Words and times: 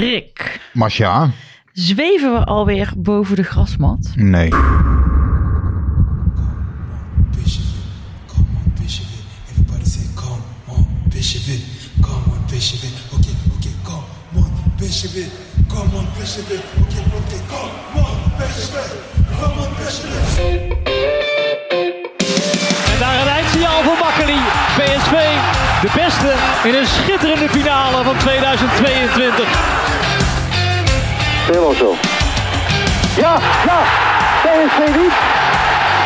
Rick, 0.00 0.60
Masha? 0.72 1.30
zweven 1.72 2.32
we 2.32 2.44
alweer 2.44 2.92
boven 2.96 3.36
de 3.36 3.42
grasmat? 3.42 4.12
Nee. 4.14 4.50
En 22.92 22.98
daar 22.98 23.20
een 23.20 23.28
eindsignaal 23.28 23.82
voor 23.82 23.98
Makkeli. 24.00 24.38
PSV, 24.76 25.12
de 25.80 25.90
beste 25.94 26.34
in 26.68 26.74
een 26.74 26.86
schitterende 26.86 27.48
finale 27.48 28.04
van 28.04 28.16
2022. 28.16 29.89
Helemaal 31.50 31.74
zo. 31.74 31.94
Ja, 33.16 33.38
ja. 33.66 33.80
PSV 34.42 34.96
niet. 34.96 35.14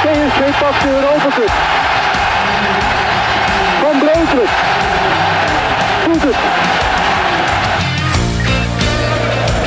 PSV 0.02 0.60
pakt 0.60 0.82
de 0.82 0.88
Europa 0.88 1.28
Cup. 1.34 1.50
Van 3.80 3.98
Breukelen. 3.98 4.48
Doet 6.04 6.22
het. 6.22 6.36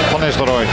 Van 0.09 0.19
Nistelrooy. 0.19 0.65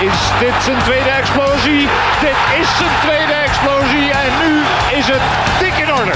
Is 0.00 0.18
dit 0.38 0.54
zijn 0.64 0.78
tweede 0.82 1.10
explosie? 1.10 1.88
Dit 2.20 2.38
is 2.60 2.68
zijn 2.78 2.90
tweede 3.00 3.32
explosie 3.32 4.10
en 4.10 4.32
nu 4.42 4.62
is 4.98 5.06
het 5.06 5.22
dik 5.58 5.76
in 5.86 5.92
orde. 5.92 6.12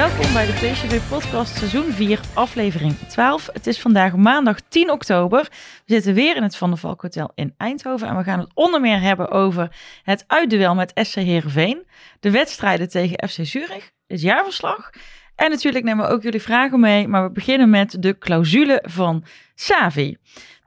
Welkom 0.00 0.32
bij 0.32 0.46
de 0.46 0.52
PSV 0.52 1.00
Podcast 1.08 1.56
seizoen 1.56 1.92
4, 1.92 2.20
aflevering 2.34 2.98
12. 2.98 3.48
Het 3.52 3.66
is 3.66 3.80
vandaag 3.80 4.16
maandag 4.16 4.60
10 4.60 4.90
oktober. 4.90 5.42
We 5.86 5.92
zitten 5.94 6.14
weer 6.14 6.36
in 6.36 6.42
het 6.42 6.56
Van 6.56 6.70
der 6.70 6.78
Valk 6.78 7.02
Hotel 7.02 7.32
in 7.34 7.54
Eindhoven 7.56 8.08
en 8.08 8.16
we 8.16 8.22
gaan 8.22 8.38
het 8.38 8.50
onder 8.54 8.80
meer 8.80 9.00
hebben 9.00 9.30
over 9.30 9.76
het 10.02 10.24
uitduel 10.26 10.74
met 10.74 10.90
SC 10.94 11.14
Heerenveen, 11.14 11.86
de 12.20 12.30
wedstrijden 12.30 12.88
tegen 12.88 13.28
FC 13.28 13.38
Zurich, 13.42 13.90
het 14.06 14.20
jaarverslag 14.20 14.90
en 15.34 15.50
natuurlijk 15.50 15.84
nemen 15.84 16.06
we 16.06 16.12
ook 16.12 16.22
jullie 16.22 16.42
vragen 16.42 16.80
mee, 16.80 17.08
maar 17.08 17.22
we 17.22 17.30
beginnen 17.30 17.70
met 17.70 17.96
de 18.02 18.18
clausule 18.18 18.84
van 18.86 19.24
Savi. 19.54 20.16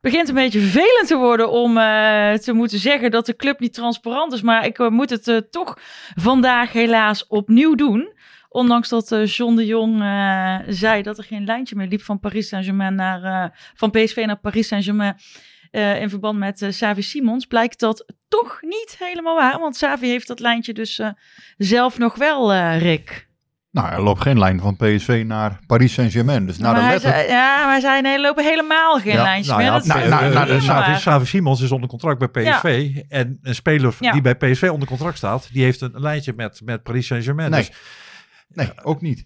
Begint 0.01 0.27
een 0.29 0.35
beetje 0.35 0.59
vervelend 0.59 1.07
te 1.07 1.15
worden 1.15 1.49
om 1.49 1.77
eh, 1.77 2.33
te 2.33 2.53
moeten 2.53 2.79
zeggen 2.79 3.11
dat 3.11 3.25
de 3.25 3.35
club 3.35 3.59
niet 3.59 3.73
transparant 3.73 4.33
is, 4.33 4.41
maar 4.41 4.65
ik 4.65 4.79
eh, 4.79 4.89
moet 4.89 5.09
het 5.09 5.27
eh, 5.27 5.37
toch 5.37 5.77
vandaag 6.15 6.71
helaas 6.71 7.27
opnieuw 7.27 7.75
doen. 7.75 8.11
Ondanks 8.53 8.89
dat 8.89 9.11
eh, 9.11 9.25
John 9.25 9.55
de 9.55 9.65
Jong 9.65 10.01
eh, 10.01 10.55
zei 10.67 11.01
dat 11.01 11.17
er 11.17 11.23
geen 11.23 11.45
lijntje 11.45 11.75
meer 11.75 11.87
liep 11.87 12.01
van 12.01 12.19
Paris 12.19 12.47
Saint-Germain 12.47 12.95
naar 12.95 13.23
eh, 13.23 13.49
van 13.73 13.91
PSV 13.91 14.23
naar 14.25 14.39
Paris 14.39 14.67
Saint-Germain 14.67 15.15
eh, 15.71 16.01
in 16.01 16.09
verband 16.09 16.39
met 16.39 16.61
eh 16.61 16.69
Xavi 16.69 17.01
Simons, 17.01 17.45
blijkt 17.45 17.79
dat 17.79 18.05
toch 18.27 18.57
niet 18.61 18.95
helemaal 18.99 19.35
waar. 19.35 19.59
Want 19.59 19.75
Xavi 19.75 20.07
heeft 20.07 20.27
dat 20.27 20.39
lijntje 20.39 20.73
dus 20.73 20.99
eh, 20.99 21.09
zelf 21.57 21.97
nog 21.97 22.15
wel, 22.15 22.53
eh, 22.53 22.81
Rick. 22.81 23.27
Nou, 23.71 23.91
er 23.93 24.01
loopt 24.01 24.21
geen 24.21 24.39
lijn 24.39 24.59
van 24.59 24.75
PSV 24.75 25.23
naar 25.25 25.59
Paris 25.67 25.93
Saint-Germain. 25.93 26.45
Dus 26.45 26.57
naar 26.57 26.71
maar 26.73 26.81
de 26.81 26.87
letter... 26.87 27.09
zei, 27.11 27.27
ja, 27.27 27.65
maar 27.65 28.01
nee, 28.01 28.13
er 28.13 28.19
lopen 28.21 28.43
helemaal 28.43 28.99
geen 28.99 29.13
Ja, 29.13 29.23
lijntjes 29.23 29.47
Nou 29.47 29.57
meer. 29.61 29.71
ja, 29.71 29.77
Dat 29.77 29.87
nou, 29.87 30.01
is 30.03 30.09
nou, 30.09 30.33
nou, 30.47 30.61
Savi. 30.61 30.99
Savi 30.99 31.25
Simons 31.25 31.61
is 31.61 31.71
onder 31.71 31.89
contract 31.89 32.19
bij 32.31 32.43
PSV. 32.43 32.95
En 33.09 33.39
een 33.41 33.55
speler 33.55 33.95
Ja. 33.99 34.11
die 34.11 34.21
bij 34.21 34.35
PSV 34.35 34.69
onder 34.71 34.87
contract 34.87 35.17
staat, 35.17 35.49
die 35.53 35.63
heeft 35.63 35.81
een 35.81 35.91
lijntje 35.93 36.33
met, 36.35 36.61
met 36.65 36.83
Paris 36.83 37.07
Saint-Germain. 37.07 37.51
Nee. 37.51 37.59
Dus, 37.59 37.71
Nee, 38.53 38.69
ook 38.83 39.01
niet. 39.01 39.25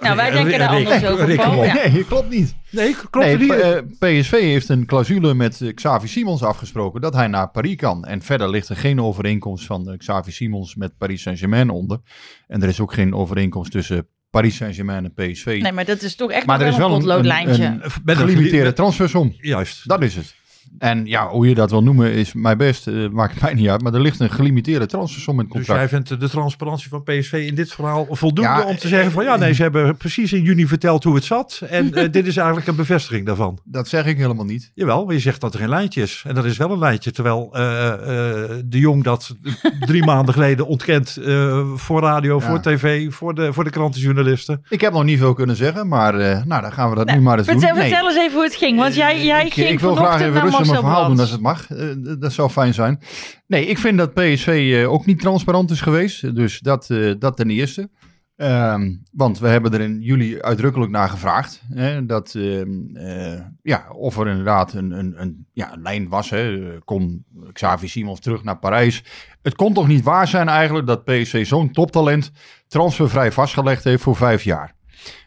Nou, 0.00 0.16
wij 0.16 0.30
denken 0.30 0.58
daar 0.58 0.76
Rick- 0.76 0.86
anders 0.88 1.04
over. 1.10 1.24
Rick, 1.26 1.36
Paul. 1.36 1.64
Ja. 1.64 1.74
Nee, 1.74 2.04
klopt 2.04 2.30
niet. 2.30 2.54
nee, 2.70 2.94
klopt 3.10 3.26
nee, 3.26 3.36
niet. 3.38 3.50
Eh, 3.52 3.78
PSV 4.20 4.30
heeft 4.30 4.68
een 4.68 4.86
clausule 4.86 5.34
met 5.34 5.60
eh, 5.60 5.74
Xavi 5.74 6.06
Simons 6.08 6.42
afgesproken 6.42 7.00
dat 7.00 7.14
hij 7.14 7.26
naar 7.26 7.50
Paris 7.50 7.76
kan. 7.76 8.04
En 8.04 8.22
verder 8.22 8.48
ligt 8.50 8.68
er 8.68 8.76
geen 8.76 9.00
overeenkomst 9.00 9.66
van 9.66 9.90
eh, 9.90 9.98
Xavi 9.98 10.30
Simons 10.30 10.74
met 10.74 10.96
Paris 10.98 11.22
Saint-Germain 11.22 11.70
onder. 11.70 11.98
En 12.46 12.62
er 12.62 12.68
is 12.68 12.80
ook 12.80 12.92
geen 12.92 13.14
overeenkomst 13.14 13.70
tussen 13.72 14.08
Paris 14.30 14.56
Saint-Germain 14.56 15.04
en 15.04 15.12
PSV. 15.32 15.58
Nee, 15.62 15.72
maar 15.72 15.84
dat 15.84 16.02
is 16.02 16.14
toch 16.14 16.30
echt 16.30 16.46
maar 16.46 16.60
er 16.60 16.64
nog 16.66 16.74
is 16.74 16.78
wel 16.80 16.86
een 16.88 16.92
een, 16.94 17.00
een, 17.00 17.06
potloodlijntje. 17.06 17.64
een 17.64 17.80
Met 17.80 17.90
een 18.16 18.16
gelimiteerde 18.16 18.58
geli- 18.58 18.72
transfersom. 18.72 19.34
Juist. 19.36 19.88
Dat 19.88 20.02
is 20.02 20.16
het. 20.16 20.34
En 20.78 21.06
ja, 21.06 21.28
hoe 21.28 21.48
je 21.48 21.54
dat 21.54 21.70
wil 21.70 21.82
noemen 21.82 22.12
is 22.12 22.32
mij 22.32 22.56
best, 22.56 22.86
eh, 22.86 23.08
maakt 23.08 23.40
mij 23.42 23.54
niet 23.54 23.68
uit. 23.68 23.82
Maar 23.82 23.94
er 23.94 24.00
ligt 24.00 24.20
een 24.20 24.30
gelimiteerde 24.30 24.86
transfersom 24.86 25.34
in 25.34 25.40
het 25.44 25.48
Dus 25.52 25.56
contract. 25.66 25.80
jij 25.90 26.00
vindt 26.02 26.20
de 26.20 26.28
transparantie 26.28 26.88
van 26.88 27.02
PSV 27.02 27.32
in 27.32 27.54
dit 27.54 27.72
verhaal 27.72 28.06
voldoende 28.10 28.50
Ja, 28.50 28.64
om 28.64 28.76
te 28.76 28.88
zeggen 28.88 29.10
van 29.12 29.24
ja, 29.24 29.36
nee, 29.36 29.52
ze 29.54 29.62
hebben 29.62 29.96
precies 29.96 30.32
in 30.32 30.42
juni 30.42 30.66
verteld 30.66 31.04
hoe 31.04 31.14
het 31.14 31.24
zat. 31.24 31.62
En 31.68 31.94
eh, 31.94 32.10
dit 32.12 32.26
is 32.26 32.36
eigenlijk 32.36 32.66
een 32.66 32.76
bevestiging 32.76 33.26
daarvan. 33.26 33.58
Dat 33.64 33.88
zeg 33.88 34.06
ik 34.06 34.16
helemaal 34.16 34.44
niet. 34.44 34.70
Jawel, 34.74 35.04
maar 35.04 35.14
je 35.14 35.20
zegt 35.20 35.40
dat 35.40 35.54
er 35.54 35.60
geen 35.60 35.68
lijntje 35.68 36.02
is. 36.02 36.22
En 36.26 36.34
dat 36.34 36.44
is 36.44 36.56
wel 36.56 36.70
een 36.70 36.78
lijntje. 36.78 37.10
Terwijl 37.10 37.48
eh, 37.52 37.92
eh, 37.92 38.50
de 38.64 38.78
Jong 38.78 39.02
dat 39.04 39.34
drie 39.86 40.04
maanden 40.04 40.34
geleden 40.34 40.66
ontkent 40.66 41.16
eh, 41.16 41.60
voor 41.74 42.00
radio, 42.00 42.38
Ja. 42.38 42.46
voor 42.46 42.60
tv, 42.60 43.12
voor 43.12 43.34
de, 43.34 43.52
voor 43.52 43.64
de 43.64 43.70
krantenjournalisten. 43.70 44.62
Ik 44.68 44.80
heb 44.80 44.92
nog 44.92 45.04
niet 45.04 45.18
veel 45.18 45.34
kunnen 45.34 45.56
zeggen, 45.56 45.88
maar 45.88 46.14
eh, 46.14 46.44
nou, 46.44 46.62
dan 46.62 46.72
gaan 46.72 46.90
we 46.90 46.96
dat 46.96 47.06
Nou, 47.06 47.18
nu 47.18 47.24
maar 47.24 47.38
eens 47.38 47.46
vertel, 47.48 47.68
doen. 47.68 47.78
Nee. 47.78 47.88
vertel 47.88 48.08
eens 48.08 48.18
even 48.18 48.32
hoe 48.34 48.42
het 48.42 48.54
ging. 48.54 48.78
Want 48.78 48.94
jij, 48.94 49.24
jij 49.24 49.44
ik, 49.46 49.52
ging 49.52 49.68
ik 49.68 49.80
wil 49.80 49.94
graag 49.94 50.06
vanochtend 50.18 50.36
even 50.36 50.50
mijn 50.60 50.80
verhaal 50.80 51.08
doen 51.08 51.20
als 51.20 51.30
het 51.30 51.40
mag. 51.40 51.70
Eh, 51.70 51.86
dat 52.18 52.32
zou 52.32 52.50
fijn 52.50 52.74
zijn. 52.74 53.00
Nee, 53.46 53.66
ik 53.66 53.78
vind 53.78 53.98
dat 53.98 54.14
PSV 54.14 54.72
eh, 54.74 54.92
ook 54.92 55.06
niet 55.06 55.20
transparant 55.20 55.70
is 55.70 55.80
geweest. 55.80 56.34
Dus 56.34 56.58
dat, 56.58 56.90
eh, 56.90 57.12
dat 57.18 57.36
ten 57.36 57.50
eerste. 57.50 57.88
Ehm, 58.36 58.94
want 59.12 59.38
we 59.38 59.48
hebben 59.48 59.72
er 59.72 59.80
in 59.80 60.00
juli 60.00 60.40
uitdrukkelijk 60.40 60.90
naar 60.90 61.08
gevraagd. 61.08 61.62
Hè, 61.68 62.06
dat, 62.06 62.34
ehm, 62.34 62.96
eh, 62.96 63.40
ja, 63.62 63.86
of 63.90 64.18
er 64.18 64.28
inderdaad 64.28 64.72
een, 64.72 64.90
een, 64.90 65.14
een, 65.20 65.46
ja, 65.52 65.72
een 65.72 65.82
lijn 65.82 66.08
was. 66.08 66.30
Hè. 66.30 66.58
Kon 66.84 67.24
Xavi 67.52 67.88
Simons 67.88 68.20
terug 68.20 68.44
naar 68.44 68.58
Parijs. 68.58 69.02
Het 69.42 69.54
kon 69.54 69.72
toch 69.72 69.86
niet 69.86 70.04
waar 70.04 70.28
zijn 70.28 70.48
eigenlijk 70.48 70.86
dat 70.86 71.04
PSV 71.04 71.46
zo'n 71.46 71.72
toptalent 71.72 72.30
transfervrij 72.68 73.32
vastgelegd 73.32 73.84
heeft 73.84 74.02
voor 74.02 74.16
vijf 74.16 74.42
jaar. 74.42 74.74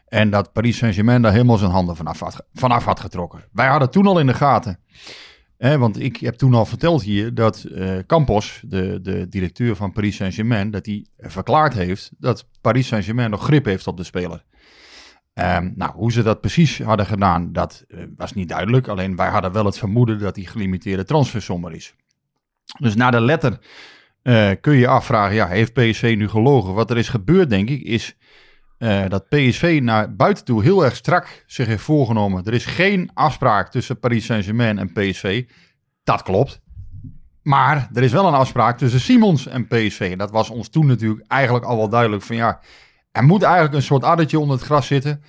En 0.08 0.30
dat 0.30 0.54
Paris 0.54 0.78
Saint-Germain 0.78 1.22
daar 1.22 1.32
helemaal 1.32 1.58
zijn 1.58 1.72
handen 1.72 1.96
vanaf 1.96 2.20
had, 2.20 2.46
vanaf 2.54 2.86
had 2.86 3.00
getrokken. 3.00 3.44
Wij 3.52 3.68
hadden 3.68 3.92
toen 3.92 4.08
al 4.08 4.20
in 4.20 4.28
de 4.28 4.34
gaten. 4.34 4.80
Want 5.58 6.00
ik 6.00 6.18
heb 6.18 6.36
toen 6.36 6.54
al 6.54 6.66
verteld 6.66 7.04
hier 7.04 7.34
dat 7.34 7.64
eh, 7.64 7.98
Campos, 8.08 8.62
de, 8.66 9.00
de 9.02 9.28
directeur 9.28 9.76
van 9.76 9.92
Paris 9.92 10.16
Saint-Germain, 10.16 10.72
dat 10.72 10.86
hij 10.86 11.06
verklaard 11.18 11.74
heeft 11.74 12.12
dat 12.18 12.48
Paris 12.62 12.88
Saint-Germain 12.88 13.30
nog 13.30 13.44
grip 13.44 13.66
heeft 13.66 13.88
op 13.88 13.98
de 13.98 14.04
speler. 14.04 14.44
Ehm, 15.34 15.72
nou, 15.76 15.92
hoe 15.96 16.12
ze 16.12 16.24
dat 16.24 16.42
precies 16.42 16.82
hadden 16.82 17.06
gedaan, 17.06 17.54
dat 17.54 17.86
eh, 17.88 18.00
was 18.16 18.34
niet 18.34 18.50
duidelijk. 18.50 18.88
Alleen 18.88 19.16
wij 19.16 19.30
hadden 19.30 19.52
wel 19.52 19.66
het 19.66 19.78
vermoeden 19.78 20.20
dat 20.20 20.36
die 20.36 20.48
gelimiteerde 20.48 21.04
transfersommer 21.04 21.74
is. 21.74 21.96
Dus 22.80 22.96
naar 22.96 23.12
de 23.12 23.22
letter 23.22 23.60
eh, 24.22 24.52
kun 24.62 24.74
je 24.74 24.80
je 24.80 24.88
afvragen, 24.88 25.36
ja, 25.36 25.48
heeft 25.48 25.74
PSV 25.74 26.16
nu 26.18 26.30
gelogen? 26.30 26.74
Wat 26.74 26.90
er 26.90 26.98
is 26.98 27.10
gebeurd, 27.10 27.50
denk 27.50 27.70
ik, 27.70 27.82
is 27.82 28.18
eh, 28.78 29.08
dat 29.08 29.30
PSV 29.30 29.80
naar 29.84 30.16
buiten 30.16 30.46
toe 30.46 30.64
heel 30.64 30.86
erg 30.86 30.96
strak 30.96 31.44
zich 31.48 31.68
heeft 31.68 31.84
voorgenomen. 31.84 32.46
Er 32.46 32.54
is 32.54 32.66
geen 32.66 33.10
afspraak 33.14 33.72
tussen 33.72 34.00
Paris 34.00 34.26
Saint-Germain 34.26 34.78
en 34.78 34.94
PSV. 34.94 35.46
Dat 36.04 36.22
klopt. 36.22 36.62
Maar 37.42 37.90
er 37.94 38.04
is 38.04 38.12
wel 38.12 38.28
een 38.28 38.34
afspraak 38.34 38.78
tussen 38.78 39.00
Simons 39.00 39.48
en 39.48 39.68
PSV. 39.68 40.16
Dat 40.16 40.32
was 40.32 40.50
ons 40.50 40.70
toen 40.70 40.86
natuurlijk 40.86 41.24
eigenlijk 41.28 41.66
al 41.66 41.78
wel 41.78 41.90
duidelijk 41.90 42.24
van 42.24 42.36
ja, 42.36 42.60
er 43.12 43.24
moet 43.24 43.44
eigenlijk 43.44 43.76
een 43.76 43.82
soort 43.82 44.04
addertje 44.04 44.40
onder 44.40 44.56
het 44.58 44.66
gras 44.66 44.88
zitten. 44.88 45.22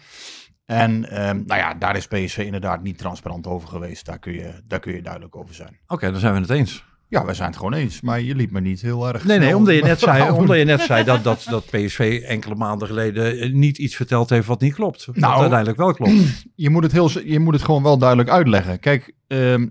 En 0.64 1.10
ehm, 1.10 1.42
nou 1.46 1.60
ja, 1.60 1.74
daar 1.74 1.96
is 1.96 2.06
PSV 2.06 2.38
inderdaad 2.38 2.82
niet 2.82 2.98
transparant 2.98 3.46
over 3.46 3.68
geweest. 3.68 4.06
Daar 4.06 4.18
kun 4.18 4.32
je, 4.32 4.62
daar 4.64 4.80
kun 4.80 4.94
je 4.94 5.02
duidelijk 5.02 5.36
over 5.36 5.54
zijn. 5.54 5.78
Oké, 5.86 6.10
dan 6.10 6.20
zijn 6.20 6.34
we 6.34 6.40
het 6.40 6.50
eens. 6.50 6.84
Ja, 7.08 7.24
wij 7.24 7.34
zijn 7.34 7.48
het 7.48 7.56
gewoon 7.56 7.72
eens. 7.72 8.00
Maar 8.00 8.20
je 8.20 8.34
liet 8.34 8.50
me 8.50 8.60
niet 8.60 8.80
heel 8.80 9.08
erg. 9.08 9.24
Nee, 9.24 9.38
nee, 9.38 9.56
omdat 9.56 9.74
je 9.74 9.82
net 9.82 9.98
zei, 9.98 10.30
omdat 10.30 10.56
je 10.56 10.64
net 10.64 10.80
zei 10.80 11.04
dat, 11.04 11.24
dat, 11.24 11.46
dat 11.50 11.64
PSV 11.64 12.22
enkele 12.26 12.54
maanden 12.54 12.88
geleden 12.88 13.38
eh, 13.38 13.52
niet 13.52 13.78
iets 13.78 13.96
verteld 13.96 14.30
heeft 14.30 14.46
wat 14.46 14.60
niet 14.60 14.74
klopt. 14.74 15.04
Wat 15.04 15.16
Nou, 15.16 15.40
uiteindelijk 15.40 15.78
wel 15.78 15.94
klopt. 15.94 16.12
je 16.54 16.70
moet 16.70 16.82
het, 16.82 16.92
heel, 16.92 17.10
je 17.24 17.38
moet 17.38 17.54
het 17.54 17.62
gewoon 17.62 17.82
wel 17.82 17.98
duidelijk 17.98 18.28
uitleggen. 18.28 18.80
Kijk, 18.80 19.14
ehm, 19.26 19.66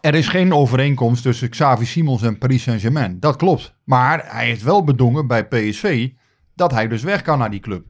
er 0.00 0.14
is 0.14 0.28
geen 0.28 0.54
overeenkomst 0.54 1.22
tussen 1.22 1.48
Xavi 1.48 1.84
Simons 1.84 2.22
en 2.22 2.38
Paris 2.38 2.62
Saint-Germain. 2.62 3.20
Dat 3.20 3.36
klopt. 3.36 3.74
Maar 3.84 4.24
hij 4.26 4.44
heeft 4.44 4.62
wel 4.62 4.84
bedongen 4.84 5.26
bij 5.26 5.46
PSV 5.46 6.10
dat 6.54 6.70
hij 6.70 6.88
dus 6.88 7.02
weg 7.02 7.22
kan 7.22 7.38
naar 7.38 7.50
die 7.50 7.60
club. 7.60 7.84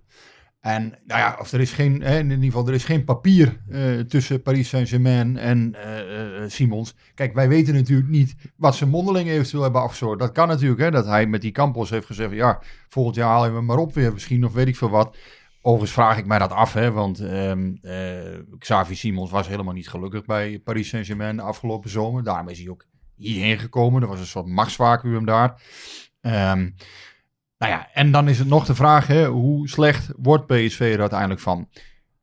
En 0.62 0.82
nou 0.82 1.20
ja, 1.20 1.36
of 1.40 1.52
er 1.52 1.60
is 1.60 1.72
geen, 1.72 2.02
in 2.02 2.30
ieder 2.30 2.44
geval, 2.44 2.66
er 2.66 2.74
is 2.74 2.84
geen 2.84 3.04
papier 3.04 3.60
eh, 3.68 3.98
tussen 3.98 4.42
Paris 4.42 4.68
Saint-Germain 4.68 5.36
en 5.36 5.74
eh, 5.74 6.42
eh, 6.42 6.50
Simons. 6.50 6.94
Kijk, 7.14 7.34
wij 7.34 7.48
weten 7.48 7.74
natuurlijk 7.74 8.08
niet 8.08 8.34
wat 8.56 8.74
ze 8.74 8.86
mondeling 8.86 9.28
eventueel 9.28 9.62
hebben 9.62 9.80
afgezorgd. 9.80 10.20
Dat 10.20 10.32
kan 10.32 10.48
natuurlijk, 10.48 10.80
hè, 10.80 10.90
dat 10.90 11.06
hij 11.06 11.26
met 11.26 11.40
die 11.40 11.52
Campos 11.52 11.90
heeft 11.90 12.06
gezegd, 12.06 12.32
ja, 12.32 12.62
volgend 12.88 13.16
jaar 13.16 13.28
halen 13.28 13.54
we 13.54 13.60
maar 13.60 13.76
op 13.76 13.94
weer 13.94 14.12
misschien, 14.12 14.44
of 14.44 14.52
weet 14.52 14.68
ik 14.68 14.76
veel 14.76 14.90
wat. 14.90 15.16
Overigens 15.60 15.92
vraag 15.92 16.18
ik 16.18 16.26
mij 16.26 16.38
dat 16.38 16.52
af, 16.52 16.72
hè, 16.72 16.90
want 16.90 17.20
eh, 17.20 17.52
Xavi 18.58 18.94
Simons 18.94 19.30
was 19.30 19.48
helemaal 19.48 19.74
niet 19.74 19.88
gelukkig 19.88 20.24
bij 20.24 20.58
Paris 20.58 20.88
Saint-Germain 20.88 21.36
de 21.36 21.42
afgelopen 21.42 21.90
zomer. 21.90 22.24
Daarom 22.24 22.48
is 22.48 22.58
hij 22.58 22.68
ook 22.68 22.86
hierheen 23.16 23.58
gekomen. 23.58 24.02
Er 24.02 24.08
was 24.08 24.20
een 24.20 24.26
soort 24.26 24.46
machtsvacuum 24.46 25.26
daar. 25.26 25.62
Ehm, 26.20 26.70
Nou 27.62 27.74
ja, 27.74 27.88
en 27.92 28.10
dan 28.10 28.28
is 28.28 28.38
het 28.38 28.48
nog 28.48 28.64
de 28.64 28.74
vraag, 28.74 29.06
hè, 29.06 29.26
hoe 29.26 29.68
slecht 29.68 30.08
wordt 30.16 30.46
PSV 30.46 30.90
er 30.94 31.00
uiteindelijk 31.00 31.40
van? 31.40 31.68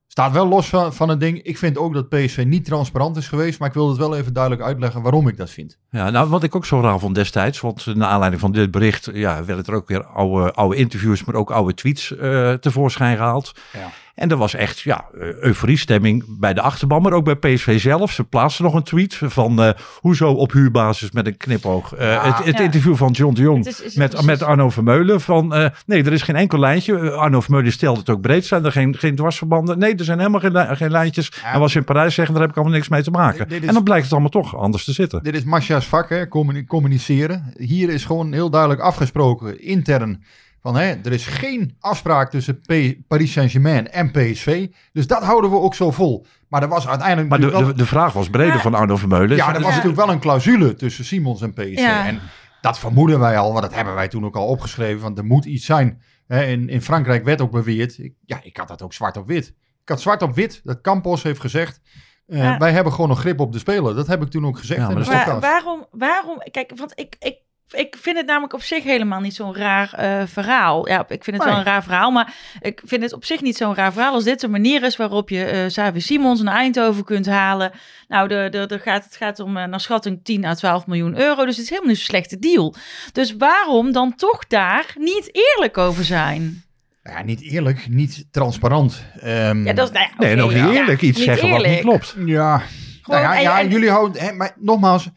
Staat 0.08 0.32
wel 0.32 0.48
los 0.48 0.70
van, 0.70 0.94
van 0.94 1.10
het 1.10 1.20
ding. 1.20 1.42
Ik 1.42 1.58
vind 1.58 1.78
ook 1.78 1.94
dat 1.94 2.10
PSV 2.10 2.44
niet 2.48 2.66
transparant 2.66 3.18
is 3.18 3.28
geweest, 3.28 3.60
maar 3.60 3.68
ik 3.68 3.74
wil 3.74 3.90
het 3.90 3.98
wel 3.98 4.16
even 4.16 4.34
duidelijk 4.34 4.64
uitleggen 4.64 5.02
waarom 5.02 5.28
ik 5.28 5.38
dat 5.38 5.50
vind. 5.50 5.78
Ja, 5.90 6.10
nou, 6.10 6.30
wat 6.30 6.44
ik 6.44 6.56
ook 6.56 6.66
zo 6.66 6.82
raar 6.82 7.00
vond 7.00 7.16
destijds, 7.16 7.60
want 7.60 7.86
naar 7.86 8.10
aanleiding 8.10 8.42
van 8.42 8.52
dit 8.52 8.72
bericht 8.72 9.10
ja, 9.14 9.46
werden 9.46 9.66
er 9.66 9.74
ook 9.74 9.88
weer 9.88 10.06
oude, 10.06 10.54
oude 10.54 10.76
interviews, 10.76 11.24
maar 11.24 11.36
ook 11.36 11.52
oude 11.52 11.74
tweets 11.74 12.16
eh, 12.16 12.54
tevoorschijn 12.54 13.18
gehaald. 13.18 13.52
Ja. 13.74 13.90
En 14.20 14.30
er 14.32 14.38
was 14.38 14.54
echt 14.54 14.80
ja, 14.80 15.06
eh, 15.14 15.34
euforiestemming 15.42 16.24
bij 16.40 16.54
de 16.54 16.62
achterban, 16.62 17.02
maar 17.02 17.14
ook 17.14 17.26
bij 17.26 17.36
PSV 17.36 17.80
zelf. 17.80 18.12
Ze 18.12 18.24
plaatsten 18.24 18.64
nog 18.66 18.74
een 18.74 18.84
tweet 18.84 19.16
van 19.24 19.62
eh, 19.62 19.70
hoezo 20.00 20.32
op 20.32 20.52
huurbasis 20.52 21.12
met 21.12 21.28
een 21.28 21.38
knipoog. 21.38 21.94
Eh, 21.96 22.12
Ja. 22.12 22.26
het 22.36 22.46
het 22.46 22.58
Ja. 22.58 22.64
interview 22.64 22.96
van 22.96 23.12
John 23.12 23.34
de 23.34 23.42
Jong 23.42 23.58
Het 23.66 23.68
is- 23.68 23.82
is- 23.82 23.96
met, 23.96 24.26
met 24.26 24.44
Arno 24.44 24.70
Vermeulen 24.70 25.22
van 25.22 25.54
eh, 25.54 25.70
nee, 25.86 26.04
er 26.04 26.14
is 26.14 26.22
geen 26.22 26.36
enkel 26.36 26.60
lijntje. 26.60 27.12
Arno 27.12 27.42
Vermeulen 27.42 27.72
stelde 27.72 28.00
het 28.00 28.10
ook 28.10 28.22
breed. 28.22 28.46
Zijn 28.46 28.66
er 28.66 28.72
geen, 28.72 28.96
geen 28.98 29.16
dwarsverbanden? 29.16 29.80
Nee, 29.80 29.96
er 29.96 30.04
zijn 30.04 30.18
helemaal 30.20 30.40
geen, 30.40 30.78
geen 30.78 30.92
lijntjes. 30.92 31.32
Ja. 31.44 31.54
En 31.54 31.60
was 31.60 31.76
in 31.76 31.84
Parijs 31.84 32.14
zeggen, 32.14 32.34
daar 32.34 32.44
heb 32.44 32.52
ik 32.52 32.58
allemaal 32.58 32.76
niks 32.78 32.90
mee 32.90 33.04
te 33.04 33.12
maken. 33.12 33.40
Dit- 33.40 33.50
dit 33.50 33.62
is- 33.62 33.68
En 33.68 33.74
dan 33.74 33.84
blijkt 33.84 34.04
het 34.04 34.12
allemaal 34.12 34.32
toch 34.32 34.56
anders 34.58 34.84
te 34.84 34.94
zitten. 34.94 35.24
Dit 35.24 35.36
is 35.36 35.44
Masha's 35.44 35.86
vak, 35.86 36.10
hè, 36.10 36.28
communi- 36.28 36.66
communiceren. 36.66 37.54
Hier 37.58 37.90
is 37.90 38.06
gewoon 38.06 38.34
heel 38.34 38.50
duidelijk 38.50 38.82
afgesproken, 38.82 39.62
intern, 39.62 40.24
van 40.62 40.76
hè, 40.76 40.86
er 41.04 41.12
is 41.12 41.26
geen 41.26 41.76
afspraak 41.80 42.30
tussen 42.30 42.60
P- 42.62 43.08
Paris 43.08 43.32
Saint-Germain 43.32 43.92
en 43.92 44.12
PSV. 44.12 44.68
Dus 44.94 45.08
dat 45.08 45.24
houden 45.24 45.50
we 45.50 45.58
ook 45.60 45.76
zo 45.76 45.92
vol. 45.92 46.26
Maar 46.48 46.62
er 46.62 46.68
was 46.68 46.88
uiteindelijk 46.88 47.30
Maar 47.30 47.40
de, 47.40 47.66
de, 47.66 47.74
de 47.74 47.86
vraag 47.86 48.14
was 48.14 48.30
breder 48.30 48.54
Maar- 48.54 48.62
van 48.62 48.74
Arno 48.74 48.96
Vermeulen. 48.96 49.36
ja, 49.38 49.48
er 49.48 49.54
was 49.54 49.62
Ja. 49.62 49.68
natuurlijk 49.70 49.96
wel 49.96 50.10
een 50.10 50.20
clausule 50.20 50.74
tussen 50.76 51.06
Simons 51.06 51.42
en 51.42 51.54
PSV. 51.54 51.78
Ja. 51.80 52.08
En 52.08 52.20
dat 52.62 52.80
vermoeden 52.80 53.20
wij 53.20 53.38
al, 53.38 53.50
want 53.52 53.64
dat 53.64 53.74
hebben 53.74 53.94
wij 53.96 54.08
toen 54.08 54.26
ook 54.26 54.36
al 54.36 54.48
opgeschreven, 54.48 55.02
want 55.02 55.18
er 55.18 55.26
moet 55.26 55.46
iets 55.46 55.66
zijn. 55.66 56.02
Hè, 56.28 56.44
in, 56.44 56.70
in 56.70 56.82
Frankrijk 56.82 57.24
werd 57.24 57.42
ook 57.42 57.52
beweerd, 57.52 57.98
ik, 57.98 58.14
ja, 58.26 58.40
ik 58.44 58.58
had 58.58 58.68
dat 58.68 58.82
ook 58.82 58.94
zwart 58.94 59.18
op 59.18 59.28
wit. 59.28 59.48
Ik 59.82 59.90
had 59.90 60.02
zwart 60.02 60.22
op 60.22 60.36
wit, 60.36 60.62
dat 60.64 60.82
Campos 60.82 61.24
heeft 61.24 61.40
gezegd, 61.40 61.82
eh, 62.28 62.38
Ja. 62.44 62.58
wij 62.58 62.72
hebben 62.72 62.94
gewoon 62.94 63.10
nog 63.10 63.20
grip 63.20 63.40
op 63.40 63.52
de 63.54 63.60
speler. 63.60 63.96
Dat 63.96 64.08
heb 64.08 64.22
ik 64.22 64.30
toen 64.30 64.46
ook 64.46 64.58
gezegd 64.58 64.80
Ja, 64.82 64.88
in 64.88 64.94
maar 64.94 65.04
de 65.04 65.10
podcast. 65.10 65.42
waarom, 65.42 65.86
waarom, 65.92 66.38
kijk, 66.52 66.72
want 66.76 66.92
ik, 66.96 67.16
ik, 67.20 67.38
ik 67.72 67.96
vind 68.02 68.18
het 68.18 68.26
namelijk 68.26 68.54
op 68.54 68.62
zich 68.62 68.84
helemaal 68.84 69.20
niet 69.20 69.36
zo'n 69.36 69.56
raar 69.56 69.94
eh, 69.94 70.22
verhaal. 70.28 70.88
Ja, 70.88 71.06
ik 71.08 71.24
vind 71.24 71.38
het 71.38 71.46
wel 71.46 71.58
een 71.58 71.64
raar 71.64 71.84
verhaal, 71.84 72.12
maar 72.12 72.34
ik 72.62 72.82
vind 72.86 73.02
het 73.02 73.14
op 73.14 73.26
zich 73.26 73.42
niet 73.42 73.58
zo'n 73.58 73.76
raar 73.76 73.94
verhaal 73.94 74.14
als 74.14 74.24
dit 74.24 74.40
de 74.40 74.48
manier 74.48 74.84
is 74.84 74.96
waarop 74.96 75.30
je 75.30 75.44
eh 75.46 75.66
Xavi 75.66 76.02
Simons 76.02 76.42
naar 76.42 76.56
Eindhoven 76.56 77.04
kunt 77.04 77.26
halen. 77.26 77.72
Nou, 78.08 78.28
de, 78.28 78.48
de, 78.52 78.66
de 78.66 78.80
gaat, 78.80 79.04
het 79.04 79.16
gaat 79.16 79.40
om 79.40 79.58
eh, 79.58 79.66
naar 79.66 79.80
schatting 79.80 80.20
10 80.24 80.46
à 80.46 80.54
12 80.54 80.88
miljoen 80.88 81.20
euro, 81.20 81.46
dus 81.46 81.56
het 81.56 81.64
is 81.64 81.70
helemaal 81.70 81.90
niet 81.90 81.98
zo'n 82.00 82.06
slechte 82.08 82.40
deal. 82.40 82.76
Dus 83.12 83.36
waarom 83.38 83.92
dan 83.92 84.16
toch 84.16 84.48
daar 84.48 84.86
niet 84.98 85.30
eerlijk 85.56 85.78
over 85.78 86.04
zijn? 86.04 86.64
Ja, 87.04 87.24
niet 87.24 87.42
eerlijk, 87.42 87.88
niet 87.90 88.26
transparant. 88.32 89.04
Ehm, 89.20 89.66
Ja, 89.66 89.74
dat 89.74 89.88
is, 89.88 89.94
nou 89.94 90.08
ja, 90.10 90.36
Nee, 90.36 90.42
ook 90.44 90.50
niet 90.54 90.60
ja, 90.60 90.72
eerlijk 90.72 91.02
iets 91.02 91.18
niet 91.18 91.26
zeggen 91.28 91.50
wat 91.50 91.66
niet 91.66 91.80
klopt. 91.80 92.16
Ja, 92.26 92.58
Gewoon, 93.02 93.22
nou 93.22 93.34
ja, 93.34 93.36
en- 93.38 93.42
ja 93.42 93.60
en- 93.60 93.70
jullie 93.70 93.90
houden... 93.90 94.22
Hè, 94.22 94.32
maar 94.34 94.52
nogmaals, 94.60 95.10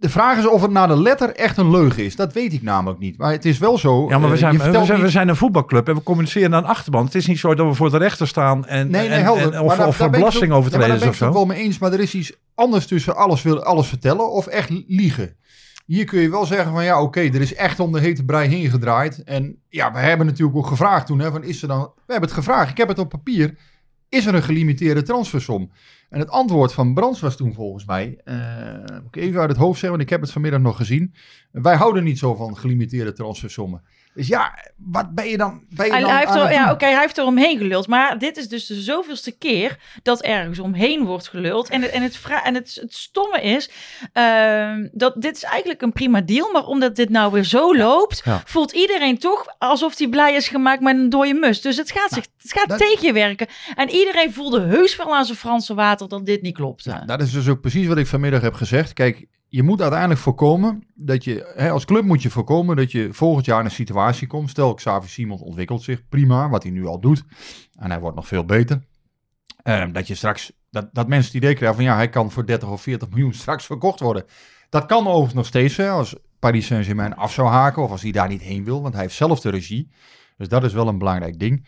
de 0.00 0.08
vraag 0.08 0.38
is 0.38 0.46
of 0.48 0.62
het 0.62 0.70
naar 0.70 0.88
de 0.88 1.00
letter 1.02 1.34
echt 1.34 1.56
een 1.56 1.70
leugen 1.70 2.04
is. 2.04 2.16
Dat 2.16 2.32
weet 2.32 2.52
ik 2.52 2.62
namelijk 2.62 2.98
niet. 3.00 3.18
Maar 3.18 3.32
het 3.32 3.44
is 3.44 3.58
wel 3.58 3.78
zo... 3.78 4.08
Ja, 4.08 4.18
maar 4.18 4.28
we 4.28 4.34
eh, 4.34 4.40
zijn, 4.40 4.52
we, 4.58 4.62
zijn, 4.84 4.96
we 4.98 5.02
niet- 5.02 5.10
zijn 5.12 5.28
een 5.28 5.36
voetbalclub 5.36 5.88
en 5.88 5.94
we 5.94 6.02
communiceren 6.02 6.54
aan 6.54 6.62
de 6.62 6.68
achterban. 6.68 7.04
Het 7.04 7.14
is 7.14 7.26
niet 7.26 7.38
zo 7.38 7.54
dat 7.54 7.66
we 7.66 7.74
voor 7.74 7.90
de 7.90 7.96
rechter 7.98 8.28
staan 8.28 8.66
en, 8.66 8.90
Nee, 8.90 9.08
nee, 9.08 9.16
en, 9.18 9.22
helder. 9.22 9.52
en- 9.52 9.60
of, 9.60 9.76
daar- 9.76 9.86
of 9.86 9.96
voor 9.96 10.06
ook- 10.06 10.12
belastingovertreders 10.12 10.86
ja, 10.92 10.98
daar 10.98 11.04
ben 11.08 11.14
ik 11.14 11.24
het 11.24 11.32
wel 11.32 11.46
mee 11.46 11.58
eens, 11.58 11.78
maar 11.78 11.92
er 11.92 12.00
is 12.00 12.14
iets 12.14 12.32
anders 12.54 12.86
tussen 12.86 13.16
alles, 13.16 13.42
wil, 13.42 13.62
alles 13.62 13.86
vertellen 13.86 14.30
of 14.30 14.46
echt 14.46 14.70
liegen. 14.86 15.36
Hier 15.86 16.04
kun 16.04 16.20
je 16.20 16.30
wel 16.30 16.46
zeggen 16.46 16.72
van 16.72 16.84
ja, 16.84 17.02
oké, 17.02 17.20
er 17.20 17.40
is 17.40 17.54
echt 17.54 17.80
om 17.80 17.92
de 17.92 18.00
hete 18.00 18.24
brei 18.24 18.48
heen 18.48 18.70
gedraaid. 18.70 19.22
En 19.24 19.56
ja, 19.68 19.92
we 19.92 19.98
hebben 19.98 20.26
natuurlijk 20.26 20.56
ook 20.58 20.66
gevraagd 20.66 21.06
toen, 21.06 21.18
hè, 21.18 21.30
van 21.30 21.42
is 21.44 21.62
er 21.62 21.68
dan... 21.68 21.80
We 21.80 22.12
hebben 22.12 22.28
het 22.28 22.38
gevraagd, 22.38 22.70
ik 22.70 22.76
heb 22.76 22.88
het 22.88 22.98
op 22.98 23.08
papier. 23.08 23.54
Is 24.08 24.26
er 24.26 24.34
een 24.34 24.42
gelimiteerde 24.42 25.02
transfersom? 25.02 25.70
En 26.10 26.18
het 26.18 26.30
antwoord 26.30 26.72
van 26.72 26.94
Brands 26.94 27.20
was 27.20 27.36
toen 27.36 27.54
volgens 27.54 27.84
mij, 27.84 28.18
eh, 28.24 28.78
moet 29.02 29.16
ik 29.16 29.22
even 29.22 29.40
uit 29.40 29.48
het 29.48 29.58
hoofd 29.58 29.72
zeggen, 29.72 29.90
want 29.90 30.02
ik 30.02 30.08
heb 30.10 30.20
het 30.20 30.30
vanmiddag 30.30 30.60
nog 30.60 30.76
gezien. 30.76 31.14
Wij 31.50 31.76
houden 31.76 32.04
niet 32.04 32.18
zo 32.18 32.34
van 32.34 32.56
gelimiteerde 32.56 33.12
transfersommen. 33.12 33.82
Dus 34.14 34.28
ja, 34.28 34.58
wat 34.76 35.14
ben 35.14 35.28
je 35.28 35.36
dan, 35.36 35.64
ben 35.68 35.86
je 35.86 35.92
Hij, 35.92 36.00
dan 36.00 36.10
hij 36.10 36.18
heeft 36.18 36.34
er, 36.34 36.52
ja, 36.52 36.72
oké, 36.72 36.84
hij 36.84 37.00
heeft 37.00 37.18
er 37.18 37.24
omheen 37.24 37.58
geluld. 37.58 37.86
Maar 37.86 38.18
dit 38.18 38.36
is 38.36 38.48
dus 38.48 38.66
de 38.66 38.80
zoveelste 38.80 39.30
keer 39.38 39.78
dat 40.02 40.22
ergens 40.22 40.58
omheen 40.58 41.04
wordt 41.04 41.28
geluld. 41.28 41.68
En 41.68 41.82
het, 41.82 41.90
en 41.90 42.02
het, 42.02 42.20
en 42.44 42.54
het, 42.54 42.78
het 42.80 42.94
stomme 42.94 43.42
is, 43.42 43.70
ehm, 44.12 44.88
dat 44.92 45.22
dit 45.22 45.36
is 45.36 45.42
eigenlijk 45.42 45.82
een 45.82 45.92
prima 45.92 46.20
deal. 46.20 46.52
Maar 46.52 46.64
omdat 46.66 46.96
dit 46.96 47.08
nou 47.08 47.32
weer 47.32 47.44
zo 47.44 47.76
loopt, 47.76 48.22
Ja. 48.24 48.42
voelt 48.44 48.72
iedereen 48.72 49.18
toch 49.18 49.46
alsof 49.58 49.98
hij 49.98 50.08
blij 50.08 50.34
is 50.34 50.48
gemaakt 50.48 50.80
met 50.80 50.96
een 50.96 51.08
dode 51.10 51.34
mus. 51.34 51.60
Dus 51.60 51.76
het 51.76 51.90
gaat, 51.90 52.10
zich, 52.10 52.24
het 52.42 52.52
gaat 52.52 52.68
dat- 52.68 52.78
tegen 52.78 53.06
je 53.06 53.12
werken. 53.12 53.46
En 53.74 53.90
iedereen 53.90 54.32
voelde 54.32 54.60
heus 54.60 54.96
wel 54.96 55.16
aan 55.16 55.24
zijn 55.24 55.38
Franse 55.38 55.74
water 55.74 56.08
dat 56.08 56.26
dit 56.26 56.42
niet 56.42 56.54
klopte. 56.54 56.90
Ja, 56.90 57.04
dat 57.04 57.20
is 57.22 57.32
dus 57.32 57.48
ook 57.48 57.60
precies 57.60 57.86
wat 57.86 57.98
ik 57.98 58.06
vanmiddag 58.06 58.40
heb 58.40 58.54
gezegd. 58.54 58.92
Kijk, 58.92 59.26
je 59.52 59.62
moet 59.62 59.80
uiteindelijk 59.80 60.20
voorkomen 60.20 60.82
dat 60.94 61.24
je, 61.24 61.52
hè, 61.54 61.70
als 61.70 61.84
club 61.84 62.04
moet 62.04 62.22
je 62.22 62.30
voorkomen 62.30 62.76
dat 62.76 62.92
je 62.92 63.08
volgend 63.12 63.46
jaar 63.46 63.58
in 63.58 63.64
een 63.64 63.70
situatie 63.70 64.26
komt. 64.26 64.50
Stel, 64.50 64.74
Xavi 64.74 65.08
Simons 65.08 65.42
ontwikkelt 65.42 65.82
zich 65.82 66.08
prima, 66.08 66.48
wat 66.48 66.62
hij 66.62 66.72
nu 66.72 66.86
al 66.86 67.00
doet. 67.00 67.24
En 67.78 67.90
hij 67.90 68.00
wordt 68.00 68.16
nog 68.16 68.26
veel 68.26 68.44
beter. 68.44 68.82
Eh, 69.62 69.84
dat 69.92 70.06
je 70.06 70.14
straks, 70.14 70.52
dat, 70.70 70.88
dat 70.92 71.08
mensen 71.08 71.32
het 71.32 71.42
idee 71.42 71.54
krijgen 71.54 71.76
van 71.76 71.84
ja, 71.84 71.94
hij 71.94 72.08
kan 72.08 72.30
voor 72.30 72.46
30 72.46 72.68
of 72.68 72.82
40 72.82 73.08
miljoen 73.08 73.32
straks 73.32 73.66
verkocht 73.66 74.00
worden. 74.00 74.24
Dat 74.68 74.86
kan 74.86 75.06
overigens 75.06 75.34
nog 75.34 75.46
steeds 75.46 75.74
zijn 75.74 75.90
als 75.90 76.16
Paris 76.38 76.66
Saint-Germain 76.66 77.16
af 77.16 77.32
zou 77.32 77.48
haken 77.48 77.82
of 77.82 77.90
als 77.90 78.02
hij 78.02 78.10
daar 78.10 78.28
niet 78.28 78.42
heen 78.42 78.64
wil, 78.64 78.82
want 78.82 78.94
hij 78.94 79.02
heeft 79.02 79.14
zelf 79.14 79.40
de 79.40 79.50
regie. 79.50 79.90
Dus 80.36 80.48
dat 80.48 80.64
is 80.64 80.72
wel 80.72 80.88
een 80.88 80.98
belangrijk 80.98 81.38
ding. 81.38 81.66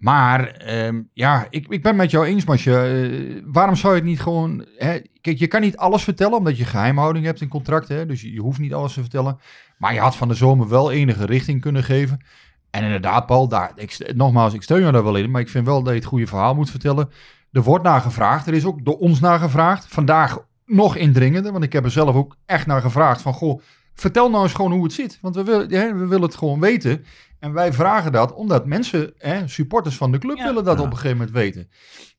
Maar 0.00 0.46
ehm, 0.46 1.02
ja, 1.12 1.46
ik, 1.50 1.66
ik 1.68 1.82
ben 1.82 1.96
met 1.96 2.10
jou 2.10 2.26
eens, 2.26 2.44
Masje. 2.44 2.76
Eh, 2.76 3.42
waarom 3.46 3.76
zou 3.76 3.94
je 3.94 4.00
het 4.00 4.08
niet 4.08 4.20
gewoon... 4.20 4.66
Hè? 4.76 4.98
Kijk, 5.20 5.38
je 5.38 5.46
kan 5.46 5.60
niet 5.60 5.76
alles 5.76 6.04
vertellen, 6.04 6.38
omdat 6.38 6.56
je 6.56 6.64
geheimhouding 6.64 7.24
hebt 7.24 7.40
in 7.40 7.48
contracten. 7.48 8.08
Dus 8.08 8.20
je, 8.20 8.40
hoeft 8.40 8.58
niet 8.58 8.74
alles 8.74 8.94
te 8.94 9.00
vertellen. 9.00 9.38
Maar 9.78 9.94
je 9.94 10.00
had 10.00 10.16
van 10.16 10.28
de 10.28 10.34
zomer 10.34 10.68
wel 10.68 10.90
enige 10.90 11.26
richting 11.26 11.60
kunnen 11.60 11.84
geven. 11.84 12.24
En 12.70 12.84
inderdaad, 12.84 13.26
Paul, 13.26 13.48
daar, 13.48 13.72
ik, 13.74 14.12
nogmaals, 14.14 14.54
ik 14.54 14.62
steun 14.62 14.84
je 14.84 14.92
daar 14.92 15.04
wel 15.04 15.16
in. 15.16 15.30
Maar 15.30 15.40
ik 15.40 15.48
vind 15.48 15.66
wel 15.66 15.82
dat 15.82 15.92
je 15.92 15.98
het 15.98 16.08
goede 16.08 16.26
verhaal 16.26 16.54
moet 16.54 16.70
vertellen. 16.70 17.10
Er 17.52 17.62
wordt 17.62 17.84
naar 17.84 18.00
gevraagd. 18.00 18.46
Er 18.46 18.54
is 18.54 18.64
ook 18.64 18.84
door 18.84 18.98
ons 18.98 19.20
naar 19.20 19.38
gevraagd. 19.38 19.86
Vandaag 19.88 20.38
nog 20.66 20.96
indringender, 20.96 21.52
want 21.52 21.64
ik 21.64 21.72
heb 21.72 21.84
er 21.84 21.90
zelf 21.90 22.14
ook 22.14 22.36
echt 22.46 22.66
naar 22.66 22.80
gevraagd. 22.80 23.22
Van, 23.22 23.32
goh, 23.32 23.60
vertel 23.94 24.30
nou 24.30 24.42
eens 24.42 24.54
gewoon 24.54 24.72
hoe 24.72 24.82
het 24.82 24.92
zit. 24.92 25.18
Want 25.20 25.34
we 25.34 25.44
willen, 25.44 25.68
we 25.98 26.06
willen 26.06 26.26
het 26.26 26.36
gewoon 26.36 26.60
weten. 26.60 27.04
En 27.40 27.52
wij 27.52 27.72
vragen 27.72 28.12
dat 28.12 28.34
omdat 28.34 28.66
mensen, 28.66 29.12
hè, 29.18 29.48
supporters 29.48 29.96
van 29.96 30.12
de 30.12 30.18
club, 30.18 30.36
Ja. 30.36 30.44
willen 30.44 30.64
dat 30.64 30.76
Ja. 30.78 30.82
op 30.84 30.90
een 30.90 30.96
gegeven 30.96 31.16
moment 31.16 31.36
weten. 31.36 31.68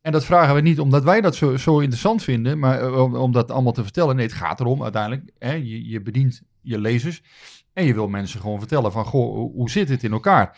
En 0.01 0.11
dat 0.11 0.25
vragen 0.25 0.55
we 0.55 0.61
niet 0.61 0.79
omdat 0.79 1.03
wij 1.03 1.21
dat 1.21 1.35
zo, 1.35 1.57
zo 1.57 1.79
interessant 1.79 2.23
vinden, 2.23 2.59
maar 2.59 2.81
eh, 2.81 3.03
om, 3.03 3.15
om 3.15 3.31
dat 3.31 3.51
allemaal 3.51 3.71
te 3.73 3.83
vertellen. 3.83 4.15
Nee, 4.15 4.25
het 4.25 4.35
gaat 4.35 4.59
erom 4.59 4.83
uiteindelijk. 4.83 5.31
Hè, 5.39 5.51
je, 5.53 5.87
je 5.89 6.01
bedient 6.01 6.41
je 6.61 6.79
lezers 6.79 7.21
en 7.73 7.85
je 7.85 7.93
wil 7.93 8.07
mensen 8.07 8.39
gewoon 8.39 8.59
vertellen 8.59 8.91
van, 8.91 9.05
goh, 9.05 9.33
hoe, 9.35 9.51
hoe 9.51 9.69
zit 9.69 9.89
het 9.89 10.03
in 10.03 10.11
elkaar? 10.11 10.57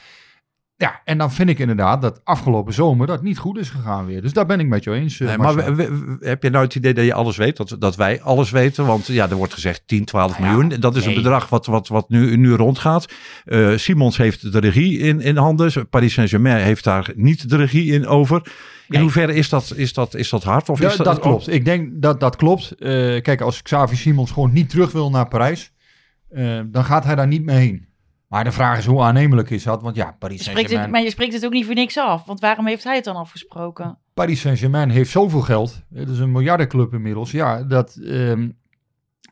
Ja, 0.78 1.02
en 1.06 1.18
dan 1.18 1.32
vind 1.32 1.50
ik 1.50 1.60
inderdaad 1.60 2.02
dat 2.02 2.22
afgelopen 2.24 2.74
zomer 2.74 3.08
dat 3.08 3.22
niet 3.24 3.38
goed 3.38 3.58
is 3.58 3.70
gegaan 3.70 4.06
weer. 4.06 4.22
Dus 4.22 4.34
daar 4.34 4.46
ben 4.46 4.60
ik 4.60 4.68
met 4.68 4.84
jou 4.84 4.98
eens. 4.98 5.20
eh, 5.20 5.28
Nee, 5.28 5.38
maar 5.38 5.56
we- 5.56 5.76
we- 5.76 6.18
heb 6.20 6.44
je 6.44 6.50
nou 6.50 6.64
het 6.64 6.76
idee 6.76 6.94
dat 6.94 7.06
je 7.06 7.14
alles 7.14 7.38
weet? 7.38 7.58
Dat, 7.58 7.76
dat 7.80 7.96
wij 7.96 8.22
alles 8.22 8.52
weten? 8.52 8.86
Want 8.86 9.08
ja, 9.08 9.30
er 9.30 9.36
wordt 9.36 9.54
gezegd 9.54 9.84
10, 9.86 10.06
12 10.06 10.32
Nou 10.40 10.44
ja, 10.52 10.58
miljoen. 10.58 10.80
Dat 10.80 10.96
is 10.96 11.06
nee. 11.06 11.16
een 11.16 11.22
bedrag 11.22 11.50
wat, 11.50 11.66
wat, 11.66 11.88
wat 11.88 12.10
nu, 12.10 12.38
nu 12.38 12.54
rondgaat. 12.54 13.06
Eh, 13.46 13.76
Simons 13.76 14.18
heeft 14.18 14.52
de 14.52 14.60
regie 14.60 14.98
in, 15.00 15.22
in 15.22 15.38
handen. 15.38 15.90
Paris 15.90 16.14
Saint-Germain 16.14 16.64
heeft 16.64 16.84
daar 16.84 17.12
niet 17.16 17.50
de 17.50 17.56
regie 17.58 17.92
in 17.92 18.08
over. 18.08 18.36
In 18.44 18.52
Nee. 18.88 19.02
hoeverre 19.02 19.34
is 19.34 19.50
dat, 19.50 19.74
is, 19.76 19.94
dat, 19.94 20.16
is 20.16 20.30
dat 20.30 20.44
hard? 20.44 20.70
Of 20.70 20.80
Ja, 20.80 20.90
is 20.90 20.96
dat, 20.98 21.06
dat, 21.06 21.20
klopt. 21.20 21.48
Ik 21.50 21.66
denk 21.66 21.90
dat 22.02 22.20
dat 22.20 22.36
klopt. 22.36 22.72
Eh, 22.72 22.90
kijk, 23.22 23.42
als 23.42 23.62
Xavi 23.62 23.96
Simons 23.96 24.32
gewoon 24.32 24.54
niet 24.54 24.70
terug 24.70 24.92
wil 24.92 25.10
naar 25.10 25.28
Parijs, 25.28 25.72
dan 26.66 26.86
gaat 26.86 27.04
hij 27.04 27.16
daar 27.16 27.28
niet 27.28 27.44
mee 27.46 27.58
heen. 27.58 27.88
Maar 28.34 28.44
de 28.44 28.52
vraag 28.52 28.78
is 28.78 28.86
hoe 28.86 29.02
aannemelijk 29.02 29.50
is 29.50 29.64
dat? 29.64 29.82
Want 29.82 29.96
ja, 29.96 30.16
Paris 30.20 30.44
Saint-Germain 30.44 30.90
maar 30.90 31.02
je 31.02 31.10
spreekt 31.10 31.34
het 31.34 31.46
ook 31.46 31.52
niet 31.52 31.66
voor 31.66 31.74
niks 31.74 31.98
af. 31.98 32.26
Want 32.26 32.40
waarom 32.40 32.68
heeft 32.68 32.84
hij 32.84 32.96
het 32.96 33.04
dan 33.04 33.16
afgesproken? 33.16 33.98
Paris 34.14 34.42
Saint-Germain 34.42 34.90
heeft 34.90 35.12
zoveel 35.12 35.42
geld. 35.42 35.82
Het 35.94 36.10
is 36.10 36.20
een 36.20 36.32
miljardenclub 36.32 36.94
inmiddels. 36.94 37.32
Ja, 37.32 37.64
dat, 37.64 37.96
ehm, 37.96 38.50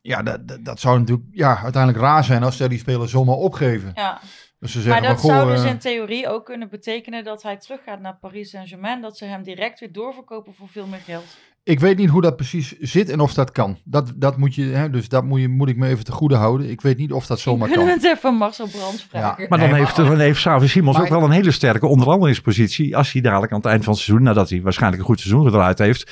ja, 0.02 0.24
dat, 0.24 0.48
dat, 0.48 0.66
dat 0.66 0.80
zou 0.80 1.00
natuurlijk 1.00 1.28
ja, 1.32 1.62
uiteindelijk 1.64 2.04
raar 2.04 2.24
zijn 2.24 2.44
als 2.44 2.58
ze 2.58 2.68
die 2.68 2.80
spelers 2.80 3.12
zomaar 3.12 3.36
opgeven. 3.36 3.92
Ja. 3.96 4.20
Dus 4.60 4.72
ze 4.72 4.78
Maar 4.78 4.88
zeggen 4.88 5.04
dat 5.04 5.22
van, 5.22 5.30
goh, 5.30 5.40
zou 5.40 5.52
dus 5.52 5.64
eh, 5.64 5.70
in 5.70 5.78
theorie 5.78 6.30
ook 6.30 6.46
kunnen 6.46 6.70
betekenen 6.70 7.24
dat 7.24 7.44
hij 7.44 7.58
teruggaat 7.58 8.00
naar 8.00 8.18
Paris 8.18 8.50
Saint-Germain. 8.50 9.02
Dat 9.02 9.18
ze 9.18 9.26
hem 9.26 9.44
direct 9.44 9.80
weer 9.80 9.92
doorverkopen 9.92 10.54
voor 10.54 10.70
veel 10.70 10.88
meer 10.88 11.00
geld. 11.00 11.38
Ik 11.64 11.80
weet 11.80 11.98
niet 11.98 12.10
hoe 12.10 12.22
dat 12.22 12.36
precies 12.36 12.80
zit 12.80 13.10
en 13.10 13.20
of 13.20 13.34
dat 13.34 13.52
kan. 13.52 13.78
Dat, 13.84 14.14
dat 14.16 14.38
moet 14.38 14.56
je, 14.56 14.64
hè, 14.64 14.90
dus 14.90 15.10
dat 15.10 15.24
moet, 15.24 15.42
je, 15.42 15.48
moet 15.48 15.70
ik 15.70 15.78
me 15.78 15.88
even 15.88 16.04
te 16.06 16.12
goede 16.12 16.36
houden. 16.36 16.70
Ik 16.70 16.82
weet 16.82 16.98
niet 16.98 17.12
of 17.12 17.26
dat 17.26 17.40
zomaar 17.40 17.68
Kunnen 17.68 17.86
we 17.86 17.92
kan. 17.92 18.02
het 18.02 18.18
even 18.18 18.36
Marcel 18.36 18.68
Brands 18.68 19.08
vragen? 19.10 19.46
Maar 19.50 19.60
dan 19.60 19.70
Nee, 19.70 19.80
heeft, 19.80 19.98
maar- 19.98 20.06
dan 20.06 20.20
heeft 20.20 20.38
Xavi 20.40 20.68
Simons 20.68 20.98
Maar- 20.98 21.06
ook 21.06 21.12
wel 21.12 21.24
een 21.24 21.32
hele 21.32 21.52
sterke 21.52 21.88
onderhandelingspositie. 21.88 22.98
Als 22.98 23.12
hij 23.12 23.22
dadelijk 23.22 23.52
aan 23.52 23.58
het 23.58 23.68
eind 23.68 23.84
van 23.84 23.94
het 23.94 24.02
seizoen, 24.02 24.26
nadat 24.26 24.50
hij 24.50 24.62
waarschijnlijk 24.62 25.02
een 25.02 25.08
goed 25.08 25.20
seizoen 25.20 25.44
gedraaid 25.46 25.78
heeft, 25.80 26.12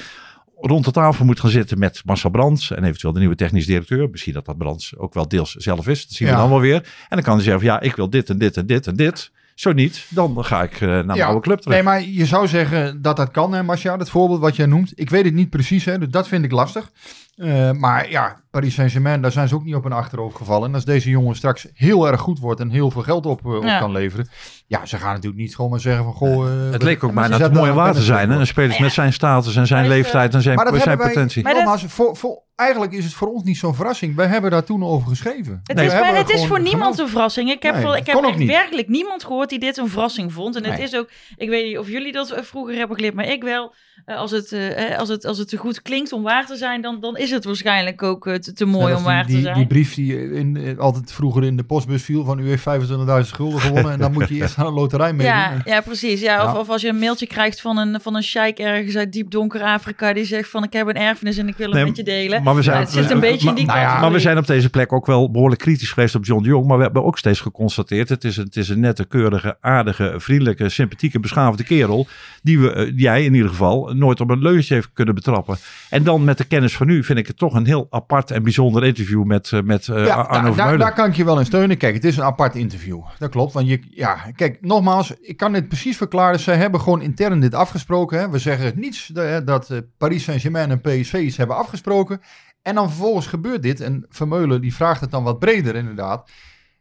rond 0.55 0.85
de 0.85 0.91
tafel 0.91 1.25
moet 1.25 1.39
gaan 1.39 1.49
zitten 1.49 1.79
met 1.79 2.01
Marcel 2.05 2.29
Brands 2.29 2.71
en 2.71 2.83
eventueel 2.83 3.13
de 3.13 3.19
nieuwe 3.19 3.35
technisch 3.35 3.65
directeur. 3.65 4.09
Misschien 4.09 4.33
dat 4.33 4.45
dat 4.45 4.57
Brands 4.57 4.97
ook 4.97 5.13
wel 5.13 5.27
deels 5.27 5.53
zelf 5.53 5.87
is. 5.87 6.07
Dat 6.07 6.15
zien 6.15 6.27
we 6.27 6.33
Ja. 6.33 6.39
dan 6.39 6.49
wel 6.49 6.59
weer. 6.59 6.75
En 6.75 6.83
dan 7.09 7.21
kan 7.21 7.33
hij 7.35 7.43
zeggen 7.43 7.61
van 7.65 7.73
ja, 7.73 7.79
ik 7.81 7.95
wil 7.95 8.09
dit 8.09 8.29
en 8.29 8.37
dit 8.37 8.57
en 8.57 8.65
dit 8.65 8.87
en 8.87 8.95
dit. 8.95 9.31
Zo 9.59 9.73
niet, 9.73 10.05
dan 10.09 10.45
ga 10.45 10.63
ik 10.63 10.73
eh, 10.73 10.87
naar 10.87 11.05
mijn 11.05 11.17
Ja, 11.17 11.25
oude 11.25 11.41
club 11.41 11.59
terug. 11.59 11.73
Nee, 11.73 11.83
maar 11.83 12.01
je 12.01 12.25
zou 12.25 12.47
zeggen 12.47 13.01
dat 13.01 13.17
dat 13.17 13.31
kan, 13.31 13.53
hè, 13.53 13.63
Marcia, 13.63 13.97
dat 13.97 14.09
voorbeeld 14.09 14.39
wat 14.39 14.55
jij 14.55 14.65
noemt. 14.65 14.91
Ik 14.95 15.09
weet 15.09 15.25
het 15.25 15.33
niet 15.33 15.49
precies, 15.49 15.85
hè, 15.85 15.97
dus 15.97 16.09
dat 16.09 16.27
vind 16.27 16.43
ik 16.43 16.51
lastig. 16.51 16.91
Eh, 17.39 17.71
maar 17.71 18.09
ja, 18.09 18.41
Paris 18.51 18.73
Saint-Germain, 18.73 19.21
daar 19.21 19.31
zijn 19.31 19.47
ze 19.47 19.55
ook 19.55 19.63
niet 19.63 19.75
op 19.75 19.83
hun 19.83 19.91
achterhoofd 19.91 20.35
gevallen. 20.35 20.67
En 20.69 20.73
als 20.75 20.85
deze 20.85 21.09
jongen 21.09 21.35
straks 21.35 21.67
heel 21.73 22.07
erg 22.07 22.19
goed 22.21 22.39
wordt 22.39 22.59
en 22.59 22.69
heel 22.69 22.91
veel 22.91 23.01
geld 23.01 23.25
op, 23.25 23.45
eh, 23.45 23.55
op 23.55 23.63
Ja. 23.63 23.79
kan 23.79 23.91
leveren. 23.91 24.29
Ja, 24.67 24.85
ze 24.85 24.97
gaan 24.97 25.13
natuurlijk 25.13 25.41
niet 25.41 25.55
gewoon 25.55 25.71
maar 25.71 25.79
zeggen 25.79 26.03
van, 26.03 26.13
goh... 26.13 26.47
eh, 26.65 26.71
het 26.71 26.83
leek 26.83 27.03
ook 27.03 27.13
bijna 27.13 27.29
zetten 27.29 27.47
te 27.53 27.57
mooi 27.57 27.69
om 27.69 27.75
daar 27.75 27.85
waar 27.85 27.93
te 27.93 27.99
een 27.99 28.05
zijn. 28.05 28.29
Hè? 28.29 28.39
Een 28.39 28.47
speler 28.47 28.75
Ja. 28.75 28.81
met 28.81 28.91
zijn 28.91 29.13
status 29.13 29.55
en 29.55 29.67
zijn 29.67 29.87
leeftijd 29.87 30.33
en 30.33 30.41
zijn, 30.41 30.55
Maar 30.55 30.65
dat 30.71 30.81
zijn 30.81 30.97
wij- 30.97 31.07
potentie. 31.07 31.43
Maar 31.43 31.53
dat- 31.53 31.63
Nogmaals, 31.63 31.83
voor, 31.93 32.15
voor, 32.17 32.43
eigenlijk 32.55 32.91
is 32.91 33.03
het 33.03 33.13
voor 33.13 33.27
ons 33.27 33.43
niet 33.43 33.57
zo'n 33.57 33.75
verrassing. 33.75 34.15
Wij 34.15 34.27
hebben 34.27 34.51
daar 34.51 34.63
toen 34.63 34.83
over 34.83 35.07
geschreven. 35.09 35.59
Het 35.63 35.79
is, 35.79 35.91
maar 35.93 36.15
het 36.15 36.29
is 36.29 36.45
voor 36.45 36.61
niemand 36.61 36.99
een 36.99 37.09
verrassing. 37.09 37.49
Ik 37.51 37.63
heb, 37.63 37.73
Nee, 37.73 37.81
ik 37.97 38.05
dat 38.05 38.15
heb 38.15 38.23
echt 38.25 38.37
niet. 38.37 38.47
werkelijk 38.49 38.87
niemand 38.87 39.23
gehoord 39.23 39.49
die 39.49 39.59
dit 39.59 39.77
een 39.77 39.89
verrassing 39.89 40.33
vond. 40.33 40.55
En 40.55 40.63
het 40.71 40.79
is 40.79 40.95
ook, 40.95 41.09
ik 41.37 41.49
weet 41.49 41.65
niet 41.65 41.77
of 41.77 41.87
jullie 41.87 42.11
dat 42.11 42.33
vroeger 42.41 42.75
hebben 42.75 42.95
geleerd, 42.95 43.13
maar 43.15 43.27
ik 43.27 43.43
wel. 43.43 43.73
Eh, 44.05 44.17
als, 44.17 44.31
het, 44.31 44.51
eh, 44.51 44.97
als, 44.97 45.09
het, 45.09 45.25
als 45.25 45.37
het 45.37 45.47
te 45.49 45.57
goed 45.57 45.81
klinkt 45.81 46.11
om 46.13 46.23
waar 46.23 46.45
te 46.45 46.55
zijn, 46.55 46.81
dan, 46.81 46.97
dan 47.01 47.17
is 47.17 47.31
het 47.31 47.45
waarschijnlijk 47.45 48.03
ook 48.03 48.27
eh, 48.27 48.35
te, 48.35 48.53
te 48.53 48.65
mooi 48.65 48.93
om 48.95 49.03
waar 49.03 49.25
die, 49.25 49.25
te 49.25 49.33
die, 49.33 49.41
zijn. 49.41 49.55
die 49.55 49.67
brief 49.67 49.93
die 49.93 50.31
in, 50.33 50.57
in- 50.57 50.79
altijd 50.79 51.11
vroeger 51.13 51.43
in 51.43 51.57
de 51.57 51.63
postbus 51.63 52.03
viel 52.03 52.23
van 52.25 52.39
u 52.39 52.47
heeft 52.47 52.63
25.000 52.69 53.35
gulden 53.35 53.59
gewonnen 53.61 53.91
en 53.91 53.99
dan 53.99 54.11
moet 54.11 54.27
je 54.29 54.35
eerst 54.35 54.57
aan 54.57 54.65
een 54.65 54.73
loterij 54.73 55.13
meedoen. 55.13 55.35
ja, 55.35 55.61
ja, 55.65 55.81
precies. 55.81 56.21
Ja, 56.21 56.45
Of, 56.45 56.53
Ja. 56.53 56.59
of 56.59 56.69
als 56.69 56.81
je 56.81 56.87
een 56.87 56.99
mailtje 56.99 57.27
krijgt 57.27 57.61
van 57.61 57.77
een, 57.77 58.01
van 58.01 58.15
een 58.15 58.23
sheik 58.23 58.59
ergens 58.59 58.95
uit 58.95 59.11
diep 59.11 59.31
donker 59.31 59.61
Afrika 59.61 60.13
die 60.13 60.25
zegt 60.25 60.49
van 60.49 60.63
ik 60.63 60.73
heb 60.73 60.87
een 60.87 60.95
erfenis 60.95 61.37
en 61.37 61.47
ik 61.47 61.57
wil 61.57 61.65
het 61.67 61.75
Nee, 61.75 61.85
met 61.85 61.95
je 61.97 62.03
delen. 62.03 62.43
maar 62.43 62.55
we 62.55 62.61
zijn- 62.61 62.75
Ja, 62.77 62.81
het 62.83 62.91
zit 62.91 63.03
een 63.09 63.19
we- 63.19 63.19
beetje 63.19 63.49
in 63.49 63.55
die 63.55 63.65
maar- 63.65 63.75
nou 63.75 63.87
ja, 63.87 63.91
categorie. 63.93 64.01
Maar 64.01 64.11
we 64.11 64.19
zijn 64.19 64.37
op 64.37 64.47
deze 64.47 64.69
plek 64.69 64.93
ook 64.93 65.05
wel 65.05 65.31
behoorlijk 65.31 65.61
kritisch 65.61 65.91
geweest 65.91 66.15
op 66.15 66.25
John 66.25 66.43
de 66.43 66.49
Jong. 66.49 66.67
Maar 66.67 66.77
we 66.77 66.83
hebben 66.83 67.03
ook 67.03 67.17
steeds 67.17 67.39
geconstateerd: 67.39 68.09
het 68.09 68.23
is 68.23 68.37
een, 68.37 68.43
het 68.45 68.55
is 68.55 68.69
een 68.69 68.79
nette, 68.79 69.05
keurige, 69.05 69.57
aardige, 69.61 70.13
vriendelijke, 70.17 70.69
sympathieke, 70.69 71.19
beschaafde 71.19 71.63
kerel. 71.63 72.07
Die 72.43 72.59
we, 72.59 72.93
jij 72.95 73.23
in 73.25 73.33
ieder 73.33 73.49
geval, 73.49 73.88
nooit 73.93 74.21
op 74.21 74.29
een 74.29 74.41
leuntje 74.41 74.73
heeft 74.73 74.89
kunnen 74.93 75.15
betrappen. 75.15 75.57
En 75.89 76.03
dan 76.03 76.23
met 76.23 76.37
de 76.37 76.43
kennis 76.43 76.77
van 76.77 76.87
nu 76.87 77.03
vind 77.03 77.19
ik 77.19 77.27
het 77.27 77.37
toch 77.37 77.53
een 77.53 77.65
heel 77.65 77.87
apart 77.89 78.31
en 78.31 78.43
bijzonder 78.43 78.85
interview 78.85 79.23
met, 79.23 79.51
eh, 79.51 79.61
met 79.61 79.87
eh, 79.87 79.95
Arno 79.95 80.05
daar, 80.05 80.25
daar, 80.25 80.53
Vermeulen. 80.53 80.79
daar 80.79 80.93
kan 80.93 81.09
ik 81.09 81.15
je 81.15 81.25
wel 81.25 81.39
in 81.39 81.45
steunen. 81.45 81.77
Kijk, 81.77 81.93
het 81.93 82.03
is 82.03 82.17
een 82.17 82.23
apart 82.23 82.55
interview. 82.55 83.01
Dat 83.19 83.29
klopt. 83.29 83.53
Want 83.53 83.67
je, 83.67 83.79
ja, 83.89 84.31
kijk, 84.35 84.57
nogmaals, 84.61 85.13
ik 85.21 85.37
kan 85.37 85.53
dit 85.53 85.67
precies 85.67 85.97
verklaren. 85.97 86.39
Zij 86.39 86.55
hebben 86.55 86.81
gewoon 86.81 87.01
intern 87.01 87.39
dit 87.39 87.53
afgesproken. 87.53 88.19
Hè. 88.19 88.29
We 88.29 88.37
zeggen 88.37 88.73
niets 88.75 89.11
eh, 89.11 89.37
dat 89.45 89.81
Paris 89.97 90.23
Saint-Germain 90.23 90.71
en 90.71 90.81
PSV 90.81 91.13
iets 91.13 91.37
hebben 91.37 91.55
afgesproken. 91.55 92.21
En 92.61 92.75
dan 92.75 92.89
vervolgens 92.89 93.27
gebeurt 93.27 93.63
dit. 93.63 93.81
En 93.81 94.05
Vermeulen 94.09 94.61
die 94.61 94.75
vraagt 94.75 95.01
het 95.01 95.11
dan 95.11 95.23
wat 95.23 95.39
breder 95.39 95.75
inderdaad. 95.75 96.29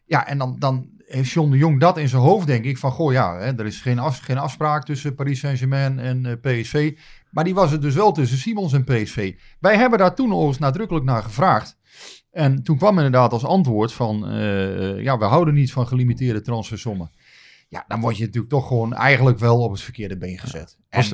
Ja, 0.06 0.26
en 0.26 0.38
dan, 0.38 0.56
dan 0.58 0.88
heeft 1.08 1.30
John 1.30 1.50
de 1.50 1.56
Jong 1.56 1.80
dat 1.80 1.98
in 1.98 2.08
zijn 2.08 2.22
hoofd, 2.22 2.46
denk 2.46 2.64
ik. 2.64 2.78
Van, 2.78 2.90
goh, 2.90 3.12
ja, 3.12 3.38
hè, 3.38 3.58
er 3.58 3.66
is 3.66 3.80
geen, 3.80 3.98
af, 3.98 4.18
geen 4.18 4.38
afspraak 4.38 4.84
tussen 4.84 5.14
Paris 5.14 5.38
Saint-Germain 5.38 5.98
en 5.98 6.26
eh, 6.26 6.32
PSV. 6.60 6.96
Maar 7.30 7.44
die 7.44 7.54
was 7.54 7.70
het 7.70 7.82
dus 7.82 7.94
wel 7.94 8.12
tussen 8.12 8.38
Simons 8.38 8.72
en 8.72 8.84
PSV. 8.84 9.34
Wij 9.60 9.76
hebben 9.76 9.98
daar 9.98 10.14
toen 10.14 10.32
overigens 10.32 10.58
nadrukkelijk 10.58 11.04
naar 11.04 11.22
gevraagd. 11.22 11.78
En 12.30 12.62
toen 12.62 12.76
kwam 12.76 12.96
inderdaad 12.96 13.32
als 13.32 13.44
antwoord 13.44 13.92
van, 13.92 14.28
eh, 14.28 15.02
ja, 15.02 15.18
we 15.18 15.24
houden 15.24 15.54
niet 15.54 15.72
van 15.72 15.86
gelimiteerde 15.86 16.40
transfersommen. 16.40 17.10
Ja, 17.68 17.84
dan 17.88 18.00
word 18.00 18.16
je 18.16 18.24
natuurlijk 18.24 18.52
toch 18.52 18.66
gewoon 18.66 18.94
eigenlijk 18.94 19.38
wel 19.38 19.62
op 19.62 19.70
het 19.70 19.80
verkeerde 19.80 20.16
been 20.16 20.38
gezet. 20.38 20.78
En 20.88 21.04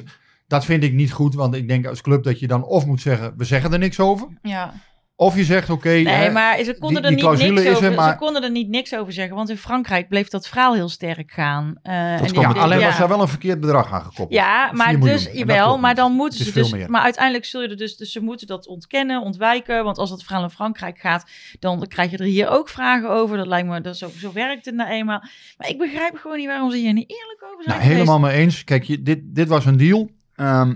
dat 0.47 0.65
vind 0.65 0.83
ik 0.83 0.93
niet 0.93 1.13
goed, 1.13 1.35
want 1.35 1.55
ik 1.55 1.69
denk 1.69 1.87
als 1.87 2.01
club 2.01 2.23
dat 2.23 2.39
je 2.39 2.47
dan 2.47 2.65
of 2.65 2.87
moet 2.87 3.01
zeggen, 3.01 3.35
we 3.37 3.45
zeggen 3.45 3.73
er 3.73 3.79
niks 3.79 4.01
over. 4.01 4.29
Ja. 4.43 4.75
Of 5.17 5.37
je 5.37 5.45
zegt, 5.45 5.71
oké, 5.71 5.89
Nee, 5.89 6.07
hè, 6.07 6.31
maar 6.31 6.63
ze 6.65 6.77
konden, 6.79 7.03
die 7.03 7.11
er 7.11 7.37
niet 7.37 7.53
niks 7.53 7.65
er, 7.65 7.77
over, 7.77 7.93
maar- 7.95 8.11
ze 8.13 8.19
konden 8.19 8.43
er 8.43 8.51
niet 8.51 8.69
niks 8.69 8.95
over 8.95 9.13
zeggen. 9.13 9.37
Want 9.37 9.51
in 9.51 9.57
Frankrijk 9.57 10.09
bleef 10.09 10.29
dat 10.29 10.49
verhaal 10.49 10.75
heel 10.75 10.89
sterk 10.89 11.33
gaan. 11.33 11.75
En 11.83 12.23
die- 12.23 12.41
ja, 12.41 12.51
alleen 12.51 12.79
ja. 12.79 12.87
was 12.87 12.99
daar 12.99 13.09
wel 13.09 13.21
een 13.21 13.29
verkeerd 13.29 13.61
bedrag 13.61 13.93
aan 13.93 14.01
gekoppeld. 14.01 14.33
Ja, 14.33 14.69
4 14.69 14.77
maar 14.77 15.01
dus, 15.01 15.25
dat 15.25 15.35
jawel, 15.37 15.79
maar 15.79 15.95
dan 15.95 16.13
moeten 16.13 16.45
ze 16.45 16.53
dus, 16.53 16.73
meer. 16.73 16.91
maar 16.91 17.03
uiteindelijk 17.03 17.45
zul 17.45 17.63
je 17.63 17.69
er 17.69 17.77
dus, 17.77 17.97
dus 17.97 18.13
ze 18.13 18.21
moeten 18.21 18.47
dat 18.47 18.67
ontkennen, 18.67 19.23
ontwijken, 19.23 19.85
want 19.85 19.99
als 19.99 20.11
het 20.11 20.23
verhaal 20.25 20.43
in 20.43 20.51
Frankrijk 20.51 20.99
gaat, 20.99 21.31
dan 21.59 21.87
krijg 21.87 22.11
je 22.11 22.17
er 22.17 22.25
hier 22.25 22.49
ook 22.49 22.69
vragen 22.69 23.11
over. 23.11 23.37
Dat 23.37 23.47
lijkt 23.47 23.69
me, 23.69 23.81
dat 23.81 23.97
zo, 23.97 24.09
zo 24.19 24.33
werkt 24.33 24.65
het 24.65 24.75
nou 24.75 24.91
eenmaal. 24.91 25.23
Maar 25.59 25.69
ik 25.69 25.79
begrijp 25.79 26.17
gewoon 26.17 26.37
niet 26.37 26.47
waarom 26.47 26.71
ze 26.71 26.77
hier 26.77 26.93
niet 26.93 27.11
eerlijk 27.11 27.43
over 27.53 27.65
zijn 27.65 27.79
Nou, 27.79 27.91
helemaal 27.91 28.19
mee 28.19 28.37
eens. 28.37 28.65
Kijk, 28.65 28.85
je, 28.85 29.03
dit, 29.03 29.21
dit 29.23 29.49
was 29.49 29.65
een 29.67 29.77
deal. 29.77 30.11
Ehm, 30.35 30.75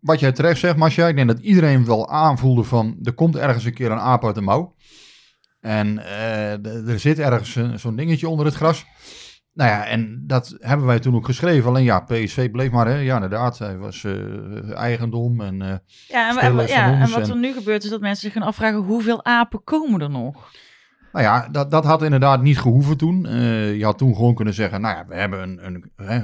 wat 0.00 0.20
jij 0.20 0.32
terecht 0.32 0.58
zegt, 0.60 0.76
Marcia, 0.76 1.08
ik 1.08 1.16
denk 1.16 1.28
dat 1.28 1.38
iedereen 1.38 1.84
wel 1.86 2.08
aanvoelde 2.10 2.62
van, 2.64 2.98
er 3.02 3.12
komt 3.12 3.36
ergens 3.36 3.64
een 3.64 3.74
keer 3.74 3.90
een 3.90 3.98
aap 3.98 4.24
uit 4.24 4.34
de 4.34 4.40
mouw. 4.40 4.74
En 5.60 5.98
eh, 5.98 6.88
er 6.88 6.98
zit 6.98 7.18
ergens 7.18 7.80
zo'n 7.82 7.96
dingetje 7.96 8.28
onder 8.28 8.46
het 8.46 8.54
gras. 8.54 8.86
Nou 9.52 9.70
ja, 9.70 9.86
en 9.86 10.24
dat 10.26 10.56
hebben 10.58 10.86
wij 10.86 10.98
toen 10.98 11.14
ook 11.14 11.24
geschreven. 11.24 11.68
Alleen 11.68 11.84
ja, 11.84 12.00
PSV 12.00 12.50
bleef 12.50 12.70
maar, 12.70 12.86
hè. 12.86 12.94
Ja, 12.98 13.14
inderdaad, 13.14 13.58
hij 13.58 13.76
was 13.78 14.04
eh, 14.04 14.70
eigendom 14.74 15.40
en... 15.40 15.62
eh, 15.62 15.74
Ja, 16.08 16.28
en, 16.40 16.56
ja, 16.68 16.90
wat 17.18 17.28
er 17.28 17.36
nu 17.36 17.52
gebeurt 17.52 17.84
is 17.84 17.90
dat 17.90 18.00
mensen 18.00 18.22
zich 18.22 18.32
gaan 18.32 18.48
afvragen 18.48 18.78
hoeveel 18.80 19.24
apen 19.24 19.64
komen 19.64 20.00
er 20.00 20.10
nog? 20.10 20.50
Nou 21.12 21.24
ja, 21.24 21.48
dat, 21.48 21.70
dat 21.70 21.84
had 21.84 22.02
inderdaad 22.02 22.42
niet 22.42 22.58
gehoeven 22.58 22.96
toen. 22.96 23.22
Je 23.76 23.84
had 23.84 23.98
toen 23.98 24.14
gewoon 24.14 24.34
kunnen 24.34 24.54
zeggen, 24.54 24.80
nou 24.80 24.96
ja, 24.96 25.06
we 25.06 25.14
hebben 25.14 25.42
een, 25.42 25.66
een 25.66 25.90
hè, 25.96 26.16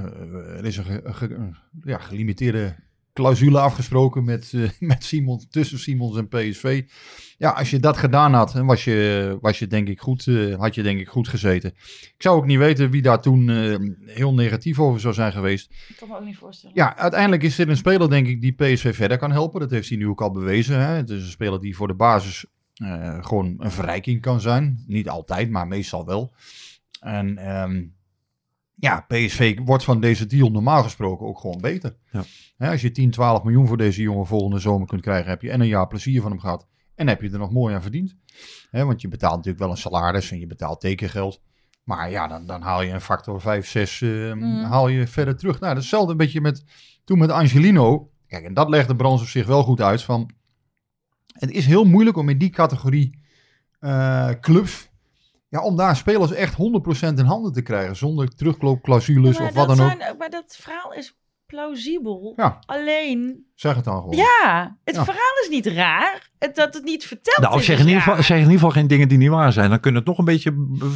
er 0.56 0.64
is 0.64 0.76
een, 0.76 0.84
ge- 0.84 1.00
een 1.04 1.14
ge- 1.14 1.34
een, 1.34 1.56
ja, 1.82 1.98
gelimiteerde 1.98 2.76
clausule 3.14 3.58
afgesproken 3.58 4.24
met, 4.24 4.52
eh, 4.54 4.70
met 4.90 5.04
Simons, 5.04 5.46
tussen 5.50 5.78
Simons 5.78 6.16
en 6.16 6.28
PSV. 6.28 6.84
Ja, 7.38 7.50
als 7.50 7.70
je 7.70 7.78
dat 7.78 7.96
gedaan 7.96 8.32
had, 8.32 8.52
was 8.52 8.84
je, 8.84 9.38
was 9.40 9.58
je 9.58 9.66
denk 9.66 9.88
ik 9.88 10.00
goed, 10.00 10.26
eh, 10.26 10.54
had 10.54 10.74
je 10.74 10.82
denk 10.82 11.00
ik 11.00 11.08
goed 11.08 11.28
gezeten. 11.28 11.70
Ik 11.90 12.14
zou 12.18 12.36
ook 12.36 12.46
niet 12.46 12.58
weten 12.58 12.90
wie 12.90 13.02
daar 13.02 13.20
toen 13.20 13.48
eh, 13.50 13.74
heel 14.14 14.34
negatief 14.34 14.80
over 14.80 15.00
zou 15.00 15.14
zijn 15.14 15.32
geweest. 15.32 15.70
Ik 15.88 15.96
kan 15.96 16.08
me 16.08 16.16
ook 16.16 16.24
niet 16.24 16.36
voorstellen. 16.36 16.76
Ja, 16.76 16.96
uiteindelijk 16.96 17.42
is 17.42 17.56
dit 17.56 17.68
een 17.68 17.76
speler, 17.76 18.10
denk 18.10 18.26
ik, 18.26 18.40
die 18.40 18.52
PSV 18.52 18.94
verder 18.94 19.18
kan 19.18 19.32
helpen. 19.32 19.60
Dat 19.60 19.70
heeft 19.70 19.88
hij 19.88 19.98
nu 19.98 20.08
ook 20.08 20.22
al 20.22 20.30
bewezen. 20.30 20.80
Hè? 20.80 20.94
Het 20.94 21.10
is 21.10 21.22
een 21.22 21.30
speler 21.30 21.60
die 21.60 21.76
voor 21.76 21.88
de 21.88 21.94
basis 21.94 22.44
gewoon 23.20 23.54
een 23.58 23.70
verrijking 23.70 24.20
kan 24.20 24.40
zijn. 24.40 24.84
Niet 24.86 25.08
altijd, 25.08 25.50
maar 25.50 25.66
meestal 25.66 26.06
wel. 26.06 26.32
En 27.00 27.38
ehm, 27.38 27.82
ja, 28.84 29.04
PSV 29.08 29.58
wordt 29.64 29.84
van 29.84 30.00
deze 30.00 30.26
deal 30.26 30.50
normaal 30.50 30.82
gesproken 30.82 31.26
ook 31.26 31.38
gewoon 31.38 31.60
beter. 31.60 31.96
Ja. 32.10 32.24
Hè, 32.56 32.70
als 32.70 32.80
je 32.80 32.90
10, 32.90 33.10
12 33.10 33.42
miljoen 33.42 33.66
voor 33.66 33.76
deze 33.76 34.02
jongen 34.02 34.26
volgende 34.26 34.58
zomer 34.58 34.86
kunt 34.86 35.00
krijgen, 35.00 35.30
heb 35.30 35.42
je 35.42 35.50
en 35.50 35.60
een 35.60 35.66
jaar 35.66 35.86
plezier 35.86 36.20
van 36.20 36.30
hem 36.30 36.40
gehad. 36.40 36.66
En 36.94 37.08
heb 37.08 37.22
je 37.22 37.30
er 37.30 37.38
nog 37.38 37.52
mooi 37.52 37.74
aan 37.74 37.82
verdiend. 37.82 38.16
Hè, 38.70 38.84
want 38.84 39.00
je 39.00 39.08
betaalt 39.08 39.34
natuurlijk 39.34 39.62
wel 39.62 39.70
een 39.70 39.76
salaris 39.76 40.30
en 40.30 40.38
je 40.38 40.46
betaalt 40.46 40.80
tekengeld. 40.80 41.42
Maar 41.84 42.10
ja, 42.10 42.26
dan, 42.26 42.46
dan 42.46 42.62
haal 42.62 42.82
je 42.82 42.92
een 42.92 43.00
factor 43.00 43.40
5, 43.40 43.66
6 43.66 44.02
eh, 44.02 44.32
Mm. 44.32 44.62
haal 44.62 44.88
je 44.88 45.06
verder 45.06 45.36
terug. 45.36 45.60
Nou, 45.60 45.74
hetzelfde 45.74 46.10
een 46.10 46.16
beetje 46.16 46.40
met 46.40 46.64
toen 47.04 47.18
met 47.18 47.30
Angelino. 47.30 48.10
Kijk, 48.26 48.44
en 48.44 48.54
dat 48.54 48.68
legde 48.68 48.96
Brands 48.96 49.22
op 49.22 49.28
zich 49.28 49.46
wel 49.46 49.62
goed 49.62 49.80
uit. 49.80 50.02
Van, 50.02 50.30
het 51.26 51.50
is 51.50 51.66
heel 51.66 51.84
moeilijk 51.84 52.16
om 52.16 52.28
in 52.28 52.38
die 52.38 52.50
categorie 52.50 53.18
eh, 53.78 54.30
clubs... 54.40 54.92
Ja, 55.54 55.62
om 55.62 55.76
daar 55.76 55.96
spelers 55.96 56.32
echt 56.32 56.54
100% 56.54 57.18
in 57.18 57.24
handen 57.24 57.52
te 57.52 57.62
krijgen. 57.62 57.96
Zonder 57.96 58.34
terugloopclausules 58.34 59.40
of 59.40 59.52
wat 59.52 59.68
dan 59.68 59.80
ook. 59.80 59.90
zijn- 60.00 60.16
maar 60.18 60.30
dat 60.30 60.56
verhaal 60.60 60.92
is 60.92 61.16
plausibel. 61.46 62.32
Ja. 62.36 62.58
Alleen, 62.66 63.46
Zeg 63.54 63.74
het 63.76 63.84
dan 63.84 64.00
gewoon. 64.00 64.16
ja, 64.16 64.76
het 64.84 64.94
Ja. 64.94 65.04
verhaal 65.04 65.34
is 65.42 65.48
niet 65.50 65.66
raar. 65.66 66.30
Dat 66.54 66.74
het 66.74 66.84
niet 66.84 67.04
verteld 67.06 67.38
Nou, 67.48 67.58
is, 67.58 67.64
zeg 67.66 67.78
in, 67.78 67.86
ieder 67.86 68.02
geval, 68.02 68.22
zeg 68.22 68.28
in 68.30 68.36
ieder 68.36 68.52
geval 68.52 68.70
geen 68.70 68.86
dingen 68.86 69.08
die 69.08 69.18
niet 69.18 69.28
waar 69.28 69.52
zijn. 69.52 69.70
Dan 69.70 69.80
kunnen 69.80 70.02
we 70.04 70.10
het 70.10 70.18
nog 70.18 70.26
een 70.26 70.32
beetje 70.34 70.52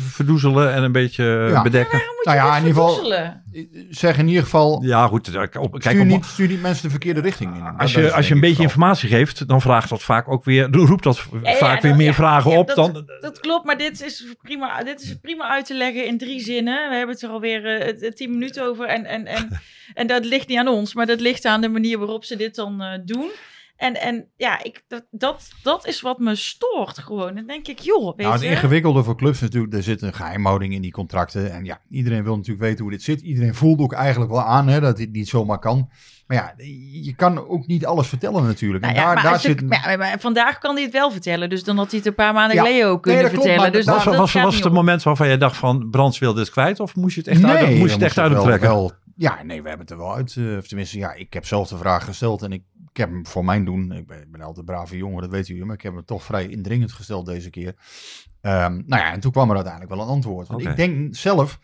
verdoezelen 0.09 0.73
en 0.75 0.83
een 0.83 0.93
beetje 0.93 1.25
Ja. 1.50 1.62
bedekken. 1.62 1.99
Waarom 1.99 2.14
moet 2.17 2.25
Nou 2.25 2.37
je 2.37 2.43
ja, 2.43 2.57
in 2.57 2.67
ieder 2.67 2.75
geval- 2.83 2.95
verdoezelen? 2.95 3.43
Zeg 3.90 4.19
in 4.19 4.28
ieder 4.28 4.43
geval, 4.43 4.83
Ja, 4.83 5.07
goed. 5.07 5.31
Kijk, 5.31 5.61
op, 5.61 5.71
kijk, 5.71 5.83
stuur, 5.85 6.05
niet, 6.05 6.25
stuur 6.25 6.49
niet 6.49 6.61
mensen 6.62 6.83
de 6.83 6.90
verkeerde 6.90 7.21
richting 7.21 7.57
in. 7.57 7.76
als 7.76 7.93
je, 7.93 8.12
als 8.12 8.28
je 8.28 8.35
een 8.35 8.40
beetje 8.40 8.62
informatie 8.62 9.09
geeft, 9.09 9.49
dan 9.49 9.61
vraagt 9.61 9.88
dat 9.88 10.02
vaak 10.02 10.28
ook 10.28 10.45
weer, 10.45 10.69
roept 10.71 11.02
dat 11.05 11.25
Ja, 11.43 11.50
ja, 11.50 11.57
vaak 11.57 11.81
weer 11.83 11.90
dat- 11.90 12.00
meer 12.00 12.09
ja, 12.09 12.14
vragen 12.14 12.50
ja, 12.50 12.59
op 12.59 12.67
dat- 12.67 12.76
dan. 12.76 13.05
Dat 13.21 13.40
klopt, 13.40 13.64
maar 13.67 13.78
dit 13.78 14.02
is 14.02 14.25
prima, 14.43 14.83
dit 14.83 15.00
is 15.02 15.14
prima 15.21 15.49
uit 15.49 15.67
te 15.67 15.75
leggen 15.75 16.07
in 16.07 16.19
drie 16.19 16.40
zinnen. 16.40 16.88
We 16.90 16.97
hebben 16.97 17.14
het 17.14 17.25
er 17.25 17.31
alweer 17.31 17.64
eh, 17.67 18.07
eh, 18.07 18.12
tien 18.12 18.31
minuten 18.31 18.64
over. 18.67 18.87
En, 18.87 19.05
en, 19.05 19.26
en, 19.26 19.61
en 19.95 20.07
dat 20.07 20.25
ligt 20.25 20.49
niet 20.49 20.59
aan 20.59 20.69
ons, 20.69 20.95
maar 20.95 21.07
dat 21.07 21.21
ligt 21.21 21.45
aan 21.45 21.61
de 21.61 21.69
manier 21.69 21.99
waarop 21.99 22.25
ze 22.25 22.37
dit 22.37 22.55
dan 22.55 22.83
eh, 22.83 22.99
doen. 23.05 23.31
En, 23.78 24.00
en 24.00 24.28
ja, 24.37 24.62
ik, 24.64 24.82
dat, 24.88 25.04
dat, 25.11 25.49
dat 25.62 25.87
is 25.87 26.00
wat 26.00 26.18
me 26.18 26.35
stoort 26.35 26.99
gewoon. 26.99 27.35
Dan 27.35 27.47
denk 27.47 27.66
ik, 27.68 27.78
joh, 27.78 28.06
weet 28.06 28.16
Nou, 28.26 28.32
het 28.32 28.42
je. 28.42 28.49
ingewikkelde 28.49 29.02
voor 29.02 29.16
clubs 29.16 29.35
is 29.37 29.40
natuurlijk, 29.40 29.75
er 29.75 29.82
zit 29.82 30.02
een 30.02 30.14
geheimhouding 30.14 30.75
in 30.75 30.82
die 30.82 30.90
contracten. 30.92 31.52
En 31.52 31.64
ja, 31.64 31.80
iedereen 31.90 32.25
wil 32.25 32.37
natuurlijk 32.37 32.64
weten 32.64 32.82
hoe 32.82 32.90
dit 32.92 33.02
zit. 33.02 33.20
Iedereen 33.20 33.54
voelt 33.54 33.80
ook 33.80 33.92
eigenlijk 33.92 34.30
wel 34.30 34.42
aan 34.42 34.68
hè, 34.68 34.80
dat 34.80 34.97
dit 34.97 35.12
niet 35.12 35.28
zomaar 35.28 35.58
kan. 35.58 35.90
Maar 36.26 36.37
ja, 36.37 36.54
je 37.02 37.14
kan 37.16 37.49
ook 37.49 37.66
niet 37.66 37.87
alles 37.87 38.08
vertellen 38.08 38.44
natuurlijk. 38.44 38.85
Nou 38.85 38.94
en 38.97 39.00
ja, 39.00 39.06
daar, 39.06 39.14
maar 39.14 39.23
daar 39.25 39.32
als 39.32 39.42
je- 39.42 39.49
zit... 39.49 39.61
een- 39.61 39.66
maar- 39.68 39.99
maar 39.99 40.20
vandaag 40.20 40.58
kan 40.58 40.75
hij 40.75 40.82
het 40.85 40.92
wel 40.92 41.11
vertellen. 41.11 41.49
Dus 41.50 41.64
dan 41.64 41.76
had 41.76 41.88
hij 41.90 41.99
het 41.99 42.06
een 42.08 42.14
paar 42.14 42.32
maanden 42.35 42.56
Ja. 42.56 42.62
geleden 42.64 42.87
ook 42.88 43.04
Nee, 43.04 43.14
kunnen 43.14 43.20
klopt, 43.32 43.35
vertellen. 43.35 43.61
maar 43.61 43.70
Dus 43.73 43.85
dat- 43.85 43.94
Was, 43.94 44.04
dat, 44.04 44.16
was, 44.16 44.32
was 44.32 44.54
het 44.56 44.66
om. 44.66 44.73
moment 44.73 45.02
waarvan 45.02 45.26
jij 45.26 45.38
dacht 45.38 45.56
van 45.56 45.90
Brands 45.90 46.18
wil 46.18 46.35
dit 46.35 46.50
kwijt? 46.50 46.80
Of 46.80 46.94
moest 46.97 47.14
je 47.14 47.20
het 47.20 47.30
echt 47.30 47.40
nee, 47.42 47.50
uit, 47.56 47.68
moest 47.68 47.80
je 47.85 47.85
het 47.92 48.02
echt 48.02 48.16
het 48.16 48.26
wel- 48.28 48.37
uittrekken? 48.37 48.68
wel- 48.68 48.92
ja, 49.16 49.42
nee, 49.42 49.62
we 49.62 49.68
hebben 49.68 49.87
het 49.87 49.90
er 49.97 50.02
wel 50.02 50.14
uit. 50.14 50.37
eh, 50.38 50.56
of 50.56 50.66
tenminste, 50.66 50.99
ja, 50.99 51.12
ik 51.14 51.32
heb 51.32 51.47
zelf 51.47 51.68
de 51.68 51.76
vraag 51.78 52.04
gesteld 52.04 52.42
en 52.42 52.52
ik 52.52 52.62
heb 52.99 53.11
hem 53.11 53.26
voor 53.26 53.45
mijn 53.45 53.64
doen, 53.64 53.93
ik 53.93 54.07
ben, 54.07 54.23
ik 54.23 54.31
ben 54.31 54.40
altijd 54.40 54.59
een 54.59 54.75
brave 54.75 54.97
jongen, 54.97 55.21
dat 55.21 55.31
weten 55.31 55.49
jullie, 55.49 55.64
maar 55.64 55.75
ik 55.75 55.83
heb 55.83 55.95
hem 55.95 56.05
toch 56.05 56.23
vrij 56.23 56.49
indringend 56.49 56.93
gesteld 56.93 57.26
deze 57.26 57.50
keer. 57.50 57.75
Ehm, 58.40 58.73
nou 58.87 59.02
ja, 59.02 59.12
en 59.12 59.21
toen 59.21 59.33
kwam 59.33 59.49
er 59.49 59.55
uiteindelijk 59.55 59.95
wel 59.95 60.02
een 60.02 60.11
antwoord. 60.11 60.49
Want 60.49 60.67
ik 60.67 60.76
denk 60.76 61.14
zelf, 61.14 61.59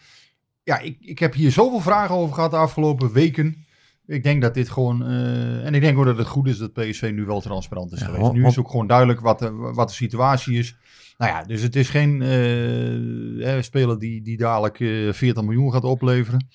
ja, 0.62 0.78
ik, 0.78 0.96
ik 1.00 1.18
heb 1.18 1.34
hier 1.34 1.50
zoveel 1.50 1.80
vragen 1.80 2.14
over 2.14 2.34
gehad 2.34 2.50
de 2.50 2.56
afgelopen 2.56 3.12
weken. 3.12 3.66
Ik 4.06 4.22
denk 4.22 4.42
dat 4.42 4.54
dit 4.54 4.68
gewoon, 4.68 5.02
eh, 5.06 5.66
en 5.66 5.74
ik 5.74 5.80
denk 5.80 5.98
ook 5.98 6.04
dat 6.04 6.18
het 6.18 6.26
goed 6.26 6.46
is 6.46 6.58
dat 6.58 6.72
PSV 6.72 7.10
nu 7.14 7.24
wel 7.24 7.40
transparant 7.40 7.92
is 7.92 8.00
Ja, 8.00 8.06
geweest. 8.06 8.32
Nu 8.32 8.46
is 8.46 8.58
ook 8.58 8.70
gewoon 8.70 8.86
duidelijk 8.86 9.20
wat 9.20 9.38
de, 9.38 9.50
wat 9.50 9.88
de 9.88 9.94
situatie 9.94 10.58
is. 10.58 10.76
Nou 11.18 11.32
ja, 11.32 11.44
dus 11.44 11.62
het 11.62 11.76
is 11.76 11.88
geen 11.88 12.22
eh, 12.22 13.56
eh, 13.56 13.62
speler 13.62 13.98
die, 13.98 14.22
die 14.22 14.36
dadelijk 14.36 14.80
eh 14.80 15.12
40 15.12 15.42
miljoen 15.42 15.72
gaat 15.72 15.84
opleveren. 15.84 16.46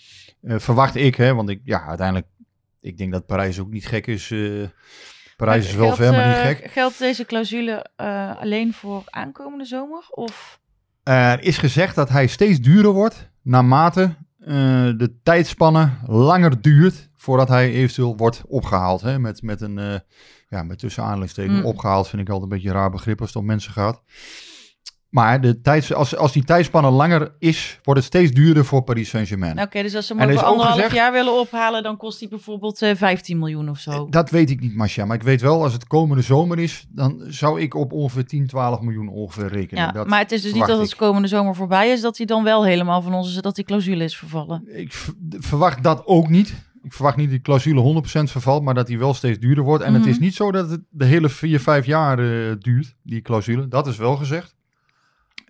Eh, 0.42 0.60
verwacht 0.60 0.96
ik, 0.96 1.16
hè, 1.16 1.34
want 1.34 1.50
ik, 1.50 1.62
ja, 1.64 1.86
uiteindelijk, 1.86 2.28
ik 2.82 2.98
denk 2.98 3.12
dat 3.12 3.26
Parijs 3.26 3.60
ook 3.60 3.70
niet 3.70 3.88
gek 3.88 4.08
is. 4.08 4.32
eh, 4.32 4.68
Parijs 5.38 5.68
is 5.68 5.74
wel 5.76 5.86
Geldt, 5.86 5.98
ver, 6.02 6.12
maar 6.12 6.28
niet 6.28 6.38
eh, 6.38 6.44
gek. 6.44 6.72
Geldt 6.72 7.00
deze 7.00 7.26
clausule 7.26 7.86
eh, 7.96 8.42
alleen 8.42 8.74
voor 8.74 9.04
aankomende 9.06 9.66
zomer? 9.66 10.06
Of 10.10 10.60
er 11.04 11.42
is 11.44 11.58
gezegd 11.58 11.96
dat 11.96 12.10
hij 12.10 12.28
steeds 12.28 12.60
duurder 12.60 12.92
wordt 12.92 13.30
naarmate 13.42 14.16
de 14.98 15.20
tijdspanne 15.24 15.90
langer 16.06 16.62
duurt 16.62 17.10
voordat 17.16 17.48
hij 17.48 17.72
eventueel 17.72 18.18
wordt 18.18 18.42
opgehaald. 18.48 19.02
Hè? 19.02 19.20
Met, 19.20 19.42
met 19.42 19.62
een, 19.62 20.02
ja, 20.50 20.64
met 20.64 20.80
tussen 20.80 21.04
aanhalingstekens 21.04 21.60
Mm. 21.60 21.66
opgehaald 21.66 22.08
vind 22.08 22.22
ik 22.22 22.30
altijd 22.30 22.52
een 22.52 22.58
beetje 22.58 22.70
een 22.74 22.76
raar 22.82 22.90
begrip 22.90 23.20
als 23.20 23.30
het 23.30 23.38
om 23.38 23.46
mensen 23.46 23.72
gaat. 23.72 24.02
Maar 25.10 25.42
de 25.42 25.62
tijds, 25.62 25.94
als, 25.94 26.16
als 26.16 26.32
die 26.32 26.44
tijdspanne 26.44 26.90
langer 26.90 27.32
is, 27.40 27.80
wordt 27.84 28.00
het 28.00 28.10
steeds 28.10 28.32
duurder 28.32 28.66
voor 28.66 28.82
Paris 28.82 29.10
Saint-Germain. 29.10 29.62
Oké, 29.62 29.82
dus 29.82 29.96
als 29.96 30.08
ze 30.08 30.14
hem 30.14 30.22
er 30.30 30.34
over 30.34 30.46
anderhalf 30.46 30.76
gezegd- 30.76 30.96
jaar 30.96 31.12
willen 31.12 31.40
ophalen, 31.40 31.84
dan 31.84 31.98
kost 31.98 32.20
hij 32.20 32.30
bijvoorbeeld 32.30 32.82
eh, 32.82 32.96
15 32.96 33.40
miljoen 33.40 33.70
of 33.70 33.80
zo. 33.80 34.08
Dat 34.10 34.30
weet 34.30 34.50
ik 34.50 34.60
niet, 34.60 34.76
Masha. 34.76 35.06
Maar 35.06 35.16
ik 35.16 35.24
weet 35.24 35.42
wel, 35.42 35.64
als 35.64 35.74
het 35.74 35.88
komende 35.88 36.24
zomer 36.24 36.60
is, 36.60 36.86
dan 36.90 37.24
zou 37.28 37.62
ik 37.62 37.74
op 37.74 37.92
ongeveer 37.94 38.26
10, 38.26 38.48
12 38.48 38.82
miljoen 38.82 39.08
ongeveer 39.10 39.48
rekenen. 39.48 39.84
ja, 39.84 39.92
Dat 39.92 40.08
maar 40.08 40.20
het 40.20 40.32
is 40.32 40.42
dus 40.42 40.54
niet 40.54 40.66
dat 40.68 40.80
het 40.80 40.96
komende 40.96 41.28
zomer 41.28 41.56
voorbij 41.56 41.90
is, 41.92 42.02
dat 42.02 42.18
hij 42.18 42.26
dan 42.26 42.44
wel 42.44 42.66
helemaal 42.66 43.02
van 43.02 43.14
ons 43.14 43.28
is, 43.36 43.42
dat 43.42 43.56
die 43.56 43.66
clausule 43.66 44.04
is 44.04 44.18
vervallen. 44.18 44.78
Ik 44.78 44.94
verwacht 45.40 45.84
dat 45.84 46.02
ook 46.06 46.30
niet. 46.30 46.68
Ik 46.84 46.94
verwacht 46.94 47.16
niet 47.18 47.26
dat 47.26 47.34
die 47.36 47.44
clausule 47.44 47.82
100% 48.28 48.32
vervalt, 48.32 48.64
maar 48.64 48.74
dat 48.74 48.88
die 48.88 49.00
wel 49.00 49.14
steeds 49.14 49.40
duurder 49.40 49.64
wordt. 49.64 49.84
En 49.84 49.92
Mhm. 49.92 50.00
het 50.02 50.10
is 50.10 50.20
niet 50.20 50.36
zo 50.36 50.52
dat 50.52 50.70
het 50.70 50.82
de 50.90 51.06
hele 51.06 51.30
4, 51.30 51.60
5 51.60 51.86
jaar 51.86 52.20
eh, 52.20 52.52
duurt, 52.60 52.96
die 53.04 53.22
clausule. 53.22 53.68
Dat 53.68 53.88
is 53.88 53.98
wel 53.98 54.16
gezegd. 54.16 54.58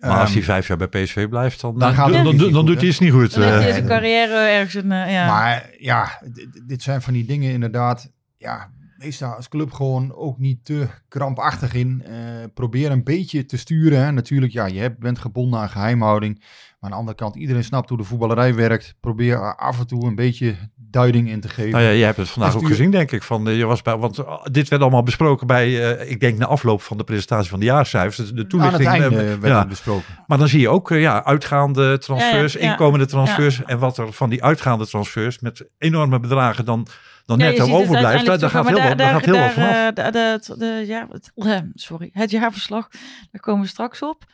Maar 0.00 0.10
als 0.10 0.28
Ehm, 0.28 0.32
hij 0.32 0.42
vijf 0.42 0.68
jaar 0.68 0.76
bij 0.76 0.88
PSV 0.88 1.28
blijft, 1.28 1.60
dan, 1.60 1.78
Dan 1.78 1.94
gaat 1.94 2.06
het 2.06 2.14
dan, 2.14 2.24
niet 2.24 2.32
dan, 2.32 2.42
goed, 2.44 2.52
dan 2.54 2.66
doet 2.66 2.78
hij 2.78 2.88
iets 2.88 2.98
niet 2.98 3.12
goed. 3.12 3.34
Dan 3.34 3.42
heeft 3.42 3.54
hij 3.54 3.68
eh. 3.68 3.74
zijn 3.74 3.86
carrière 3.86 4.34
ergens 4.34 4.74
een, 4.74 4.92
eh, 4.92 5.12
ja. 5.12 5.26
Maar 5.26 5.70
ja, 5.78 6.22
dit 6.66 6.82
zijn 6.82 7.02
van 7.02 7.12
die 7.12 7.24
dingen 7.24 7.52
inderdaad. 7.52 8.10
Ja, 8.36 8.70
wees 8.98 9.18
daar 9.18 9.36
als 9.36 9.48
club 9.48 9.72
gewoon 9.72 10.14
ook 10.14 10.38
niet 10.38 10.64
te 10.64 10.86
krampachtig 11.08 11.74
in. 11.74 12.02
Eh, 12.04 12.14
probeer 12.54 12.90
een 12.90 13.04
beetje 13.04 13.44
te 13.44 13.56
sturen. 13.56 14.04
Hè. 14.04 14.12
Natuurlijk, 14.12 14.52
ja, 14.52 14.66
je 14.66 14.80
hebt, 14.80 14.98
bent 14.98 15.18
gebonden 15.18 15.60
aan 15.60 15.68
geheimhouding. 15.68 16.38
Maar 16.38 16.78
aan 16.80 16.90
de 16.90 16.96
andere 16.96 17.16
kant, 17.16 17.36
iedereen 17.36 17.64
snapt 17.64 17.88
hoe 17.88 17.98
de 17.98 18.04
voetballerij 18.04 18.54
werkt. 18.54 18.94
Probeer 19.00 19.56
af 19.56 19.78
en 19.78 19.86
toe 19.86 20.06
een 20.06 20.14
beetje 20.14 20.56
duiding 20.90 21.28
in 21.30 21.40
te 21.40 21.48
geven. 21.48 21.70
Nou 21.70 21.82
ja, 21.84 21.90
jij 21.92 22.04
hebt 22.06 22.16
het 22.16 22.28
vandaag 22.28 22.56
ook 22.56 22.66
gezien, 22.66 22.90
denk 22.90 23.12
ik. 23.12 23.22
Van, 23.22 23.48
eh, 23.48 23.56
je 23.58 23.64
was 23.66 23.82
bij, 23.82 23.96
want 23.96 24.18
eh, 24.18 24.44
dit 24.50 24.68
werd 24.68 24.82
allemaal 24.82 25.02
besproken 25.02 25.46
bij, 25.46 25.96
eh, 25.98 26.10
ik 26.10 26.20
denk, 26.20 26.38
na 26.38 26.46
afloop 26.46 26.82
van 26.82 26.96
de 26.96 27.04
presentatie 27.04 27.50
van 27.50 27.58
de 27.58 27.64
jaarcijfers. 27.64 28.16
De, 28.16 28.24
de 28.24 28.30
aan 28.30 28.38
het 28.40 28.50
toelichting. 28.50 28.88
einde 28.88 29.06
eh, 29.06 29.24
werd 29.26 29.52
ja. 29.52 29.58
het 29.58 29.68
besproken. 29.68 30.04
Maar 30.26 30.38
dan 30.38 30.48
zie 30.48 30.60
je 30.60 30.68
ook 30.68 30.88
ja, 30.88 31.24
uitgaande 31.24 31.98
transfers, 31.98 32.52
Ja, 32.52 32.58
ja, 32.58 32.64
ja. 32.64 32.70
inkomende 32.70 33.06
transfers. 33.06 33.64
En 33.64 33.78
wat 33.78 33.98
er 33.98 34.12
van 34.12 34.30
die 34.30 34.44
uitgaande 34.44 34.86
transfers 34.86 35.38
met 35.38 35.64
enorme 35.78 36.20
bedragen 36.20 36.64
dan, 36.64 36.86
dan 37.26 37.38
Ja, 37.38 37.44
net 37.50 37.60
overblijft. 37.60 38.26
Daar, 38.26 38.38
daar 38.38 38.50
gaat 38.50 38.68
heel 38.68 38.82
wat, 38.82 38.98
daar 38.98 39.12
gaat 39.12 39.24
heel 39.24 39.38
wat 39.38 39.50
vanaf. 39.52 39.92
de- 39.92 40.10
de- 40.12 40.54
de- 40.58 40.84
ja, 40.86 41.06
het, 41.10 41.32
sorry, 41.74 42.10
het 42.12 42.30
jaarverslag, 42.30 42.88
daar 43.30 43.40
komen 43.40 43.62
we 43.62 43.68
straks 43.68 44.02
op. 44.02 44.24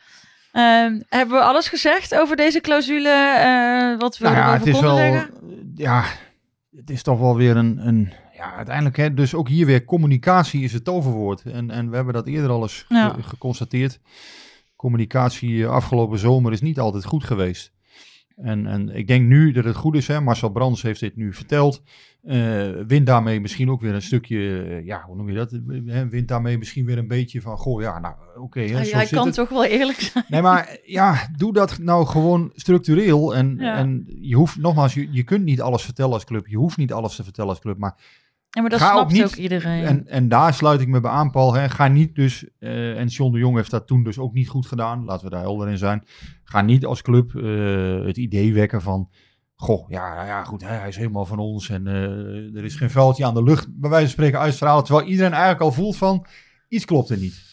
Ehm, 0.51 0.99
hebben 1.09 1.37
we 1.37 1.43
alles 1.43 1.67
gezegd 1.67 2.15
over 2.15 2.35
deze 2.35 2.61
clausule? 2.61 3.09
eh, 3.09 3.99
wat 3.99 4.17
we 4.17 4.23
Nou 4.25 4.37
ja, 4.37 4.53
het 4.53 4.65
is 4.65 4.71
konden 4.73 4.89
wel, 4.95 4.97
zeggen? 4.97 5.29
ja, 5.75 6.03
het 6.77 6.89
is 6.89 7.03
toch 7.03 7.19
wel 7.19 7.35
weer 7.35 7.57
een, 7.57 7.87
een 7.87 8.13
ja, 8.35 8.53
uiteindelijk, 8.55 8.97
hè, 8.97 9.13
dus 9.13 9.33
ook 9.33 9.47
hier 9.49 9.65
weer 9.65 9.85
communicatie 9.85 10.63
is 10.63 10.73
het 10.73 10.83
toverwoord. 10.83 11.41
En, 11.41 11.71
en 11.71 11.89
we 11.89 11.95
hebben 11.95 12.13
dat 12.13 12.27
eerder 12.27 12.49
al 12.49 12.61
eens 12.61 12.85
Ja. 12.89 13.09
ge- 13.09 13.23
geconstateerd. 13.23 13.99
Communicatie 14.75 15.63
eh, 15.63 15.69
afgelopen 15.69 16.19
zomer 16.19 16.51
is 16.51 16.61
niet 16.61 16.79
altijd 16.79 17.05
goed 17.05 17.23
geweest. 17.23 17.71
En, 18.37 18.67
en 18.67 18.89
ik 18.95 19.07
denk 19.07 19.27
nu 19.27 19.51
dat 19.51 19.63
het 19.63 19.75
goed 19.75 19.95
is, 19.95 20.07
hè, 20.07 20.21
Marcel 20.21 20.49
Brands 20.49 20.81
heeft 20.81 20.99
dit 20.99 21.15
nu 21.15 21.33
verteld. 21.33 21.81
Eh 22.23 22.71
wint 22.87 23.05
daarmee 23.05 23.39
misschien 23.41 23.69
ook 23.69 23.81
weer 23.81 23.93
een 23.93 24.01
stukje, 24.01 24.63
eh, 24.63 24.85
ja, 24.85 25.03
hoe 25.05 25.15
noem 25.15 25.29
je 25.29 25.35
dat? 25.35 25.59
Wint 26.09 26.27
daarmee 26.27 26.57
misschien 26.57 26.85
weer 26.85 26.97
een 26.97 27.07
beetje 27.07 27.41
van, 27.41 27.57
goh, 27.57 27.81
ja, 27.81 27.99
nou, 27.99 28.15
oké. 28.35 28.59
hè, 28.59 28.75
hij 28.75 28.85
zit 28.85 29.09
kan 29.09 29.25
het. 29.25 29.35
toch 29.35 29.49
wel 29.49 29.65
eerlijk 29.65 29.99
zijn. 29.99 30.25
Nee, 30.27 30.41
maar 30.41 30.77
ja, 30.85 31.29
doe 31.37 31.53
dat 31.53 31.77
nou 31.77 32.05
gewoon 32.05 32.51
structureel. 32.55 33.35
En, 33.35 33.55
Ja. 33.59 33.75
en 33.77 34.05
je 34.21 34.35
hoeft, 34.35 34.57
nogmaals, 34.57 34.93
je, 34.93 35.07
je 35.11 35.23
kunt 35.23 35.43
niet 35.43 35.61
alles 35.61 35.83
vertellen 35.83 36.13
als 36.13 36.25
club. 36.25 36.47
Je 36.47 36.57
hoeft 36.57 36.77
niet 36.77 36.93
alles 36.93 37.15
te 37.15 37.23
vertellen 37.23 37.49
als 37.49 37.59
club. 37.59 37.77
Maar, 37.77 37.95
Ja, 38.57 38.63
maar 38.63 38.71
dat 38.71 38.81
Ga 38.81 38.87
ook 38.91 38.97
snapt 38.97 39.11
niet- 39.13 39.23
ook 39.23 39.35
iedereen. 39.35 39.83
en, 39.83 40.07
en 40.07 40.27
daar 40.29 40.53
sluit 40.53 40.81
ik 40.81 40.87
me 40.87 40.99
bij 40.99 41.11
aan, 41.11 41.31
Paul. 41.31 41.53
Hè. 41.53 41.69
Ga 41.69 41.87
niet 41.87 42.15
dus, 42.15 42.45
eh, 42.59 42.99
en 42.99 43.07
John 43.07 43.31
de 43.31 43.37
Jong 43.39 43.55
heeft 43.55 43.71
dat 43.71 43.87
toen 43.87 44.03
dus 44.03 44.17
ook 44.19 44.33
niet 44.33 44.47
goed 44.49 44.65
gedaan. 44.65 45.03
Laten 45.05 45.25
we 45.25 45.31
daar 45.31 45.41
helder 45.41 45.69
in 45.69 45.77
zijn. 45.77 46.03
Ga 46.43 46.61
niet 46.61 46.85
als 46.85 47.01
club 47.01 47.35
eh, 47.35 48.05
het 48.05 48.17
idee 48.17 48.53
wekken 48.53 48.81
van... 48.81 49.09
Goh, 49.55 49.89
ja, 49.89 50.13
ja, 50.15 50.25
ja 50.25 50.43
goed, 50.43 50.61
hè, 50.61 50.73
hij 50.73 50.87
is 50.87 50.95
helemaal 50.97 51.25
van 51.25 51.39
ons 51.39 51.69
en 51.69 51.87
eh, 51.87 52.55
er 52.57 52.63
is 52.63 52.75
geen 52.75 52.89
vuiltje 52.89 53.25
aan 53.25 53.33
de 53.33 53.43
lucht. 53.43 53.67
Bij 53.79 53.89
wijze 53.89 54.05
van 54.05 54.13
spreken 54.13 54.39
uitstralen. 54.39 54.83
Terwijl 54.83 55.07
iedereen 55.07 55.31
eigenlijk 55.31 55.61
al 55.61 55.71
voelt 55.71 55.97
van, 55.97 56.25
iets 56.69 56.85
klopt 56.85 57.09
er 57.09 57.17
niet. 57.17 57.45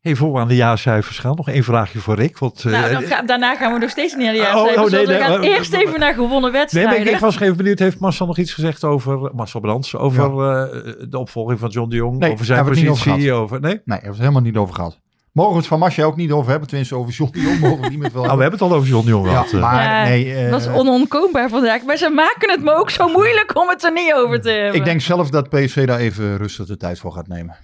Hey, 0.00 0.14
voor 0.16 0.32
we 0.32 0.38
aan 0.38 0.48
de 0.48 0.56
jaarcijfers 0.56 1.18
gaan, 1.18 1.36
nog 1.36 1.48
één 1.48 1.64
vraagje 1.64 1.98
voor 1.98 2.14
Rick. 2.14 2.38
Want, 2.38 2.64
eh, 2.64 2.72
nou, 2.72 2.92
dan 2.92 3.02
ga- 3.02 3.22
daarna 3.22 3.56
gaan 3.56 3.72
we 3.72 3.78
nog 3.78 3.90
steeds 3.90 4.14
niet 4.14 4.24
naar 4.24 4.32
de 4.34 4.38
Oh, 4.38 4.44
jaarcijfers. 4.44 4.76
oh, 4.86 4.90
nee, 4.90 4.96
want 4.96 5.06
we 5.08 5.12
nee, 5.12 5.22
gaan 5.22 5.40
oh, 5.40 5.46
eerst 5.56 5.74
oh, 5.74 5.80
even 5.80 6.00
naar 6.00 6.14
gewonnen 6.14 6.42
Nee, 6.52 6.60
wedstrijden. 6.60 6.92
maar 6.92 7.00
ik, 7.00 7.12
ik 7.14 7.18
was 7.18 7.40
even 7.40 7.56
benieuwd, 7.56 7.78
heeft 7.78 7.98
Marcel 8.00 8.26
nog 8.26 8.38
iets 8.38 8.54
gezegd 8.54 8.84
over, 8.84 9.30
Marcel 9.34 9.60
Brands, 9.60 9.96
over 9.96 10.24
eh, 10.24 10.92
de 11.08 11.18
opvolging 11.18 11.58
van 11.58 11.68
John 11.68 11.88
de 11.90 11.96
Jong, 11.96 12.18
Nee, 12.18 12.32
over 12.32 12.44
zijn 12.44 12.56
hebben 12.58 12.74
we 12.74 12.80
het 12.80 12.88
niet 12.90 12.98
over 12.98 13.10
positie, 13.12 13.32
over, 13.32 13.60
nee? 13.60 13.70
Nee, 13.72 13.80
daar 13.84 13.94
hebben 13.94 14.10
we 14.10 14.16
het 14.16 14.18
helemaal 14.28 14.50
niet 14.52 14.56
over 14.56 14.74
gehad. 14.74 14.98
Mogen 15.32 15.52
we 15.52 15.58
het 15.58 15.66
van 15.66 15.78
Masja 15.78 16.04
ook 16.04 16.16
niet 16.16 16.30
over 16.32 16.50
hebben. 16.50 16.68
Tenminste, 16.68 16.94
over 16.94 17.12
John 17.12 17.32
de 17.32 17.40
Jong 17.40 17.58
mogen 17.60 17.76
we 17.76 17.82
het 17.82 17.90
niet 17.90 18.00
met 18.00 18.12
wel 18.12 18.22
Nou, 18.26 18.36
we 18.36 18.42
hebben 18.42 18.60
het 18.60 18.70
al 18.70 18.76
over 18.76 18.88
John 18.88 19.04
de 19.04 19.10
Jong 19.10 19.24
Ja, 19.26 19.30
gehad. 19.30 19.52
eh. 19.52 19.60
maar 19.60 19.82
Ja, 19.84 20.02
nee. 20.04 20.34
eh, 20.34 20.50
Dat 20.50 20.60
is 20.60 20.68
onontkoombaar 20.68 21.48
vandaag. 21.48 21.82
Maar 21.82 21.96
ze 21.96 22.08
maken 22.10 22.50
het 22.50 22.62
me 22.62 22.72
ook 22.74 22.90
zo 22.90 23.08
moeilijk 23.08 23.56
om 23.56 23.68
het 23.68 23.84
er 23.84 23.92
niet 23.92 24.12
over 24.14 24.40
te 24.40 24.50
hebben. 24.50 24.74
ik 24.74 24.84
denk 24.84 25.00
zelf 25.00 25.30
dat 25.30 25.48
PSV 25.48 25.86
daar 25.86 25.98
even 25.98 26.36
rustig 26.36 26.66
de 26.66 26.76
tijd 26.76 26.98
voor 26.98 27.12
gaat 27.12 27.28
nemen. 27.28 27.56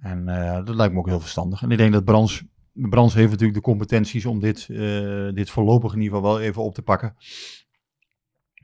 En 0.00 0.28
eh, 0.28 0.64
dat 0.64 0.74
lijkt 0.74 0.92
me 0.92 0.98
ook 0.98 1.06
heel 1.06 1.20
verstandig. 1.20 1.62
En 1.62 1.70
ik 1.70 1.78
denk 1.78 1.92
dat 1.92 2.04
Brands, 2.04 2.44
Brands 2.72 3.14
heeft 3.14 3.30
natuurlijk 3.30 3.58
de 3.58 3.64
competenties 3.64 4.26
om 4.26 4.38
dit, 4.40 4.68
eh, 4.70 5.28
dit 5.34 5.50
voorlopig 5.50 5.92
in 5.92 6.00
ieder 6.00 6.16
geval 6.16 6.32
wel 6.32 6.40
even 6.40 6.62
op 6.62 6.74
te 6.74 6.82
pakken. 6.82 7.16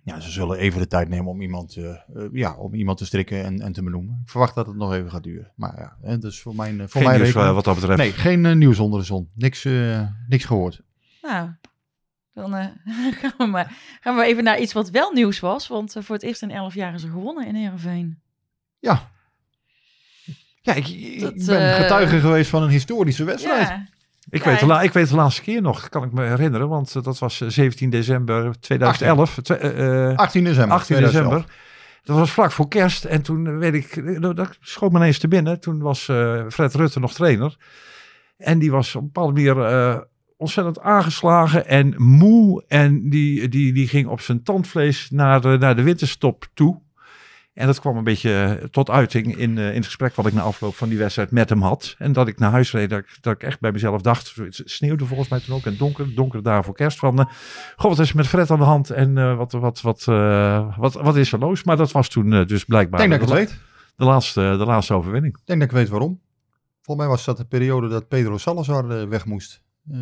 Ja, 0.04 0.20
ze 0.20 0.30
zullen 0.30 0.58
even 0.58 0.80
de 0.80 0.86
tijd 0.86 1.08
nemen 1.08 1.26
om 1.26 1.40
iemand, 1.40 1.76
eh, 1.76 1.94
ja, 2.32 2.56
om 2.56 2.74
iemand 2.74 2.98
te 2.98 3.04
strikken 3.04 3.44
en, 3.44 3.60
en 3.60 3.72
te 3.72 3.82
benoemen. 3.82 4.20
Ik 4.22 4.30
verwacht 4.30 4.54
dat 4.54 4.66
het 4.66 4.76
nog 4.76 4.92
even 4.92 5.10
gaat 5.10 5.22
duren. 5.22 5.52
Maar 5.56 5.78
ja, 5.78 5.96
hè, 6.00 6.18
dus 6.18 6.40
voor 6.40 6.54
mijn, 6.54 6.76
voor 6.76 6.88
Geen 6.90 7.02
mijn 7.02 7.14
nieuws 7.14 7.28
rekening- 7.28 7.54
wat 7.54 7.64
dat 7.64 7.74
betreft. 7.74 7.98
Nee, 7.98 8.12
geen 8.12 8.58
nieuws 8.58 8.78
onder 8.78 8.98
de 8.98 9.04
zon. 9.06 9.28
Niks, 9.34 9.64
eh, 9.64 10.08
niks 10.28 10.44
gehoord. 10.44 10.82
Nou, 11.22 11.50
dan 12.34 12.54
eh, 12.54 12.66
gaan, 13.20 13.32
we 13.38 13.46
maar, 13.46 13.98
gaan 14.00 14.16
we 14.16 14.24
even 14.24 14.44
naar 14.44 14.60
iets 14.60 14.72
wat 14.72 14.90
wel 14.90 15.12
nieuws 15.12 15.40
was. 15.40 15.68
Want 15.68 15.96
voor 15.98 16.14
het 16.14 16.24
eerst 16.24 16.42
in 16.42 16.50
elf 16.50 16.74
jaar 16.74 16.94
is 16.94 17.02
er 17.02 17.10
gewonnen 17.10 17.46
in 17.46 17.54
Heerenveen. 17.54 18.18
Ja. 18.78 19.10
Ja, 20.64 20.74
ik, 20.74 20.86
ben 21.46 21.70
eh, 21.70 21.74
getuige 21.76 22.20
geweest 22.20 22.50
van 22.50 22.62
een 22.62 22.68
historische 22.68 23.24
wedstrijd. 23.24 23.68
Ja, 23.68 23.86
Ik, 24.30 24.44
Ja, 24.44 24.50
weet 24.50 24.60
la- 24.60 24.82
ik 24.82 24.92
weet 24.92 25.08
de 25.08 25.14
laatste 25.14 25.42
keer 25.42 25.62
nog, 25.62 25.88
kan 25.88 26.04
ik 26.04 26.12
me 26.12 26.22
herinneren, 26.26 26.68
want 26.68 26.96
eh, 26.96 27.02
dat 27.02 27.18
was 27.18 27.40
eh, 27.40 27.48
17 27.48 27.90
december 27.90 28.60
2011. 28.60 29.38
Twe- 29.42 29.54
eh, 29.54 30.10
eh, 30.10 30.16
18 30.16 30.44
december. 30.44 30.76
18 30.76 30.96
2011. 30.96 31.32
december. 31.34 31.56
Dat 32.04 32.16
was 32.18 32.30
vlak 32.30 32.52
voor 32.52 32.68
kerst. 32.68 33.04
En 33.04 33.22
toen 33.22 33.46
eh, 33.46 33.58
weet 33.58 33.74
ik, 33.74 33.96
eh, 33.96 34.20
dat 34.34 34.58
schoot 34.60 34.92
me 34.92 34.98
ineens 34.98 35.18
te 35.18 35.28
binnen. 35.28 35.60
Toen 35.60 35.78
was 35.80 36.08
eh, 36.08 36.42
Fred 36.48 36.74
Rutte 36.74 37.00
nog 37.00 37.12
trainer. 37.14 37.56
En 38.36 38.58
die 38.58 38.70
was 38.70 38.94
op 38.94 39.00
een 39.00 39.06
bepaalde 39.12 39.32
manier 39.32 39.64
eh, 39.64 39.96
ontzettend 40.36 40.80
aangeslagen 40.80 41.66
en 41.66 41.94
moe. 41.96 42.64
En 42.68 43.08
die, 43.10 43.48
die, 43.48 43.72
die 43.72 43.88
ging 43.88 44.08
op 44.08 44.20
zijn 44.20 44.42
tandvlees 44.42 45.10
naar 45.10 45.40
de, 45.40 45.56
naar 45.60 45.76
de 45.76 45.82
winterstop 45.82 46.46
toe. 46.54 46.80
En 47.54 47.66
dat 47.66 47.80
kwam 47.80 47.96
een 47.96 48.04
beetje 48.04 48.58
eh, 48.60 48.66
tot 48.68 48.90
uiting 48.90 49.36
in, 49.36 49.58
eh, 49.58 49.68
in 49.68 49.74
het 49.74 49.84
gesprek 49.84 50.14
wat 50.14 50.26
ik 50.26 50.32
na 50.32 50.40
afloop 50.40 50.74
van 50.74 50.88
die 50.88 50.98
wedstrijd 50.98 51.30
met 51.30 51.48
hem 51.48 51.62
had. 51.62 51.94
En 51.98 52.12
dat 52.12 52.28
ik 52.28 52.38
naar 52.38 52.50
huis 52.50 52.72
reed, 52.72 52.90
dat 52.90 52.98
ik, 52.98 53.16
dat 53.20 53.34
ik 53.34 53.42
echt 53.42 53.60
bij 53.60 53.72
mezelf 53.72 54.02
dacht, 54.02 54.34
het 54.34 54.62
sneeuwde 54.64 55.06
volgens 55.06 55.28
mij 55.28 55.40
toen 55.40 55.54
ook 55.54 55.66
en 55.66 55.76
donker, 55.76 56.14
donker 56.14 56.42
daar 56.42 56.64
voor 56.64 56.74
kerst 56.74 56.98
van, 56.98 57.18
eh, 57.18 57.26
goh, 57.76 57.90
wat 57.90 57.98
is 57.98 58.10
er 58.10 58.16
met 58.16 58.26
Fred 58.26 58.50
aan 58.50 58.58
de 58.58 58.64
hand 58.64 58.90
en 58.90 59.36
wat, 59.36 59.52
wat, 59.52 59.80
wat, 59.80 60.04
wat, 60.76 60.94
wat 60.94 61.16
is 61.16 61.32
er 61.32 61.38
los? 61.38 61.64
Maar 61.64 61.76
dat 61.76 61.92
was 61.92 62.08
toen 62.08 62.30
dus 62.46 62.64
blijkbaar 62.64 63.02
Ik 63.02 63.08
denk 63.08 63.20
dat 63.20 63.30
ik 63.30 63.38
het 63.38 63.48
weet. 63.48 63.60
de, 63.96 64.04
laatste, 64.04 64.40
de 64.40 64.64
laatste 64.64 64.94
overwinning. 64.94 65.34
Ik 65.34 65.46
denk 65.46 65.60
dat 65.60 65.68
ik 65.68 65.76
weet 65.76 65.88
waarom. 65.88 66.20
Volgens 66.82 67.06
mij 67.06 67.16
was 67.16 67.24
dat 67.24 67.36
de 67.36 67.44
periode 67.44 67.88
dat 67.88 68.08
Pedro 68.08 68.38
Salazar 68.38 69.08
weg 69.08 69.24
moest. 69.24 69.63
Uh, 69.92 69.96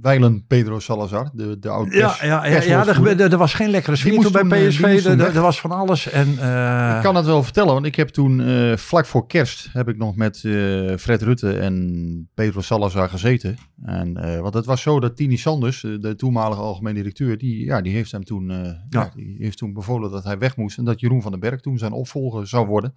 Weilen 0.00 0.44
Pedro 0.46 0.78
Salazar, 0.78 1.30
de, 1.32 1.58
de 1.58 1.68
oude 1.68 1.96
Ja, 1.96 2.16
ja, 2.22 2.46
ja, 2.46 2.62
ja 2.62 2.86
er, 2.86 3.36
was 3.36 3.54
geen 3.54 3.70
lekkere 3.70 3.96
sfeer 3.96 4.30
bij 4.30 4.62
eh, 4.62 4.68
PSV. 4.68 5.04
Er- 5.06 5.40
was 5.40 5.60
van 5.60 5.70
alles. 5.70 6.10
En, 6.10 6.26
eh, 6.38 6.94
Ik 6.96 7.02
kan 7.02 7.14
het 7.14 7.24
wel 7.26 7.42
vertellen, 7.42 7.72
want 7.72 7.86
ik 7.86 7.94
heb 7.96 8.08
toen 8.08 8.40
eh, 8.40 8.76
vlak 8.76 9.06
voor 9.06 9.26
kerst 9.26 9.68
heb 9.72 9.88
ik 9.88 9.96
nog 9.96 10.16
met 10.16 10.44
eh, 10.44 10.52
Fred 10.96 11.22
Rutte 11.22 11.52
en 11.58 12.28
Pedro 12.34 12.60
Salazar 12.60 13.08
gezeten. 13.08 13.56
En, 13.82 14.16
eh, 14.16 14.40
want 14.40 14.54
het 14.54 14.64
was 14.64 14.82
zo 14.82 15.00
dat 15.00 15.16
Tini 15.16 15.36
Sanders, 15.36 15.84
eh, 15.84 15.90
de 16.00 16.14
toenmalige 16.14 16.60
algemeen 16.60 16.94
directeur, 16.94 17.38
die, 17.38 17.64
ja, 17.64 17.80
die 17.80 17.92
heeft 17.92 18.12
hem 18.12 18.24
toen, 18.24 18.50
eh, 18.50 18.72
ja. 18.88 19.10
die 19.14 19.36
heeft 19.38 19.58
toen 19.58 19.72
bevolen 19.72 20.10
dat 20.10 20.24
hij 20.24 20.38
weg 20.38 20.56
moest 20.56 20.78
en 20.78 20.84
dat 20.84 21.00
Jeroen 21.00 21.22
van 21.22 21.30
den 21.30 21.40
Berg 21.40 21.60
toen 21.60 21.78
zijn 21.78 21.92
opvolger 21.92 22.46
zou 22.46 22.66
worden. 22.66 22.94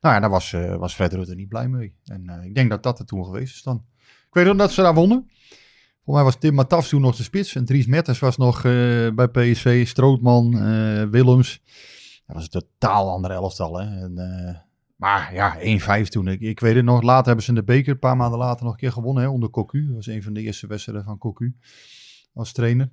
Nou 0.00 0.14
ja, 0.14 0.20
daar 0.20 0.30
was, 0.30 0.52
eh, 0.52 0.76
was 0.76 0.94
Fred 0.94 1.12
Rutte 1.12 1.34
niet 1.34 1.48
blij 1.48 1.68
mee. 1.68 1.94
En 2.04 2.28
eh, 2.28 2.44
ik 2.44 2.54
denk 2.54 2.70
dat 2.70 2.82
dat 2.82 2.98
er 2.98 3.04
toen 3.06 3.24
geweest 3.24 3.54
is 3.54 3.62
dan. 3.62 3.84
Ik 4.28 4.34
weet 4.34 4.46
ook 4.46 4.58
dat 4.58 4.72
ze 4.72 4.82
daar 4.82 4.94
wonnen. 4.94 5.28
Volgens 6.04 6.26
mij 6.26 6.32
was 6.32 6.36
Tim 6.36 6.54
Matafs 6.54 6.88
toen 6.88 7.00
nog 7.00 7.16
de 7.16 7.22
spits. 7.22 7.54
En 7.54 7.64
Dries 7.64 7.86
Mertens 7.86 8.18
was 8.18 8.36
nog 8.36 8.56
eh, 8.56 8.62
bij 9.14 9.28
PSV. 9.28 9.86
Strootman, 9.86 10.58
eh, 10.58 11.02
Willems. 11.10 11.62
Dat 12.26 12.36
was 12.36 12.42
een 12.42 12.50
totaal 12.50 13.10
ander 13.10 13.30
elftal. 13.30 13.78
Hè? 13.78 13.84
En, 13.84 14.18
eh, 14.18 14.56
maar 14.96 15.34
ja, 15.34 15.56
1-5 15.60 16.08
toen. 16.08 16.28
Ik, 16.28 16.40
ik 16.40 16.60
weet 16.60 16.74
het 16.74 16.84
nog. 16.84 17.02
Later 17.02 17.26
hebben 17.26 17.44
ze 17.44 17.50
in 17.50 17.56
de 17.56 17.64
beker 17.64 17.92
een 17.92 17.98
paar 17.98 18.16
maanden 18.16 18.38
later 18.38 18.64
nog 18.64 18.72
een 18.72 18.78
keer 18.78 18.92
gewonnen. 18.92 19.22
Hè, 19.22 19.28
onder 19.28 19.50
Cocu. 19.50 19.86
Dat 19.86 19.94
was 19.94 20.06
een 20.06 20.22
van 20.22 20.32
de 20.32 20.42
eerste 20.42 20.66
wedstrijden 20.66 21.04
van 21.04 21.18
Cocu. 21.18 21.56
Als 22.34 22.52
trainer. 22.52 22.90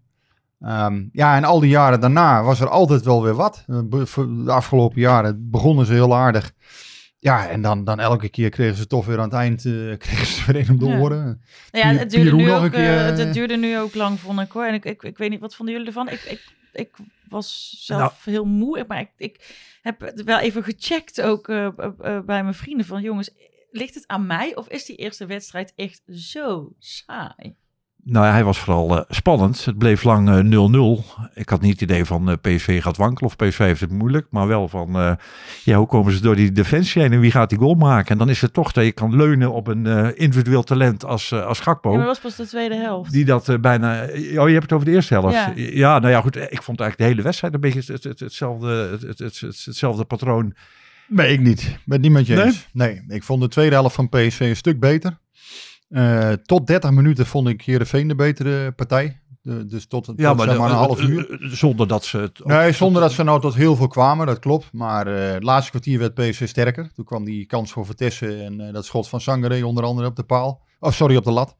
Ehm, 0.59 1.05
ja, 1.11 1.35
en 1.35 1.43
al 1.43 1.59
die 1.59 1.69
jaren 1.69 1.99
daarna 1.99 2.43
was 2.43 2.59
er 2.59 2.69
altijd 2.69 3.03
wel 3.03 3.23
weer 3.23 3.33
wat. 3.33 3.65
Voor 3.89 4.27
De 4.45 4.51
afgelopen 4.51 5.01
jaren 5.01 5.49
begonnen 5.49 5.85
ze 5.85 5.93
heel 5.93 6.15
aardig. 6.15 6.53
Ja, 7.25 7.49
en 7.49 7.61
dan, 7.61 7.83
dan 7.83 7.99
elke 7.99 8.29
keer 8.29 8.49
kregen 8.49 8.75
ze 8.75 8.87
toch 8.87 9.05
weer 9.05 9.17
aan 9.17 9.23
het 9.23 9.33
eind 9.33 9.65
eh, 9.65 9.97
kregen 10.05 10.25
ze 10.27 10.51
weer 10.51 10.61
een 10.61 10.69
om 10.69 10.79
de 10.79 10.85
Ja. 10.85 10.99
oren. 10.99 11.41
Nou 11.71 11.87
ja, 11.87 11.99
het 11.99 12.09
duurde, 12.09 12.35
nu 12.35 12.43
nog 12.43 12.57
ook, 12.57 12.63
een 12.63 12.71
keer, 12.71 12.79
eh, 12.79 13.09
eh, 13.09 13.17
het 13.17 13.33
duurde 13.33 13.57
nu 13.57 13.79
ook 13.79 13.95
lang, 13.95 14.19
vond 14.19 14.39
ik 14.39 14.51
hoor. 14.51 14.65
En 14.65 14.73
ik, 14.73 14.85
ik, 14.85 15.03
ik 15.03 15.17
weet 15.17 15.29
niet, 15.29 15.39
wat 15.39 15.55
vonden 15.55 15.75
jullie 15.75 15.89
ervan? 15.89 16.09
Ik, 16.09 16.21
ik, 16.21 16.41
ik 16.73 16.89
was 17.29 17.75
zelf 17.79 18.25
heel 18.25 18.45
moe, 18.45 18.85
maar 18.87 18.99
ik, 18.99 19.11
ik 19.17 19.39
heb 19.81 19.99
het 19.99 20.23
wel 20.23 20.39
even 20.39 20.63
gecheckt 20.63 21.21
ook 21.21 21.47
eh, 21.47 21.65
eh, 21.65 21.85
eh, 21.99 22.25
bij 22.25 22.43
mijn 22.43 22.53
vrienden 22.53 22.85
van... 22.85 23.01
Jongens, 23.01 23.29
ligt 23.71 23.95
het 23.95 24.07
aan 24.07 24.25
mij 24.25 24.55
of 24.55 24.67
is 24.67 24.85
die 24.85 24.95
eerste 24.95 25.25
wedstrijd 25.25 25.73
echt 25.75 26.01
zo 26.07 26.73
saai? 26.79 27.55
Nou 28.07 28.25
ja, 28.25 28.31
hij 28.31 28.43
was 28.43 28.59
vooral 28.59 28.97
eh, 28.97 29.03
spannend. 29.09 29.65
Het 29.65 29.77
bleef 29.77 30.03
lang 30.03 30.29
eh, 30.29 30.99
0-0. 30.99 31.29
Ik 31.33 31.49
had 31.49 31.61
niet 31.61 31.71
het 31.71 31.81
idee 31.81 32.05
van 32.05 32.29
eh, 32.29 32.35
PSV 32.41 32.81
gaat 32.81 32.97
wankelen 32.97 33.29
of 33.29 33.35
PSV 33.35 33.57
heeft 33.57 33.81
het 33.81 33.91
moeilijk. 33.91 34.27
Maar 34.29 34.47
wel 34.47 34.67
van, 34.67 34.95
eh, 34.95 35.11
ja, 35.63 35.77
hoe 35.77 35.87
komen 35.87 36.13
ze 36.13 36.21
door 36.21 36.35
die 36.35 36.51
defensie 36.51 37.01
heen 37.01 37.11
en 37.13 37.19
wie 37.19 37.31
gaat 37.31 37.49
die 37.49 37.57
goal 37.57 37.73
maken? 37.73 38.11
En 38.11 38.17
dan 38.17 38.29
is 38.29 38.41
het 38.41 38.53
toch 38.53 38.71
dat 38.71 38.83
je 38.85 38.91
kan 38.91 39.15
leunen 39.15 39.51
op 39.51 39.67
een 39.67 39.85
eh, 39.85 40.07
individueel 40.13 40.63
talent 40.63 41.05
als, 41.05 41.31
eh, 41.31 41.45
als 41.45 41.59
Gakpo. 41.59 41.91
Ja, 41.91 41.97
maar 41.97 42.05
dat 42.05 42.21
was 42.21 42.31
pas 42.35 42.45
de 42.45 42.51
tweede 42.51 42.75
helft. 42.75 43.11
Die 43.11 43.25
dat 43.25 43.49
eh, 43.49 43.57
bijna... 43.59 44.03
Oh, 44.03 44.11
je 44.47 44.53
hebt 44.53 44.61
het 44.61 44.73
over 44.73 44.85
de 44.85 44.91
eerste 44.91 45.13
helft. 45.13 45.33
Ja. 45.35 45.51
Ja, 45.55 45.99
nou 45.99 46.11
ja, 46.13 46.21
goed. 46.21 46.35
Ik 46.35 46.61
vond 46.63 46.79
eigenlijk 46.79 46.97
de 46.97 47.03
hele 47.03 47.21
wedstrijd 47.21 47.53
een 47.53 47.59
beetje 47.59 47.93
het, 47.93 48.03
het, 48.03 48.19
hetzelfde, 48.19 48.67
het, 48.91 49.01
het, 49.01 49.19
het, 49.19 49.39
het- 49.39 49.61
hetzelfde 49.65 50.03
patroon. 50.05 50.53
Nee, 51.07 51.33
ik 51.33 51.39
niet. 51.39 51.77
Met 51.85 52.03
je 52.03 52.09
Nee? 52.09 52.45
eens. 52.45 52.67
Nee, 52.73 53.03
ik 53.07 53.23
vond 53.23 53.41
de 53.41 53.47
tweede 53.47 53.75
helft 53.75 53.95
van 53.95 54.09
PSV 54.09 54.39
een 54.39 54.55
stuk 54.55 54.79
beter. 54.79 55.17
Eh, 55.95 56.31
tot 56.31 56.67
30 56.67 56.91
minuten 56.91 57.25
vond 57.25 57.47
ik 57.47 57.61
Heerenveen 57.61 58.07
de 58.07 58.15
betere 58.15 58.71
partij. 58.71 59.19
De, 59.41 59.65
dus 59.65 59.85
tot, 59.87 60.03
tot 60.05 60.15
zeg 60.17 60.35
maar, 60.35 60.45
de- 60.47 60.51
een 60.53 60.59
half 60.59 60.99
eh, 60.99 61.07
uur. 61.09 61.29
eh, 61.41 61.49
Zonder 61.51 61.87
dat 61.87 62.05
ze 62.05 62.17
het... 62.17 62.45
Nee, 62.45 62.71
zonder 62.71 63.01
dat 63.01 63.11
ze 63.11 63.23
nou 63.23 63.41
tot 63.41 63.53
heel 63.55 63.75
veel 63.75 63.87
kwamen, 63.87 64.27
dat 64.27 64.39
klopt. 64.39 64.69
Maar 64.71 65.07
eh, 65.07 65.33
het 65.33 65.43
laatste 65.43 65.69
kwartier 65.71 65.99
werd 65.99 66.13
PSV 66.13 66.47
sterker. 66.47 66.91
Toen 66.95 67.05
kwam 67.05 67.23
die 67.25 67.45
kans 67.45 67.71
voor 67.71 67.85
Vertessen 67.85 68.43
en 68.45 68.67
eh, 68.67 68.73
dat 68.73 68.85
schot 68.85 69.09
van 69.09 69.21
Sangare 69.21 69.65
onder 69.67 69.83
andere 69.83 70.07
op 70.07 70.15
de 70.15 70.23
paal. 70.23 70.61
Oh, 70.79 70.91
sorry, 70.91 71.15
op 71.15 71.23
de 71.23 71.31
lat. 71.31 71.55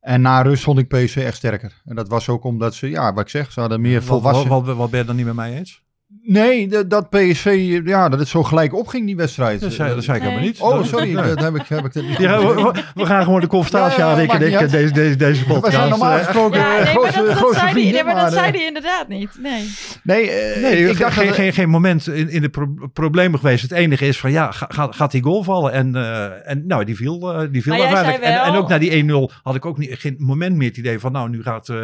En 0.00 0.20
na 0.20 0.42
rust 0.42 0.62
vond 0.62 0.78
ik 0.78 0.88
PSV 0.88 1.16
echt 1.16 1.36
sterker. 1.36 1.82
En 1.84 1.96
dat 1.96 2.08
was 2.08 2.28
ook 2.28 2.44
omdat 2.44 2.74
ze, 2.74 2.90
ja, 2.90 3.12
wat 3.12 3.22
ik 3.22 3.28
zeg, 3.30 3.52
ze 3.52 3.60
hadden 3.60 3.80
meer 3.80 3.98
Wat, 3.98 4.04
volwassen... 4.08 4.48
wat, 4.48 4.64
wat, 4.66 4.76
wat 4.76 4.90
ben 4.90 5.00
je 5.00 5.06
dan 5.06 5.16
niet 5.16 5.26
met 5.26 5.34
mij 5.34 5.54
eens? 5.56 5.82
Nee, 6.28 6.68
dat, 6.68 6.90
dat 6.90 7.10
PSV, 7.10 7.80
ja, 7.84 8.08
dat 8.08 8.18
het 8.18 8.28
zo 8.28 8.42
gelijk 8.42 8.74
opging, 8.74 9.06
die 9.06 9.16
wedstrijd. 9.16 9.60
Dat 9.60 9.72
zei, 9.72 9.94
dat 9.94 10.04
zei 10.04 10.16
ik 10.16 10.22
Nee. 10.22 10.32
helemaal 10.32 10.52
niet. 10.52 10.60
Oh, 10.60 10.84
sorry, 10.84 11.12
Nee. 11.14 11.34
dat 11.34 11.40
heb 11.40 11.54
ik, 11.54 11.62
heb 11.68 11.84
ik 11.84 11.94
het 11.94 12.08
niet 12.08 12.18
Ja, 12.18 12.38
we, 12.38 12.54
we- 12.54 12.82
we 12.94 13.06
gaan 13.06 13.24
gewoon 13.24 13.40
de 13.40 13.46
confrontatie 13.46 13.98
Ja, 13.98 14.06
ja, 14.06 14.12
aan, 14.14 14.20
ik, 14.20 14.38
deze, 14.38 14.92
deze, 14.92 15.16
deze 15.16 15.40
We 15.40 15.46
podcast. 15.52 15.74
zijn 15.74 15.88
normaal 15.88 16.12
Eh, 16.18 16.24
gesproken 16.24 16.58
Ja, 16.60 16.78
eh, 16.78 16.84
nee, 16.84 16.94
maar 16.94 17.12
dat, 17.12 17.54
zei, 17.54 17.74
die, 17.74 17.92
nee, 17.92 18.04
maar 18.04 18.14
dat 18.14 18.22
maar, 18.22 18.32
zei 18.32 18.46
eh, 18.46 18.52
hij 18.54 18.66
inderdaad 18.66 19.08
niet. 19.08 19.30
Nee. 19.40 19.70
Nee, 20.02 20.30
eh, 20.30 20.62
Nee, 20.62 20.84
ik, 20.84 20.90
ik 20.90 20.98
dacht 20.98 21.14
geen, 21.16 21.26
dat- 21.26 21.34
geen, 21.34 21.52
geen 21.52 21.68
moment 21.68 22.06
in, 22.08 22.28
in 22.30 22.42
de 22.42 22.48
pro- 22.48 22.74
problemen 22.92 23.38
geweest. 23.40 23.62
Het 23.62 23.72
enige 23.72 24.06
is 24.06 24.18
van 24.18 24.30
ja, 24.30 24.50
ga- 24.50 24.68
gaat, 24.68 24.94
gaat 24.94 25.10
die 25.10 25.22
goal 25.22 25.42
vallen? 25.42 25.72
En, 25.72 25.94
eh, 25.96 26.50
en 26.50 26.66
nou, 26.66 26.84
die 26.84 26.96
viel, 26.96 27.32
eh, 27.34 27.48
die 27.52 27.62
viel 27.62 27.72
Maar 27.72 27.80
jij 27.82 27.94
uiteindelijk. 27.94 28.24
zei 28.24 28.36
En, 28.36 28.44
wel- 28.44 28.54
en 28.54 28.60
ook 28.62 28.68
na 28.68 28.78
die 28.78 28.90
1-0 29.30 29.32
had 29.42 29.54
ik 29.54 29.66
ook 29.66 29.78
niet, 29.78 29.94
geen 29.98 30.16
moment 30.18 30.56
meer 30.56 30.68
het 30.68 30.76
idee 30.76 30.98
van 30.98 31.12
nou, 31.12 31.28
nu 31.30 31.42
gaat, 31.42 31.68
eh 31.68 31.76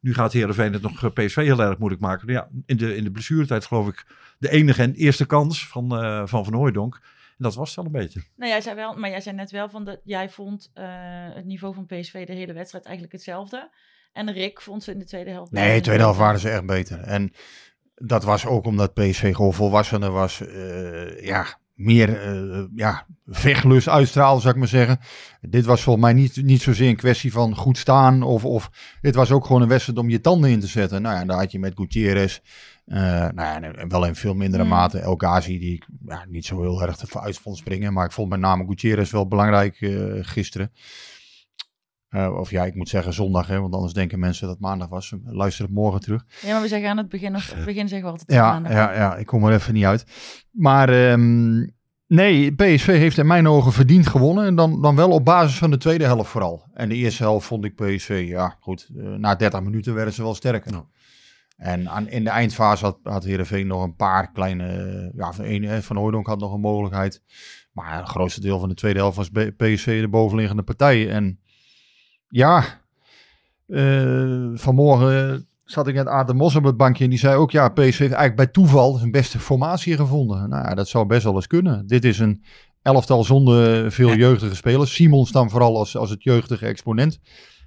nu 0.00 0.14
gaat 0.14 0.32
Heerenveen 0.32 0.72
het 0.72 0.82
nog 0.82 1.04
eh, 1.04 1.10
PSV 1.10 1.34
heel 1.36 1.60
erg 1.60 1.78
moeilijk 1.78 2.02
maken. 2.02 2.26
Nou 2.26 2.38
Ja, 2.38 2.48
in 2.66 2.76
de, 2.76 2.96
in 2.96 3.04
de 3.04 3.10
blessuretijd 3.10 3.64
geloof 3.64 3.88
ik 3.88 4.06
de 4.38 4.50
enige 4.50 4.82
en 4.82 4.94
eerste 4.94 5.26
kans 5.26 5.68
van 5.68 5.96
eh, 5.96 6.22
Van, 6.26 6.44
van 6.44 6.54
Hooijdonk. 6.54 6.94
En 6.94 7.46
dat 7.46 7.54
was 7.54 7.66
het 7.68 7.76
wel 7.76 7.84
een 7.84 7.92
beetje. 8.00 8.22
Nou, 8.36 8.50
jij 8.50 8.60
zei 8.60 8.74
wel, 8.76 8.94
maar 8.94 9.10
jij 9.10 9.20
zei 9.20 9.36
net 9.36 9.50
wel 9.50 9.68
van 9.68 9.84
dat 9.84 10.00
jij 10.04 10.28
vond 10.30 10.70
eh, 10.74 10.84
het 11.34 11.44
niveau 11.44 11.74
van 11.74 11.86
PSV 11.86 12.26
de 12.26 12.32
hele 12.32 12.52
wedstrijd 12.52 12.84
eigenlijk 12.84 13.14
hetzelfde. 13.14 13.70
En 14.12 14.32
Rick 14.32 14.60
vond 14.60 14.82
ze 14.84 14.92
in 14.92 14.98
de 14.98 15.04
tweede 15.04 15.30
helft. 15.30 15.52
Nee, 15.52 15.76
de 15.76 15.82
tweede 15.82 16.02
helft 16.02 16.18
waren 16.18 16.40
ze 16.40 16.50
echt 16.50 16.66
beter. 16.66 17.00
En 17.00 17.32
dat 17.94 18.24
was 18.24 18.46
ook 18.46 18.64
omdat 18.64 18.94
PSV 18.94 19.34
gewoon 19.34 19.54
volwassener 19.54 20.10
was. 20.10 20.40
eh, 20.46 21.24
ja, 21.24 21.46
meer 21.80 22.22
eh, 22.22 22.62
ja, 22.74 23.06
vechtlust 23.26 23.88
uitstraalde, 23.88 24.40
zou 24.40 24.52
ik 24.52 24.58
maar 24.58 24.68
zeggen. 24.68 24.98
Dit 25.40 25.64
was 25.64 25.82
volgens 25.82 26.04
mij 26.04 26.14
niet, 26.14 26.36
niet 26.42 26.62
zozeer 26.62 26.88
een 26.88 26.96
kwestie 26.96 27.32
van 27.32 27.56
goed 27.56 27.78
staan. 27.78 28.22
Of, 28.22 28.44
of 28.44 28.70
dit 29.00 29.14
was 29.14 29.30
ook 29.30 29.46
gewoon 29.46 29.62
een 29.62 29.68
wedstrijd 29.68 29.98
om 29.98 30.08
je 30.10 30.20
tanden 30.20 30.50
in 30.50 30.60
te 30.60 30.66
zetten. 30.66 31.02
Nou 31.02 31.16
ja, 31.16 31.24
daar 31.24 31.38
had 31.38 31.52
je 31.52 31.58
met 31.58 31.72
Gutierrez. 31.76 32.40
eh, 32.86 33.00
nou 33.34 33.62
ja, 33.62 33.86
wel 33.88 34.06
in 34.06 34.14
veel 34.14 34.34
mindere 34.34 34.62
Mm. 34.62 34.68
mate 34.68 34.98
El 34.98 35.14
Ghazi, 35.16 35.58
die 35.58 35.74
ik 35.74 35.86
ja, 36.06 36.24
niet 36.28 36.44
zo 36.46 36.60
heel 36.60 36.82
erg 36.82 36.96
te 36.96 37.20
uit 37.20 37.38
vond 37.38 37.56
springen. 37.56 37.92
Maar 37.92 38.04
ik 38.04 38.12
vond 38.12 38.28
met 38.28 38.40
name 38.40 38.64
Gutierrez 38.66 39.10
wel 39.10 39.28
belangrijk 39.28 39.80
eh, 39.80 39.90
gisteren. 40.20 40.72
Eh, 42.10 42.36
of 42.38 42.50
ja, 42.50 42.64
ik 42.64 42.74
moet 42.74 42.88
zeggen 42.88 43.12
zondag, 43.12 43.46
hè, 43.46 43.60
want 43.60 43.74
anders 43.74 43.92
denken 43.92 44.18
mensen 44.18 44.46
dat 44.46 44.54
het 44.54 44.64
maandag 44.64 44.88
was. 44.88 45.14
Luister 45.24 45.64
het 45.64 45.74
morgen 45.74 46.00
terug. 46.00 46.24
Ja, 46.42 46.52
maar 46.52 46.62
we 46.62 46.68
zeggen 46.68 46.88
aan 46.88 46.96
het 46.96 47.08
begin, 47.08 47.34
of, 47.36 47.52
het 47.54 47.64
begin 47.64 47.88
zeggen 47.88 48.06
we 48.06 48.12
altijd 48.12 48.32
Ja, 48.32 48.50
maandag. 48.52 48.72
ja, 48.72 48.94
ja, 48.94 49.16
ik 49.16 49.26
kom 49.26 49.44
er 49.44 49.52
even 49.54 49.74
niet 49.74 49.84
uit. 49.84 50.04
Maar 50.50 50.88
ehm, 50.88 51.66
nee, 52.06 52.54
PSV 52.54 52.86
heeft 52.86 53.18
in 53.18 53.26
mijn 53.26 53.48
ogen 53.48 53.72
verdiend 53.72 54.06
gewonnen. 54.06 54.44
En 54.46 54.54
dan, 54.54 54.82
dan 54.82 54.96
wel 54.96 55.10
op 55.10 55.24
basis 55.24 55.58
van 55.58 55.70
de 55.70 55.76
tweede 55.76 56.04
helft 56.04 56.30
vooral. 56.30 56.68
En 56.74 56.88
de 56.88 56.94
eerste 56.94 57.22
helft 57.22 57.46
vond 57.46 57.64
ik 57.64 57.74
PSV, 57.74 58.24
ja 58.28 58.56
goed, 58.60 58.88
eh, 58.96 59.04
na 59.08 59.34
30 59.34 59.62
minuten 59.62 59.94
werden 59.94 60.14
ze 60.14 60.22
wel 60.22 60.34
sterker. 60.34 60.72
En 61.56 61.88
aan, 61.88 62.08
in 62.08 62.24
de 62.24 62.30
eindfase 62.30 62.84
had, 62.84 62.98
had 63.02 63.24
Heerenveen 63.24 63.66
nog 63.66 63.82
een 63.82 63.96
paar 63.96 64.32
kleine... 64.32 64.66
eh, 64.66 65.18
Ja, 65.18 65.32
van, 65.32 65.44
een, 65.44 65.64
eh, 65.64 65.78
van 65.78 65.96
Hooydonk 65.96 66.26
had 66.26 66.38
nog 66.40 66.52
een 66.52 66.60
mogelijkheid. 66.60 67.22
Maar 67.72 67.98
het 67.98 68.08
grootste 68.08 68.40
deel 68.40 68.58
van 68.58 68.68
de 68.68 68.74
tweede 68.74 68.98
helft 68.98 69.16
was 69.16 69.30
PSV 69.56 70.00
de 70.00 70.08
bovenliggende 70.08 70.62
partij. 70.62 71.10
En 71.10 71.40
ja, 72.30 72.64
eh, 73.66 74.48
vanmorgen 74.54 75.46
zat 75.64 75.86
ik 75.88 75.94
net 75.94 76.06
Aad 76.06 76.34
Mos 76.34 76.54
op 76.56 76.64
het 76.64 76.76
bankje 76.76 77.04
en 77.04 77.10
die 77.10 77.18
zei 77.18 77.36
ook, 77.36 77.50
ja, 77.50 77.68
PSV 77.68 77.80
heeft 77.82 77.98
eigenlijk 78.00 78.36
bij 78.36 78.46
toeval 78.46 78.92
zijn 78.94 79.10
beste 79.10 79.38
formatie 79.38 79.96
gevonden. 79.96 80.48
Nou 80.48 80.68
ja, 80.68 80.74
dat 80.74 80.88
zou 80.88 81.06
best 81.06 81.24
wel 81.24 81.34
eens 81.34 81.46
kunnen. 81.46 81.86
Dit 81.86 82.04
is 82.04 82.18
een 82.18 82.44
elftal 82.82 83.24
zonder 83.24 83.92
veel 83.92 84.14
jeugdige 84.14 84.54
spelers. 84.54 84.94
Simons 84.94 85.32
dan 85.32 85.50
vooral 85.50 85.78
als, 85.78 85.96
als 85.96 86.10
het 86.10 86.22
jeugdige 86.22 86.66
exponent. 86.66 87.18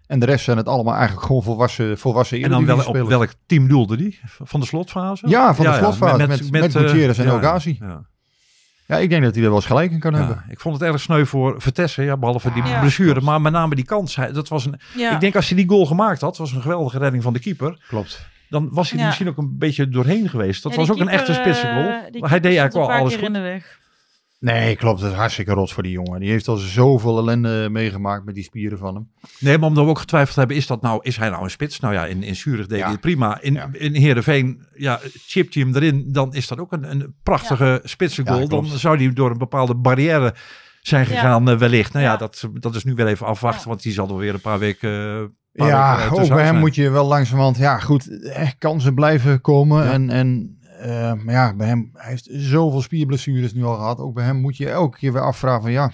En 0.07 0.19
de 0.19 0.25
rest 0.25 0.43
zijn 0.45 0.57
het 0.57 0.67
allemaal 0.67 0.93
eigenlijk 0.95 1.25
gewoon 1.25 1.43
volwassen, 1.43 1.97
volwassen 1.97 2.37
En 2.43 2.49
dan 2.49 2.65
wel, 2.65 2.77
op 2.85 3.09
welk 3.09 3.33
team 3.45 3.67
doelde 3.67 3.97
die? 3.97 4.19
Van 4.23 4.59
de 4.59 4.65
slotfase? 4.65 5.27
Ja, 5.27 5.55
van 5.55 5.65
de 5.65 5.71
slotfase, 5.73 6.27
met- 6.27 6.51
met 6.51 6.75
eh, 6.75 6.81
Gutierrez 6.81 7.19
en 7.19 7.25
ja, 7.25 7.31
El 7.31 7.39
Ghazi. 7.39 7.77
ja. 7.79 8.05
Ja, 8.85 8.97
ik 8.97 9.09
denk 9.09 9.23
dat 9.23 9.33
hij 9.33 9.43
er 9.43 9.47
wel 9.49 9.57
eens 9.57 9.67
gelijk 9.67 9.91
in 9.91 9.99
kan 9.99 10.11
Ja, 10.11 10.17
hebben. 10.17 10.43
ik 10.49 10.59
vond 10.59 10.79
het 10.79 10.89
erg 10.91 10.99
sneu 10.99 11.25
voor 11.25 11.61
Vertessen, 11.61 12.03
ja, 12.03 12.17
behalve 12.17 12.53
die 12.53 12.63
Ja. 12.63 12.79
blessure. 12.79 13.21
Maar 13.21 13.41
met 13.41 13.51
name 13.53 13.75
die 13.75 13.85
kans. 13.85 14.15
Dat 14.31 14.47
was 14.47 14.65
een, 14.65 14.79
Ja. 14.95 15.11
Ik 15.13 15.19
denk 15.19 15.35
als 15.35 15.47
hij 15.47 15.57
die 15.57 15.69
goal 15.69 15.85
gemaakt 15.85 16.21
had, 16.21 16.37
was 16.37 16.51
een 16.51 16.61
geweldige 16.61 16.97
redding 16.97 17.23
van 17.23 17.33
de 17.33 17.39
keeper. 17.39 17.77
Klopt. 17.87 18.25
Dan 18.49 18.69
was 18.71 18.85
hij 18.85 18.93
er 18.93 18.99
Ja. 18.99 19.05
misschien 19.05 19.27
ook 19.29 19.37
een 19.37 19.57
beetje 19.57 19.89
doorheen 19.89 20.29
geweest. 20.29 20.63
Dat 20.63 20.71
Ja, 20.71 20.77
was 20.77 20.91
ook 20.91 20.99
een 20.99 21.07
echte 21.07 21.31
eh, 21.31 21.39
spitsengoal. 21.39 21.83
Maar 22.19 22.29
hij 22.29 22.39
deed 22.39 22.57
eigenlijk 22.57 22.73
wel 22.73 22.91
alles 22.91 23.15
goed. 23.15 23.29
Nee, 24.43 24.75
klopt. 24.75 25.01
Het 25.01 25.11
is 25.11 25.17
hartstikke 25.17 25.51
rots 25.53 25.73
voor 25.73 25.83
die 25.83 25.91
jongen. 25.91 26.19
Die 26.19 26.29
heeft 26.29 26.47
al 26.47 26.55
zoveel 26.55 27.17
ellende 27.17 27.67
meegemaakt 27.71 28.25
met 28.25 28.35
die 28.35 28.43
spieren 28.43 28.77
van 28.77 28.95
hem. 28.95 29.09
Nee, 29.39 29.57
maar 29.57 29.67
omdat 29.69 29.83
we 29.83 29.89
ook 29.89 29.99
getwijfeld 29.99 30.35
hebben, 30.35 30.55
is, 30.55 30.67
dat 30.67 30.81
nou, 30.81 30.99
is 31.01 31.17
hij 31.17 31.29
nou 31.29 31.43
een 31.43 31.49
spits? 31.49 31.79
Nou 31.79 31.93
ja, 31.93 32.05
in, 32.05 32.23
in 32.23 32.35
Zurich 32.35 32.67
deed 32.67 32.77
Ja. 32.77 32.83
hij 32.83 32.91
het 32.91 33.01
prima. 33.01 33.41
In, 33.41 33.53
Ja. 33.53 33.69
in 33.71 33.93
Heerenveen, 33.95 34.65
ja, 34.75 34.99
chipt 35.27 35.53
hij 35.53 35.63
hem 35.63 35.75
erin, 35.75 36.05
dan 36.11 36.33
is 36.33 36.47
dat 36.47 36.59
ook 36.59 36.71
een, 36.71 36.91
een 36.91 37.15
prachtige 37.23 37.79
spitsengoal. 37.83 38.39
Ja, 38.39 38.45
dan 38.45 38.65
zou 38.65 38.97
hij 38.97 39.13
door 39.13 39.31
een 39.31 39.37
bepaalde 39.37 39.75
barrière 39.75 40.33
zijn 40.81 41.05
gegaan 41.05 41.49
eh, 41.49 41.57
wellicht. 41.57 41.93
Nou 41.93 42.05
ja, 42.05 42.11
Ja. 42.11 42.17
dat, 42.17 42.49
dat 42.53 42.75
is 42.75 42.83
nu 42.83 42.93
wel 42.93 43.07
even 43.07 43.25
afwachten, 43.25 43.61
Ja. 43.63 43.67
want 43.67 43.81
die 43.83 43.93
zal 43.93 44.09
er 44.09 44.17
weer 44.17 44.33
een 44.33 44.41
paar 44.41 44.59
weken... 44.59 44.89
eh, 44.91 45.23
paar 45.53 45.67
Ja, 45.67 45.95
weken, 45.97 46.05
eh, 46.17 46.21
ook 46.21 46.27
bij 46.27 46.37
hem 46.37 46.47
zijn. 46.47 46.59
moet 46.59 46.75
je 46.75 46.89
wel 46.89 47.05
langzamerhand, 47.07 47.57
ja 47.57 47.79
goed, 47.79 48.21
echt 48.29 48.55
kansen 48.57 48.93
blijven 48.95 49.41
komen. 49.41 49.83
Ja. 49.85 49.91
En, 49.91 50.09
en 50.09 50.57
eh, 50.83 51.13
maar 51.13 51.33
ja, 51.33 51.55
bij 51.55 51.67
hem, 51.67 51.89
hij 51.93 52.09
heeft 52.09 52.27
zoveel 52.31 52.81
spierblessures 52.81 53.53
nu 53.53 53.63
al 53.63 53.75
gehad. 53.75 53.99
Ook 53.99 54.13
bij 54.13 54.25
hem 54.25 54.35
moet 54.35 54.57
je 54.57 54.69
elke 54.69 54.97
keer 54.97 55.13
weer 55.13 55.21
afvragen 55.21 55.61
van 55.61 55.71
ja, 55.71 55.91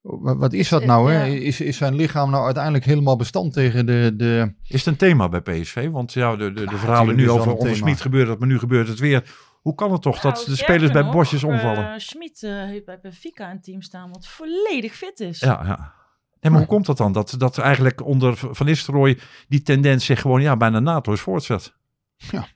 Wat, 0.00 0.36
wat 0.36 0.52
is 0.52 0.68
dat 0.68 0.84
nou? 0.84 1.12
Hè? 1.12 1.26
Is, 1.26 1.60
is 1.60 1.76
zijn 1.76 1.94
lichaam 1.94 2.30
nou 2.30 2.44
uiteindelijk 2.44 2.84
helemaal 2.84 3.16
bestand 3.16 3.52
tegen 3.52 3.86
de... 3.86 4.12
de... 4.16 4.54
Is 4.66 4.84
het 4.84 4.86
een 4.86 4.96
thema 4.96 5.28
bij 5.28 5.40
PSV? 5.40 5.90
Want 5.90 6.12
ja, 6.12 6.36
de, 6.36 6.52
de, 6.52 6.68
verhalen 6.68 7.16
nu 7.16 7.24
dat 7.24 7.38
over 7.38 7.54
onder. 7.54 7.76
Smit 7.76 8.00
gebeurt 8.00 8.28
het, 8.28 8.38
maar 8.38 8.48
nu 8.48 8.58
gebeurt 8.58 8.88
het 8.88 8.98
weer. 8.98 9.34
Hoe 9.60 9.74
kan 9.74 9.92
het 9.92 10.02
toch 10.02 10.20
dat 10.20 10.34
Nou, 10.34 10.46
de 10.46 10.56
spelers 10.56 10.92
bij 10.92 11.10
bosjes 11.10 11.42
eh, 11.42 11.48
omvallen? 11.48 12.00
Schmid 12.00 12.42
eh, 12.42 12.64
heeft 12.64 12.84
bij 12.84 12.98
Benfica 13.02 13.50
een 13.50 13.60
team 13.60 13.82
staan 13.82 14.10
wat 14.10 14.26
volledig 14.26 14.94
fit 14.94 15.20
is. 15.20 15.40
Ja, 15.40 15.60
ja. 15.64 15.92
Nee, 16.40 16.52
maar 16.52 16.60
hoe 16.60 16.68
komt 16.68 16.86
dat 16.86 16.96
dan? 16.96 17.12
Dat, 17.12 17.34
dat 17.38 17.58
eigenlijk 17.58 18.04
onder 18.04 18.36
Van 18.36 18.66
Nistelrooy 18.66 19.18
die 19.48 19.62
tendens 19.62 20.04
zich 20.04 20.20
gewoon 20.20 20.42
ja, 20.42 20.56
bijna 20.56 20.80
naadloos 20.80 21.20
voortzet. 21.20 21.74
Ja, 22.16 22.46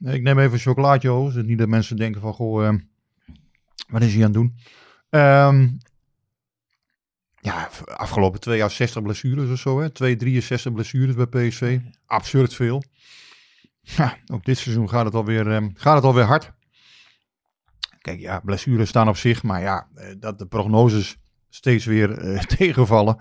ik 0.00 0.22
neem 0.22 0.38
even 0.38 0.52
een 0.52 0.58
chocolaatje 0.58 1.08
hoor. 1.08 1.30
Zodat 1.30 1.46
niet 1.46 1.58
dat 1.58 1.68
mensen 1.68 1.96
denken 1.96 2.20
van, 2.20 2.32
goh, 2.32 2.66
ehm, 2.66 2.78
wat 3.88 4.02
is 4.02 4.14
hij 4.14 4.24
aan 4.24 4.30
het 4.30 4.34
doen? 4.34 4.56
Ehm, 5.10 5.68
ja, 7.40 7.68
afgelopen 7.84 8.40
twee 8.40 8.58
jaar 8.58 8.70
60 8.70 9.02
blessures 9.02 9.50
of 9.50 9.58
zo. 9.58 9.80
Hè? 9.80 9.90
Twee, 9.90 10.16
63 10.16 10.72
blessures 10.72 11.14
bij 11.14 11.26
PSV. 11.26 11.78
Absurd 12.06 12.54
veel. 12.54 12.82
Ja, 13.80 14.16
ook 14.32 14.44
dit 14.44 14.58
seizoen 14.58 14.88
gaat 14.88 15.04
het 15.04 15.14
alweer, 15.14 15.50
ehm, 15.50 15.70
gaat 15.74 15.94
het 15.94 16.04
alweer 16.04 16.24
hard. 16.24 16.52
Kijk, 18.00 18.20
ja, 18.20 18.40
blessures 18.40 18.88
staan 18.88 19.08
op 19.08 19.16
zich. 19.16 19.42
Maar 19.42 19.60
ja, 19.60 19.88
eh, 19.94 20.14
dat 20.18 20.38
de 20.38 20.46
prognoses 20.46 21.16
steeds 21.48 21.84
weer 21.84 22.18
eh, 22.18 22.42
tegenvallen. 22.58 23.18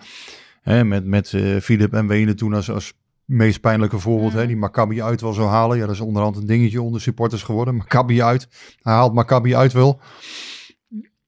Hè, 0.61 0.83
met 0.83 1.05
met 1.05 1.33
eh 1.33 1.59
Philip 1.59 1.93
en 1.93 2.07
Wene 2.07 2.33
toen 2.33 2.53
als, 2.53 2.69
als 2.69 2.93
meest 3.25 3.61
pijnlijke 3.61 3.99
voorbeeld. 3.99 4.33
Hè, 4.33 4.47
die 4.47 4.57
Maccabi 4.57 5.03
uit 5.03 5.21
wel 5.21 5.33
zou 5.33 5.47
halen. 5.47 5.77
Ja, 5.77 5.85
dat 5.85 5.95
is 5.95 6.01
onderhand 6.01 6.37
een 6.37 6.45
dingetje 6.45 6.81
onder 6.81 7.01
supporters 7.01 7.43
geworden. 7.43 7.75
Maccabi 7.75 8.23
uit. 8.23 8.47
Hij 8.81 8.93
haalt 8.93 9.13
Maccabi 9.13 9.55
uit 9.55 9.73
wel. 9.73 9.99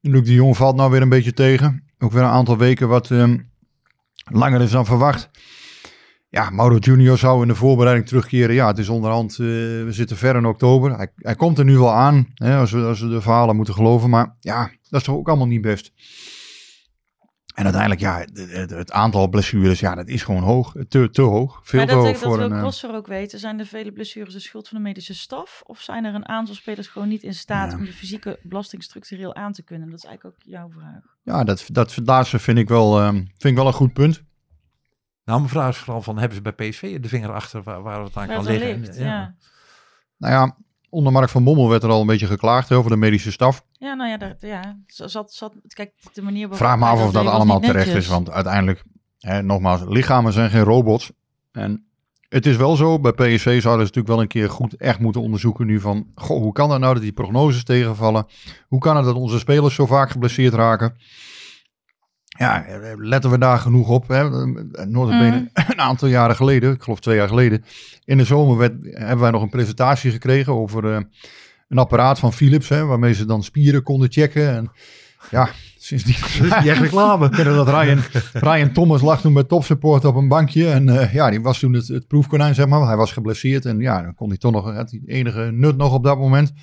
Luc 0.01 0.25
de 0.25 0.33
Jong 0.33 0.57
valt 0.57 0.75
nou 0.75 0.91
weer 0.91 1.01
een 1.01 1.09
beetje 1.09 1.33
tegen. 1.33 1.83
Ook 1.99 2.11
weer 2.11 2.23
een 2.23 2.29
aantal 2.29 2.57
weken 2.57 2.87
wat 2.87 3.11
ehm, 3.11 3.37
langer 4.31 4.61
is 4.61 4.71
dan 4.71 4.85
verwacht. 4.85 5.29
Ja, 6.29 6.49
Mauro 6.49 6.77
Junior 6.77 7.17
zou 7.17 7.41
in 7.41 7.47
de 7.47 7.55
voorbereiding 7.55 8.07
terugkeren. 8.07 8.55
Ja, 8.55 8.67
het 8.67 8.77
is 8.77 8.89
onderhand, 8.89 9.31
eh, 9.31 9.37
we 9.37 9.87
zitten 9.89 10.17
ver 10.17 10.35
in 10.35 10.45
oktober. 10.45 10.95
Hij, 10.95 11.07
hij 11.15 11.35
komt 11.35 11.57
er 11.57 11.65
nu 11.65 11.77
wel 11.77 11.93
aan, 11.93 12.27
hè, 12.33 12.57
als, 12.57 12.71
we, 12.71 12.81
als 12.81 12.99
we 12.99 13.07
de 13.07 13.21
verhalen 13.21 13.55
moeten 13.55 13.73
geloven. 13.73 14.09
Maar 14.09 14.35
ja, 14.39 14.71
dat 14.89 14.99
is 14.99 15.05
toch 15.05 15.15
ook 15.15 15.27
allemaal 15.27 15.47
niet 15.47 15.61
best. 15.61 15.91
En 17.57 17.63
uiteindelijk, 17.63 18.01
ja, 18.01 18.19
het, 18.19 18.51
het- 18.51 18.69
het 18.69 18.91
aantal 18.91 19.27
blessures, 19.27 19.79
ja, 19.79 19.95
dat 19.95 20.07
is 20.07 20.23
gewoon 20.23 20.43
hoog. 20.43 20.73
Te, 20.87 21.09
te 21.09 21.21
hoog. 21.21 21.59
Veel 21.63 21.79
Maar 21.79 21.87
te 21.87 21.93
dat, 21.95 22.03
hoog 22.03 22.11
dat 22.13 22.21
voor 22.21 22.37
wil 22.37 22.45
een... 22.45 22.51
eh, 22.53 22.59
Grosser 22.59 22.93
ook 22.95 23.07
weten. 23.07 23.39
Zijn 23.39 23.57
de 23.57 23.65
vele 23.65 23.91
blessures 23.91 24.33
de 24.33 24.39
schuld 24.39 24.67
van 24.67 24.77
de 24.77 24.83
medische 24.83 25.13
staf? 25.15 25.61
Of 25.65 25.79
zijn 25.81 26.05
er 26.05 26.13
een 26.15 26.27
aantal 26.27 26.55
spelers 26.55 26.87
gewoon 26.87 27.07
niet 27.07 27.23
in 27.23 27.33
staat 27.33 27.71
Ja. 27.71 27.77
om 27.77 27.85
de 27.85 27.91
fysieke 27.93 28.39
belasting 28.43 28.83
structureel 28.83 29.35
aan 29.35 29.51
te 29.53 29.63
kunnen? 29.63 29.89
Dat 29.89 29.97
is 29.97 30.05
eigenlijk 30.05 30.35
ook 30.37 30.43
jouw 30.45 30.69
vraag. 30.69 31.01
Ja, 31.23 31.43
dat, 31.43 31.65
dat 31.71 31.99
laatste 32.05 32.39
vind 32.39 32.57
ik, 32.57 32.67
wel, 32.67 32.99
ehm, 32.99 33.15
vind 33.15 33.43
ik 33.43 33.55
wel 33.55 33.67
een 33.67 33.73
goed 33.73 33.93
punt. 33.93 34.23
Nou, 35.23 35.39
mijn 35.39 35.51
vraag 35.51 35.69
is 35.69 35.77
vooral 35.77 36.01
van, 36.01 36.17
hebben 36.17 36.37
ze 36.37 36.53
bij 36.53 36.69
PSV 36.69 36.99
de 36.99 37.07
vinger 37.07 37.31
achter 37.33 37.63
waar, 37.63 37.81
waar 37.81 38.03
het 38.03 38.17
aan 38.17 38.27
Waar 38.27 38.35
kan 38.35 38.45
liggen? 38.45 39.03
ja. 39.03 39.35
Nou 40.17 40.33
ja, 40.33 40.57
onder 40.89 41.11
Mark 41.11 41.29
van 41.29 41.43
Bommel 41.43 41.69
werd 41.69 41.83
er 41.83 41.89
al 41.89 42.01
een 42.01 42.07
beetje 42.07 42.27
geklaagd 42.27 42.71
over 42.71 42.91
de 42.91 42.97
medische 42.97 43.31
staf. 43.31 43.63
Ja, 43.71 43.93
nou 43.93 44.09
ja, 44.09 44.17
dat, 44.17 44.35
ja. 44.39 44.79
Zat, 44.85 45.33
zat, 45.33 45.53
kijk, 45.67 45.93
de 46.13 46.21
manier 46.21 46.41
waarop 46.41 46.57
Vraag 46.57 46.77
me 46.77 46.85
af 46.85 47.05
of 47.05 47.11
dat 47.11 47.25
allemaal 47.25 47.59
terecht 47.59 47.85
netjes. 47.85 48.03
is. 48.03 48.09
Want 48.11 48.31
uiteindelijk, 48.31 48.83
hè, 49.19 49.43
nogmaals, 49.43 49.81
lichamen 49.87 50.33
zijn 50.33 50.49
geen 50.49 50.63
robots. 50.63 51.11
En 51.51 51.87
het 52.29 52.45
is 52.45 52.55
wel 52.55 52.75
zo, 52.75 52.99
bij 52.99 53.11
PSV 53.11 53.61
zouden 53.61 53.87
ze 53.87 53.93
natuurlijk 53.93 54.07
wel 54.07 54.21
een 54.21 54.27
keer 54.27 54.49
goed 54.49 54.75
echt 54.75 54.99
moeten 54.99 55.21
onderzoeken 55.21 55.65
nu 55.65 55.79
van... 55.79 56.07
Goh, 56.15 56.41
hoe 56.41 56.51
kan 56.51 56.69
dat 56.69 56.79
nou 56.79 56.93
dat 56.93 57.03
die 57.03 57.11
prognoses 57.11 57.63
tegenvallen? 57.63 58.25
Hoe 58.67 58.79
kan 58.79 58.95
het 58.95 59.05
dat 59.05 59.15
onze 59.15 59.39
spelers 59.39 59.75
zo 59.75 59.85
vaak 59.85 60.09
geblesseerd 60.09 60.53
raken? 60.53 60.97
Ja, 62.37 62.65
letten 62.97 63.29
we 63.29 63.37
daar 63.37 63.59
genoeg 63.59 63.89
op? 63.89 64.07
Hè? 64.07 64.29
Notabene, 64.85 65.37
Mm. 65.37 65.49
een 65.67 65.79
aantal 65.81 66.07
jaren 66.07 66.35
geleden, 66.35 66.73
ik 66.73 66.81
geloof 66.81 66.99
twee 66.99 67.15
jaar 67.15 67.27
geleden... 67.27 67.63
In 68.05 68.17
de 68.17 68.23
zomer 68.23 68.57
werd, 68.57 68.73
hebben 68.81 69.19
wij 69.19 69.31
nog 69.31 69.41
een 69.41 69.49
presentatie 69.49 70.11
gekregen 70.11 70.53
over 70.53 70.93
eh, 70.93 70.99
een 71.69 71.77
apparaat 71.77 72.19
van 72.19 72.33
Philips... 72.33 72.69
Hè, 72.69 72.85
waarmee 72.85 73.13
ze 73.13 73.25
dan 73.25 73.43
spieren 73.43 73.83
konden 73.83 74.11
checken. 74.11 74.49
En 74.49 74.71
ja, 75.31 75.49
sindsdien... 75.77 76.15
Ja. 76.49 76.61
Die 76.61 76.71
echt 76.71 76.81
reclame. 76.81 77.25
Ik 77.29 77.35
herinner 77.35 77.65
dat 77.65 77.81
Ryan, 77.81 77.99
Ryan 78.33 78.71
Thomas 78.71 79.01
lag 79.01 79.21
toen 79.21 79.33
bij 79.33 79.43
topsupport 79.43 80.05
op 80.05 80.15
een 80.15 80.27
bankje. 80.27 80.69
En 80.69 80.89
eh, 80.89 81.13
ja, 81.13 81.29
die 81.29 81.41
was 81.41 81.59
toen 81.59 81.73
het, 81.73 81.87
het 81.87 82.07
proefkonijn, 82.07 82.55
zeg 82.55 82.67
maar. 82.67 82.87
Hij 82.87 82.95
was 82.95 83.11
geblesseerd 83.11 83.65
en 83.65 83.79
ja, 83.79 84.01
dan 84.01 84.15
kon 84.15 84.27
hij 84.29 84.37
toch 84.37 84.51
nog, 84.51 84.73
had 84.73 84.91
hij 84.91 85.01
enige 85.05 85.49
nut 85.53 85.77
nog 85.77 85.93
op 85.93 86.03
dat 86.03 86.17
moment. 86.17 86.53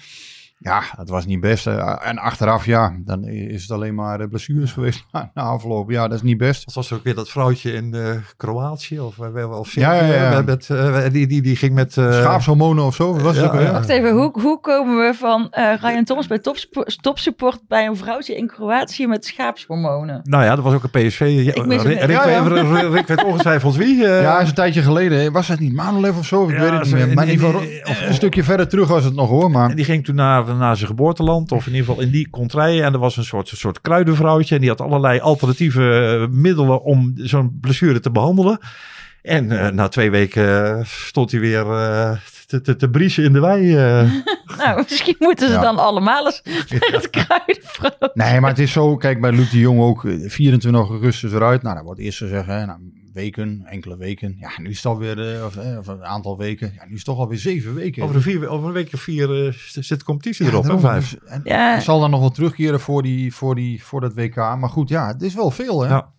Ja, 0.59 0.83
dat 0.97 1.09
was 1.09 1.27
niet 1.27 1.41
best. 1.41 1.67
Eh, 1.67 1.97
en 2.03 2.19
achteraf, 2.19 2.67
ja, 2.67 2.97
dan 3.05 3.25
is 3.25 3.63
het 3.63 3.71
alleen 3.71 3.95
maar 3.95 4.21
eh, 4.21 4.29
blessures 4.29 4.73
geweest 4.73 5.05
na, 5.13 5.31
afloop. 5.35 5.91
Ja, 5.91 6.09
dat 6.09 6.17
is 6.17 6.23
niet 6.23 6.39
best. 6.39 6.65
Dat 6.65 6.75
was 6.75 6.93
ook 6.93 7.05
weer 7.05 7.15
dat 7.15 7.29
vrouwtje 7.31 7.73
in 7.73 7.95
eh, 7.95 8.11
Kroatië 8.37 9.01
of, 9.01 9.19
eh, 9.19 9.59
of 9.59 9.75
Ja, 9.75 9.93
ja, 9.93 10.31
ja. 10.33 10.43
Met, 10.43 10.71
eh, 10.71 10.97
die, 11.13 11.27
die, 11.27 11.43
die 11.43 11.57
ging 11.57 11.75
met... 11.75 11.97
eh, 11.97 12.13
Schaapshormonen 12.13 12.85
of 12.85 12.95
zo, 12.95 13.13
was 13.13 13.23
het 13.23 13.37
ja, 13.37 13.45
ook 13.45 13.53
weer? 13.53 13.63
ja. 13.63 13.73
Wacht 13.73 13.89
even, 13.89 14.11
hoe, 14.13 14.41
hoe 14.41 14.61
komen 14.61 14.97
we 15.07 15.15
van 15.15 15.51
eh, 15.51 15.73
Ryan 15.81 16.05
Thomas 16.05 16.27
bij 16.27 16.41
topsupport 17.01 17.61
bij 17.69 17.87
een 17.87 17.97
vrouwtje 17.97 18.37
in 18.37 18.47
Kroatië 18.47 19.07
met 19.07 19.25
schaapshormonen? 19.25 20.21
Nou 20.25 20.45
ja, 20.45 20.55
dat 20.55 20.65
was 20.65 20.75
ook 20.75 20.83
een 20.93 21.07
PSV. 21.07 21.21
Ja, 21.45 21.55
Ik 21.55 21.67
mis 21.67 21.77
het 21.83 21.87
Rick. 21.87 21.99
Rick, 22.01 22.11
Ja, 22.11 22.29
ja. 22.29 22.43
Rick- 22.89 23.07
weet 23.07 23.25
ongetwijfeld 23.25 23.77
wie. 23.77 24.07
eh, 24.07 24.23
Ja, 24.23 24.39
is 24.41 24.49
een 24.49 24.55
tijdje 24.55 24.83
geleden. 24.83 25.33
Was 25.33 25.47
dat 25.47 25.59
niet 25.59 25.73
Manolev 25.73 26.19
of 26.19 26.27
zo? 26.27 26.49
Ik 26.49 26.55
Ja, 26.57 26.61
weet 26.61 26.71
het 26.71 26.85
niet 26.85 26.93
meer. 26.95 27.15
Maar 27.15 27.25
in 27.25 27.31
in- 27.31 27.35
ieder 27.41 27.47
geval, 27.47 27.63
in- 27.69 27.87
of 27.91 28.07
een 28.07 28.15
stukje 28.15 28.45
verder 28.45 28.69
terug 28.69 28.89
was 28.89 29.05
het 29.05 29.15
nog 29.15 29.29
hoor. 29.29 29.51
Maar 29.51 29.71
En 29.71 29.77
die 29.77 29.85
ging 29.85 30.05
toen 30.05 30.15
naar, 30.15 30.44
naar 30.53 30.77
zijn 30.77 30.89
geboorteland, 30.89 31.53
of 31.53 31.67
in 31.67 31.73
ieder 31.73 31.87
geval 31.89 32.03
in 32.03 32.11
die 32.11 32.31
contraille. 32.31 32.83
En 32.83 32.93
er 32.93 32.99
was 32.99 33.17
een 33.17 33.25
soort, 33.25 33.51
een 33.51 33.57
soort 33.57 33.81
kruidenvrouwtje. 33.81 34.55
En 34.55 34.61
die 34.61 34.71
had 34.71 34.81
allerlei 34.81 35.21
alternatieve 35.21 36.19
eh, 36.31 36.37
middelen 36.37 36.83
om 36.83 37.13
zo'n 37.17 37.59
blessure 37.61 38.01
te 38.01 38.11
behandelen. 38.11 38.59
En 39.23 39.51
eh, 39.61 39.73
na 39.73 39.89
twee 39.89 40.11
weken 40.11 40.77
eh, 40.79 40.85
stond 40.85 41.31
hij 41.31 41.41
weer 41.41 41.71
eh, 41.73 42.13
te, 42.47 42.61
te, 42.61 42.77
te 42.77 42.91
briezen 42.91 43.25
in 43.25 43.33
de 43.33 43.41
wei. 43.41 43.77
eh. 43.77 44.11
Nou, 44.59 44.83
misschien 44.89 45.17
moeten 45.19 45.49
ze 45.49 45.55
Ja. 45.55 45.61
dan 45.61 45.79
allemaal 45.79 46.27
eens 46.27 46.41
het 46.93 47.11
kruidenvrouw. 47.11 48.11
Nee, 48.15 48.41
maar 48.41 48.51
het 48.51 48.59
is 48.59 48.73
zo, 48.73 48.97
kijk 48.97 49.21
bij 49.21 49.33
Luc 49.33 49.51
de 49.51 49.59
Jong 49.59 49.81
ook, 49.81 50.05
eh, 50.05 50.13
24 50.31 50.89
augustus 50.91 51.33
eruit. 51.33 51.63
Nou, 51.63 51.75
dat 51.75 51.85
wordt 51.85 52.01
eerst 52.01 52.19
gezegd, 52.19 52.47
hè, 52.47 52.67
nou, 52.67 52.79
weken, 53.15 53.63
enkele 53.67 53.97
weken. 53.97 54.37
Ja, 54.39 54.51
nu 54.57 54.69
is 54.71 54.77
het 54.77 54.87
alweer, 54.87 55.35
eh, 55.37 55.45
of, 55.45 55.57
eh, 55.57 55.79
of 55.79 55.87
een 55.87 56.05
aantal 56.05 56.39
weken. 56.39 56.73
Ja, 56.77 56.85
nu 56.85 56.91
is 56.91 56.97
het 56.97 57.05
toch 57.05 57.19
alweer 57.19 57.39
zeven 57.39 57.75
weken. 57.75 58.03
over, 58.03 58.17
een 58.17 58.23
vier, 58.23 58.49
over 58.49 58.67
een 58.67 58.73
week 58.73 58.93
of 58.95 59.01
vier 59.01 59.47
eh, 59.47 59.53
zit 59.83 59.99
de 59.99 60.05
competitie 60.05 60.45
Ja, 60.45 60.51
erop. 60.51 60.65
hè, 60.65 60.79
vijf. 60.81 61.11
Dus- 61.11 61.29
en 61.31 61.41
Ja. 61.45 61.81
Zal 61.81 62.01
dan 62.01 62.11
nog 62.11 62.21
wel 62.21 62.31
terugkeren 62.31 62.81
voor, 62.81 63.03
die, 63.03 63.35
voor, 63.35 63.55
die, 63.55 63.85
voor 63.85 64.01
dat 64.01 64.15
WK. 64.15 64.37
Maar 64.37 64.69
goed, 64.69 64.89
ja, 64.89 65.07
het 65.07 65.23
is 65.23 65.35
wel 65.35 65.51
veel, 65.51 65.81
hè? 65.83 65.89
Ja. 65.89 66.13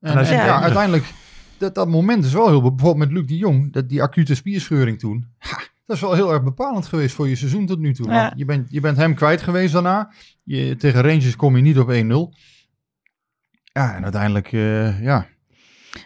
En, 0.00 0.24
ja, 0.26 0.62
uiteindelijk, 0.62 1.12
dat, 1.58 1.74
dat 1.74 1.88
moment 1.88 2.24
is 2.24 2.32
wel 2.32 2.48
heel... 2.48 2.60
Bijvoorbeeld 2.74 3.08
met 3.08 3.18
Luc 3.18 3.26
de 3.26 3.36
Jong, 3.36 3.72
dat, 3.72 3.88
die 3.88 4.02
acute 4.02 4.34
spierscheuring 4.34 4.98
toen. 4.98 5.26
Ha, 5.38 5.58
dat 5.86 5.96
is 5.96 6.02
wel 6.02 6.14
heel 6.14 6.32
erg 6.32 6.42
bepalend 6.42 6.86
geweest 6.86 7.14
voor 7.14 7.28
je 7.28 7.36
seizoen 7.36 7.66
tot 7.66 7.78
nu 7.78 7.94
toe. 7.94 8.06
Ja. 8.06 8.22
Want 8.22 8.32
Je, 8.38 8.44
bent, 8.44 8.66
je 8.70 8.80
bent 8.80 8.96
hem 8.96 9.14
kwijt 9.14 9.42
geweest 9.42 9.72
daarna. 9.72 10.12
Je, 10.42 10.76
tegen 10.76 11.02
Rangers 11.02 11.36
kom 11.36 11.56
je 11.56 11.62
niet 11.62 11.78
op 11.78 11.88
1-0. 11.88 12.38
Ja, 13.72 13.94
en 13.94 14.02
uiteindelijk, 14.02 14.52
eh, 14.52 15.02
ja. 15.02 15.26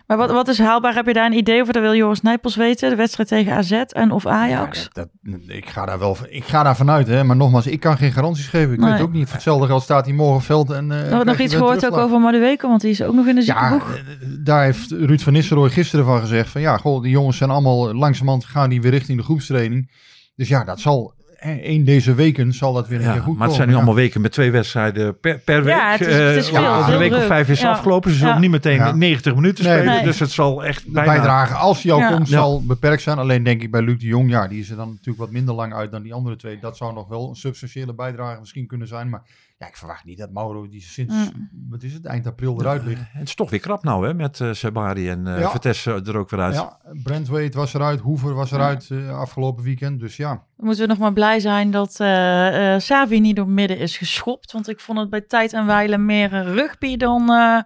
Maar 0.07 0.16
wat, 0.16 0.31
wat 0.31 0.49
is 0.49 0.59
haalbaar? 0.59 0.94
Heb 0.94 1.07
je 1.07 1.12
daar 1.12 1.27
een 1.27 1.37
idee 1.37 1.61
over? 1.61 1.73
Dat 1.73 1.83
wil 1.83 1.94
Joris 1.94 2.20
Nijpels 2.20 2.57
weten. 2.57 2.90
De 2.90 2.97
wedstrijd 2.97 3.29
tegen 3.29 3.53
AZ 3.53 3.70
en 3.73 4.11
of 4.11 4.27
Ajax. 4.27 4.79
Ja, 4.83 4.88
dat, 4.92 5.09
dat- 5.23 5.40
ik, 5.47 5.68
ga 5.68 5.87
daar 5.87 5.99
wel, 5.99 6.16
ik 6.29 6.44
ga 6.44 6.62
daar 6.62 6.77
vanuit, 6.77 7.07
hè. 7.07 7.25
Maar 7.25 7.37
nogmaals, 7.37 7.66
ik 7.66 7.81
kan 7.81 7.97
geen 7.97 8.12
garanties 8.12 8.47
geven. 8.47 8.73
Ik 8.75 8.81
Nee. 8.81 8.92
weet 8.92 9.01
ook 9.01 9.12
niet. 9.12 9.33
Hetzelfde 9.33 9.66
geld 9.66 9.83
staat 9.83 10.05
hij 10.05 10.14
morgen 10.14 10.37
op 10.37 10.42
veld 10.42 10.70
en... 10.70 11.11
eh, 11.11 11.20
nog 11.20 11.38
iets 11.38 11.55
gehoord 11.55 11.87
ook 11.87 11.97
over 11.97 12.20
Madueke, 12.20 12.66
want 12.68 12.81
die 12.81 12.90
is 12.90 13.03
ook 13.03 13.14
nog 13.14 13.27
in 13.27 13.35
de 13.35 13.44
Ja, 13.44 13.68
ziekenboeg. 13.68 13.94
eh, 13.97 14.03
daar 14.44 14.64
heeft 14.64 14.90
Ruud 14.90 15.20
van 15.20 15.33
Nistelrooy 15.33 15.70
gisteren 15.70 16.05
van 16.05 16.20
gezegd 16.20 16.51
van 16.51 16.61
ja, 16.61 16.77
goh, 16.77 17.03
die 17.03 17.11
jongens 17.11 17.37
zijn 17.37 17.51
allemaal 17.51 17.94
langzamerhand 17.94 18.44
gaan 18.44 18.70
die 18.70 18.81
weer 18.83 18.90
richting 18.90 19.18
de 19.18 19.25
groepstraining. 19.25 19.90
Dus 20.37 20.49
ja, 20.49 20.64
dat 20.64 20.81
zal 20.81 21.14
één 21.44 21.85
deze 21.85 22.14
weken 22.14 22.52
zal 22.52 22.72
dat 22.72 22.88
weer 22.88 22.98
een 22.98 23.04
Ja, 23.04 23.12
keer 23.12 23.22
goed 23.22 23.37
maar 23.37 23.46
het 23.46 23.57
zijn 23.57 23.68
nu 23.68 23.74
komen. 23.74 23.87
allemaal 23.87 24.04
weken 24.07 24.20
met 24.20 24.33
twee 24.33 24.50
wedstrijden 24.50 25.18
per, 25.20 25.38
per 25.38 25.64
week. 25.64 25.74
Ja, 25.74 25.90
het 25.90 26.00
is- 26.00 26.14
het 26.14 26.37
is 26.37 26.50
Eh, 26.50 26.54
veel, 26.54 26.66
over 26.68 26.85
veel 26.85 26.92
een 26.92 26.98
week 26.98 27.12
of 27.12 27.26
vijf 27.26 27.48
is 27.48 27.61
Ja. 27.61 27.70
afgelopen. 27.70 28.11
Ze 28.11 28.16
zullen 28.16 28.33
Ja. 28.35 28.38
niet 28.40 28.50
meteen 28.50 28.76
Ja. 28.76 28.92
90 28.92 29.35
minuten 29.35 29.64
Nee. 29.64 29.72
spelen. 29.76 29.94
Nee. 29.94 30.04
Dus 30.04 30.18
het 30.20 30.30
zal 30.30 30.64
echt 30.64 30.85
De 30.85 30.90
bijna... 30.90 31.12
bijdrage, 31.12 31.54
als 31.54 31.83
die 31.83 31.92
al 31.92 31.98
Ja. 31.98 32.09
komt, 32.12 32.28
Ja. 32.28 32.37
zal 32.38 32.62
beperkt 32.66 33.02
zijn. 33.02 33.18
Alleen 33.18 33.42
denk 33.42 33.62
ik 33.62 33.70
bij 33.70 33.83
Luc 33.83 33.98
de 33.98 34.07
Jong, 34.07 34.30
ja, 34.30 34.48
die 34.48 34.61
is 34.61 34.70
er 34.70 34.76
dan 34.76 34.88
natuurlijk 34.88 35.18
wat 35.18 35.30
minder 35.30 35.54
lang 35.54 35.74
uit 35.74 35.90
dan 35.90 36.02
die 36.02 36.14
andere 36.14 36.37
twee. 36.37 36.59
Dat 36.61 36.76
zou 36.76 36.94
nog 36.94 37.09
wel 37.09 37.28
een 37.28 37.35
substantiële 37.37 37.94
bijdrage 37.94 38.40
misschien 38.40 38.66
kunnen 38.66 38.88
zijn. 38.88 39.09
Maar 39.09 39.22
ja, 39.64 39.70
ik 39.70 39.77
verwacht 39.77 40.05
niet 40.05 40.18
dat 40.18 40.31
Mauro, 40.33 40.68
die 40.68 40.81
sinds, 40.81 41.14
Mm. 41.14 41.48
wat 41.70 41.83
is 41.83 41.92
het, 41.92 42.05
eind 42.05 42.27
april 42.27 42.61
eruit 42.61 42.85
ligt. 42.85 43.00
Het 43.09 43.29
is 43.29 43.35
toch 43.35 43.50
weer 43.50 43.61
krap 43.61 43.83
nou, 43.85 44.07
hè, 44.07 44.14
met 44.14 44.40
eh 44.40 44.53
Sabari 44.53 45.09
en 45.09 45.27
eh 45.27 45.40
Ja. 45.40 45.50
Vitesse 45.50 46.03
er 46.07 46.16
ook 46.16 46.31
weer 46.31 46.40
uit. 46.40 46.55
Ja, 46.55 46.79
Brentwaite 47.03 47.59
was 47.59 47.74
eruit, 47.74 48.00
Hoever 48.00 48.35
was 48.35 48.53
eruit 48.53 48.88
eh, 48.90 49.18
afgelopen 49.18 49.64
weekend. 49.64 50.00
Dus 50.00 50.16
ja, 50.16 50.42
moeten 50.57 50.83
we 50.83 50.88
nog 50.88 50.98
maar 50.98 51.12
blij 51.12 51.40
zijn 51.40 51.70
dat 51.70 52.00
eh 52.00 52.74
eh 52.74 52.81
Savi 52.81 53.20
niet 53.20 53.37
door 53.37 53.48
midden 53.48 53.79
is 53.79 53.96
geschopt. 53.96 54.53
Want 54.53 54.68
ik 54.68 54.81
vond 54.81 54.98
het 54.98 55.11
bij 55.11 55.20
tijd 55.20 55.53
en 55.53 55.66
wijle 55.66 55.98
meer 55.98 56.33
eh, 56.35 56.42
rugby 56.55 56.96
dan, 56.96 57.20
eh, 57.33 57.59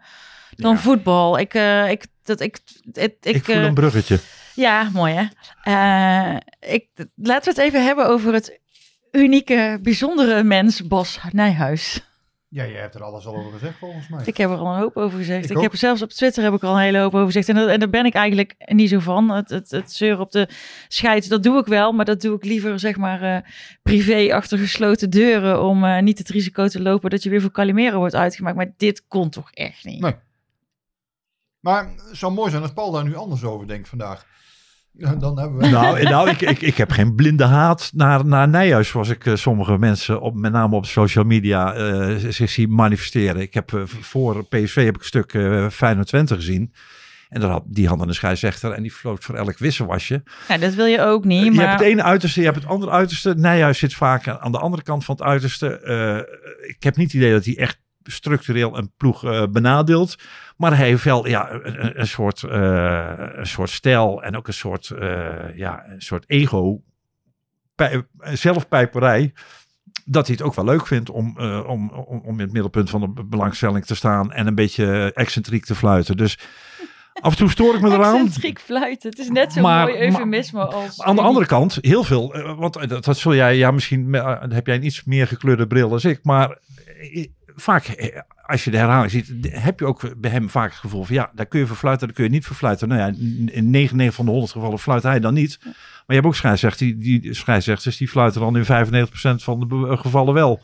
dan 0.50 0.72
Ja. 0.72 0.78
voetbal. 0.78 1.38
Ik, 1.38 1.54
eh, 1.54 1.90
ik, 1.90 2.06
dat, 2.22 2.40
ik, 2.40 2.58
het- 2.92 3.16
ik, 3.20 3.34
Ik 3.34 3.44
voel 3.44 3.54
eh, 3.54 3.62
een 3.64 3.74
bruggetje. 3.74 4.18
Ja, 4.54 4.88
mooi 4.92 5.14
hè. 5.14 5.24
Eh, 5.62 6.36
ik, 6.74 6.88
laten 7.14 7.44
we 7.54 7.60
het 7.60 7.68
even 7.68 7.84
hebben 7.84 8.06
over 8.08 8.32
het 8.32 8.60
unieke, 9.12 9.78
bijzondere 9.82 10.42
mens 10.42 10.86
Bas 10.86 11.18
Nijhuis. 11.32 12.02
Ja, 12.50 12.66
jij 12.66 12.80
hebt 12.80 12.94
er 12.94 13.02
alles 13.02 13.26
al 13.26 13.36
over 13.36 13.52
gezegd 13.52 13.78
volgens 13.78 14.08
mij. 14.08 14.22
Ik 14.24 14.36
heb 14.36 14.50
er 14.50 14.56
al 14.56 14.66
een 14.74 14.78
hoop 14.80 14.96
over 14.96 15.18
gezegd. 15.18 15.50
Ik 15.50 15.56
heb 15.60 15.72
er 15.72 15.78
zelfs 15.78 16.02
op 16.02 16.10
Twitter 16.10 16.42
heb 16.42 16.52
ik 16.52 16.62
al 16.62 16.74
een 16.74 16.80
hele 16.82 16.98
hoop 16.98 17.14
over 17.14 17.26
gezegd. 17.26 17.48
En, 17.48 17.54
dat- 17.54 17.68
en 17.68 17.78
daar 17.80 17.90
ben 17.90 18.04
ik 18.04 18.14
eigenlijk 18.14 18.54
niet 18.66 18.88
zo 18.88 18.98
van. 18.98 19.30
Het, 19.30 19.48
het, 19.50 19.70
het 19.70 19.92
zeuren 19.92 20.20
op 20.20 20.30
de 20.30 20.48
scheids, 20.88 21.28
dat 21.28 21.42
doe 21.42 21.58
ik 21.58 21.66
wel. 21.66 21.92
Maar 21.92 22.04
dat 22.04 22.20
doe 22.20 22.36
ik 22.36 22.44
liever, 22.44 22.78
zeg 22.78 22.96
maar, 22.96 23.22
eh, 23.22 23.50
privé 23.82 24.34
achter 24.34 24.58
gesloten 24.58 25.10
deuren. 25.10 25.62
Om 25.62 25.84
eh, 25.84 26.02
niet 26.02 26.18
het 26.18 26.28
risico 26.28 26.68
te 26.68 26.82
lopen 26.82 27.10
dat 27.10 27.22
je 27.22 27.30
weer 27.30 27.40
voor 27.40 27.50
Calimero 27.50 27.98
wordt 27.98 28.14
uitgemaakt. 28.14 28.56
Maar 28.56 28.72
dit 28.76 29.06
kon 29.08 29.30
toch 29.30 29.50
echt 29.52 29.84
niet? 29.84 30.00
Nee. 30.00 30.14
Maar 31.60 31.88
het 32.08 32.16
zou 32.16 32.32
mooi 32.32 32.50
zijn 32.50 32.62
als 32.62 32.72
Paul 32.72 32.90
daar 32.90 33.04
nu 33.04 33.16
anders 33.16 33.44
over 33.44 33.66
denkt 33.66 33.88
vandaag. 33.88 34.26
Ja, 34.98 35.14
Dan 35.14 35.38
hebben 35.38 35.58
we... 35.58 35.68
Nou, 35.68 36.02
nou 36.02 36.30
ik, 36.30 36.40
ik, 36.40 36.60
ik 36.60 36.76
heb 36.76 36.90
geen 36.90 37.14
blinde 37.14 37.44
haat 37.44 37.90
naar, 37.94 38.26
naar 38.26 38.48
Nijhuis, 38.48 38.88
zoals 38.88 39.08
ik 39.08 39.26
eh, 39.26 39.34
sommige 39.34 39.78
mensen, 39.78 40.20
op, 40.20 40.34
met 40.34 40.52
name 40.52 40.76
op 40.76 40.86
social 40.86 41.24
media, 41.24 41.74
eh, 41.74 42.14
zich 42.28 42.50
zie 42.50 42.68
manifesteren. 42.68 43.42
Ik 43.42 43.54
heb 43.54 43.74
eh, 43.74 43.82
voor 43.84 44.44
PSV 44.44 44.84
heb 44.84 44.94
ik 44.94 45.00
een 45.00 45.06
stuk 45.06 45.34
eh 45.34 45.68
Feyenoord 45.68 46.06
Twente 46.06 46.34
gezien. 46.34 46.72
En 47.28 47.40
daar 47.40 47.50
had, 47.50 47.62
die 47.66 47.88
hadden 47.88 48.08
een 48.08 48.14
scheidsrechter 48.14 48.72
en 48.72 48.82
die 48.82 48.92
floot 48.92 49.24
voor 49.24 49.34
elk 49.34 49.58
wisselwasje. 49.58 50.22
Nou, 50.48 50.60
dat 50.60 50.74
wil 50.74 50.86
je 50.86 51.00
ook 51.00 51.24
niet. 51.24 51.44
Je 51.44 51.50
maar... 51.50 51.68
hebt 51.68 51.80
het 51.80 51.88
ene 51.88 52.02
uiterste, 52.02 52.40
je 52.40 52.46
hebt 52.46 52.58
het 52.58 52.68
andere 52.68 52.92
uiterste. 52.92 53.34
Nijhuis 53.34 53.78
zit 53.78 53.94
vaak 53.94 54.28
aan 54.28 54.52
de 54.52 54.58
andere 54.58 54.82
kant 54.82 55.04
van 55.04 55.14
het 55.14 55.24
uiterste. 55.24 55.80
Eh, 55.80 56.68
ik 56.68 56.82
heb 56.82 56.96
niet 56.96 57.12
het 57.12 57.20
idee 57.20 57.32
dat 57.32 57.44
hij 57.44 57.58
echt 57.58 57.78
structureel 58.10 58.78
een 58.78 58.92
ploeg 58.96 59.24
eh, 59.24 59.42
benadeelt. 59.50 60.16
Maar 60.56 60.76
hij 60.76 60.86
heeft 60.86 61.04
wel 61.04 61.26
ja, 61.28 61.50
een, 61.52 62.00
een- 62.00 62.06
soort, 62.06 62.42
eh, 62.42 63.12
een 63.16 63.46
soort 63.46 63.70
stijl 63.70 64.22
en 64.22 64.36
ook 64.36 64.46
een 64.46 64.52
soort, 64.54 64.90
eh, 64.90 65.56
ja, 65.56 65.84
een 65.88 66.00
soort 66.02 66.24
ego, 66.26 66.82
pij- 67.74 68.02
zelfpijperij. 68.22 69.32
Dat 70.04 70.26
hij 70.26 70.36
het 70.38 70.46
ook 70.46 70.54
wel 70.54 70.64
leuk 70.64 70.86
vindt 70.86 71.10
om, 71.10 71.38
om, 71.66 71.90
om, 71.90 72.20
om 72.24 72.32
in 72.34 72.38
het 72.40 72.52
middelpunt 72.52 72.90
van 72.90 73.00
de 73.14 73.24
belangstelling 73.24 73.84
te 73.84 73.94
staan 73.94 74.32
en 74.32 74.46
een 74.46 74.54
beetje 74.54 75.12
excentriek 75.14 75.64
te 75.64 75.74
fluiten. 75.74 76.16
Dus 76.16 76.38
af 77.20 77.30
en 77.32 77.38
toe 77.38 77.50
stoor 77.50 77.74
ik 77.74 77.80
me 77.80 77.88
eraan. 77.90 78.14
Excentriek 78.14 78.60
fluiten. 78.60 79.10
Het 79.10 79.18
is 79.18 79.28
net 79.28 79.52
zo'n 79.52 79.62
Maar- 79.62 79.86
mooi 79.86 80.00
eufemisme 80.00 80.60
als... 80.66 81.02
Aan 81.02 81.16
de 81.16 81.22
andere 81.22 81.46
kant, 81.46 81.78
heel 81.80 82.04
veel, 82.04 82.54
want 82.56 82.88
dat, 82.88 83.04
dat 83.04 83.16
zul 83.18 83.34
jij, 83.34 83.56
ja, 83.56 83.70
misschien 83.70 84.12
heb 84.48 84.66
jij 84.66 84.76
een 84.76 84.84
iets 84.84 85.04
meer 85.04 85.26
gekleurde 85.26 85.66
bril 85.66 85.88
dan 85.88 86.10
ik, 86.10 86.18
maar 86.22 86.58
vaak, 87.60 87.84
eh, 87.86 88.20
als 88.46 88.64
je 88.64 88.70
de 88.70 88.76
herhaling 88.76 89.10
ziet, 89.10 89.32
heb 89.50 89.78
je 89.80 89.86
ook 89.86 90.14
bij 90.20 90.30
hem 90.30 90.50
vaak 90.50 90.70
het 90.70 90.78
gevoel 90.78 91.04
van, 91.04 91.14
ja, 91.14 91.30
daar 91.34 91.46
kun 91.46 91.60
je 91.60 91.66
voor 91.66 91.76
fluiten, 91.76 92.06
daar 92.06 92.16
kun 92.16 92.24
je 92.24 92.30
niet 92.30 92.46
voor 92.46 92.56
fluiten. 92.56 92.88
Nou 92.88 93.00
ja, 93.00 93.06
in- 93.06 93.48
in 93.52 93.70
99 93.70 94.14
van 94.16 94.24
de 94.24 94.30
100 94.30 94.52
gevallen 94.52 94.78
fluit 94.78 95.02
hij 95.02 95.20
dan 95.20 95.34
niet. 95.34 95.58
Maar 95.62 95.74
je 96.06 96.14
hebt 96.14 96.26
ook 96.26 96.34
scheidsrechters, 96.34 96.90
die, 96.90 97.20
die 97.20 97.34
scheidsrechters, 97.34 97.96
die 97.96 98.08
fluiten 98.08 98.40
dan 98.40 98.56
in 98.56 98.64
95% 98.64 99.42
van 99.42 99.60
de 99.60 99.96
gevallen 99.96 100.34
wel. 100.34 100.60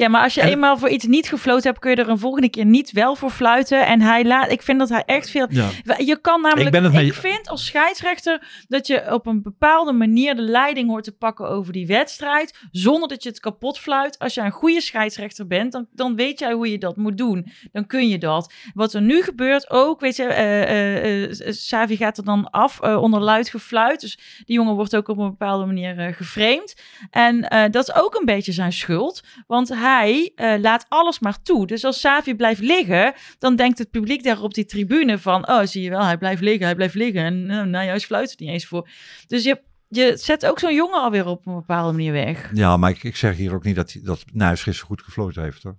Ja, 0.00 0.08
maar 0.08 0.22
als 0.22 0.34
je 0.34 0.40
En- 0.40 0.48
eenmaal 0.48 0.78
voor 0.78 0.88
iets 0.88 1.04
niet 1.04 1.28
gefloten 1.28 1.68
hebt, 1.68 1.78
kun 1.78 1.90
je 1.90 1.96
er 1.96 2.08
een 2.08 2.18
volgende 2.18 2.48
keer 2.48 2.64
niet 2.64 2.92
wel 2.92 3.14
voor 3.14 3.30
fluiten. 3.30 3.86
En 3.86 4.00
hij 4.00 4.24
laat, 4.24 4.50
ik 4.50 4.62
vind 4.62 4.78
dat 4.78 4.88
hij 4.88 5.02
echt 5.06 5.30
veel. 5.30 5.46
Ja. 5.50 5.68
Je 5.98 6.18
kan 6.20 6.40
namelijk. 6.40 6.66
Ik 6.66 6.72
ben 6.72 6.92
het 6.92 7.06
ik 7.06 7.14
vind 7.14 7.48
als 7.48 7.66
scheidsrechter 7.66 8.64
dat 8.68 8.86
je 8.86 9.12
op 9.12 9.26
een 9.26 9.42
bepaalde 9.42 9.92
manier 9.92 10.34
de 10.36 10.42
leiding 10.42 10.88
hoort 10.88 11.04
te 11.04 11.12
pakken 11.12 11.48
over 11.48 11.72
die 11.72 11.86
wedstrijd. 11.86 12.58
Zonder 12.70 13.08
dat 13.08 13.22
je 13.22 13.28
het 13.28 13.40
kapot 13.40 13.78
fluit. 13.78 14.18
Als 14.18 14.34
je 14.34 14.40
een 14.40 14.50
goede 14.50 14.80
scheidsrechter 14.80 15.46
bent, 15.46 15.72
dan, 15.72 15.86
dan 15.92 16.16
weet 16.16 16.38
jij 16.38 16.52
hoe 16.52 16.70
je 16.70 16.78
dat 16.78 16.96
moet 16.96 17.18
doen. 17.18 17.52
Dan 17.72 17.86
kun 17.86 18.08
je 18.08 18.18
dat. 18.18 18.52
Wat 18.74 18.94
er 18.94 19.02
nu 19.02 19.22
gebeurt 19.22 19.70
ook, 19.70 20.00
weet 20.00 20.16
je, 20.16 20.24
eh, 20.24 20.62
eh, 20.62 21.24
eh, 21.24 21.52
Savi 21.52 21.96
gaat 21.96 22.18
er 22.18 22.24
dan 22.24 22.50
af 22.50 22.80
onder 22.80 23.20
luid 23.20 23.48
gefluit. 23.48 24.00
Dus 24.00 24.18
die 24.44 24.56
jongen 24.56 24.74
wordt 24.74 24.96
ook 24.96 25.08
op 25.08 25.18
een 25.18 25.30
bepaalde 25.30 25.66
manier 25.66 26.14
geframed. 26.14 26.82
En 27.10 27.40
dat 27.70 27.88
is 27.88 27.94
ook 27.94 28.14
een 28.14 28.24
beetje 28.24 28.52
zijn 28.52 28.72
schuld. 28.72 29.22
Want 29.46 29.68
hij 29.68 29.89
eh, 29.98 30.60
laat 30.60 30.86
alles 30.88 31.18
maar 31.18 31.42
toe. 31.42 31.66
Dus 31.66 31.84
als 31.84 32.00
Savi 32.00 32.34
blijft 32.34 32.60
liggen, 32.60 33.12
dan 33.38 33.56
denkt 33.56 33.78
het 33.78 33.90
publiek 33.90 34.22
daar 34.22 34.42
op 34.42 34.54
die 34.54 34.64
tribune 34.64 35.18
van... 35.18 35.48
Oh, 35.48 35.60
zie 35.64 35.82
je 35.82 35.90
wel, 35.90 36.04
hij 36.04 36.18
blijft 36.18 36.42
liggen, 36.42 36.64
hij 36.66 36.74
blijft 36.74 36.94
liggen. 36.94 37.22
En 37.24 37.46
nou, 37.46 37.66
nou 37.66 37.84
juist 37.84 38.06
fluit 38.06 38.30
het 38.30 38.40
niet 38.40 38.48
eens 38.48 38.66
voor. 38.66 38.88
Dus 39.26 39.44
je, 39.44 39.60
je 39.88 40.12
zet 40.16 40.46
ook 40.46 40.58
zo'n 40.58 40.74
jongen 40.74 41.00
alweer 41.02 41.26
op 41.26 41.46
een 41.46 41.54
bepaalde 41.54 41.92
manier 41.92 42.12
weg. 42.12 42.50
Ja, 42.54 42.76
maar 42.76 42.90
ik, 42.90 43.02
ik 43.04 43.16
zeg 43.16 43.36
hier 43.36 43.54
ook 43.54 43.64
niet 43.64 43.76
dat, 43.76 43.92
hij- 43.92 44.02
dat 44.04 44.24
Nijs 44.32 44.62
gisteren 44.62 44.88
goed 44.88 45.02
gefloten 45.02 45.42
heeft. 45.42 45.62
Hoor. 45.62 45.76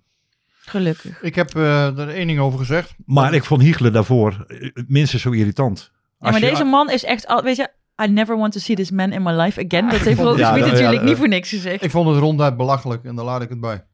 Gelukkig. 0.66 1.22
Ik 1.22 1.36
heb 1.36 1.56
eh, 1.56 1.98
er 2.00 2.10
één 2.10 2.28
ding 2.28 2.40
over 2.40 2.60
gezegd. 2.60 2.94
Maar 3.06 3.34
ik 3.34 3.44
vond 3.44 3.62
Hiegelen 3.62 3.94
daarvoor 3.94 4.46
eh, 4.48 4.70
minstens 4.88 5.22
zo 5.22 5.32
irritant. 5.32 5.92
Ja, 6.20 6.32
maar 6.32 6.40
je- 6.40 6.50
deze 6.50 6.64
man 6.64 6.90
is 6.90 7.04
echt... 7.04 7.28
Al, 7.28 7.44
weet 7.44 7.56
je, 7.56 7.70
I 8.04 8.08
never 8.08 8.38
want 8.38 8.54
to 8.54 8.60
see 8.60 8.76
this 8.76 8.92
man 8.92 9.12
in 9.12 9.24
my 9.24 9.32
life 9.32 9.66
again. 9.66 9.90
Dat 9.90 10.00
heeft 10.08 10.20
Roger 10.20 10.40
ja, 10.40 10.56
natuurlijk 10.56 10.94
ja, 11.02 11.04
niet 11.04 11.18
voor 11.18 11.28
niks 11.28 11.50
gezegd. 11.50 11.84
Ik 11.84 11.92
vond 11.92 12.10
het 12.10 12.18
ronduit 12.18 12.58
belachelijk 12.58 13.04
en 13.04 13.16
daar 13.16 13.26
laat 13.26 13.42
ik 13.42 13.50
het 13.50 13.60
bij. 13.60 13.86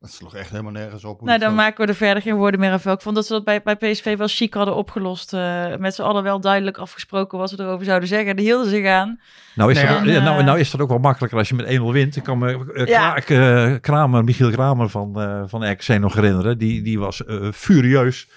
Dat 0.00 0.10
sloeg 0.10 0.34
echt 0.34 0.50
helemaal 0.50 0.72
nergens 0.72 1.04
op. 1.04 1.22
Nou, 1.22 1.38
dan 1.38 1.54
maken 1.54 1.84
we 1.84 1.90
er 1.90 1.96
verder 1.96 2.22
geen 2.22 2.34
woorden 2.34 2.60
meer 2.60 2.72
over. 2.72 2.92
Ik 2.92 3.00
vond 3.00 3.14
dat 3.14 3.26
ze 3.26 3.32
dat 3.32 3.44
bij, 3.44 3.62
bij 3.62 3.76
PSV 3.76 4.16
wel 4.16 4.28
chic 4.28 4.54
hadden 4.54 4.74
opgelost. 4.76 5.32
eh, 5.32 5.76
met 5.76 5.94
z'n 5.94 6.02
allen 6.02 6.22
wel 6.22 6.40
duidelijk 6.40 6.78
afgesproken 6.78 7.38
wat 7.38 7.50
ze 7.50 7.60
erover 7.60 7.84
zouden 7.84 8.08
zeggen. 8.08 8.36
Die 8.36 8.44
hielden 8.44 8.70
zich 8.70 8.86
aan. 8.86 9.20
Nou 9.54 9.70
is, 9.70 9.76
Nee, 9.76 9.86
dat, 9.86 10.04
ja. 10.04 10.20
nou, 10.24 10.38
En, 10.38 10.44
nou 10.44 10.58
is 10.58 10.70
dat 10.70 10.80
ook 10.80 10.88
wel 10.88 10.98
makkelijker 10.98 11.38
als 11.38 11.48
je 11.48 11.54
met 11.54 11.78
1-0 11.78 11.82
wint. 11.82 12.16
Ik 12.16 12.22
kan 12.22 12.38
me 12.38 12.72
eh, 12.74 12.86
Ja. 12.86 13.16
Eh, 13.16 13.74
Kramer, 13.80 14.24
Michiel 14.24 14.50
Kramer 14.50 14.88
van, 14.88 15.20
eh 15.20 15.42
van 15.46 15.70
RKC 15.70 15.88
nog 15.88 16.14
herinneren. 16.14 16.58
Die, 16.58 16.82
die 16.82 16.98
was 16.98 17.24
eh, 17.24 17.48
furieus. 17.52 18.28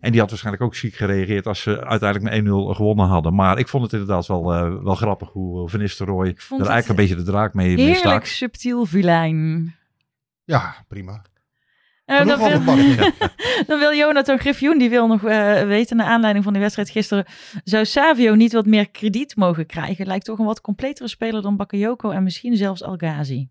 En 0.00 0.10
die 0.10 0.20
had 0.20 0.28
waarschijnlijk 0.30 0.64
ook 0.64 0.74
ziek 0.74 0.94
gereageerd 0.94 1.46
als 1.46 1.60
ze 1.60 1.84
uiteindelijk 1.84 2.34
met 2.34 2.44
1-0 2.44 2.76
gewonnen 2.76 3.06
hadden. 3.06 3.34
Maar 3.34 3.58
ik 3.58 3.68
vond 3.68 3.82
het 3.82 3.92
inderdaad 3.92 4.26
wel, 4.26 4.52
eh, 4.52 4.72
wel 4.82 4.94
grappig 4.94 5.28
hoe 5.28 5.68
Van 5.68 5.80
Nistelrooy 5.80 6.26
er 6.26 6.56
eigenlijk 6.56 6.88
een 6.88 6.94
beetje 6.96 7.14
de 7.16 7.22
draak 7.22 7.54
mee, 7.54 7.66
mee 7.66 7.76
Heerlijk 7.76 7.98
stak. 8.06 8.24
subtiel 8.24 8.84
vilijn. 8.86 9.74
Ja, 10.44 10.84
prima. 10.88 11.22
Eh, 12.04 12.26
dan, 12.26 12.38
wil, 12.38 12.64
dan 13.66 13.78
wil 13.78 13.94
Jonathan 13.94 14.38
Griffioen, 14.38 14.78
die 14.78 14.90
wil 14.90 15.06
nog 15.06 15.24
eh, 15.24 15.62
weten, 15.66 15.96
naar 15.96 16.06
aanleiding 16.06 16.44
van 16.44 16.52
die 16.52 16.62
wedstrijd 16.62 16.90
gisteren, 16.90 17.24
zou 17.64 17.84
Savio 17.84 18.34
niet 18.34 18.52
wat 18.52 18.66
meer 18.66 18.90
krediet 18.90 19.36
mogen 19.36 19.66
krijgen? 19.66 20.06
Lijkt 20.06 20.24
toch 20.24 20.38
een 20.38 20.44
wat 20.44 20.60
completere 20.60 21.08
speler 21.08 21.42
dan 21.42 21.56
Bakayoko 21.56 22.10
en 22.10 22.22
misschien 22.22 22.56
zelfs 22.56 22.82
El 22.82 22.96
Ghazi. 22.96 23.48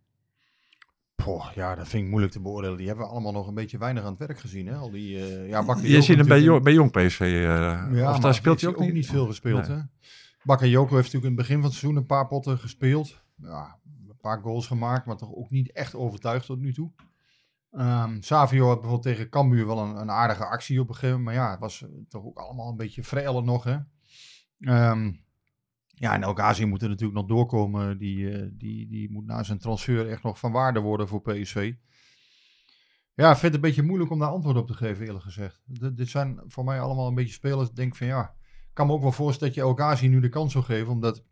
Poh, 1.15 1.45
ja, 1.55 1.75
dat 1.75 1.87
vind 1.87 2.03
ik 2.03 2.09
moeilijk 2.09 2.33
te 2.33 2.41
beoordelen. 2.41 2.77
Die 2.77 2.87
hebben 2.87 3.05
we 3.05 3.11
allemaal 3.11 3.31
nog 3.31 3.47
een 3.47 3.53
beetje 3.53 3.77
weinig 3.77 4.03
aan 4.03 4.09
het 4.09 4.19
werk 4.19 4.39
gezien. 4.39 4.67
Hè? 4.67 4.75
Al 4.75 4.91
die, 4.91 5.17
eh 5.19 5.49
ja, 5.49 5.63
Bakayoko 5.63 5.93
Je 5.95 6.01
ziet 6.01 6.17
hem 6.17 6.27
bij, 6.27 6.41
Jong- 6.41 6.63
bij 6.63 6.73
Jong 6.73 6.91
PSV. 6.91 7.19
eh, 7.19 7.31
Ja, 7.31 7.85
of 7.85 7.91
maar 7.91 8.19
daar 8.21 8.33
speelt 8.33 8.61
hij 8.61 8.69
heeft 8.69 8.81
ook 8.81 8.91
niet. 8.93 9.05
veel 9.07 9.25
gespeeld. 9.25 9.67
Nee. 9.67 9.77
Hè? 9.77 9.83
Bakayoko 10.43 10.95
heeft 10.95 11.13
natuurlijk 11.13 11.31
in 11.31 11.37
het 11.37 11.39
begin 11.47 11.55
van 11.55 11.63
het 11.69 11.73
seizoen 11.79 11.99
een 12.01 12.05
paar 12.05 12.27
potten 12.27 12.57
gespeeld. 12.59 13.21
Ja, 13.41 13.77
paar 14.23 14.41
goals 14.41 14.67
gemaakt, 14.67 15.05
maar 15.05 15.17
toch 15.17 15.33
ook 15.33 15.49
niet 15.49 15.71
echt 15.71 15.95
overtuigd 15.95 16.45
tot 16.45 16.59
nu 16.59 16.73
toe. 16.73 16.91
Ehm, 17.71 18.21
Savio 18.21 18.67
had 18.67 18.81
bijvoorbeeld 18.81 19.15
tegen 19.15 19.29
Cambuur 19.29 19.65
wel 19.65 19.79
een, 19.79 19.95
een 19.95 20.11
aardige 20.11 20.45
actie 20.45 20.79
op 20.79 20.87
een 20.87 20.93
gegeven 20.93 21.17
moment. 21.17 21.35
Maar 21.35 21.45
ja, 21.45 21.51
het 21.51 21.59
was 21.59 21.83
eh, 21.83 21.89
toch 22.09 22.23
ook 22.23 22.37
allemaal 22.37 22.69
een 22.69 22.77
beetje 22.77 23.03
vrijler 23.03 23.43
nog. 23.43 23.63
Hè? 23.63 23.77
Ehm, 24.59 25.11
ja, 25.87 26.13
en 26.13 26.23
El 26.23 26.33
Ghazi 26.33 26.65
moet 26.65 26.81
er 26.81 26.89
natuurlijk 26.89 27.19
nog 27.19 27.27
doorkomen. 27.27 27.97
Die, 27.97 28.31
eh, 28.31 28.49
die, 28.53 28.87
die 28.87 29.11
moet 29.11 29.25
na 29.25 29.43
zijn 29.43 29.59
transfer 29.59 30.09
echt 30.09 30.23
nog 30.23 30.39
van 30.39 30.51
waarde 30.51 30.79
worden 30.79 31.07
voor 31.07 31.21
PSV. 31.21 31.73
Ja, 33.15 33.31
ik 33.31 33.37
vind 33.37 33.53
het 33.53 33.53
een 33.53 33.69
beetje 33.69 33.83
moeilijk 33.83 34.11
om 34.11 34.19
daar 34.19 34.29
antwoord 34.29 34.57
op 34.57 34.67
te 34.67 34.73
geven, 34.73 35.05
eerlijk 35.05 35.23
gezegd. 35.23 35.61
Dit 35.95 36.09
zijn 36.09 36.41
voor 36.47 36.63
mij 36.63 36.79
allemaal 36.79 37.07
een 37.07 37.15
beetje 37.15 37.33
spelers. 37.33 37.69
Ik 37.69 37.75
denk 37.75 37.95
van 37.95 38.07
ja, 38.07 38.35
ik 38.43 38.73
kan 38.73 38.87
me 38.87 38.93
ook 38.93 39.01
wel 39.01 39.11
voorstellen 39.11 39.53
dat 39.53 39.63
je 39.63 39.69
El 39.69 39.75
Ghazi 39.75 40.07
nu 40.07 40.19
de 40.19 40.29
kans 40.29 40.51
zou 40.51 40.63
geven. 40.63 40.91
Omdat, 40.91 41.23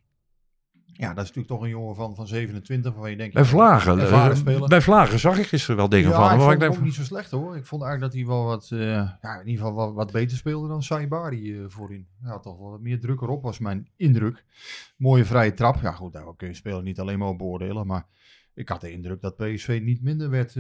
ja, 0.93 1.08
dat 1.08 1.23
is 1.23 1.34
natuurlijk 1.34 1.47
toch 1.47 1.62
een 1.62 1.69
jongen 1.69 1.95
van, 1.95 2.15
van 2.15 2.27
27 2.27 2.91
waarvan 2.91 3.12
je 3.12 3.17
denkt... 3.17 3.34
Bij 3.34 3.45
Vlagen, 3.45 3.99
eh, 3.99 4.67
bij 4.67 4.82
Vlagen 4.82 5.19
zag 5.19 5.38
ik 5.38 5.45
gisteren 5.45 5.75
wel 5.75 5.89
dingen 5.89 6.10
ja, 6.10 6.15
van. 6.15 6.23
ik 6.23 6.30
hem, 6.30 6.39
vond 6.39 6.54
ik 6.54 6.60
denk 6.60 6.73
ook 6.73 6.82
niet 6.82 6.93
zo 6.93 7.04
slecht 7.04 7.32
hoor. 7.32 7.56
Ik 7.56 7.65
vond 7.65 7.84
eigenlijk 7.84 8.13
dat 8.13 8.21
hij 8.21 8.32
wel 8.32 8.45
wat, 8.45 8.69
eh, 8.71 8.80
ja, 9.21 9.39
in 9.39 9.47
ieder 9.47 9.65
geval 9.65 9.73
wat, 9.73 9.93
wat 9.93 10.12
beter 10.12 10.38
speelde 10.38 10.67
dan 10.67 10.84
Saibari 10.84 11.58
eh, 11.58 11.63
voorin. 11.67 12.08
Ja, 12.23 12.39
toch 12.39 12.58
wel 12.58 12.69
wat 12.69 12.82
meer 12.82 12.99
druk 12.99 13.21
erop 13.21 13.43
was 13.43 13.60
mijn 13.60 13.89
indruk. 13.95 14.45
Mooie 14.97 15.25
vrije 15.25 15.54
trap. 15.54 15.82
Ja 15.82 15.91
goed, 15.91 16.13
daar 16.13 16.36
kun 16.38 16.47
je 16.47 16.54
spelen 16.54 16.84
niet 16.84 16.99
alleen 16.99 17.19
maar 17.19 17.27
op 17.27 17.38
beoordelen. 17.38 17.88
Maar 17.88 18.06
ik 18.54 18.69
had 18.69 18.82
de 18.82 18.91
indruk 18.91 19.21
dat 19.21 19.38
PSV 19.38 19.80
niet 19.84 20.01
minder 20.01 20.30
werd 20.30 20.54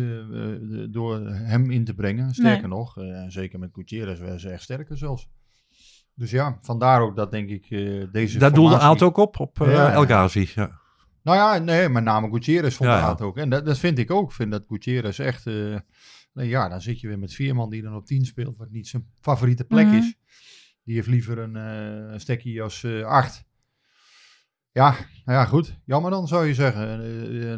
door 0.93 1.19
hem 1.27 1.71
in 1.71 1.83
te 1.83 1.93
brengen. 1.93 2.33
Sterker 2.33 2.67
nog, 2.67 2.97
eh, 2.97 3.23
zeker 3.27 3.59
met 3.59 3.69
Gutierrez 3.73 4.19
werden 4.19 4.39
ze 4.39 4.49
echt 4.49 4.63
sterker 4.63 4.97
zelfs. 4.97 5.29
Dus 6.21 6.31
ja, 6.31 6.57
vandaar 6.61 7.01
ook 7.01 7.15
dat 7.15 7.31
denk 7.31 7.49
ik 7.49 7.65
eh, 7.69 8.03
deze 8.11 8.39
Daar 8.39 8.53
doelde 8.53 8.77
Aalt 8.79 9.01
ook 9.01 9.17
op, 9.17 9.39
op 9.39 9.61
eh, 9.61 9.67
Ja, 9.67 9.87
ja. 9.87 9.91
El 9.93 10.05
Ghazi. 10.05 10.49
Ja. 10.55 10.79
nou 11.23 11.37
ja, 11.37 11.57
nee, 11.63 11.89
met 11.89 12.03
name 12.03 12.29
Gutierrez 12.31 12.75
vond 12.75 12.89
Ja, 12.89 12.95
ja, 12.95 13.01
ja. 13.03 13.09
het 13.11 13.21
ook. 13.21 13.37
En 13.37 13.49
dat, 13.49 13.65
dat 13.65 13.77
vind 13.77 13.97
ik 13.97 14.11
ook. 14.11 14.29
Ik 14.29 14.35
vind 14.35 14.51
dat 14.51 14.63
Gutierrez 14.67 15.19
echt... 15.19 15.47
eh, 15.47 15.79
nee, 16.33 16.47
ja, 16.47 16.69
dan 16.69 16.81
zit 16.81 16.99
je 16.99 17.07
weer 17.07 17.19
met 17.19 17.33
vier 17.33 17.55
man 17.55 17.69
die 17.69 17.81
dan 17.81 17.95
op 17.95 18.05
10 18.05 18.25
speelt, 18.25 18.57
wat 18.57 18.69
niet 18.69 18.87
zijn 18.87 19.07
favoriete 19.21 19.63
plek 19.63 19.85
Mhm. 19.85 19.95
is. 19.95 20.15
Die 20.83 20.95
heeft 20.95 21.07
liever 21.07 21.37
een 21.37 21.55
eh 21.55 22.17
stekkie 22.19 22.61
als 22.63 22.83
eh 22.83 23.03
8. 23.05 23.43
Ja, 24.73 24.89
nou 25.25 25.37
ja, 25.39 25.45
goed. 25.45 25.79
Jammer 25.85 26.11
dan 26.11 26.27
zou 26.27 26.45
je 26.45 26.53
zeggen. 26.53 26.87
En, 26.87 27.01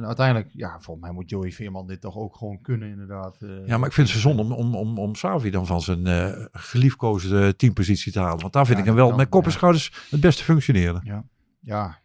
eh, 0.01 0.07
uiteindelijk, 0.07 0.49
ja, 0.53 0.79
volgens 0.79 1.05
mij 1.05 1.13
moet 1.15 1.29
Joey 1.29 1.51
Veerman 1.51 1.87
dit 1.87 2.01
toch 2.01 2.15
ook 2.15 2.35
gewoon 2.35 2.61
kunnen, 2.61 2.89
inderdaad. 2.89 3.41
eh. 3.41 3.67
ja, 3.67 3.77
maar 3.77 3.87
ik 3.87 3.93
vind 3.93 4.07
het 4.07 4.15
zo 4.17 4.21
zonde 4.29 4.41
om, 4.41 4.51
om, 4.51 4.75
om, 4.75 4.97
om 4.97 5.15
Savi 5.15 5.49
dan 5.49 5.65
van 5.65 5.81
zijn 5.81 6.07
eh 6.07 6.45
geliefkoosde 6.51 7.55
teampositie 7.55 8.11
te 8.11 8.19
halen. 8.19 8.39
Want 8.41 8.53
daar 8.53 8.65
vind 8.65 8.77
Ja, 8.77 8.83
ik 8.83 8.89
hem 8.89 8.97
wel 8.99 9.07
kan, 9.07 9.17
met 9.17 9.29
kop 9.29 9.43
en 9.43 9.49
ja. 9.49 9.55
schouders 9.55 10.07
het 10.09 10.19
beste 10.19 10.43
functioneren. 10.43 11.01
Ja, 11.03 12.01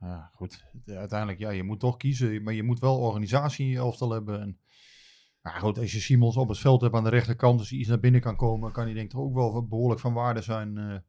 ja 0.00 0.30
goed. 0.34 0.64
Uiteindelijk, 0.86 1.38
ja, 1.38 1.50
je 1.50 1.62
moet 1.62 1.80
toch 1.80 1.96
kiezen. 1.96 2.42
Maar 2.42 2.54
je 2.54 2.62
moet 2.62 2.78
wel 2.78 2.98
organisatie 2.98 3.64
in 3.64 3.70
je 3.70 3.76
elftal 3.76 4.10
hebben. 4.10 4.40
En 4.40 4.58
Maar 5.42 5.52
goed, 5.60 5.78
als 5.78 5.92
je 5.92 6.00
Simons 6.00 6.36
op 6.36 6.48
het 6.48 6.58
veld 6.58 6.80
hebt 6.80 6.94
aan 6.94 7.04
de 7.04 7.10
rechterkant, 7.10 7.58
dus 7.58 7.70
hij 7.70 7.78
iets 7.78 7.88
naar 7.88 8.00
binnen 8.00 8.20
kan 8.20 8.36
komen, 8.36 8.72
kan 8.72 8.84
hij 8.84 8.92
denk 8.94 9.04
ik 9.06 9.12
toch 9.12 9.22
ook 9.22 9.34
wel 9.34 9.66
behoorlijk 9.66 10.00
van 10.00 10.12
waarde 10.12 10.42
zijn. 10.42 11.04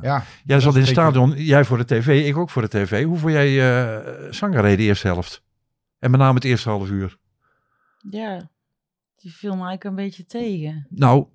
Ja, 0.00 0.24
Jij 0.44 0.54
dat 0.56 0.62
zat 0.62 0.74
in 0.74 0.80
het 0.80 0.90
stadion, 0.90 1.30
jij 1.36 1.64
voor 1.64 1.78
de 1.78 1.84
tv, 1.84 2.26
ik 2.28 2.36
ook 2.36 2.50
voor 2.50 2.62
de 2.62 2.68
tv. 2.68 3.04
Hoe 3.04 3.18
vond 3.18 3.32
jij 3.32 3.60
eh 3.94 4.32
Sangaré 4.32 4.76
de 4.76 4.82
eerste 4.82 5.06
helft? 5.06 5.42
En 5.98 6.10
met 6.10 6.20
name 6.20 6.34
het 6.34 6.44
eerste 6.44 6.68
half 6.68 6.88
uur. 6.90 7.18
Ja, 8.10 8.50
die 9.16 9.32
viel 9.32 9.50
eigenlijk 9.52 9.84
een 9.84 9.94
beetje 9.94 10.24
tegen. 10.24 10.86
Nou, 10.90 11.26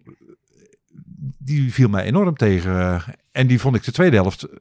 die 1.37 1.73
viel 1.73 1.89
mij 1.89 2.03
enorm 2.03 2.35
tegen. 2.35 3.01
En 3.31 3.47
die 3.47 3.59
vond 3.59 3.75
ik 3.75 3.83
de 3.83 3.91
tweede 3.91 4.15
helft 4.15 4.43
eh, 4.43 4.57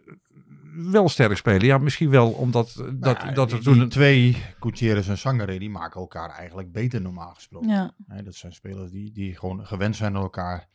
wel 0.73 1.09
sterk 1.09 1.37
spelen. 1.37 1.67
Ja, 1.67 1.79
misschien 1.79 2.11
wel 2.11 2.31
omdat 2.31 2.69
eh, 2.71 2.77
dat, 2.77 3.23
Nou, 3.23 3.35
dat 3.35 3.49
die, 3.49 3.59
er 3.59 3.65
toen... 3.65 3.73
die 3.73 3.83
een- 3.83 3.89
twee, 3.89 4.37
Gutierrez 4.61 5.09
en 5.09 5.19
Sangare, 5.19 5.59
die 5.59 5.71
maken 5.71 6.01
elkaar 6.01 6.31
eigenlijk 6.31 6.73
beter 6.73 7.01
normaal 7.01 7.35
gesproken. 7.35 7.69
Ja, 7.69 7.95
Hè, 8.07 8.23
dat 8.23 8.35
zijn 8.35 8.53
spelers 8.53 8.91
die, 8.91 9.13
die 9.13 9.37
gewoon 9.37 9.67
gewend 9.67 9.97
zijn 9.97 10.17
aan 10.17 10.23
elkaar. 10.23 10.69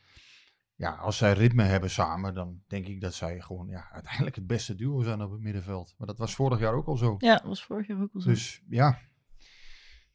Ja, 0.82 0.90
als 0.90 1.16
zij 1.16 1.32
ritme 1.32 1.62
hebben 1.62 1.90
samen, 1.90 2.34
dan 2.34 2.62
denk 2.66 2.86
ik 2.86 3.00
dat 3.00 3.14
zij 3.14 3.40
gewoon 3.40 3.68
ja, 3.68 3.88
uiteindelijk 3.92 4.36
het 4.36 4.46
beste 4.46 4.74
duo 4.74 5.02
zijn 5.02 5.22
op 5.22 5.30
het 5.30 5.40
middenveld. 5.40 5.94
Maar 5.98 6.06
dat 6.06 6.18
was 6.18 6.34
vorig 6.34 6.58
jaar 6.60 6.74
ook 6.74 6.86
al 6.86 6.96
zo. 6.96 7.14
ja 7.18 7.34
dat 7.34 7.44
was 7.44 7.64
vorig 7.64 7.86
jaar 7.86 8.02
ook 8.02 8.14
al 8.14 8.20
zo. 8.20 8.28
Dus 8.28 8.62
ja, 8.68 8.98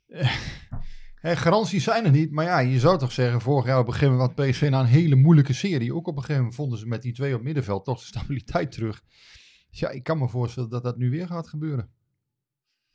hè, 1.26 1.36
garanties 1.36 1.84
zijn 1.84 2.05
er 2.05 2.11
niet. 2.11 2.32
Maar 2.32 2.45
ja, 2.45 2.59
je 2.59 2.80
zou 2.80 2.97
toch 2.97 3.11
zeggen, 3.11 3.41
vorig 3.41 3.65
jaar 3.65 3.80
op 3.80 3.88
een 3.88 3.93
gegeven 3.93 4.13
moment 4.13 4.38
had 4.38 4.47
PSV 4.47 4.68
na 4.70 4.80
een 4.80 4.86
hele 4.86 5.15
moeilijke 5.15 5.53
serie. 5.53 5.93
Ook 5.93 6.07
op 6.07 6.15
een 6.15 6.22
gegeven 6.22 6.41
moment 6.41 6.55
vonden 6.55 6.80
ze 6.80 6.88
met 6.88 7.01
die 7.01 7.13
twee 7.13 7.36
op 7.36 7.41
middenveld 7.41 7.86
toch 7.86 7.99
de 7.99 8.05
stabiliteit 8.05 8.72
terug. 8.72 9.03
Dus 9.70 9.80
ja, 9.80 9.89
ik 9.89 10.03
kan 10.03 10.18
me 10.18 10.30
voorstellen 10.30 10.70
dat 10.70 10.84
dat 10.84 10.97
nu 10.97 11.09
weer 11.09 11.28
gaat 11.28 11.47
gebeuren. 11.47 11.89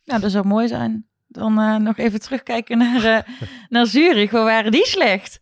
Nou, 0.05 0.21
dat 0.21 0.31
zou 0.31 0.47
mooi 0.47 0.69
zijn. 0.69 1.07
Dan 1.27 1.59
eh, 1.59 1.77
nog 1.77 1.97
even 1.97 2.21
terugkijken 2.21 2.79
naar, 2.79 3.05
eh, 3.05 3.49
naar 3.69 3.87
Zurich. 3.87 4.31
Waar 4.31 4.45
waren 4.45 4.73
die 4.73 4.87
slecht? 4.87 5.42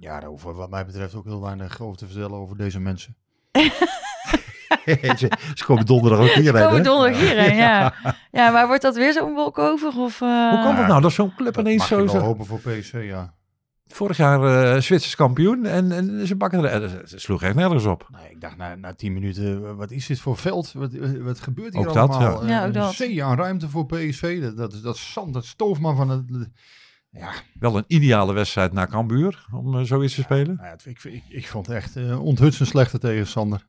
Ja, 0.00 0.20
daar 0.20 0.28
hoeven 0.28 0.54
wat 0.54 0.70
mij 0.70 0.86
betreft 0.86 1.14
ook 1.14 1.24
heel 1.24 1.40
weinig 1.42 1.80
over 1.80 1.96
te 1.98 2.06
vertellen 2.06 2.32
over 2.38 2.56
deze 2.56 2.80
mensen. 2.80 3.16
ze, 5.16 5.30
ze 5.54 5.64
komen 5.64 5.86
donderdag 5.86 6.20
ook 6.20 6.26
hierheen. 6.28 6.62
Komen 6.62 6.76
hè? 6.76 6.82
donderdag 6.82 7.20
hierheen, 7.20 7.56
ja. 7.56 7.94
Ja, 8.32 8.50
maar 8.50 8.66
wordt 8.66 8.82
dat 8.82 8.96
weer 8.96 9.12
zo'n 9.12 9.34
wolk 9.34 9.58
over? 9.58 9.92
Of, 9.98 10.20
eh, 10.20 10.50
Hoe 10.50 10.62
kan 10.62 10.76
dat 10.76 10.86
nou? 10.86 11.00
Dat 11.00 11.12
zo'n 11.12 11.34
club 11.34 11.54
Dat 11.54 11.64
ineens 11.64 11.78
mag 11.78 11.88
je 11.88 11.94
zo... 11.94 12.06
zo- 12.06 12.18
hopen 12.18 12.46
voor 12.46 12.58
PSV, 12.60 13.02
ja. 13.06 13.34
Vorig 13.86 14.16
jaar 14.16 14.74
eh 14.74 14.80
Zwitsers 14.80 15.14
kampioen 15.14 15.66
en, 15.66 15.92
en 15.92 16.26
ze 16.26 16.36
bakken 16.36 16.64
er... 16.64 16.84
eh, 16.84 16.90
Ze 17.04 17.18
sloeg 17.18 17.42
echt 17.42 17.54
nergens 17.54 17.84
op. 17.84 18.08
Nee, 18.12 18.30
ik 18.30 18.40
dacht 18.40 18.56
na, 18.56 18.74
na 18.74 18.94
tien 18.94 19.12
minuten, 19.12 19.76
wat 19.76 19.90
is 19.90 20.06
dit 20.06 20.20
voor 20.20 20.36
veld? 20.36 20.72
Wat, 20.72 20.90
wat 21.20 21.40
gebeurt 21.40 21.72
hier 21.74 21.86
Ook 21.88 21.94
dat, 21.94 22.10
allemaal? 22.10 22.42
ja. 22.44 22.48
Ja, 22.50 22.60
ook 22.60 22.66
Een 22.66 22.72
dat. 22.72 22.92
zee 22.94 23.24
aan 23.24 23.36
ruimte 23.36 23.68
voor 23.68 23.86
PSV. 23.86 24.40
Dat, 24.42 24.56
dat, 24.56 24.82
dat 24.82 24.96
zand, 24.96 25.34
dat 25.34 25.44
stoofman 25.44 25.96
van 25.96 26.08
het... 26.10 26.22
Ja, 27.18 27.30
Wel 27.60 27.76
een 27.76 27.84
ideale 27.86 28.32
wedstrijd 28.32 28.72
naar 28.72 28.88
Cambuur 28.88 29.46
om 29.52 29.78
eh, 29.78 29.84
zoiets 29.84 30.14
te 30.14 30.20
spelen. 30.22 30.56
nou 30.56 30.68
ja, 30.68 30.76
ik, 30.90 31.04
ik, 31.04 31.22
ik 31.28 31.46
vond 31.46 31.66
het 31.66 31.76
echt 31.76 31.96
uh, 31.96 32.24
onthutsend 32.24 32.68
slechte 32.68 32.98
tegenstander. 32.98 33.66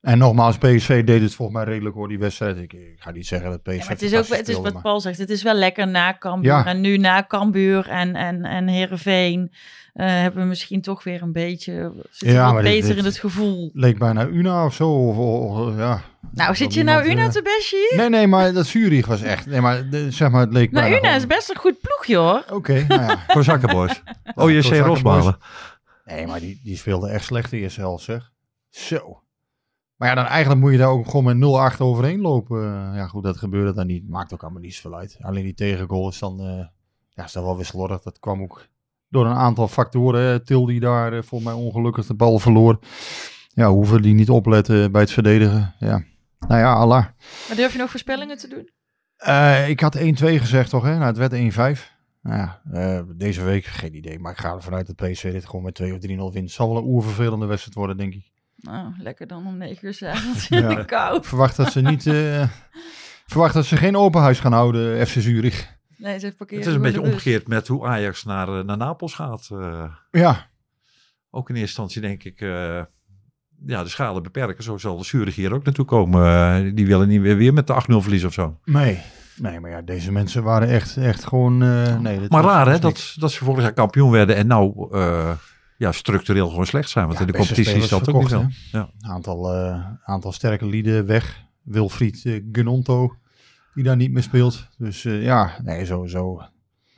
En 0.00 0.18
nogmaals, 0.18 0.58
PSV 0.58 1.04
deed 1.04 1.22
het 1.22 1.34
volgens 1.34 1.58
mij 1.58 1.66
redelijk 1.66 1.94
hoor, 1.94 2.08
die 2.08 2.18
wedstrijd. 2.18 2.56
Ik, 2.56 2.72
ik 2.72 2.94
ga 2.96 3.10
niet 3.10 3.26
zeggen 3.26 3.50
dat 3.50 3.62
PSV 3.62 3.76
Ja, 3.82 3.88
het 3.88 4.02
is 4.02 4.14
ook 4.14 4.26
het 4.26 4.48
is 4.48 4.54
wat 4.60 4.72
maar- 4.72 4.82
Paul 4.82 5.00
zegt. 5.00 5.18
Het 5.18 5.30
is 5.30 5.42
wel 5.42 5.54
lekker 5.54 5.88
na 5.88 6.16
Cambuur. 6.18 6.50
Ja. 6.50 6.66
En 6.66 6.80
nu 6.80 6.96
na 6.96 7.24
Cambuur 7.28 7.88
en, 7.88 8.14
en, 8.14 8.44
en 8.44 8.68
Heerenveen 8.68 9.52
hebben 9.92 10.42
we 10.42 10.48
misschien 10.48 10.80
toch 10.80 11.04
weer 11.04 11.22
een 11.22 11.32
beetje... 11.32 11.92
Zitten 12.10 12.36
Ja, 12.38 12.44
wat 12.44 12.52
maar 12.54 12.62
dit- 12.62 12.72
beter 12.72 12.88
dit- 12.88 12.98
in 12.98 13.04
het 13.04 13.18
gevoel. 13.18 13.70
Leek 13.72 13.98
bijna 13.98 14.26
Una 14.26 14.64
of 14.64 14.74
zo. 14.74 14.90
Of, 15.08 15.16
of- 15.16 15.58
of- 15.68 15.76
ja. 15.76 16.00
Nou, 16.32 16.54
zit 16.54 16.74
je 16.74 16.82
nou 16.82 17.10
Una 17.10 17.24
eh, 17.24 17.30
te 17.30 17.42
bestje 17.42 17.86
hier? 17.90 17.98
Nee, 17.98 18.08
nee, 18.08 18.26
maar 18.26 18.52
dat 18.52 18.66
Zurich 18.66 19.06
was 19.06 19.22
echt... 19.22 19.46
Nee, 19.46 19.60
maar 19.60 19.88
de- 19.90 20.10
zeg 20.10 20.30
maar, 20.30 20.40
het 20.40 20.52
leek 20.52 20.70
Nou, 20.70 20.90
bijna 20.90 21.06
Una 21.06 21.16
is 21.16 21.26
best 21.26 21.50
een 21.50 21.56
goed 21.56 21.80
ploegje 21.80 22.16
hoor. 22.16 22.44
Oké, 22.50 22.84
nou 22.88 23.02
ja. 23.02 23.24
Kozakkenboys. 23.34 24.02
Oh, 24.34 24.50
je 24.50 24.56
Kozakkenboys. 24.56 24.82
C. 24.82 24.86
Rosmalen. 24.86 25.38
Nee, 26.04 26.26
maar 26.26 26.40
die, 26.40 26.60
die 26.64 26.76
speelde 26.76 27.08
echt 27.08 27.24
slecht 27.24 27.50
de 27.50 27.56
eerste 27.58 27.80
helft, 27.80 28.04
zeg. 28.04 28.32
Zo. 28.68 29.22
Maar 29.96 30.08
ja, 30.08 30.14
dan 30.14 30.24
eigenlijk 30.24 30.60
moet 30.60 30.72
je 30.72 30.78
daar 30.78 30.88
ook 30.88 31.08
gewoon 31.10 31.38
met 31.38 31.72
0-8 31.74 31.78
overheen 31.78 32.20
lopen. 32.20 32.58
Eh, 32.64 32.96
Ja, 32.96 33.06
goed, 33.06 33.22
dat 33.22 33.36
gebeurde 33.38 33.72
dan 33.74 33.86
niet. 33.86 34.08
Maakt 34.08 34.32
ook 34.32 34.42
allemaal 34.42 34.60
niet 34.62 34.74
zoveel 34.74 34.98
uit. 34.98 35.18
Alleen 35.20 35.44
die 35.44 35.54
tegengoal 35.54 36.08
is 36.08 36.18
dan, 36.18 36.40
eh, 36.40 36.64
ja, 37.08 37.24
is 37.24 37.32
dan 37.32 37.44
wel 37.44 37.56
weer 37.56 37.64
slordig. 37.64 38.02
Dat 38.02 38.18
kwam 38.18 38.42
ook 38.42 38.66
door 39.10 39.26
een 39.26 39.36
aantal 39.36 39.68
factoren. 39.68 40.44
Til 40.44 40.66
die 40.66 40.80
daar 40.80 41.12
eh, 41.12 41.22
volgens 41.22 41.50
mij 41.52 41.60
ongelukkig 41.62 42.06
de 42.06 42.14
bal 42.14 42.38
verloor. 42.38 42.78
Ja, 43.54 43.68
hoeven 43.70 44.02
die 44.02 44.14
niet 44.14 44.30
opletten 44.30 44.92
bij 44.92 45.00
het 45.00 45.10
verdedigen. 45.12 45.74
Ja, 45.78 46.02
nou 46.38 46.60
ja, 46.60 46.72
Allah. 46.72 47.04
Maar 47.48 47.56
durf 47.56 47.72
je 47.72 47.78
nog 47.78 47.90
voorspellingen 47.90 48.36
te 48.38 48.48
doen? 48.48 48.68
Eh, 49.16 49.68
ik 49.68 49.80
had 49.80 49.98
1-2 49.98 50.00
gezegd 50.40 50.70
toch, 50.70 50.82
hè? 50.84 50.92
Nou, 50.98 51.04
het 51.04 51.16
werd 51.16 51.32
1-5. 51.78 51.98
Nou 52.22 52.36
ja, 52.36 52.60
eh, 52.72 53.00
deze 53.16 53.42
week 53.42 53.64
geen 53.64 53.94
idee. 53.96 54.18
Maar 54.18 54.32
ik 54.32 54.38
ga 54.38 54.52
ervan 54.54 54.74
uit 54.74 54.86
dat 54.86 54.96
PSV 55.10 55.32
dit 55.32 55.46
gewoon 55.46 55.64
met 55.64 55.74
2 55.74 55.92
of 55.92 55.98
3-0 55.98 56.32
wint. 56.32 56.34
Het 56.34 56.50
zal 56.50 56.68
wel 56.68 56.76
een 56.82 56.88
oervervelende 56.88 57.46
wedstrijd 57.46 57.76
worden, 57.76 57.96
denk 57.96 58.14
ik. 58.14 58.30
Nou, 58.56 58.92
lekker 58.98 59.26
dan 59.26 59.46
om 59.46 59.56
9 59.56 59.86
uur 59.86 59.94
's 59.94 60.02
avonds 60.02 60.48
in 60.50 60.60
Ja. 60.62 60.74
de 60.74 60.84
kou. 60.84 61.24
Verwacht 61.24 61.56
dat 61.56 61.72
ze 61.72 61.80
niet... 61.80 62.06
eh, 62.06 62.48
verwacht 63.26 63.54
dat 63.54 63.64
ze 63.66 63.76
geen 63.76 63.96
open 63.96 64.20
huis 64.20 64.40
gaan 64.40 64.52
houden, 64.52 65.06
FC 65.06 65.14
Zurich. 65.20 65.78
Nee, 66.00 66.18
ze 66.18 66.34
parkeren 66.36 66.58
Het 66.64 66.68
is 66.68 66.74
een 66.76 66.82
beetje 66.82 67.00
omgekeerd 67.02 67.48
met 67.48 67.68
hoe 67.68 67.86
Ajax 67.86 68.24
naar, 68.24 68.58
eh, 68.58 68.64
naar 68.64 68.76
Napels 68.76 69.14
gaat. 69.14 69.48
eh. 69.52 69.84
Ja, 70.10 70.46
ook 71.30 71.48
in 71.48 71.54
eerste 71.54 71.68
instantie 71.82 72.00
denk 72.00 72.24
ik, 72.24 72.40
eh, 72.40 72.82
ja, 73.66 73.82
de 73.82 73.88
schade 73.88 74.20
beperken. 74.20 74.64
Zo 74.64 74.78
zal 74.78 74.98
de 74.98 75.04
Zurich 75.04 75.34
hier 75.34 75.54
ook 75.54 75.64
naartoe 75.64 75.84
komen. 75.84 76.74
Die 76.74 76.86
willen 76.86 77.08
niet 77.08 77.20
weer, 77.20 77.36
weer 77.36 77.52
met 77.52 77.66
de 77.66 77.72
8-0 77.72 78.00
verliezen 78.00 78.28
of 78.28 78.34
zo. 78.34 78.58
nee. 78.64 79.00
Nee, 79.36 79.60
maar 79.60 79.70
ja, 79.70 79.80
deze 79.82 80.12
mensen 80.12 80.42
waren 80.42 80.68
echt, 80.68 80.96
echt 80.96 81.24
gewoon... 81.26 81.62
eh, 81.62 81.98
nee, 81.98 82.20
Maar 82.28 82.42
was- 82.42 82.52
raar 82.52 82.68
hè, 82.68 82.78
dat, 82.78 83.14
dat 83.18 83.32
ze 83.32 83.44
vorig 83.44 83.62
jaar 83.62 83.72
kampioen 83.72 84.10
werden 84.10 84.36
en 84.36 84.46
nou 84.46 84.88
eh, 84.92 85.30
ja, 85.76 85.92
structureel 85.92 86.48
gewoon 86.48 86.66
slecht 86.66 86.88
zijn. 86.90 87.06
Want 87.06 87.18
Ja, 87.18 87.24
in 87.26 87.32
de 87.32 87.38
competitie 87.38 87.74
is 87.74 87.88
dat 87.88 88.08
ook 88.08 88.20
niet 88.20 88.28
zo. 88.28 88.46
Ja. 88.72 88.90
Aantal, 89.00 89.54
eh, 89.54 89.86
aantal 90.04 90.32
sterke 90.32 90.66
lieden 90.66 91.06
weg. 91.06 91.40
Wilfried 91.62 92.24
uh, 92.24 92.42
Gunonto, 92.52 93.14
die 93.74 93.84
daar 93.84 93.96
niet 93.96 94.12
meer 94.12 94.22
speelt. 94.22 94.68
Dus 94.78 95.04
eh, 95.04 95.22
ja, 95.22 95.56
nee, 95.62 95.84
sowieso. 95.86 96.42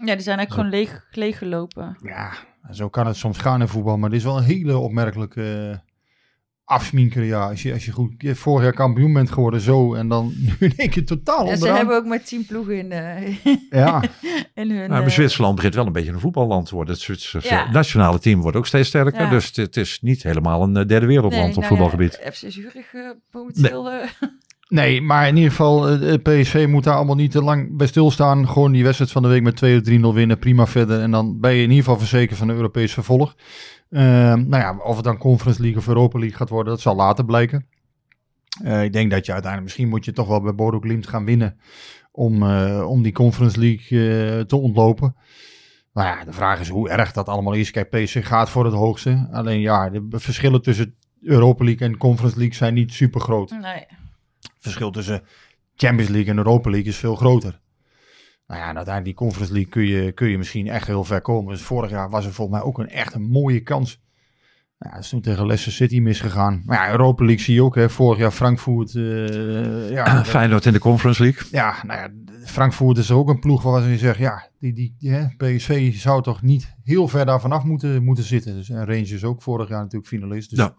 Ja, 0.04 0.14
die 0.14 0.22
zijn 0.22 0.38
eigenlijk 0.38 0.52
gewoon 0.52 0.70
leeg, 0.70 1.06
leeggelopen. 1.10 1.96
Ja, 2.02 2.32
zo 2.70 2.88
kan 2.88 3.06
het 3.06 3.16
soms 3.16 3.38
gaan 3.38 3.60
in 3.60 3.68
voetbal. 3.68 3.98
Maar 3.98 4.10
dit 4.10 4.18
is 4.18 4.24
wel 4.24 4.36
een 4.36 4.42
hele 4.44 4.76
opmerkelijke 4.78 5.70
eh, 5.70 5.78
afsminker. 6.64 7.22
Ja, 7.24 7.48
als 7.48 7.62
je, 7.62 7.72
als 7.72 7.84
je 7.84 7.92
goed 7.92 8.12
je 8.18 8.34
vorig 8.34 8.62
jaar 8.62 8.72
kampioen 8.72 9.12
bent 9.12 9.30
geworden 9.30 9.60
zo. 9.60 9.94
En 9.94 10.08
dan 10.08 10.32
nu 10.46 10.54
in 10.58 10.72
één 10.76 10.90
keer 10.90 11.04
totaal 11.06 11.50
En 11.50 11.58
ze 11.58 11.68
hebben 11.68 11.96
ook 11.96 12.04
maar 12.04 12.22
tien 12.22 12.46
ploegen 12.46 12.78
in, 12.78 12.88
de, 12.88 13.34
Ja, 13.70 14.02
in 14.54 14.70
hun... 14.70 14.88
Nou, 14.88 15.00
maar 15.02 15.10
Zwitserland 15.10 15.54
begint 15.54 15.74
wel 15.74 15.86
een 15.86 15.92
beetje 15.92 16.12
een 16.12 16.20
voetballand 16.20 16.66
te 16.66 16.74
worden. 16.74 16.94
Het 16.94 17.02
Zwitserse 17.02 17.48
Ja. 17.48 17.70
nationale 17.70 18.18
team 18.18 18.40
wordt 18.40 18.56
ook 18.56 18.66
steeds 18.66 18.88
sterker. 18.88 19.22
Ja. 19.22 19.30
Dus 19.30 19.56
het, 19.56 19.76
is 19.76 19.98
niet 20.00 20.22
helemaal 20.22 20.62
een 20.62 20.72
derde 20.72 21.06
wereldland 21.06 21.42
nee, 21.42 21.48
op 21.48 21.54
nou 21.54 21.66
voetbalgebied. 21.66 22.20
Ja, 22.24 22.30
FC 22.32 22.44
Zurich 22.48 22.92
momenteel... 23.30 23.90
eh, 23.90 24.08
nee, 24.72 25.02
maar 25.02 25.28
in 25.28 25.36
ieder 25.36 25.50
geval, 25.50 25.88
eh, 25.88 26.14
PSV 26.22 26.66
moet 26.68 26.84
daar 26.84 26.96
allemaal 26.96 27.14
niet 27.14 27.30
te 27.30 27.42
lang 27.42 27.76
bij 27.76 27.86
stilstaan. 27.86 28.48
Gewoon 28.48 28.72
die 28.72 28.82
wedstrijd 28.82 29.10
van 29.10 29.22
de 29.22 29.28
week 29.28 29.42
met 29.42 29.56
2 29.56 29.76
of 29.76 29.82
3-0 29.82 30.14
winnen, 30.14 30.38
prima 30.38 30.66
verder. 30.66 31.00
En 31.00 31.10
dan 31.10 31.40
ben 31.40 31.50
je 31.50 31.62
in 31.62 31.68
ieder 31.68 31.84
geval 31.84 31.98
verzekerd 31.98 32.38
van 32.38 32.48
een 32.48 32.56
Europees 32.56 32.92
vervolg. 32.92 33.34
Ehm, 33.90 34.48
nou 34.48 34.62
ja, 34.62 34.76
of 34.84 34.94
het 34.94 35.04
dan 35.04 35.18
Conference 35.18 35.60
League 35.60 35.78
of 35.78 35.88
Europa 35.88 36.18
League 36.18 36.36
gaat 36.36 36.48
worden, 36.48 36.72
dat 36.72 36.82
zal 36.82 36.94
later 36.94 37.24
blijken. 37.24 37.66
Eh, 38.64 38.84
ik 38.84 38.92
denk 38.92 39.10
dat 39.10 39.26
je 39.26 39.32
uiteindelijk, 39.32 39.62
misschien 39.62 39.88
moet 39.88 40.04
je 40.04 40.12
toch 40.12 40.28
wel 40.28 40.40
bij 40.40 40.54
Bodo 40.54 40.80
Glimt 40.80 41.06
gaan 41.06 41.24
winnen 41.24 41.58
om, 42.10 42.42
eh, 42.42 42.84
om 42.88 43.02
die 43.02 43.12
Conference 43.12 43.60
League 43.60 44.46
te 44.46 44.56
ontlopen. 44.56 45.16
Nou 45.92 46.08
ja, 46.08 46.24
de 46.24 46.32
vraag 46.32 46.60
is 46.60 46.68
hoe 46.68 46.88
erg 46.88 47.12
dat 47.12 47.28
allemaal 47.28 47.52
is. 47.52 47.70
Kijk, 47.70 47.90
PSV 47.90 48.26
gaat 48.26 48.50
voor 48.50 48.64
het 48.64 48.74
hoogste. 48.74 49.28
Alleen 49.32 49.60
ja, 49.60 49.90
de 49.90 50.06
verschillen 50.10 50.62
tussen 50.62 50.94
Europa 51.22 51.64
League 51.64 51.88
en 51.88 51.96
Conference 51.96 52.38
League 52.38 52.54
zijn 52.54 52.74
niet 52.74 52.92
super 52.92 53.20
groot. 53.20 53.50
nee. 53.50 53.86
Verschil 54.62 54.90
tussen 54.90 55.22
Champions 55.76 56.10
League 56.10 56.30
en 56.30 56.36
Europa 56.36 56.70
League 56.70 56.88
is 56.88 56.96
veel 56.96 57.14
groter. 57.16 57.60
Nou 58.46 58.60
ja, 58.60 58.68
en 58.68 58.76
uiteindelijk 58.76 59.04
die 59.04 59.26
Conference 59.26 59.52
League 59.52 59.70
kun 59.70 59.86
je, 59.86 60.12
kun 60.12 60.28
je 60.28 60.38
misschien 60.38 60.68
echt 60.68 60.86
heel 60.86 61.04
ver 61.04 61.20
komen. 61.20 61.52
Dus 61.52 61.62
vorig 61.62 61.90
jaar 61.90 62.10
was 62.10 62.24
er 62.26 62.32
volgens 62.32 62.58
mij 62.58 62.66
ook 62.66 62.78
een 62.78 62.88
echt 62.88 63.14
een 63.14 63.22
mooie 63.30 63.60
kans. 63.60 64.00
Nou 64.78 64.90
ja, 64.90 64.96
dat 64.96 65.04
is 65.04 65.08
toen 65.10 65.20
tegen 65.20 65.46
Leicester 65.46 65.72
City 65.72 66.00
misgegaan. 66.00 66.62
Maar 66.66 66.86
ja, 66.86 66.90
Europa 66.90 67.24
League 67.24 67.42
zie 67.44 67.54
je 67.54 67.62
ook. 67.62 67.74
Hè. 67.74 67.90
Vorig 67.90 68.18
jaar 68.18 68.30
Frankfurt. 68.30 68.94
eh, 68.94 69.90
ja, 69.90 70.24
Feyenoord 70.24 70.66
in 70.66 70.72
de 70.72 70.78
Conference 70.78 71.22
League. 71.22 71.46
ja, 71.50 71.76
nou 71.86 72.00
ja, 72.00 72.10
Frankfurt 72.46 72.98
is 72.98 73.10
ook 73.10 73.28
een 73.28 73.38
ploeg 73.40 73.62
waarvan 73.62 73.90
je 73.90 73.98
zegt, 73.98 74.18
ja, 74.18 74.48
die, 74.58 74.72
die, 74.72 74.94
die, 74.98 75.10
hè, 75.10 75.26
PSV 75.36 75.94
zou 75.94 76.22
toch 76.22 76.42
niet 76.42 76.74
heel 76.84 77.08
ver 77.08 77.26
daar 77.26 77.40
vanaf 77.40 77.64
moeten, 77.64 78.04
moeten 78.04 78.24
zitten. 78.24 78.54
Dus, 78.54 78.68
en 78.70 78.86
Rangers 78.86 79.24
ook 79.24 79.42
vorig 79.42 79.68
jaar 79.68 79.80
natuurlijk 79.80 80.06
finalist. 80.10 80.50
Dus 80.50 80.58
Ja. 80.58 80.74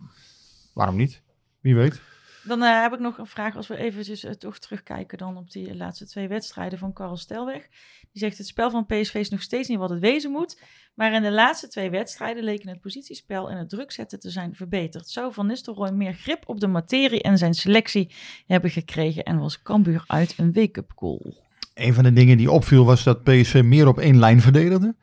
waarom 0.73 0.95
niet? 0.95 1.21
Wie 1.61 1.75
weet. 1.75 2.01
Dan 2.43 2.63
eh, 2.63 2.81
heb 2.81 2.93
ik 2.93 2.99
nog 2.99 3.17
een 3.17 3.27
vraag 3.27 3.55
als 3.55 3.67
we 3.67 3.77
eventjes 3.77 4.23
eh, 4.23 4.31
toch 4.31 4.59
terugkijken 4.59 5.17
dan 5.17 5.37
op 5.37 5.51
die 5.51 5.75
laatste 5.75 6.07
twee 6.07 6.27
wedstrijden 6.27 6.79
van 6.79 6.93
Karel 6.93 7.17
Stelweg. 7.17 7.67
Die 8.11 8.21
zegt 8.21 8.37
het 8.37 8.47
spel 8.47 8.69
van 8.69 8.85
PSV 8.85 9.15
is 9.15 9.29
nog 9.29 9.41
steeds 9.41 9.67
niet 9.67 9.77
wat 9.77 9.89
het 9.89 9.99
wezen 9.99 10.31
moet. 10.31 10.61
Maar 10.93 11.13
in 11.13 11.21
de 11.21 11.31
laatste 11.31 11.67
twee 11.67 11.89
wedstrijden 11.89 12.43
leken 12.43 12.69
het 12.69 12.81
positiespel 12.81 13.49
en 13.49 13.57
het 13.57 13.69
druk 13.69 13.91
zetten 13.91 14.19
te 14.19 14.29
zijn 14.29 14.55
verbeterd. 14.55 15.09
Zou 15.09 15.33
Van 15.33 15.47
Nistelrooy 15.47 15.91
meer 15.91 16.13
grip 16.13 16.43
op 16.45 16.59
de 16.59 16.67
materie 16.67 17.21
en 17.21 17.37
zijn 17.37 17.53
selectie 17.53 18.11
hebben 18.47 18.69
gekregen 18.69 19.23
en 19.23 19.39
was 19.39 19.61
Cambuur 19.61 20.03
uit 20.07 20.33
een 20.37 20.53
wake-up 20.53 20.91
call? 20.95 21.42
Een 21.73 21.93
van 21.93 22.03
de 22.03 22.13
dingen 22.13 22.37
die 22.37 22.51
opviel 22.51 22.85
was 22.85 23.03
dat 23.03 23.23
PSV 23.23 23.61
meer 23.65 23.87
op 23.87 23.99
één 23.99 24.19
lijn 24.19 24.41
verdedigde. 24.41 24.95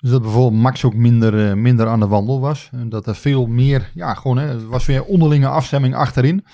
Dus 0.00 0.10
dat 0.10 0.22
bijvoorbeeld 0.22 0.62
Max 0.62 0.84
ook 0.84 0.94
minder, 0.94 1.48
eh, 1.48 1.54
minder 1.54 1.86
aan 1.86 2.00
de 2.00 2.06
wandel 2.06 2.40
was. 2.40 2.68
En 2.72 2.88
dat 2.88 3.06
er 3.06 3.14
veel 3.14 3.46
meer, 3.46 3.90
ja, 3.94 4.14
gewoon, 4.14 4.38
hè, 4.38 4.46
het 4.46 4.64
was 4.64 4.86
weer 4.86 5.04
onderlinge 5.04 5.48
afstemming 5.48 5.94
achterin. 5.94 6.44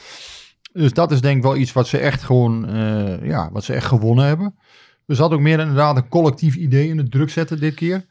Dus 0.73 0.93
dat 0.93 1.13
is 1.13 1.21
denk 1.21 1.37
ik 1.37 1.43
wel 1.43 1.57
iets 1.57 1.73
wat 1.73 1.89
ze 1.89 1.99
echt 1.99 2.23
gewoon, 2.23 2.69
eh, 2.69 3.27
ja, 3.27 3.51
wat 3.53 3.65
ze 3.65 3.73
echt 3.73 3.87
gewonnen 3.87 4.25
hebben. 4.25 4.55
Dus 5.07 5.17
ze 5.17 5.23
had 5.23 5.33
ook 5.33 5.41
meer 5.41 5.61
inderdaad 5.61 5.97
een 5.97 6.09
collectief 6.09 6.55
idee 6.55 6.89
in 6.89 6.99
het 6.99 7.11
druk 7.11 7.31
zetten 7.31 7.61
dit 7.61 7.75
keer. 7.75 8.07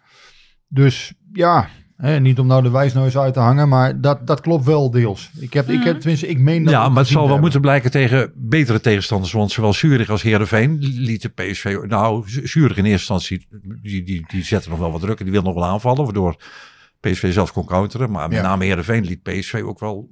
Dus 0.67 1.13
ja, 1.33 1.69
hè, 1.97 2.19
niet 2.19 2.39
om 2.39 2.47
nou 2.47 2.61
de 2.63 2.71
wijsneus 2.71 3.17
uit 3.17 3.33
te 3.33 3.39
hangen, 3.39 3.69
maar 3.69 4.01
dat, 4.01 4.27
dat 4.27 4.41
klopt 4.41 4.65
wel 4.65 4.91
deels. 4.91 5.29
Ik 5.39 5.53
heb, 5.53 5.69
ik 5.69 5.83
heb 5.83 5.99
tenminste, 5.99 6.27
ik 6.27 6.39
meen 6.39 6.63
dat 6.63 6.73
Ja, 6.73 6.89
maar 6.89 6.97
het 6.97 7.07
zal 7.07 7.13
wel 7.15 7.23
hebben. 7.23 7.41
moeten 7.41 7.61
blijken 7.61 7.91
tegen 7.91 8.31
betere 8.35 8.79
tegenstanders. 8.81 9.31
Want 9.31 9.51
zowel 9.51 9.73
Zurich 9.73 10.09
als 10.09 10.21
Heerenveen 10.21 10.77
lieten 10.79 11.33
PSV... 11.33 11.77
Nou, 11.87 12.23
Zurich 12.43 12.77
in 12.77 12.85
eerste 12.85 13.13
instantie, 13.13 13.47
die, 13.81 14.03
die, 14.03 14.25
die 14.27 14.43
zetten 14.43 14.69
nog 14.69 14.79
wel 14.79 14.91
wat 14.91 15.01
druk. 15.01 15.17
en 15.17 15.23
Die 15.23 15.33
wil 15.33 15.41
nog 15.43 15.53
wel 15.53 15.65
aanvallen, 15.65 16.03
waardoor 16.03 16.35
PSV 16.99 17.33
zelf 17.33 17.51
kon 17.53 17.65
counteren. 17.65 18.11
Maar 18.11 18.27
met 18.27 18.37
Ja. 18.37 18.43
name 18.43 18.65
Heerenveen 18.65 19.05
liet 19.05 19.23
PSV 19.23 19.61
ook 19.65 19.79
wel 19.79 20.09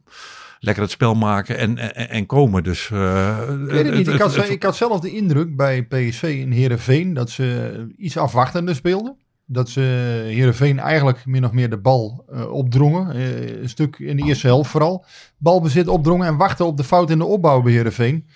lekker 0.59 0.83
het 0.83 0.91
spel 0.91 1.15
maken 1.15 1.57
en, 1.57 1.77
en, 1.95 2.09
en 2.09 2.25
komen. 2.25 2.63
Dus, 2.63 2.89
eh, 2.91 3.37
Ik 3.65 3.71
weet 3.71 3.85
het 3.85 3.95
niet. 3.95 4.07
Ik 4.07 4.19
had, 4.19 4.49
ik 4.49 4.63
had 4.63 4.75
zelf 4.75 4.99
de 4.99 5.11
indruk 5.11 5.55
bij 5.55 5.83
PSV 5.83 6.23
in 6.23 6.51
Heerenveen 6.51 7.13
dat 7.13 7.29
ze 7.29 7.85
iets 7.97 8.17
afwachtender 8.17 8.75
speelden. 8.75 9.15
Dat 9.45 9.69
ze 9.69 9.81
Heerenveen 10.25 10.79
eigenlijk 10.79 11.25
min 11.25 11.45
of 11.45 11.51
meer 11.51 11.69
de 11.69 11.77
bal 11.77 12.25
eh, 12.29 12.51
opdrongen. 12.51 13.11
Eh, 13.11 13.61
een 13.61 13.69
stuk 13.69 13.99
in 13.99 14.17
de 14.17 14.23
eerste 14.23 14.47
helft 14.47 14.69
vooral. 14.69 15.05
Balbezit 15.37 15.87
opdrongen 15.87 16.27
en 16.27 16.37
wachten 16.37 16.65
op 16.65 16.77
de 16.77 16.83
fout 16.83 17.09
in 17.09 17.17
de 17.17 17.25
opbouw 17.25 17.61
bij 17.61 17.71
Heerenveen. 17.71 18.27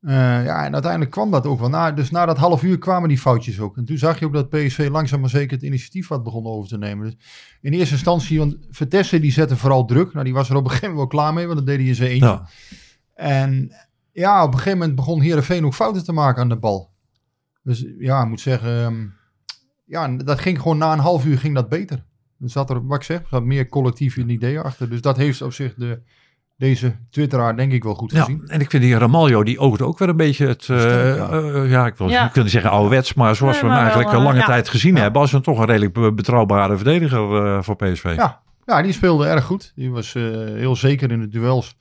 Eh, 0.00 0.14
ja, 0.44 0.64
en 0.64 0.72
uiteindelijk 0.72 1.10
kwam 1.10 1.30
dat 1.30 1.46
ook 1.46 1.60
wel. 1.60 1.68
Na, 1.68 1.92
dus 1.92 2.10
na 2.10 2.26
dat 2.26 2.36
half 2.36 2.62
uur 2.62 2.78
kwamen 2.78 3.08
die 3.08 3.18
foutjes 3.18 3.60
ook. 3.60 3.76
En 3.76 3.84
toen 3.84 3.98
zag 3.98 4.18
je 4.18 4.26
ook 4.26 4.32
dat 4.32 4.48
PSV 4.48 4.88
langzaam 4.90 5.20
maar 5.20 5.30
zeker 5.30 5.56
het 5.56 5.66
initiatief 5.66 6.08
wat 6.08 6.22
begon 6.22 6.46
over 6.46 6.68
te 6.68 6.78
nemen. 6.78 7.04
Dus 7.04 7.16
in 7.60 7.72
eerste 7.72 7.94
instantie, 7.94 8.38
want 8.38 8.56
Vertessen 8.70 9.20
die 9.20 9.32
zette 9.32 9.56
vooral 9.56 9.84
druk. 9.84 10.12
Nou, 10.12 10.24
die 10.24 10.34
was 10.34 10.50
er 10.50 10.56
op 10.56 10.64
een 10.64 10.70
gegeven 10.70 10.94
moment 10.94 11.12
wel 11.12 11.20
klaar 11.20 11.34
mee, 11.34 11.46
want 11.46 11.58
dat 11.58 11.66
deed 11.66 11.78
hij 11.78 11.86
in 11.86 11.94
zijn 11.94 12.10
eentje. 12.10 12.26
Ja. 12.26 12.48
En 13.14 13.72
ja, 14.12 14.42
op 14.42 14.52
een 14.52 14.58
gegeven 14.58 14.78
moment 14.78 14.96
begon 14.96 15.20
Heerenveen 15.20 15.64
ook 15.64 15.74
fouten 15.74 16.04
te 16.04 16.12
maken 16.12 16.42
aan 16.42 16.48
de 16.48 16.56
bal. 16.56 16.90
Dus 17.62 17.84
ja, 17.98 18.22
ik 18.22 18.28
moet 18.28 18.40
zeggen, 18.40 18.84
ehm, 18.84 19.06
ja, 19.88 20.08
dat 20.08 20.38
ging 20.40 20.60
gewoon 20.60 20.78
na 20.78 20.92
een 20.92 20.98
half 20.98 21.24
uur 21.24 21.38
ging 21.38 21.54
dat 21.54 21.68
beter. 21.68 22.04
Er 22.40 22.50
zat 22.50 22.70
er, 22.70 22.86
wat 22.86 22.96
ik 22.96 23.02
zeg, 23.02 23.18
er 23.20 23.26
zat 23.30 23.42
meer 23.44 23.68
collectief 23.68 24.16
een 24.16 24.28
idee 24.28 24.60
achter. 24.60 24.88
Dus 24.90 25.00
dat 25.00 25.16
heeft 25.16 25.42
op 25.42 25.52
zich 25.52 25.74
de, 25.74 26.00
deze 26.56 26.96
twitteraar 27.10 27.56
denk 27.56 27.72
ik 27.72 27.82
wel 27.82 27.94
goed 27.94 28.12
Ja, 28.12 28.20
gezien. 28.20 28.42
en 28.46 28.60
ik 28.60 28.70
vind 28.70 28.82
die 28.82 28.98
Ramaljo, 28.98 29.42
die 29.44 29.58
oogde 29.58 29.84
ook 29.84 29.98
weer 29.98 30.08
een 30.08 30.16
beetje 30.16 30.46
het, 30.46 30.68
eh, 30.68 30.78
Sterk, 30.78 31.16
ja. 31.16 31.28
eh, 31.30 31.70
ja, 31.70 31.86
ik 31.86 31.94
wil 31.96 32.08
Ja. 32.08 32.22
niet 32.22 32.32
kunnen 32.32 32.50
zeggen 32.50 32.70
ouderwets, 32.70 33.14
maar 33.14 33.34
zoals 33.36 33.52
Nee, 33.54 33.62
we 33.62 33.66
hem 33.68 33.76
wel, 33.76 33.84
eigenlijk 33.84 34.14
al 34.14 34.20
eh, 34.20 34.26
lange 34.26 34.38
ja. 34.40 34.46
tijd 34.46 34.68
gezien 34.68 34.96
hebben, 34.96 35.20
als 35.20 35.32
een 35.32 35.42
toch 35.42 35.58
een 35.58 35.66
redelijk 35.66 35.92
be- 35.92 36.12
betrouwbare 36.12 36.76
verdediger 36.76 37.44
eh, 37.46 37.62
voor 37.62 37.76
PSV. 37.76 38.12
Ja. 38.16 38.40
Ja, 38.66 38.82
die 38.82 38.92
speelde 38.92 39.26
erg 39.26 39.44
goed. 39.44 39.72
Die 39.74 39.90
was 39.90 40.14
eh, 40.14 40.22
heel 40.34 40.76
zeker 40.76 41.10
in 41.12 41.20
de 41.20 41.28
duels. 41.28 41.76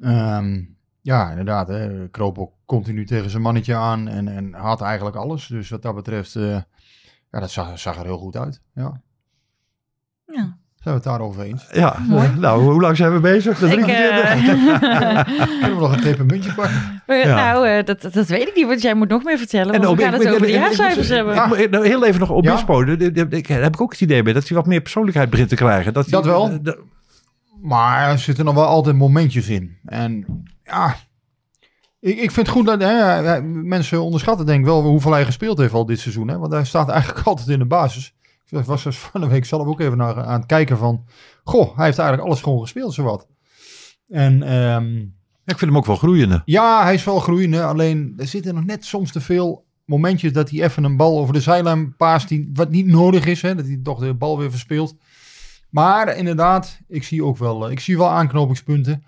Ehm, 0.00 0.60
ja, 1.00 1.30
inderdaad. 1.30 1.68
Hè, 1.68 2.08
kroop 2.08 2.38
ook 2.38 2.52
continu 2.66 3.06
tegen 3.06 3.30
zijn 3.30 3.42
mannetje 3.42 3.74
aan 3.74 4.08
en, 4.08 4.28
en 4.28 4.54
had 4.54 4.80
eigenlijk 4.80 5.16
alles. 5.16 5.46
Dus 5.46 5.68
wat 5.68 5.82
dat 5.82 5.94
betreft, 5.94 6.36
eh, 6.36 6.56
ja, 7.32 7.40
dat 7.40 7.50
zag, 7.50 7.78
zag 7.78 7.96
er 7.98 8.04
heel 8.04 8.18
goed 8.18 8.36
uit. 8.36 8.60
Ja. 8.74 9.00
Ja. 10.26 10.56
Zijn 10.82 10.94
we 10.94 11.00
het 11.00 11.02
daarover 11.04 11.42
eens? 11.42 11.66
Ja, 11.72 11.96
nou, 12.38 12.62
hoe 12.62 12.80
lang 12.80 12.96
zijn 12.96 13.12
we 13.12 13.20
bezig? 13.20 13.58
De 13.58 13.66
Ik, 13.66 13.72
23? 13.84 14.82
eh, 14.82 15.24
Kunnen 15.60 15.74
we 15.74 15.80
nog 15.80 15.92
een 15.92 16.02
pepermuntje 16.02 16.52
pakken? 16.54 17.02
Ja. 17.06 17.34
Nou, 17.52 17.68
eh, 17.68 17.84
dat, 17.84 18.00
dat 18.12 18.26
weet 18.26 18.48
ik 18.48 18.54
niet, 18.54 18.66
want 18.66 18.82
jij 18.82 18.94
moet 18.94 19.08
nog 19.08 19.24
meer 19.24 19.38
vertellen. 19.38 19.74
En 19.74 19.80
we 19.80 19.86
gaan 19.86 19.96
ik- 19.98 20.12
het 20.12 20.22
ik- 20.22 20.28
over 20.28 20.46
de 20.46 20.52
jaarcijfers 20.52 21.08
hebben. 21.08 21.34
ik- 21.36 21.52
ik- 21.58 21.70
nou, 21.70 21.86
heel 21.86 22.04
even 22.06 22.20
nog 22.20 22.30
op 22.30 22.44
Ja. 22.44 22.52
Bispo. 22.52 22.84
Daar 22.84 22.96
heb 23.62 23.74
ik 23.74 23.80
ook 23.80 23.90
het 23.92 24.00
idee 24.00 24.22
bij 24.22 24.32
dat 24.32 24.48
hij 24.48 24.56
wat 24.56 24.66
meer 24.66 24.80
persoonlijkheid 24.80 25.30
begint 25.30 25.48
te 25.48 25.54
krijgen. 25.54 25.92
Dat, 25.92 26.02
hij- 26.04 26.12
Dat 26.12 26.24
wel. 26.24 26.58
Maar 27.60 28.10
er 28.10 28.18
zitten 28.18 28.44
nog 28.44 28.54
wel 28.54 28.66
altijd 28.66 28.96
momentjes 28.96 29.48
in. 29.48 29.76
En 29.84 30.26
ja, 30.64 30.94
ik, 32.02 32.18
ik 32.18 32.30
vind 32.30 32.46
het 32.46 32.56
goed 32.56 32.66
dat 32.66 32.80
hè, 32.80 33.42
mensen 33.42 34.02
onderschatten 34.02 34.46
denk 34.46 34.58
ik 34.58 34.64
wel 34.64 34.82
hoeveel 34.82 35.12
hij 35.12 35.24
gespeeld 35.24 35.58
heeft 35.58 35.74
al 35.74 35.86
dit 35.86 36.00
seizoen. 36.00 36.28
Hè? 36.28 36.38
Want 36.38 36.52
hij 36.52 36.64
staat 36.64 36.88
eigenlijk 36.88 37.26
altijd 37.26 37.48
in 37.48 37.58
de 37.58 37.64
basis. 37.64 38.14
Ik 38.48 38.64
was 38.64 38.82
dus 38.82 38.98
van 38.98 39.20
de 39.20 39.26
week 39.26 39.44
zelf 39.44 39.66
ook 39.66 39.80
even 39.80 39.96
naar, 39.96 40.24
aan 40.24 40.40
het 40.40 40.46
kijken 40.46 40.78
van... 40.78 41.04
Goh, 41.44 41.76
hij 41.76 41.84
heeft 41.84 41.98
eigenlijk 41.98 42.28
alles 42.28 42.42
gewoon 42.42 42.60
gespeeld, 42.60 42.94
zowat. 42.94 43.26
En 44.08 44.42
ehm, 44.42 44.96
ik 45.44 45.58
vind 45.58 45.60
hem 45.60 45.76
ook 45.76 45.86
wel 45.86 45.96
groeiende. 45.96 46.42
ja, 46.44 46.82
hij 46.82 46.94
is 46.94 47.04
wel 47.04 47.20
groeiende. 47.20 47.64
Alleen 47.64 48.14
er 48.16 48.26
zitten 48.26 48.54
nog 48.54 48.64
net 48.64 48.84
soms 48.84 49.12
te 49.12 49.20
veel 49.20 49.64
momentjes 49.84 50.32
dat 50.32 50.50
hij 50.50 50.62
even 50.62 50.84
een 50.84 50.96
bal 50.96 51.18
over 51.18 51.34
de 51.34 51.40
zijlijn 51.40 51.96
paast. 51.96 52.28
Die, 52.28 52.50
wat 52.54 52.70
niet 52.70 52.86
nodig 52.86 53.26
is, 53.26 53.42
hè, 53.42 53.54
dat 53.54 53.66
hij 53.66 53.80
toch 53.82 53.98
de 53.98 54.14
bal 54.14 54.38
weer 54.38 54.50
verspeelt. 54.50 54.96
Maar 55.70 56.16
inderdaad, 56.16 56.78
ik 56.88 57.04
zie 57.04 57.24
ook 57.24 57.38
wel, 57.38 57.66
eh, 57.66 57.72
ik 57.72 57.80
zie 57.80 57.98
wel 57.98 58.08
aanknopingspunten. 58.08 59.04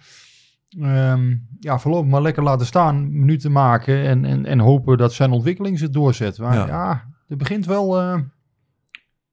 Ehm, 0.83 1.35
ja, 1.61 1.79
voorlopig 1.79 2.11
maar 2.11 2.23
lekker 2.23 2.43
laten 2.43 2.67
staan, 2.67 3.19
minuten 3.19 3.53
maken 3.53 4.05
en, 4.05 4.25
en, 4.25 4.47
en 4.47 4.59
hopen 4.59 4.99
dat 4.99 5.13
zijn 5.13 5.31
ontwikkeling 5.31 5.79
zich 5.79 5.91
doorzet. 5.91 6.39
Maar 6.39 6.55
Ja. 6.57 6.67
ja, 6.67 7.05
er 7.29 7.37
begint 7.37 7.67
wel, 7.67 8.01
eh, 8.01 8.19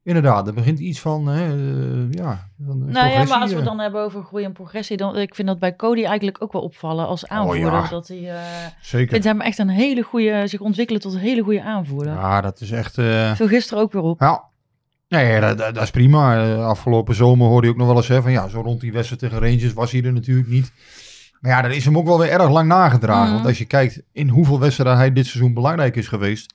inderdaad, 0.03 0.47
er 0.47 0.53
begint 0.53 0.79
iets 0.79 0.99
van, 0.99 1.27
hè, 1.27 1.45
eh, 1.45 2.11
ja. 2.11 2.49
van 2.65 2.85
Nou 2.91 3.09
ja, 3.09 3.23
maar 3.23 3.39
als 3.39 3.49
we 3.49 3.55
het 3.55 3.65
eh. 3.65 3.65
dan 3.65 3.79
hebben 3.79 4.01
over 4.01 4.23
groei 4.23 4.43
en 4.43 4.51
progressie, 4.53 4.97
dan 4.97 5.17
ik 5.17 5.35
vind 5.35 5.47
dat 5.47 5.59
bij 5.59 5.75
Cody 5.75 6.03
eigenlijk 6.05 6.37
ook 6.43 6.53
wel 6.53 6.61
opvallen 6.61 7.07
als 7.07 7.27
aanvoerder. 7.27 7.71
ja. 7.71 7.87
Dat 7.87 8.07
hij, 8.07 8.17
eh, 8.17 8.65
ik 8.65 8.73
Zeker. 8.81 9.11
vind 9.11 9.23
hem 9.23 9.41
echt 9.41 9.57
een 9.57 9.69
hele 9.69 10.01
goede, 10.01 10.47
zich 10.47 10.59
ontwikkelen 10.59 11.01
tot 11.01 11.13
een 11.13 11.19
hele 11.19 11.41
goede 11.43 11.63
aanvoerder. 11.63 12.13
Ja, 12.13 12.41
dat 12.41 12.61
is 12.61 12.71
echt... 12.71 12.97
eh, 12.97 13.31
Viel 13.35 13.47
gisteren 13.47 13.83
ook 13.83 13.91
weer 13.91 14.01
op. 14.01 14.19
Ja. 14.19 14.43
Nee, 15.07 15.39
dat, 15.41 15.57
dat, 15.57 15.73
dat 15.73 15.83
is 15.83 15.91
prima. 15.91 16.53
Afgelopen 16.55 17.15
zomer 17.15 17.47
hoorde 17.47 17.67
je 17.67 17.73
ook 17.73 17.79
nog 17.79 17.87
wel 17.87 17.95
eens 17.95 18.07
hè, 18.07 18.21
van 18.21 18.31
ja, 18.31 18.47
zo 18.47 18.61
rond 18.61 18.81
die 18.81 18.91
wedstrijd 18.93 19.21
tegen 19.21 19.39
Rangers 19.39 19.73
was 19.73 19.91
hij 19.91 20.03
er 20.03 20.13
natuurlijk 20.13 20.47
niet. 20.47 20.71
Maar 21.41 21.51
ja, 21.51 21.61
dat 21.61 21.71
is 21.71 21.85
hem 21.85 21.97
ook 21.97 22.05
wel 22.05 22.19
weer 22.19 22.29
erg 22.31 22.49
lang 22.49 22.67
nagedragen. 22.67 23.33
Want 23.33 23.45
als 23.45 23.57
je 23.57 23.65
kijkt 23.65 24.01
in 24.11 24.29
hoeveel 24.29 24.59
wedstrijden 24.59 24.97
hij 24.97 25.13
dit 25.13 25.25
seizoen 25.25 25.53
belangrijk 25.53 25.95
is 25.95 26.07
geweest. 26.07 26.53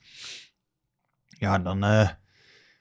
Ja, 1.27 1.59
dan 1.59 1.83
eh. 1.83 2.09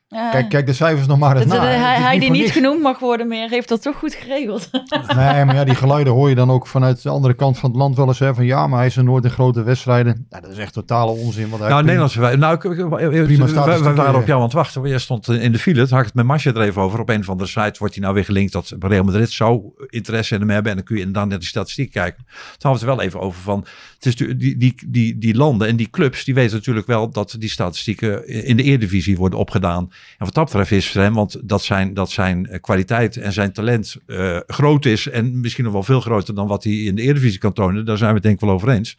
Kijk, 0.08 0.48
kijk 0.48 0.66
de 0.66 0.72
cijfers 0.72 1.06
nog 1.06 1.18
maar 1.18 1.36
eens 1.36 1.46
Dat- 1.46 1.56
na. 1.58 1.62
dat- 1.62 1.64
Het 1.66 1.76
is 1.78 1.84
hij, 1.84 1.96
hij 2.00 2.18
die 2.18 2.30
niet 2.30 2.40
niks. 2.40 2.52
genoemd 2.52 2.82
mag 2.82 2.98
worden 2.98 3.28
meer, 3.28 3.48
heeft 3.48 3.68
dat 3.68 3.82
toch 3.82 3.96
goed 3.96 4.14
geregeld. 4.14 4.68
Nee, 5.16 5.44
maar 5.44 5.54
ja, 5.54 5.64
die 5.64 5.74
geluiden 5.74 6.12
hoor 6.12 6.28
je 6.28 6.34
dan 6.34 6.50
ook 6.50 6.66
vanuit 6.66 7.02
de 7.02 7.08
andere 7.08 7.34
kant 7.34 7.58
van 7.58 7.70
het 7.70 7.78
land 7.78 7.96
wel 7.96 8.06
eens. 8.06 8.18
Hè, 8.18 8.34
van 8.34 8.44
ja, 8.44 8.66
maar 8.66 8.78
hij 8.78 8.86
is 8.86 8.96
er 8.96 9.04
nooit 9.04 9.24
in 9.24 9.30
grote 9.30 9.62
wedstrijden. 9.62 10.26
Ja, 10.30 10.40
dat 10.40 10.50
is 10.50 10.58
echt 10.58 10.72
totale 10.72 11.10
onzin. 11.10 11.48
Want 11.48 11.60
hij 11.60 11.70
Nou, 11.70 11.82
Nederlandse 11.82 12.20
wij. 12.20 12.36
Nou, 12.36 12.58
Prima 12.58 12.76
we, 12.86 13.82
we 13.82 13.94
waren 13.94 14.14
op 14.14 14.20
ja. 14.20 14.26
jou 14.26 14.36
aan 14.38 14.42
het 14.42 14.52
wachten. 14.52 14.88
Jij 14.88 14.98
stond 14.98 15.28
in 15.28 15.52
de 15.52 15.58
file. 15.58 15.80
Toen 15.80 15.88
had 15.90 15.98
ik 15.98 16.04
het 16.04 16.14
met 16.14 16.24
Masje 16.26 16.52
er 16.52 16.60
even 16.60 16.82
over. 16.82 17.00
Op 17.00 17.08
een 17.08 17.24
van 17.24 17.38
de 17.38 17.46
sites 17.46 17.78
wordt 17.78 17.94
hij 17.94 18.02
nou 18.02 18.14
weer 18.14 18.24
gelinkt 18.24 18.52
dat 18.52 18.74
Real 18.78 19.04
Madrid 19.04 19.30
zou 19.30 19.62
interesse 19.88 20.34
in 20.34 20.40
hem 20.40 20.50
hebben. 20.50 20.70
En 20.70 20.76
dan 20.76 20.86
kun 20.86 20.94
je 20.96 21.02
inderdaad 21.02 21.28
naar 21.28 21.38
die 21.38 21.48
statistiek 21.48 21.90
kijken. 21.92 22.24
Toen 22.26 22.34
hadden 22.70 22.70
we 22.72 22.78
het 22.78 22.80
er 22.80 22.96
wel 22.96 23.00
even 23.00 23.20
over 23.20 23.40
van. 23.42 23.66
Het 23.94 24.06
is 24.06 24.16
die, 24.16 24.56
die, 24.56 24.74
die, 24.86 25.18
die 25.18 25.34
landen 25.36 25.68
en 25.68 25.76
die 25.76 25.90
clubs, 25.90 26.24
die 26.24 26.34
weten 26.34 26.56
natuurlijk 26.56 26.86
wel 26.86 27.10
dat 27.10 27.36
die 27.38 27.48
statistieken 27.50 28.28
in 28.44 28.56
de 28.56 28.62
Eredivisie 28.62 29.16
worden 29.16 29.38
opgedaan. 29.38 29.88
En 30.18 30.24
wat 30.24 30.34
dat 30.34 30.44
betreft 30.44 30.70
is 30.70 30.90
voor 30.90 31.00
hem, 31.00 31.14
want 31.14 31.48
dat 31.48 31.62
zijn, 31.62 31.94
dat 31.94 32.10
zijn 32.10 32.46
eh, 32.46 32.60
kwaliteit 32.60 33.16
en 33.16 33.32
zijn 33.32 33.52
talent 33.52 33.96
eh, 34.06 34.38
groot 34.46 34.84
is. 34.84 35.08
En 35.08 35.40
misschien 35.40 35.64
nog 35.64 35.72
wel 35.72 35.82
veel 35.82 36.00
groter 36.00 36.34
dan 36.34 36.46
wat 36.46 36.64
hij 36.64 36.72
in 36.72 36.94
de 36.94 37.02
Eredivisie 37.02 37.38
kan 37.38 37.52
tonen. 37.52 37.84
Daar 37.84 37.96
zijn 37.96 38.08
we 38.08 38.14
het 38.14 38.22
denk 38.24 38.34
ik 38.34 38.40
wel 38.40 38.50
over 38.54 38.68
eens. 38.68 38.96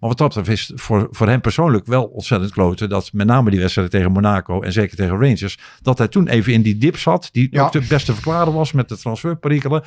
Maar 0.00 0.08
wat 0.08 0.18
dat 0.18 0.34
betreft 0.34 0.60
is 0.60 0.68
het 0.68 0.80
voor, 0.80 1.08
voor 1.10 1.28
hem 1.28 1.40
persoonlijk 1.40 1.86
wel 1.86 2.04
ontzettend 2.04 2.52
kloten. 2.52 2.88
Dat 2.88 3.12
met 3.12 3.26
name 3.26 3.50
die 3.50 3.60
wedstrijd 3.60 3.90
tegen 3.90 4.12
Monaco 4.12 4.62
en 4.62 4.72
zeker 4.72 4.96
tegen 4.96 5.18
Rangers. 5.18 5.58
Dat 5.82 5.98
hij 5.98 6.08
toen 6.08 6.28
even 6.28 6.52
in 6.52 6.62
die 6.62 6.78
dip 6.78 6.98
zat. 6.98 7.28
Die 7.32 7.48
Ja. 7.50 7.64
ook 7.64 7.72
de 7.72 7.86
beste 7.88 8.12
verklaren 8.12 8.52
was 8.52 8.72
met 8.72 8.88
de 8.88 8.96
transferperikelen. 8.96 9.82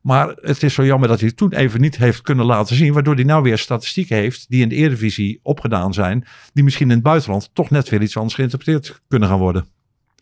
Maar 0.00 0.28
het 0.40 0.62
is 0.62 0.74
zo 0.74 0.84
jammer 0.84 1.08
dat 1.08 1.18
hij 1.18 1.28
het 1.28 1.36
toen 1.36 1.52
even 1.52 1.80
niet 1.80 1.96
heeft 1.96 2.20
kunnen 2.20 2.46
laten 2.46 2.76
zien. 2.76 2.92
Waardoor 2.92 3.14
hij 3.14 3.24
nou 3.24 3.42
weer 3.42 3.58
statistieken 3.58 4.16
heeft 4.16 4.46
die 4.48 4.62
in 4.62 4.68
de 4.68 4.74
Eredivisie 4.74 5.40
opgedaan 5.42 5.94
zijn. 5.94 6.24
Die 6.52 6.64
misschien 6.64 6.88
in 6.88 6.94
het 6.94 7.02
buitenland 7.02 7.50
toch 7.52 7.70
net 7.70 7.88
weer 7.88 8.02
iets 8.02 8.16
anders 8.16 8.34
geïnterpreteerd 8.34 9.00
kunnen 9.08 9.28
gaan 9.28 9.38
worden. 9.38 9.64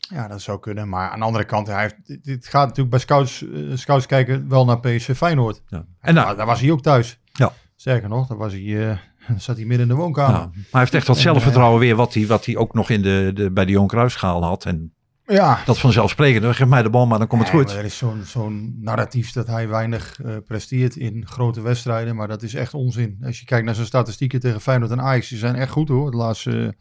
Ja, 0.08 0.28
dat 0.28 0.40
zou 0.42 0.60
kunnen. 0.60 0.88
Maar 0.88 1.10
aan 1.10 1.18
de 1.18 1.24
andere 1.24 1.44
kant, 1.44 1.66
hij 1.66 1.80
heeft, 1.82 2.24
dit, 2.24 2.46
gaat 2.46 2.62
natuurlijk 2.62 2.90
bij 2.90 2.98
scouts, 2.98 3.44
eh, 3.52 3.60
scouts 3.74 4.06
kijken 4.06 4.48
wel 4.48 4.64
naar 4.64 4.80
PSV 4.80 5.16
Feyenoord. 5.16 5.62
Ja. 5.68 5.84
En 6.00 6.14
nou, 6.14 6.26
daar, 6.26 6.36
daar 6.36 6.46
was 6.46 6.60
hij 6.60 6.70
ook 6.70 6.82
thuis. 6.82 7.18
Ja. 7.32 7.52
Sterker 7.76 8.08
nog, 8.08 8.26
daar 8.26 8.38
was 8.38 8.52
hij, 8.52 8.88
eh, 8.90 8.96
zat 9.36 9.56
hij 9.56 9.64
midden 9.64 9.88
in 9.88 9.94
de 9.94 10.00
woonkamer. 10.00 10.38
ja, 10.38 10.46
maar 10.54 10.64
hij 10.70 10.80
heeft 10.80 10.94
echt 10.94 11.06
dat 11.06 11.16
En, 11.16 11.22
zelfvertrouwen 11.22 11.80
weer 11.80 11.96
wat 11.96 12.14
hij, 12.14 12.26
wat 12.26 12.44
hij 12.44 12.56
ook 12.56 12.74
nog 12.74 12.90
in 12.90 13.02
de, 13.02 13.30
de, 13.34 13.50
bij 13.50 13.64
de 13.64 13.70
Johan 13.72 13.88
Cruijffschaal 13.88 14.44
had. 14.44 14.64
En 14.64 14.92
Ja. 15.26 15.58
dat 15.64 15.78
vanzelfsprekend. 15.78 16.56
Geef 16.56 16.66
mij 16.66 16.82
de 16.82 16.90
bal 16.90 17.06
maar 17.06 17.18
dan 17.18 17.26
komt 17.26 17.42
het 17.42 17.50
goed. 17.50 17.70
Er 17.72 17.84
is 17.84 17.96
zo'n 17.98 18.22
zo'n 18.24 18.76
narratief 18.80 19.32
dat 19.32 19.46
hij 19.46 19.68
weinig 19.68 20.20
eh, 20.20 20.36
presteert 20.46 20.96
in 20.96 21.26
grote 21.26 21.60
wedstrijden. 21.60 22.16
Maar 22.16 22.28
dat 22.28 22.42
is 22.42 22.54
echt 22.54 22.74
onzin. 22.74 23.18
Als 23.24 23.38
je 23.38 23.44
kijkt 23.44 23.64
naar 23.64 23.74
zijn 23.74 23.86
statistieken 23.86 24.40
tegen 24.40 24.60
Feyenoord 24.60 24.90
en 24.90 25.00
Ajax. 25.00 25.28
Die 25.28 25.38
zijn 25.38 25.54
echt 25.54 25.70
goed 25.70 25.88
hoor. 25.88 26.10
De 26.10 26.16
laatste, 26.16 26.74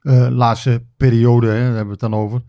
eh, 0.00 0.28
laatste 0.30 0.84
periode 0.96 1.46
hè, 1.46 1.52
daar 1.52 1.64
hebben 1.64 1.84
we 1.84 1.90
het 1.90 2.00
dan 2.00 2.14
over. 2.14 2.42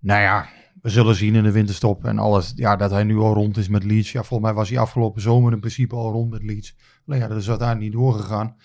Nou 0.00 0.20
ja, 0.20 0.46
we 0.82 0.88
zullen 0.88 1.14
zien 1.14 1.34
in 1.34 1.42
de 1.42 1.52
winterstop. 1.52 2.04
En 2.04 2.18
alles, 2.18 2.52
ja, 2.56 2.76
dat 2.76 2.90
hij 2.90 3.04
nu 3.04 3.16
al 3.18 3.34
rond 3.34 3.56
is 3.56 3.68
met 3.68 3.84
Leeds. 3.84 4.12
Ja, 4.12 4.22
volgens 4.22 4.48
mij 4.48 4.58
was 4.58 4.68
hij 4.68 4.78
afgelopen 4.78 5.22
zomer 5.22 5.52
in 5.52 5.60
principe 5.60 5.94
al 5.94 6.12
rond 6.12 6.30
met 6.30 6.42
Leeds. 6.42 6.76
Alleen 7.06 7.20
ja, 7.20 7.28
dat 7.28 7.36
is 7.38 7.48
uiteindelijk 7.48 7.88
niet 7.92 8.00
doorgegaan. 8.02 8.56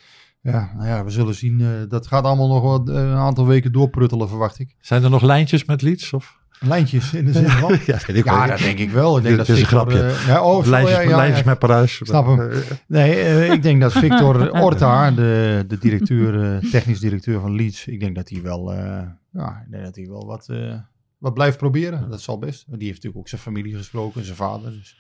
Ja, 0.42 0.72
nou 0.76 0.88
ja, 0.88 1.04
we 1.04 1.10
zullen 1.10 1.36
zien. 1.36 1.62
eh, 1.62 1.68
dat 1.88 2.08
gaat 2.08 2.24
allemaal 2.24 2.48
nog 2.48 2.62
wel 2.62 2.96
eh, 2.98 3.10
een 3.10 3.16
aantal 3.18 3.46
weken 3.46 3.72
doorpruttelen, 3.72 4.30
verwacht 4.30 4.60
ik. 4.60 4.76
Zijn 4.80 5.04
er 5.04 5.10
nog 5.10 5.22
lijntjes 5.22 5.66
met 5.66 5.82
Leeds? 5.82 6.14
Of? 6.14 6.40
Lijntjes 6.66 7.14
in 7.14 7.26
de 7.26 7.32
zin 7.34 7.50
van. 7.62 7.70
ja, 7.86 8.00
ik 8.08 8.26
dat 8.26 8.58
denk 8.58 8.80
ik 8.80 8.92
wel. 8.92 9.18
Ik 9.18 9.24
denk 9.24 9.38
Dit 9.38 9.48
dat 9.48 9.56
is 9.56 9.62
een 9.62 9.68
Victor, 9.68 9.92
grapje. 9.92 10.08
eh, 10.08 10.28
ja, 10.28 10.44
oh, 10.44 10.66
lijntjes, 10.66 10.96
ja, 10.98 11.02
met, 11.02 11.10
ja, 11.12 11.16
lijntjes 11.18 11.40
ja. 11.44 11.50
met 11.50 11.60
Parijs. 11.60 11.96
Snap 12.04 12.26
hem. 12.26 12.52
Eh, 12.52 12.58
Nee, 12.88 13.14
eh, 13.22 13.52
ik 13.52 13.64
denk 13.64 13.82
dat 13.82 13.92
Victor 13.92 14.50
Orta, 14.64 15.12
de, 15.12 15.64
de 15.68 15.78
directeur, 15.78 16.44
eh, 16.64 16.70
technisch 16.72 17.00
directeur 17.00 17.40
van 17.40 17.56
Leeds, 17.56 17.88
ik 17.88 18.00
denk 18.00 18.16
dat 18.16 18.30
hij 18.30 18.42
wel, 18.42 18.74
eh, 18.74 19.02
ja, 19.32 19.62
ik 19.66 19.72
denk 19.72 19.84
dat 19.84 19.96
hij 19.96 20.08
wel 20.10 20.26
wat, 20.26 20.48
eh, 20.50 20.74
wat 21.18 21.34
blijft 21.34 21.58
proberen. 21.58 22.10
Dat 22.10 22.22
zal 22.22 22.40
best. 22.40 22.64
Die 22.68 22.78
heeft 22.80 22.90
natuurlijk 22.94 23.18
ook 23.18 23.28
zijn 23.28 23.42
familie 23.42 23.76
gesproken, 23.76 24.24
zijn 24.26 24.36
vader. 24.38 24.72
Dus. 24.72 24.98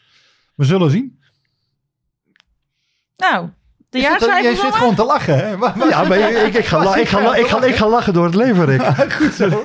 We 0.55 0.65
zullen 0.65 0.91
zien. 0.91 1.19
Nou, 3.17 3.49
de 3.89 3.99
jaarcijfers 3.99 4.41
Jij 4.43 4.55
zit 4.55 4.75
gewoon 4.75 4.95
te 4.95 5.03
lachen, 5.05 5.35
hè? 5.37 5.49
Ja, 5.49 6.03
maar 6.03 6.17
ik, 6.17 6.53
ik, 6.55 6.65
ga, 6.65 6.95
ik, 6.95 7.07
ga, 7.07 7.17
jij 7.21 7.27
la- 7.29 7.35
ik, 7.35 7.47
ga, 7.47 7.63
ik 7.63 7.75
ga 7.75 7.89
lachen 7.89 8.13
door 8.13 8.25
het 8.25 8.35
leven, 8.35 8.65
Rick. 8.65 8.81
Goed 9.21 9.33
zo. 9.33 9.63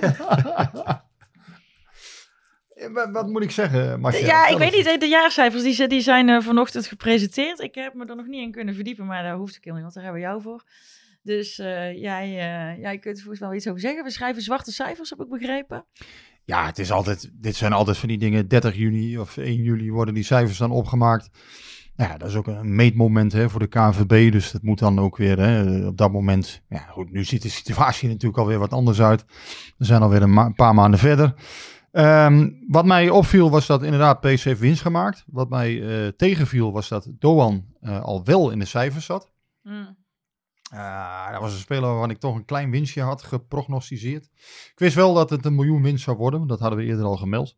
Eh, 2.87 2.93
wat, 2.95 3.11
wat 3.11 3.29
moet 3.29 3.43
ik 3.43 3.51
zeggen, 3.51 4.01
Marcia? 4.01 4.27
Ja, 4.27 4.47
ik 4.49 4.59
weet 4.59 4.73
niet. 4.75 5.01
De 5.01 5.07
jaarcijfers 5.07 5.63
die, 5.63 5.73
zijn- 5.75 5.89
die 5.89 6.01
zijn 6.01 6.29
eh, 6.29 6.41
vanochtend 6.41 6.87
gepresenteerd. 6.87 7.61
Ik 7.61 7.75
heb 7.75 7.95
me 7.95 8.05
er 8.07 8.17
nog 8.17 8.27
niet 8.27 8.43
in 8.43 8.51
kunnen 8.53 8.75
verdiepen, 8.75 9.07
maar 9.07 9.23
daar 9.23 9.37
hoeft 9.37 9.57
ik 9.57 9.65
helemaal 9.65 9.85
niet, 9.85 9.95
want 9.95 9.95
daar 9.95 10.05
hebben 10.05 10.23
we 10.23 10.29
jou 10.29 10.43
voor. 10.43 10.65
Dus 11.23 11.59
eh, 11.59 12.01
jij, 12.01 12.25
eh, 12.25 12.81
jij 12.83 12.99
kunt 12.99 13.17
er 13.17 13.23
volgens 13.23 13.39
mij 13.41 13.49
wel 13.49 13.57
iets 13.59 13.69
over 13.69 13.81
zeggen. 13.81 14.05
We 14.05 14.11
schrijven 14.11 14.43
zwarte 14.43 14.73
cijfers, 14.73 15.11
heb 15.11 15.21
ik 15.21 15.29
begrepen. 15.29 15.85
Ja, 16.45 16.67
het 16.67 16.79
is 16.79 16.91
altijd, 16.93 17.31
dit 17.33 17.57
zijn 17.57 17.73
altijd 17.73 17.97
van 17.97 18.09
die 18.09 18.19
dingen. 18.19 18.49
30 18.49 18.77
juni 18.77 19.19
of 19.19 19.37
1 19.37 19.55
juli 19.63 19.91
worden 19.93 20.15
die 20.15 20.23
cijfers 20.25 20.59
dan 20.59 20.71
opgemaakt. 20.71 21.29
Nou 21.97 22.11
Ja, 22.11 22.17
dat 22.19 22.29
is 22.29 22.35
ook 22.35 22.47
een 22.47 22.75
meetmoment 22.75 23.33
hè, 23.33 23.51
voor 23.51 23.61
de 23.61 23.67
KNVB. 23.67 24.33
Dus 24.33 24.51
dat 24.51 24.63
moet 24.63 24.79
dan 24.79 24.99
ook 24.99 25.17
weer 25.17 25.39
hè, 25.39 25.87
op 25.87 25.97
dat 25.97 26.13
moment. 26.13 26.63
Ja, 26.69 26.79
goed, 26.79 27.11
nu 27.13 27.25
ziet 27.25 27.43
de 27.43 27.49
situatie 27.49 28.09
natuurlijk 28.09 28.39
alweer 28.39 28.59
wat 28.59 28.73
anders 28.73 29.01
uit. 29.01 29.25
We 29.79 29.85
zijn 29.85 30.03
alweer 30.03 30.23
een, 30.23 30.33
ma- 30.33 30.45
een 30.45 30.55
paar 30.55 30.75
maanden 30.75 31.01
verder. 31.01 31.35
Ehm, 31.97 32.51
wat 32.69 32.85
mij 32.85 33.11
opviel 33.11 33.51
was 33.51 33.67
dat 33.67 33.83
inderdaad 33.83 34.21
PC 34.21 34.41
heeft 34.41 34.61
winst 34.61 34.83
gemaakt. 34.83 35.25
Wat 35.27 35.49
mij 35.49 35.83
eh, 35.83 36.09
tegenviel 36.09 36.73
was 36.73 36.89
dat 36.89 37.09
Doan 37.19 37.65
eh, 37.81 38.03
al 38.03 38.25
wel 38.25 38.51
in 38.51 38.59
de 38.59 38.65
cijfers 38.65 39.05
zat. 39.05 39.33
Ah, 40.71 41.31
dat 41.31 41.41
was 41.41 41.53
een 41.53 41.59
speler 41.59 41.89
waarvan 41.89 42.11
ik 42.11 42.19
toch 42.19 42.35
een 42.35 42.45
klein 42.45 42.71
winstje 42.71 43.03
had 43.03 43.23
geprognosticeerd. 43.23 44.25
Ik 44.73 44.79
wist 44.79 44.95
wel 44.95 45.15
dat 45.15 45.31
het 45.31 45.45
een 45.45 45.55
miljoen 45.55 45.83
winst 45.83 46.05
zou 46.05 46.17
worden. 46.17 46.47
Dat 46.47 46.61
hadden 46.61 46.79
we 46.79 46.85
eerder 46.85 47.05
al 47.05 47.17
gemeld. 47.17 47.57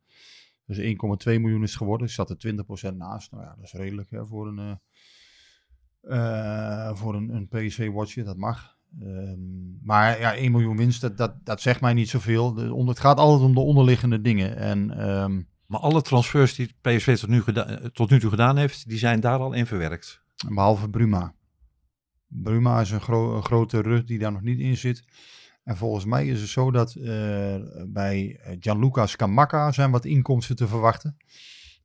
Dus 0.66 0.78
1,2 0.78 0.84
miljoen 1.24 1.62
is 1.62 1.76
geworden. 1.76 2.06
Dus 2.06 2.16
zat 2.16 2.30
er 2.30 2.54
20% 2.92 2.96
naast. 2.96 3.30
Nou 3.30 3.44
ja, 3.44 3.54
dat 3.54 3.64
is 3.64 3.72
redelijk 3.72 4.10
hè, 4.10 4.26
voor 4.26 4.46
een, 4.46 4.80
eh, 6.00 6.94
voor 6.94 7.14
een, 7.14 7.28
een 7.34 7.48
PSV-watcher. 7.48 8.24
Dat 8.24 8.36
mag. 8.36 8.77
Ehm, 9.00 9.84
maar 9.86 10.20
ja, 10.20 10.34
1 10.36 10.50
miljoen 10.50 10.76
winst, 10.76 11.00
dat, 11.00 11.16
dat, 11.16 11.34
dat 11.44 11.60
zegt 11.60 11.80
mij 11.80 11.92
niet 11.94 12.08
zoveel. 12.08 12.54
De, 12.54 12.84
het 12.86 13.00
gaat 13.00 13.18
altijd 13.18 13.42
om 13.48 13.54
de 13.54 13.60
onderliggende 13.60 14.20
dingen. 14.20 14.56
En 14.56 14.90
ehm, 14.98 15.42
Maar 15.66 15.80
alle 15.80 16.02
transfers 16.02 16.54
die 16.54 16.74
PSV 16.80 17.16
tot 17.18 17.28
nu, 17.28 17.42
geda- 17.42 17.80
tot 17.92 18.10
nu 18.10 18.20
toe 18.20 18.30
gedaan 18.30 18.56
heeft, 18.56 18.88
die 18.88 18.98
zijn 18.98 19.20
daar 19.20 19.38
al 19.38 19.52
in 19.52 19.66
verwerkt. 19.66 20.22
Behalve 20.48 20.88
Bruma. 20.90 21.34
Bruma 22.26 22.80
is 22.80 22.90
een, 22.90 23.00
gro- 23.00 23.36
een 23.36 23.44
grote 23.44 23.80
rug 23.82 24.04
die 24.04 24.18
daar 24.18 24.32
nog 24.32 24.42
niet 24.42 24.58
in 24.58 24.76
zit. 24.76 25.04
En 25.64 25.76
volgens 25.76 26.04
mij 26.04 26.26
is 26.26 26.40
het 26.40 26.50
zo 26.50 26.70
dat 26.70 26.94
eh, 26.94 27.56
bij 27.86 28.40
Gianluca 28.60 29.06
Scamacca 29.06 29.72
zijn 29.72 29.90
wat 29.90 30.04
inkomsten 30.04 30.56
te 30.56 30.68
verwachten. 30.68 31.16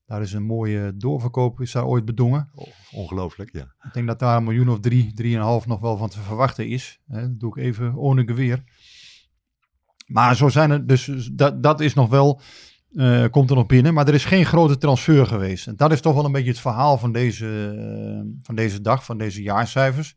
Daar 0.05 0.21
is 0.21 0.33
een 0.33 0.43
mooie 0.43 0.93
doorverkoop, 0.97 1.61
is 1.61 1.71
daar 1.71 1.85
ooit 1.85 2.05
bedongen. 2.05 2.49
Ongelooflijk, 2.91 3.51
ja. 3.53 3.75
Ik 3.81 3.93
denk 3.93 4.07
dat 4.07 4.19
daar 4.19 4.37
een 4.37 4.43
miljoen 4.43 4.69
of 4.69 4.79
drie, 4.79 5.13
drieënhalf 5.13 5.65
nog 5.65 5.79
wel 5.79 5.97
van 5.97 6.09
te 6.09 6.19
verwachten 6.19 6.67
is. 6.67 7.01
Hè, 7.07 7.21
dat 7.21 7.39
doe 7.39 7.49
ik 7.49 7.63
even 7.63 7.95
ohne 7.95 8.25
geweer. 8.25 8.63
Maar 10.05 10.35
zo 10.35 10.49
zijn 10.49 10.71
er, 10.71 10.87
dus 10.87 11.29
dat, 11.33 11.63
dat 11.63 11.79
is 11.79 11.93
nog 11.93 12.09
wel, 12.09 12.41
eh, 12.93 13.25
komt 13.29 13.49
er 13.49 13.55
nog 13.55 13.65
binnen. 13.65 13.93
Maar 13.93 14.07
er 14.07 14.13
is 14.13 14.25
geen 14.25 14.45
grote 14.45 14.77
transfer 14.77 15.25
geweest. 15.25 15.67
En 15.67 15.75
dat 15.75 15.91
is 15.91 16.01
toch 16.01 16.15
wel 16.15 16.25
een 16.25 16.31
beetje 16.31 16.49
het 16.49 16.59
verhaal 16.59 16.97
van 16.97 17.11
deze, 17.11 17.73
eh, 17.77 18.43
van 18.43 18.55
deze 18.55 18.81
dag, 18.81 19.05
van 19.05 19.17
deze 19.17 19.41
jaarcijfers. 19.41 20.15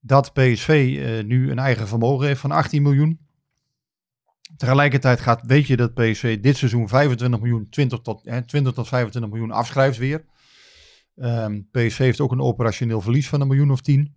Dat 0.00 0.32
PSV 0.32 0.98
eh, 0.98 1.24
nu 1.24 1.50
een 1.50 1.58
eigen 1.58 1.88
vermogen 1.88 2.26
heeft 2.26 2.40
van 2.40 2.50
18 2.50 2.82
miljoen. 2.82 3.23
Tegelijkertijd 4.56 5.20
gaat, 5.20 5.42
weet 5.46 5.66
je 5.66 5.76
dat 5.76 5.94
PSV 5.94 6.40
dit 6.40 6.56
seizoen 6.56 6.88
25 6.88 7.40
miljoen, 7.40 7.68
20 7.68 8.00
tot, 8.00 8.24
hè, 8.24 8.42
20 8.42 8.72
tot 8.72 8.88
25 8.88 9.30
miljoen 9.30 9.50
afschrijft 9.50 9.98
weer. 9.98 10.24
Ehm, 11.16 11.60
PSV 11.70 11.98
heeft 11.98 12.20
ook 12.20 12.32
een 12.32 12.40
operationeel 12.40 13.00
verlies 13.00 13.28
van 13.28 13.40
een 13.40 13.46
miljoen 13.46 13.70
of 13.70 13.80
10. 13.80 14.14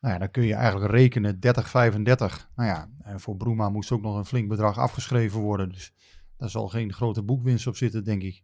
Nou 0.00 0.14
ja, 0.14 0.20
dan 0.20 0.30
kun 0.30 0.44
je 0.44 0.54
eigenlijk 0.54 0.92
rekenen 0.92 1.40
30, 1.40 1.68
35. 1.68 2.50
Nou 2.56 2.68
ja, 2.68 2.88
en 3.02 3.20
voor 3.20 3.36
Broema 3.36 3.68
moest 3.68 3.90
ook 3.90 4.02
nog 4.02 4.16
een 4.16 4.24
flink 4.24 4.48
bedrag 4.48 4.78
afgeschreven 4.78 5.40
worden. 5.40 5.68
Dus 5.68 5.92
daar 6.36 6.50
zal 6.50 6.68
geen 6.68 6.92
grote 6.92 7.22
boekwinst 7.22 7.66
op 7.66 7.76
zitten, 7.76 8.04
denk 8.04 8.22
ik. 8.22 8.42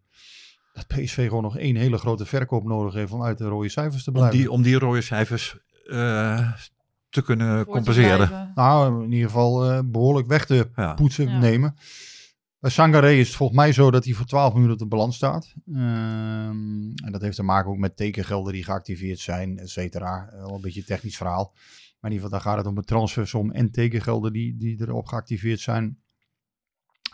Dat 0.72 0.86
PSV 0.86 1.26
gewoon 1.28 1.42
nog 1.42 1.56
één 1.56 1.76
hele 1.76 1.98
grote 1.98 2.26
verkoop 2.26 2.64
nodig 2.64 2.94
heeft 2.94 3.12
om 3.12 3.22
uit 3.22 3.38
de 3.38 3.44
rode 3.44 3.68
cijfers 3.68 4.04
te 4.04 4.11
Om 4.11 4.16
blijven. 4.16 4.38
die, 4.38 4.50
om 4.50 4.62
die 4.62 4.78
rode 4.78 5.00
cijfers 5.00 5.59
eh, 5.86 6.52
te 7.11 7.22
kunnen 7.22 7.64
te 7.64 7.70
compenseren. 7.70 8.52
Nou, 8.54 9.04
in 9.04 9.12
ieder 9.12 9.26
geval 9.28 9.70
eh, 9.70 9.78
behoorlijk 9.84 10.26
weg 10.26 10.46
te 10.46 10.70
Ja. 10.76 10.94
poetsen 10.94 11.28
Ja. 11.28 11.38
nemen. 11.38 11.74
Bij 12.61 12.70
Sangaré 12.70 13.11
is 13.12 13.26
het 13.26 13.36
volgens 13.36 13.59
mij 13.59 13.72
zo 13.72 13.90
dat 13.90 14.04
hij 14.04 14.14
voor 14.14 14.26
12 14.26 14.52
miljoen 14.52 14.72
op 14.72 14.78
de 14.78 14.86
balans 14.86 15.16
staat. 15.16 15.54
Ehm, 15.66 16.90
en 17.04 17.09
dat 17.12 17.20
heeft 17.20 17.36
te 17.36 17.42
maken 17.42 17.70
ook 17.70 17.76
met 17.78 17.96
tekengelden 17.96 18.52
die 18.52 18.64
geactiveerd 18.64 19.18
zijn, 19.18 19.59
et 19.59 19.70
cetera. 19.70 20.28
Eh, 20.32 20.38
Wel 20.40 20.54
een 20.54 20.61
beetje 20.61 20.80
een 20.80 20.86
technisch 20.86 21.16
verhaal. 21.16 21.52
Maar 22.00 22.11
in 22.11 22.16
ieder 22.16 22.24
geval, 22.24 22.30
dan 22.30 22.40
gaat 22.40 22.56
het 22.56 22.66
om 22.66 22.76
een 22.78 22.84
transfersom 22.84 23.50
en 23.50 23.70
tekengelden 23.70 24.32
die, 24.32 24.56
die 24.56 24.80
erop 24.80 25.06
geactiveerd 25.06 25.61
zijn. 25.61 25.98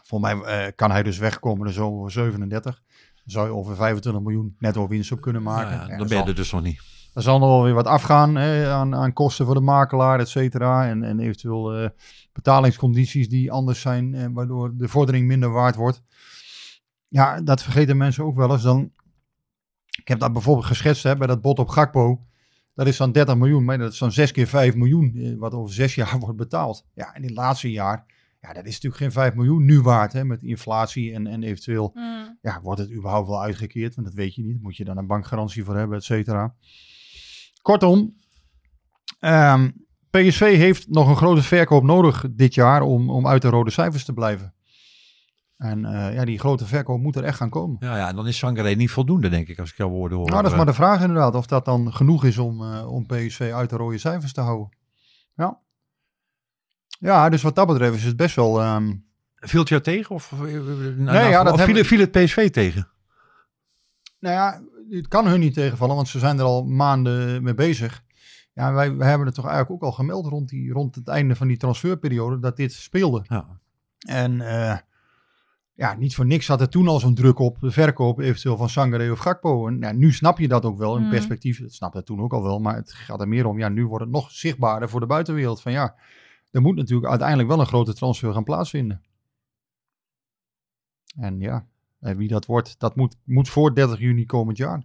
Volgens 0.03 0.33
mij 0.35 0.43
eh, 0.67 0.73
kan 0.77 0.91
hij 0.91 1.03
dus 1.03 1.19
wegkomen 1.19 1.73
zo 1.73 1.91
voor 1.97 2.11
37. 2.11 2.75
Dan 2.85 3.23
zou 3.25 3.47
je 3.47 3.53
over 3.55 3.77
25 3.77 4.23
miljoen 4.23 4.57
netto 4.59 4.89
winst 4.89 5.13
op 5.13 5.21
kunnen 5.21 5.43
maken. 5.43 5.75
Ja, 5.77 5.81
Ja, 5.83 5.89
dan 5.89 5.99
dat 5.99 6.09
ben 6.09 6.19
je 6.19 6.25
er 6.25 6.35
dus 6.35 6.51
nog 6.53 6.63
niet. 6.63 6.81
Er 7.15 7.23
zal 7.23 7.39
nog 7.39 7.49
wel 7.49 7.63
weer 7.63 7.75
wat 7.75 7.87
afgaan 7.87 8.35
hè, 8.35 8.71
aan, 8.71 8.95
aan 8.95 9.13
kosten 9.13 9.47
voor 9.47 9.55
de 9.55 9.61
makelaar, 9.61 10.21
et 10.21 10.29
cetera. 10.29 10.89
En, 10.89 11.03
en 11.03 11.21
eventueel 11.21 11.75
eh, 11.75 11.89
betalingscondities 12.33 13.29
die 13.29 13.53
anders 13.53 13.81
zijn, 13.81 14.15
eh, 14.15 14.27
waardoor 14.33 14.77
de 14.77 14.89
vordering 14.89 15.27
minder 15.27 15.51
waard 15.51 15.75
wordt. 15.75 16.03
Ja, 17.09 17.41
dat 17.41 17.63
vergeten 17.63 17.97
mensen 17.97 18.25
ook 18.25 18.37
wel 18.37 18.53
eens. 18.53 18.63
Dan, 18.63 18.93
ik 19.99 20.09
heb 20.09 20.19
dat 20.19 20.33
bijvoorbeeld 20.33 20.67
geschetst 20.67 21.03
hè, 21.03 21.17
bij 21.17 21.27
dat 21.27 21.41
bod 21.41 21.59
op 21.59 21.69
Gakpo. 21.69 22.25
Dat 22.75 22.87
is 22.87 22.97
dan 22.97 23.13
30 23.13 23.37
miljoen, 23.37 23.65
maar 23.65 23.79
dat 23.79 23.93
is 23.93 23.99
dan 23.99 24.13
6 24.13 24.33
keer 24.33 24.47
5 24.47 24.75
miljoen, 24.75 25.15
eh, 25.17 25.39
wat 25.39 25.53
over 25.53 25.75
6 25.75 25.95
jaar 26.05 26.19
wordt 26.19 26.37
betaald. 26.37 26.87
Ja, 26.95 27.15
en 27.15 27.23
in 27.23 27.29
het 27.29 27.37
laatste 27.37 27.71
jaar, 27.71 28.07
ja, 28.41 28.53
dat 28.53 28.65
is 28.65 28.73
natuurlijk 28.73 29.03
geen 29.03 29.13
5 29.13 29.35
miljoen 29.35 29.65
nu 29.65 29.81
waard, 29.81 30.13
hè, 30.13 30.25
met 30.25 30.43
inflatie 30.43 31.13
en, 31.13 31.27
en 31.27 31.43
eventueel 31.43 31.93
Mm. 31.95 32.39
ja, 32.43 32.61
wordt 32.61 32.81
het 32.81 32.93
überhaupt 32.93 33.29
wel 33.29 33.43
uitgekeerd? 33.43 33.95
Want 33.95 34.07
dat 34.07 34.17
weet 34.17 34.35
je 34.35 34.43
niet. 34.43 34.63
Moet 34.63 34.77
je 34.77 34.85
dan 34.85 34.97
een 34.97 35.07
bankgarantie 35.07 35.65
voor 35.65 35.77
hebben, 35.77 35.97
et 35.97 36.05
cetera. 36.05 36.55
Kortom, 37.65 38.15
ehm, 39.21 39.71
PSV 40.11 40.57
heeft 40.57 40.89
nog 40.89 41.09
een 41.09 41.17
grote 41.17 41.43
verkoop 41.43 41.83
nodig 41.83 42.25
dit 42.31 42.55
jaar 42.55 42.83
om, 42.83 43.11
om 43.11 43.27
uit 43.27 43.43
de 43.43 43.49
rode 43.49 43.71
cijfers 43.71 44.05
te 44.05 44.13
blijven. 44.13 44.55
En 45.57 45.85
eh, 45.85 46.15
ja, 46.15 46.25
die 46.25 46.39
grote 46.39 46.67
verkoop 46.67 47.01
moet 47.01 47.17
er 47.17 47.25
echt 47.25 47.37
gaan 47.37 47.51
komen. 47.51 47.77
Ja, 47.81 47.97
ja, 47.97 48.09
en 48.09 48.17
dan 48.17 48.27
is 48.27 48.39
Sangaré 48.39 48.71
niet 48.75 48.91
voldoende, 48.91 49.29
denk 49.29 49.49
ik, 49.49 49.59
als 49.59 49.71
ik 49.71 49.77
jouw 49.77 49.89
woorden 49.89 50.19
hoor. 50.19 50.27
Nou, 50.31 50.37
dat 50.43 50.47
is 50.53 50.59
Eh, 50.59 50.65
maar 50.65 50.73
de 50.75 50.81
vraag 50.81 51.01
inderdaad, 51.01 51.35
of 51.35 51.47
dat 51.47 51.65
dan 51.65 51.93
genoeg 51.93 52.25
is 52.25 52.39
om, 52.39 52.63
eh, 52.63 52.93
om 52.93 53.07
PSV 53.07 53.51
uit 53.55 53.71
de 53.71 53.77
rode 53.77 53.99
cijfers 53.99 54.33
te 54.33 54.41
houden. 54.41 54.69
Ja. 55.35 55.59
Ja, 56.89 57.29
dus 57.29 57.43
wat 57.43 57.55
dat 57.55 57.67
betreft 57.67 57.97
is 57.97 58.05
het 58.05 58.17
best 58.17 58.37
wel... 58.37 58.61
ehm, 58.61 58.93
Viel 59.35 59.61
het 59.61 59.69
jou 59.69 59.83
tegen? 59.83 60.15
Of, 60.15 60.33
nee, 60.97 61.29
ja, 61.29 61.43
dat 61.43 61.53
of 61.53 61.59
hebben- 61.59 61.75
viel, 61.77 61.85
viel 61.85 61.99
het 62.01 62.11
PSV 62.11 62.51
tegen? 62.51 62.89
Nou 64.25 64.37
ja, 64.37 64.63
het 64.97 65.09
kan 65.09 65.27
hun 65.27 65.41
niet 65.41 65.55
tegenvallen, 65.55 65.97
want 65.97 66.09
ze 66.09 66.19
zijn 66.19 66.39
er 66.39 66.45
al 66.45 66.65
maanden 66.65 67.43
mee 67.43 67.55
bezig. 67.55 68.05
Ja, 68.53 68.73
wij, 68.73 68.97
wij 68.97 69.09
hebben 69.09 69.27
het 69.27 69.37
toch 69.37 69.47
eigenlijk 69.47 69.75
ook 69.75 69.89
al 69.91 69.97
gemeld 69.97 70.27
rond, 70.27 70.49
die, 70.49 70.73
rond 70.73 70.95
het 70.95 71.09
einde 71.09 71.37
van 71.37 71.47
die 71.49 71.57
transferperiode 71.57 72.39
dat 72.39 72.57
dit 72.57 72.73
speelde. 72.73 73.25
Ja. 73.29 73.61
En 74.07 74.41
eh, 74.41 74.79
ja, 75.73 75.95
niet 75.95 76.15
voor 76.15 76.27
niks 76.27 76.49
had 76.49 76.61
er 76.61 76.69
toen 76.69 76.89
al 76.89 77.01
zo'n 77.01 77.15
druk 77.15 77.39
op 77.39 77.61
de 77.61 77.71
verkoop 77.71 78.19
eventueel 78.19 78.57
van 78.57 78.69
Sangaré 78.69 79.11
of 79.11 79.19
Gakpo. 79.19 79.67
En 79.69 79.79
ja, 79.81 79.93
nu 79.93 80.13
snap 80.13 80.39
je 80.39 80.49
dat 80.49 80.65
ook 80.65 80.79
wel 80.79 80.97
in 80.97 81.03
Mm. 81.03 81.11
perspectief. 81.11 81.61
Dat 81.61 81.73
snapte 81.73 82.03
toen 82.03 82.21
ook 82.21 82.33
al 82.33 82.43
wel, 82.43 82.59
maar 82.59 82.75
het 82.75 82.93
gaat 82.93 83.21
er 83.21 83.29
meer 83.29 83.47
om. 83.47 83.59
Ja, 83.59 83.69
nu 83.69 83.87
wordt 83.87 84.05
het 84.05 84.13
nog 84.13 84.31
zichtbaarder 84.31 84.89
voor 84.89 85.01
de 85.01 85.07
buitenwereld. 85.07 85.63
Van 85.63 85.73
ja, 85.73 85.95
er 86.51 86.61
moet 86.61 86.77
natuurlijk 86.77 87.09
uiteindelijk 87.09 87.49
wel 87.49 87.61
een 87.61 87.67
grote 87.67 87.95
transfer 87.95 88.33
gaan 88.33 88.45
plaatsvinden. 88.45 89.03
En 91.17 91.41
ja, 91.41 91.67
en 92.05 92.17
wie 92.17 92.29
dat 92.29 92.47
wordt, 92.47 92.75
dat 92.79 92.97
moet, 92.97 93.17
moet 93.25 93.49
voor 93.49 93.75
30 93.75 93.99
juni 93.99 94.27
komend 94.27 94.57
jaar. 94.57 94.83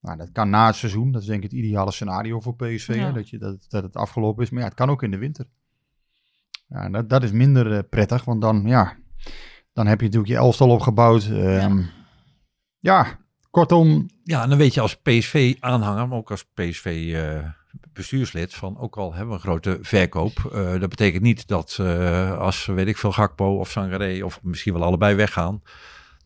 Nou, 0.00 0.16
dat 0.16 0.32
kan 0.32 0.50
na 0.50 0.66
het 0.66 0.76
seizoen. 0.76 1.12
Dat 1.12 1.22
is 1.22 1.28
denk 1.28 1.42
ik 1.44 1.50
het 1.50 1.60
ideale 1.60 1.92
scenario 1.92 2.40
voor 2.40 2.56
PSV. 2.56 2.96
hè, 2.96 3.12
dat, 3.12 3.28
je, 3.28 3.38
dat, 3.38 3.66
dat 3.68 3.82
het 3.82 3.96
afgelopen 3.96 4.42
is. 4.42 4.50
Maar 4.50 4.60
ja, 4.60 4.66
het 4.68 4.76
kan 4.76 4.90
ook 4.90 5.02
in 5.02 5.10
de 5.10 5.18
winter. 5.18 5.46
Ja, 6.68 6.88
dat, 6.88 7.10
dat 7.10 7.22
is 7.22 7.30
minder 7.30 7.72
eh, 7.72 7.78
prettig. 7.90 8.24
Want 8.24 8.40
dan, 8.40 8.62
ja, 8.66 8.96
dan 9.72 9.86
heb 9.86 9.98
je 9.98 10.04
natuurlijk 10.04 10.32
je 10.32 10.38
elftal 10.38 10.70
opgebouwd. 10.70 11.24
Ehm, 11.24 11.82
ja. 12.78 13.18
kortom. 13.50 14.08
Ja, 14.24 14.42
en 14.42 14.48
dan 14.48 14.58
weet 14.58 14.74
je 14.74 14.80
als 14.80 14.96
PSV-aanhanger, 14.96 16.08
maar 16.08 16.18
ook 16.18 16.30
als 16.30 16.44
PSV, 16.54 17.12
eh, 17.14 17.50
bestuurslid 17.92 18.54
van 18.54 18.78
ook 18.78 18.96
al 18.96 19.10
hebben 19.10 19.28
we 19.28 19.34
een 19.34 19.40
grote 19.40 19.78
verkoop. 19.80 20.50
eh, 20.52 20.80
dat 20.80 20.88
betekent 20.88 21.22
niet 21.22 21.46
dat 21.46 21.76
eh, 21.80 22.38
als, 22.38 22.66
weet 22.66 22.86
ik 22.86 22.96
veel, 22.96 23.12
Gakpo 23.12 23.58
of 23.58 23.70
Sangaré 23.70 24.24
of 24.24 24.42
misschien 24.42 24.72
wel 24.72 24.84
allebei 24.84 25.14
weggaan. 25.14 25.62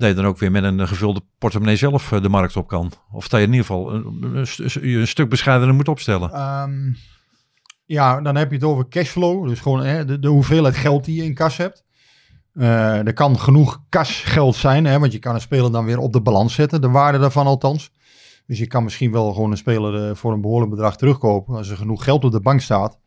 Dat 0.02 0.10
je 0.10 0.22
dan 0.22 0.30
ook 0.30 0.38
weer 0.38 0.50
met 0.50 0.64
een 0.64 0.88
gevulde 0.88 1.22
portemonnee 1.38 1.76
zelf 1.76 2.12
eh, 2.12 2.22
de 2.22 2.28
markt 2.28 2.56
op 2.56 2.68
kan. 2.68 2.92
Of 3.12 3.28
dat 3.28 3.40
je 3.40 3.46
in 3.46 3.52
ieder 3.52 3.66
geval 3.66 3.94
een, 3.94 4.22
een, 4.22 4.46
st- 4.46 4.76
een 4.80 5.06
stuk 5.06 5.28
bescheidener 5.28 5.74
moet 5.74 5.88
opstellen. 5.88 6.30
Ehm, 6.30 6.92
ja, 7.84 8.20
dan 8.20 8.36
heb 8.36 8.48
je 8.48 8.54
het 8.54 8.64
over 8.64 8.88
cashflow. 8.88 9.48
Dus 9.48 9.60
gewoon 9.60 9.84
hè, 9.84 10.18
de, 10.18 10.28
hoeveelheid 10.28 10.76
geld 10.76 11.04
die 11.04 11.16
je 11.16 11.24
in 11.24 11.34
kas 11.34 11.56
hebt. 11.56 11.84
Eh, 12.54 13.06
er 13.06 13.12
kan 13.12 13.38
genoeg 13.38 13.82
kasgeld 13.88 14.54
zijn, 14.56 14.84
hè, 14.84 14.98
want 14.98 15.12
je 15.12 15.18
kan 15.18 15.34
een 15.34 15.40
speler 15.40 15.72
dan 15.72 15.84
weer 15.84 15.98
op 15.98 16.12
de 16.12 16.20
balans 16.20 16.54
zetten. 16.54 16.80
De 16.80 16.88
waarde 16.88 17.18
daarvan 17.18 17.46
althans. 17.46 17.90
Dus 18.46 18.58
je 18.58 18.66
kan 18.66 18.84
misschien 18.84 19.12
wel 19.12 19.32
gewoon 19.32 19.50
een 19.50 19.56
speler 19.56 20.08
eh, 20.08 20.14
voor 20.14 20.32
een 20.32 20.40
behoorlijk 20.40 20.70
bedrag 20.70 20.96
terugkopen. 20.96 21.56
Als 21.56 21.68
er 21.68 21.76
genoeg 21.76 22.04
geld 22.04 22.24
op 22.24 22.32
de 22.32 22.40
bank 22.40 22.60
staat. 22.60 22.98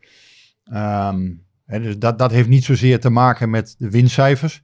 Ehm, 0.63 1.31
hè, 1.65 1.79
dus 1.79 1.97
dat, 1.97 2.19
dat 2.19 2.31
heeft 2.31 2.49
niet 2.49 2.63
zozeer 2.63 2.99
te 2.99 3.09
maken 3.09 3.49
met 3.49 3.75
de 3.77 3.89
winstcijfers. 3.89 4.63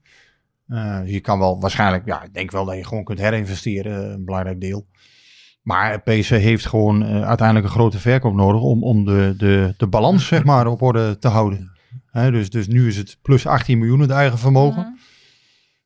Eh, 0.72 1.00
je 1.06 1.20
kan 1.20 1.40
wel 1.40 1.60
waarschijnlijk, 1.60 2.06
ja, 2.06 2.24
ik 2.24 2.34
denk 2.34 2.52
wel 2.52 2.66
dat 2.66 2.76
je 2.76 2.86
gewoon 2.86 3.04
kunt 3.04 3.20
herinvesteren, 3.20 4.12
een 4.12 4.26
belangrijk 4.26 4.62
deel. 4.62 4.88
Maar 5.62 6.02
PC 6.02 6.26
heeft 6.26 6.66
gewoon 6.66 7.06
eh, 7.06 7.28
uiteindelijk 7.28 7.68
een 7.68 7.74
grote 7.74 8.00
verkoop 8.00 8.34
nodig 8.34 8.62
om, 8.62 8.84
om 8.84 9.06
de, 9.06 9.34
de, 9.38 9.74
de 9.78 9.88
balans 9.88 10.28
zeg 10.28 10.44
maar, 10.44 10.68
op 10.68 10.82
orde 10.82 11.18
te 11.18 11.28
houden. 11.28 11.72
Hè, 12.06 12.32
dus, 12.32 12.50
dus 12.50 12.68
nu 12.68 12.88
is 12.88 12.98
het 12.98 13.18
plus 13.22 13.48
18 13.48 13.78
miljoen 13.78 14.00
het 14.00 14.10
eigen 14.10 14.38
vermogen. 14.38 14.82
Mhm. 14.82 14.92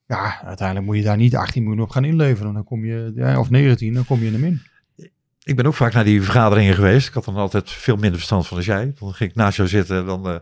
Ja, 0.07 0.41
uiteindelijk 0.43 0.87
moet 0.87 0.97
je 0.97 1.03
daar 1.03 1.17
niet 1.17 1.35
18 1.35 1.63
miljoen 1.63 1.81
op 1.81 1.89
gaan 1.89 2.05
inleveren. 2.05 2.53
Dan 2.53 2.63
kom 2.63 2.85
je, 2.85 3.11
ja, 3.15 3.39
of 3.39 3.49
19, 3.49 3.93
dan 3.93 4.05
kom 4.05 4.19
je 4.19 4.25
in 4.25 4.31
de 4.31 4.39
min. 4.39 4.61
Ik 5.43 5.55
ben 5.55 5.65
ook 5.65 5.73
vaak 5.73 5.93
naar 5.93 6.03
die 6.03 6.21
vergaderingen 6.21 6.75
geweest. 6.75 7.07
Ik 7.07 7.13
had 7.13 7.25
dan 7.25 7.35
altijd 7.35 7.71
veel 7.71 7.95
minder 7.95 8.15
verstand 8.15 8.47
van 8.47 8.57
als 8.57 8.65
jij. 8.65 8.93
Dan 8.99 9.13
ging 9.13 9.29
ik 9.29 9.35
naast 9.35 9.57
jou 9.57 9.69
zitten. 9.69 10.05
Dan, 10.05 10.27
eh, 10.27 10.35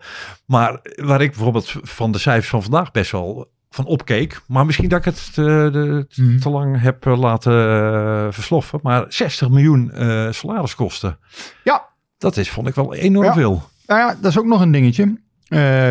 maar 0.46 0.80
waar 0.96 1.22
ik 1.22 1.32
bijvoorbeeld 1.32 1.76
van 1.82 2.12
de 2.12 2.18
cijfers 2.18 2.50
van 2.50 2.64
vandaag 2.64 2.92
best 2.92 3.12
wel 3.12 3.52
van 3.74 3.86
opkeek. 3.86 4.42
Maar 4.48 4.66
misschien 4.66 4.90
dat 4.90 5.00
ik 5.00 5.06
het 5.06 5.28
eh, 5.30 5.36
de, 5.46 6.08
Mhm. 6.16 6.40
te 6.40 6.50
lang 6.50 6.82
heb 6.82 7.06
eh, 7.06 7.20
laten 7.20 7.54
eh, 7.54 8.28
versloffen. 8.30 8.80
Maar 8.84 9.06
60 9.08 9.50
miljoen 9.50 9.92
salariskosten. 10.34 11.18
Ja. 11.64 11.92
Dat 12.18 12.38
is, 12.38 12.50
vond 12.50 12.68
ik 12.68 12.76
wel 12.76 12.94
enorm 12.94 13.26
Ja. 13.26 13.34
veel. 13.34 13.64
Nou 13.88 14.00
ja, 14.00 14.16
dat 14.22 14.32
is 14.32 14.40
ook 14.40 14.46
nog 14.46 14.62
een 14.62 14.72
dingetje. 14.72 15.22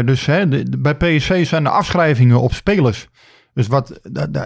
Dus 0.04 0.26
hè, 0.26 0.48
de, 0.48 0.68
de- 0.68 0.78
bij 0.78 0.94
PSV 0.96 1.46
zijn 1.46 1.62
de 1.64 1.70
afschrijvingen 1.70 2.40
op 2.40 2.52
spelers. 2.54 3.08
Dus 3.54 3.66
wat, 3.66 4.00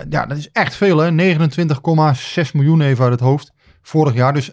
ja, 0.09 0.27
dat 0.27 0.37
is 0.39 0.51
echt 0.53 0.75
veel 0.77 0.99
hè. 0.99 1.11
29,6 1.11 2.53
miljoen 2.53 2.81
even 2.81 3.03
uit 3.05 3.13
het 3.13 3.21
hoofd. 3.21 3.53
Vorig 3.83 4.15
jaar. 4.15 4.33
Dus 4.33 4.53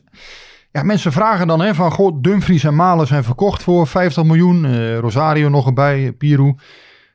ja, 0.71 0.83
mensen 0.83 1.11
vragen 1.11 1.47
dan 1.47 1.61
hè, 1.61 1.75
van, 1.75 1.91
goh, 1.91 2.21
Dumfries 2.21 2.63
en 2.63 2.75
Malen 2.75 3.07
zijn 3.07 3.23
verkocht 3.23 3.63
voor 3.63 3.87
50 3.87 4.23
miljoen. 4.23 4.95
Rosario 4.99 5.49
nog 5.49 5.65
erbij, 5.65 6.11
Piru. 6.11 6.55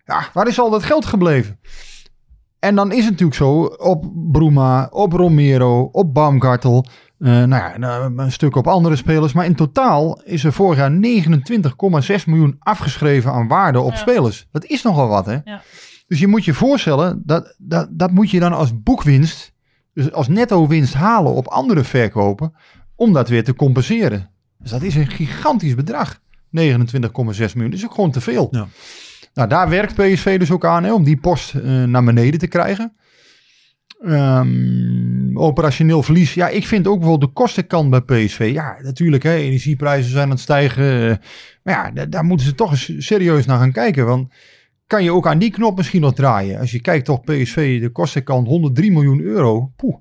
Ja, 0.08 0.28
waar 0.32 0.46
is 0.48 0.60
al 0.60 0.70
dat 0.70 0.82
geld 0.82 1.06
gebleven? 1.06 1.58
En 2.58 2.74
dan 2.74 2.90
is 2.92 3.00
het 3.00 3.10
natuurlijk 3.10 3.36
zo, 3.36 3.62
op 3.64 4.04
Bruma, 4.32 4.88
op 4.90 5.12
Romero, 5.12 5.88
op 5.92 6.14
Baumgartel, 6.14 6.84
eh, 7.18 7.28
nou 7.30 7.48
ja, 7.48 7.78
nou, 7.78 8.18
een 8.18 8.32
stuk 8.32 8.56
op 8.56 8.66
andere 8.66 8.96
spelers. 8.96 9.32
Maar 9.32 9.44
in 9.44 9.54
totaal 9.54 10.20
is 10.24 10.44
er 10.44 10.52
vorig 10.52 10.78
jaar 10.78 10.90
29,6 10.90 12.24
miljoen 12.26 12.56
afgeschreven 12.58 13.32
aan 13.32 13.48
waarde 13.48 13.80
op 13.80 13.90
Ja. 13.92 13.96
spelers. 13.96 14.46
Dat 14.52 14.64
is 14.64 14.82
nogal 14.82 15.08
wat, 15.08 15.26
hè? 15.26 15.36
Ja. 15.44 15.62
Dus 16.06 16.18
je 16.18 16.26
moet 16.26 16.44
je 16.44 16.54
voorstellen, 16.54 17.22
dat, 17.24 17.54
dat, 17.58 17.88
dat 17.90 18.10
moet 18.10 18.30
je 18.30 18.40
dan 18.40 18.52
als 18.52 18.82
boekwinst, 18.82 19.52
dus 19.94 20.12
als 20.12 20.28
netto 20.28 20.66
winst 20.66 20.94
halen 20.94 21.32
op 21.32 21.46
andere 21.48 21.84
verkopen, 21.84 22.54
om 22.96 23.12
dat 23.12 23.28
weer 23.28 23.44
te 23.44 23.54
compenseren. 23.54 24.30
Dus 24.58 24.70
dat 24.70 24.82
is 24.82 24.94
een 24.94 25.06
gigantisch 25.06 25.74
bedrag. 25.74 26.18
29,6 26.18 26.20
miljoen. 26.50 27.70
Dat 27.70 27.72
is 27.72 27.84
ook 27.84 27.94
gewoon 27.94 28.10
te 28.10 28.20
veel. 28.20 28.48
Ja. 28.50 28.66
Nou, 29.38 29.50
daar 29.50 29.68
werkt 29.68 29.94
PSV 29.94 30.38
dus 30.38 30.50
ook 30.50 30.64
aan, 30.64 30.84
hè, 30.84 30.92
om 30.92 31.04
die 31.04 31.16
post 31.16 31.54
eh, 31.54 31.84
naar 31.84 32.04
beneden 32.04 32.40
te 32.40 32.46
krijgen. 32.46 32.92
Ehm, 34.04 35.36
operationeel 35.38 36.02
verlies. 36.02 36.34
Ja, 36.34 36.48
ik 36.48 36.66
vind 36.66 36.86
ook 36.86 37.02
wel 37.04 37.18
de 37.18 37.26
kostenkant 37.26 37.90
bij 37.90 38.00
PSV. 38.00 38.50
Ja, 38.52 38.76
natuurlijk, 38.82 39.22
hè, 39.22 39.34
energieprijzen 39.34 40.10
zijn 40.10 40.24
aan 40.24 40.30
het 40.30 40.40
stijgen. 40.40 41.10
eh, 41.10 41.16
maar 41.62 41.74
ja, 41.74 41.90
da- 41.90 42.06
daar 42.06 42.24
moeten 42.24 42.46
ze 42.46 42.54
toch 42.54 42.70
eens 42.70 42.92
serieus 43.06 43.46
naar 43.46 43.58
gaan 43.58 43.72
kijken. 43.72 44.06
Want 44.06 44.32
kan 44.86 45.04
je 45.04 45.12
ook 45.12 45.26
aan 45.26 45.38
die 45.38 45.50
knop 45.50 45.76
misschien 45.76 46.00
nog 46.00 46.14
draaien? 46.14 46.58
Als 46.60 46.70
je 46.70 46.80
kijkt 46.80 47.04
toch 47.04 47.20
PSV, 47.24 47.80
de 47.80 47.90
kostenkant 47.90 48.46
103 48.46 48.92
miljoen 48.92 49.20
euro. 49.20 49.72
Poeh. 49.76 49.96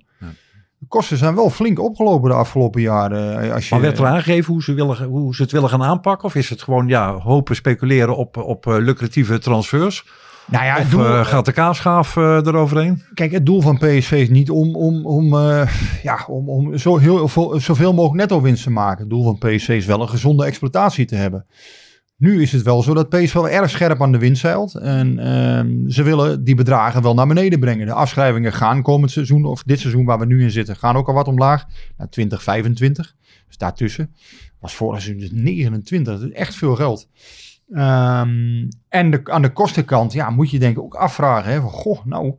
De 0.80 0.86
kosten 0.88 1.18
zijn 1.18 1.36
wel 1.36 1.50
flink 1.50 1.80
opgelopen 1.80 2.30
de 2.30 2.36
afgelopen 2.36 2.82
jaren. 2.82 3.42
eh, 3.42 3.54
Als 3.54 3.68
je, 3.70 3.74
Maar 3.76 3.84
werd 3.84 3.98
er 4.00 4.06
aangegeven 4.06 4.54
hoe 4.54 4.64
ze, 4.64 4.74
willen, 4.74 5.04
hoe 5.04 5.36
ze 5.36 5.42
het 5.42 5.52
willen 5.52 5.70
gaan 5.70 5.84
aanpakken? 5.84 6.28
Of 6.28 6.36
is 6.36 6.50
het 6.50 6.62
gewoon 6.62 6.88
ja, 6.88 7.14
hopen 7.14 7.56
speculeren 7.56 8.16
op, 8.18 8.38
op 8.38 8.68
eh, 8.68 8.76
lucratieve 8.78 9.38
transfers? 9.40 10.06
nou 10.46 10.66
ja, 10.66 10.80
Of 10.80 10.90
doel, 10.90 11.06
eh, 11.06 11.26
gaat 11.26 11.46
de 11.46 11.52
kaasschaaf 11.52 12.18
eh, 12.18 12.24
eroverheen? 12.46 13.04
Kijk, 13.14 13.32
het 13.32 13.46
doel 13.46 13.62
van 13.62 13.78
PSV 13.78 14.12
is 14.12 14.30
niet 14.30 14.50
om, 14.50 14.76
om, 14.76 15.06
om, 15.06 15.36
ja, 16.04 16.26
om, 16.28 16.50
om 16.50 16.78
zo 16.78 16.98
heel, 16.98 17.28
veel- 17.28 17.60
zoveel 17.60 17.94
mogelijk 17.94 18.20
netto 18.20 18.42
winst 18.42 18.64
te 18.64 18.70
maken. 18.70 19.00
Het 19.00 19.10
doel 19.10 19.24
van 19.24 19.38
PSV 19.38 19.70
is 19.70 19.86
wel 19.86 20.02
een 20.02 20.10
gezonde 20.10 20.46
exploitatie 20.46 21.06
te 21.06 21.16
hebben. 21.16 21.46
Nu 22.18 22.42
is 22.42 22.52
het 22.52 22.62
wel 22.62 22.84
zo 22.84 22.94
dat 22.94 23.10
PSV 23.10 23.34
wel 23.34 23.50
erg 23.50 23.70
scherp 23.70 24.02
aan 24.02 24.12
de 24.12 24.18
wind 24.18 24.38
zeilt. 24.38 24.76
En 24.76 25.20
ehm, 25.20 25.90
ze 25.90 26.04
willen 26.04 26.44
die 26.44 26.56
bedragen 26.56 27.02
wel 27.02 27.14
naar 27.14 27.28
beneden 27.28 27.60
brengen. 27.60 27.86
De 27.86 27.94
afschrijvingen 27.94 28.54
gaan 28.54 28.82
komend 28.82 29.12
seizoen, 29.12 29.46
of 29.46 29.64
dit 29.64 29.80
seizoen 29.80 30.06
waar 30.06 30.20
we 30.20 30.26
nu 30.26 30.42
in 30.42 30.52
zitten, 30.52 30.76
gaan 30.76 30.96
ook 30.96 31.08
al 31.08 31.14
wat 31.14 31.28
omlaag. 31.28 31.66
Naar 31.98 32.10
2025. 32.10 33.16
Dus 33.48 33.58
daartussen. 33.58 34.16
Was 34.60 34.76
vorig 34.76 35.02
seizoen 35.02 35.30
dus 35.30 35.42
29. 35.42 36.20
Dat 36.20 36.30
is 36.30 36.36
echt 36.36 36.56
veel 36.56 36.76
geld. 36.76 37.10
Ehm, 37.72 38.70
en 38.90 39.12
de, 39.12 39.22
aan 39.24 39.42
de 39.42 39.54
kostenkant 39.54 40.14
ja, 40.14 40.30
moet 40.30 40.52
je 40.52 40.60
denk 40.60 40.78
ik 40.78 40.84
ook 40.84 40.96
afvragen. 40.96 41.52
Hè, 41.52 41.62
van, 41.62 41.70
goh, 41.70 42.06
nou, 42.06 42.36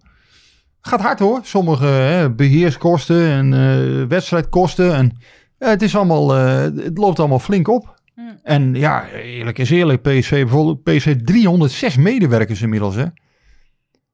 gaat 0.80 1.00
hard 1.00 1.18
hoor. 1.18 1.40
Sommige 1.42 1.86
hè, 1.86 2.30
beheerskosten 2.30 3.30
en 3.30 3.52
eh, 3.52 4.08
wedstrijdkosten. 4.08 4.94
En, 4.94 5.16
ja, 5.58 5.68
het, 5.68 5.82
is 5.82 5.96
allemaal, 5.96 6.36
eh, 6.36 6.62
het 6.62 6.98
loopt 6.98 7.18
allemaal 7.18 7.38
flink 7.38 7.68
op. 7.68 7.97
Hmm. 8.18 8.38
En 8.42 8.74
ja, 8.74 9.08
eerlijk 9.08 9.58
is 9.58 9.70
eerlijk, 9.70 10.02
PSV 10.02 10.30
bijvoorbeeld, 10.30 10.82
PSV 10.82 11.16
306 11.24 11.96
medewerkers 11.96 12.62
inmiddels. 12.62 12.94
Hè. 12.94 13.04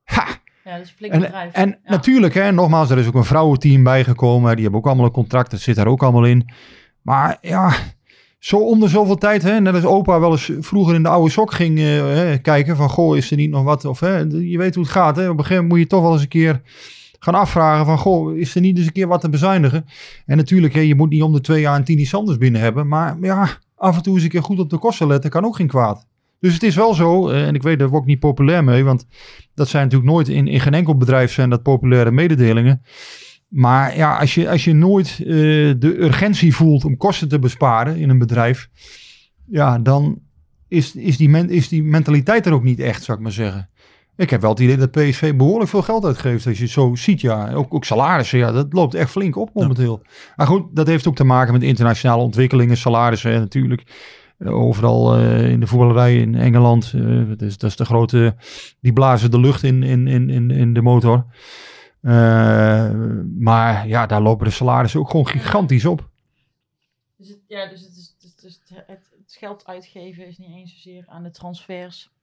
Ha, 0.03 0.25
Ja, 0.63 0.71
dat 0.71 0.81
is 0.81 0.89
een 0.89 0.95
flink 0.95 1.13
en, 1.13 1.19
bedrijf. 1.19 1.53
en 1.53 1.69
Ja. 1.69 1.77
natuurlijk, 1.91 2.33
hè, 2.33 2.51
nogmaals, 2.51 2.89
er 2.89 2.97
is 2.97 3.07
ook 3.07 3.15
een 3.15 3.23
vrouwenteam 3.23 3.83
bijgekomen. 3.83 4.53
Die 4.53 4.63
hebben 4.63 4.79
ook 4.79 4.85
allemaal 4.87 5.05
een 5.05 5.11
contract, 5.11 5.51
dat 5.51 5.59
zit 5.59 5.75
daar 5.75 5.87
ook 5.87 6.03
allemaal 6.03 6.25
in. 6.25 6.49
Maar 7.01 7.37
ja, 7.41 7.75
zo 8.39 8.57
om 8.57 8.79
de 8.79 8.87
zoveel 8.87 9.15
tijd, 9.17 9.43
hè, 9.43 9.59
net 9.61 9.73
als 9.73 9.85
opa 9.85 10.19
wel 10.19 10.31
eens 10.31 10.51
vroeger 10.59 10.95
in 10.95 11.03
de 11.03 11.09
oude 11.09 11.31
sok 11.31 11.53
ging 11.53 11.79
eh, 11.79 11.85
hè, 11.85 12.37
kijken 12.37 12.75
van, 12.75 12.89
goh, 12.89 13.17
is 13.17 13.31
er 13.31 13.37
niet 13.37 13.49
nog 13.49 13.63
wat? 13.63 13.85
Of 13.85 13.99
hè, 13.99 14.17
je 14.17 14.57
weet 14.57 14.75
hoe 14.75 14.83
het 14.83 14.93
gaat, 14.93 15.15
hè. 15.15 15.23
Op 15.29 15.37
een 15.37 15.45
gegeven 15.45 15.55
moment 15.55 15.69
moet 15.71 15.79
je 15.79 15.87
toch 15.87 16.01
wel 16.01 16.13
eens 16.13 16.21
een 16.21 16.27
keer 16.27 16.61
gaan 17.19 17.35
afvragen 17.35 17.85
van, 17.85 17.97
goh, 17.97 18.37
is 18.37 18.55
er 18.55 18.61
niet 18.61 18.77
eens 18.77 18.85
een 18.85 18.91
keer 18.91 19.07
wat 19.07 19.21
te 19.21 19.29
bezuinigen? 19.29 19.85
En 20.25 20.37
natuurlijk, 20.37 20.73
hè, 20.73 20.79
je 20.79 20.95
moet 20.95 21.09
niet 21.09 21.21
om 21.21 21.33
de 21.33 21.41
twee 21.41 21.61
jaar 21.61 21.75
een 21.75 21.83
Tini 21.83 22.05
Sanders 22.05 22.37
binnen 22.37 22.61
hebben, 22.61 22.87
maar 22.87 23.17
ja, 23.21 23.47
af 23.75 23.95
en 23.95 24.03
toe 24.03 24.13
eens 24.13 24.23
een 24.23 24.29
keer 24.29 24.43
goed 24.43 24.59
op 24.59 24.69
de 24.69 24.77
kosten 24.77 25.07
letten 25.07 25.29
kan 25.29 25.45
ook 25.45 25.55
geen 25.55 25.67
kwaad. 25.67 26.07
Dus 26.39 26.53
het 26.53 26.63
is 26.63 26.75
wel 26.75 26.93
zo, 26.93 27.29
eh, 27.29 27.47
en 27.47 27.55
ik 27.55 27.63
weet 27.63 27.79
daar 27.79 27.89
word 27.89 28.01
ik 28.01 28.07
niet 28.07 28.19
populair 28.19 28.63
mee, 28.63 28.83
want 28.83 29.07
dat 29.53 29.67
zijn 29.67 29.83
natuurlijk 29.83 30.11
nooit 30.11 30.27
in, 30.27 30.47
in 30.47 30.59
geen 30.59 30.73
enkel 30.73 30.97
bedrijf 30.97 31.31
zijn 31.31 31.49
dat 31.49 31.63
populaire 31.63 32.11
mededelingen. 32.11 32.81
Maar 33.47 33.97
ja, 33.97 34.17
als 34.17 34.33
je, 34.33 34.49
als 34.49 34.63
je 34.63 34.73
nooit 34.73 35.19
eh, 35.19 35.25
de 35.77 35.95
urgentie 35.97 36.55
voelt 36.55 36.85
om 36.85 36.97
kosten 36.97 37.27
te 37.27 37.39
besparen 37.39 37.97
in 37.97 38.09
een 38.09 38.17
bedrijf, 38.17 38.69
ja, 39.45 39.79
dan 39.79 40.19
is, 40.67 40.95
is, 40.95 41.17
die 41.17 41.29
men, 41.29 41.49
is 41.49 41.67
die 41.67 41.83
mentaliteit 41.83 42.45
er 42.45 42.53
ook 42.53 42.63
niet 42.63 42.79
echt, 42.79 43.03
zou 43.03 43.17
ik 43.17 43.23
maar 43.23 43.33
zeggen. 43.33 43.69
Ik 44.17 44.29
heb 44.29 44.41
wel 44.41 44.49
het 44.49 44.59
idee 44.59 44.77
dat 44.77 44.91
PSV 44.91 45.35
behoorlijk 45.35 45.69
veel 45.69 45.81
geld 45.81 46.05
uitgeeft. 46.05 46.47
Als 46.47 46.57
je 46.57 46.63
het 46.63 46.71
zo 46.71 46.95
ziet, 46.95 47.21
ja. 47.21 47.53
Ook, 47.53 47.73
ook 47.73 47.85
salarissen, 47.85 48.39
ja, 48.39 48.51
dat 48.51 48.73
loopt 48.73 48.93
echt 48.93 49.11
flink 49.11 49.35
op 49.35 49.49
momenteel. 49.53 50.01
Maar 50.35 50.47
goed, 50.47 50.75
dat 50.75 50.87
heeft 50.87 51.07
ook 51.07 51.15
te 51.15 51.23
maken 51.23 51.53
met 51.53 51.63
internationale 51.63 52.21
ontwikkelingen, 52.21 52.77
salarissen 52.77 53.31
hè, 53.31 53.39
natuurlijk. 53.39 53.83
Eh, 54.37 54.53
Overal 54.53 55.15
eh, 55.17 55.49
in 55.49 55.59
de 55.59 55.67
voetballerij 55.67 56.15
in 56.15 56.35
Engeland. 56.35 56.91
eh, 56.95 57.27
dat, 57.27 57.41
is, 57.41 57.57
dat 57.57 57.69
is 57.69 57.75
de 57.75 57.85
grote. 57.85 58.35
Die 58.79 58.93
blazen 58.93 59.31
de 59.31 59.39
lucht 59.39 59.63
in, 59.63 59.83
in, 59.83 60.07
in, 60.07 60.29
in, 60.29 60.51
in 60.51 60.73
de 60.73 60.81
motor. 60.81 61.25
Eh, 62.01 62.91
maar 63.37 63.87
ja, 63.87 64.05
daar 64.05 64.21
lopen 64.21 64.45
de 64.45 64.51
salarissen 64.51 64.99
ook 64.99 65.09
gewoon 65.09 65.27
gigantisch 65.27 65.85
op. 65.85 66.09
Dus 67.17 67.27
het, 67.27 67.39
ja, 67.47 67.69
dus 67.69 67.81
het, 67.81 67.95
is, 67.97 68.15
dus 68.41 68.59
het, 68.67 68.83
het, 68.87 69.09
het 69.23 69.35
geld 69.39 69.67
uitgeven 69.67 70.27
is 70.27 70.37
niet 70.37 70.49
eens 70.55 70.71
zozeer 70.73 71.03
aan 71.07 71.23
de 71.23 71.31
transfers. 71.31 72.13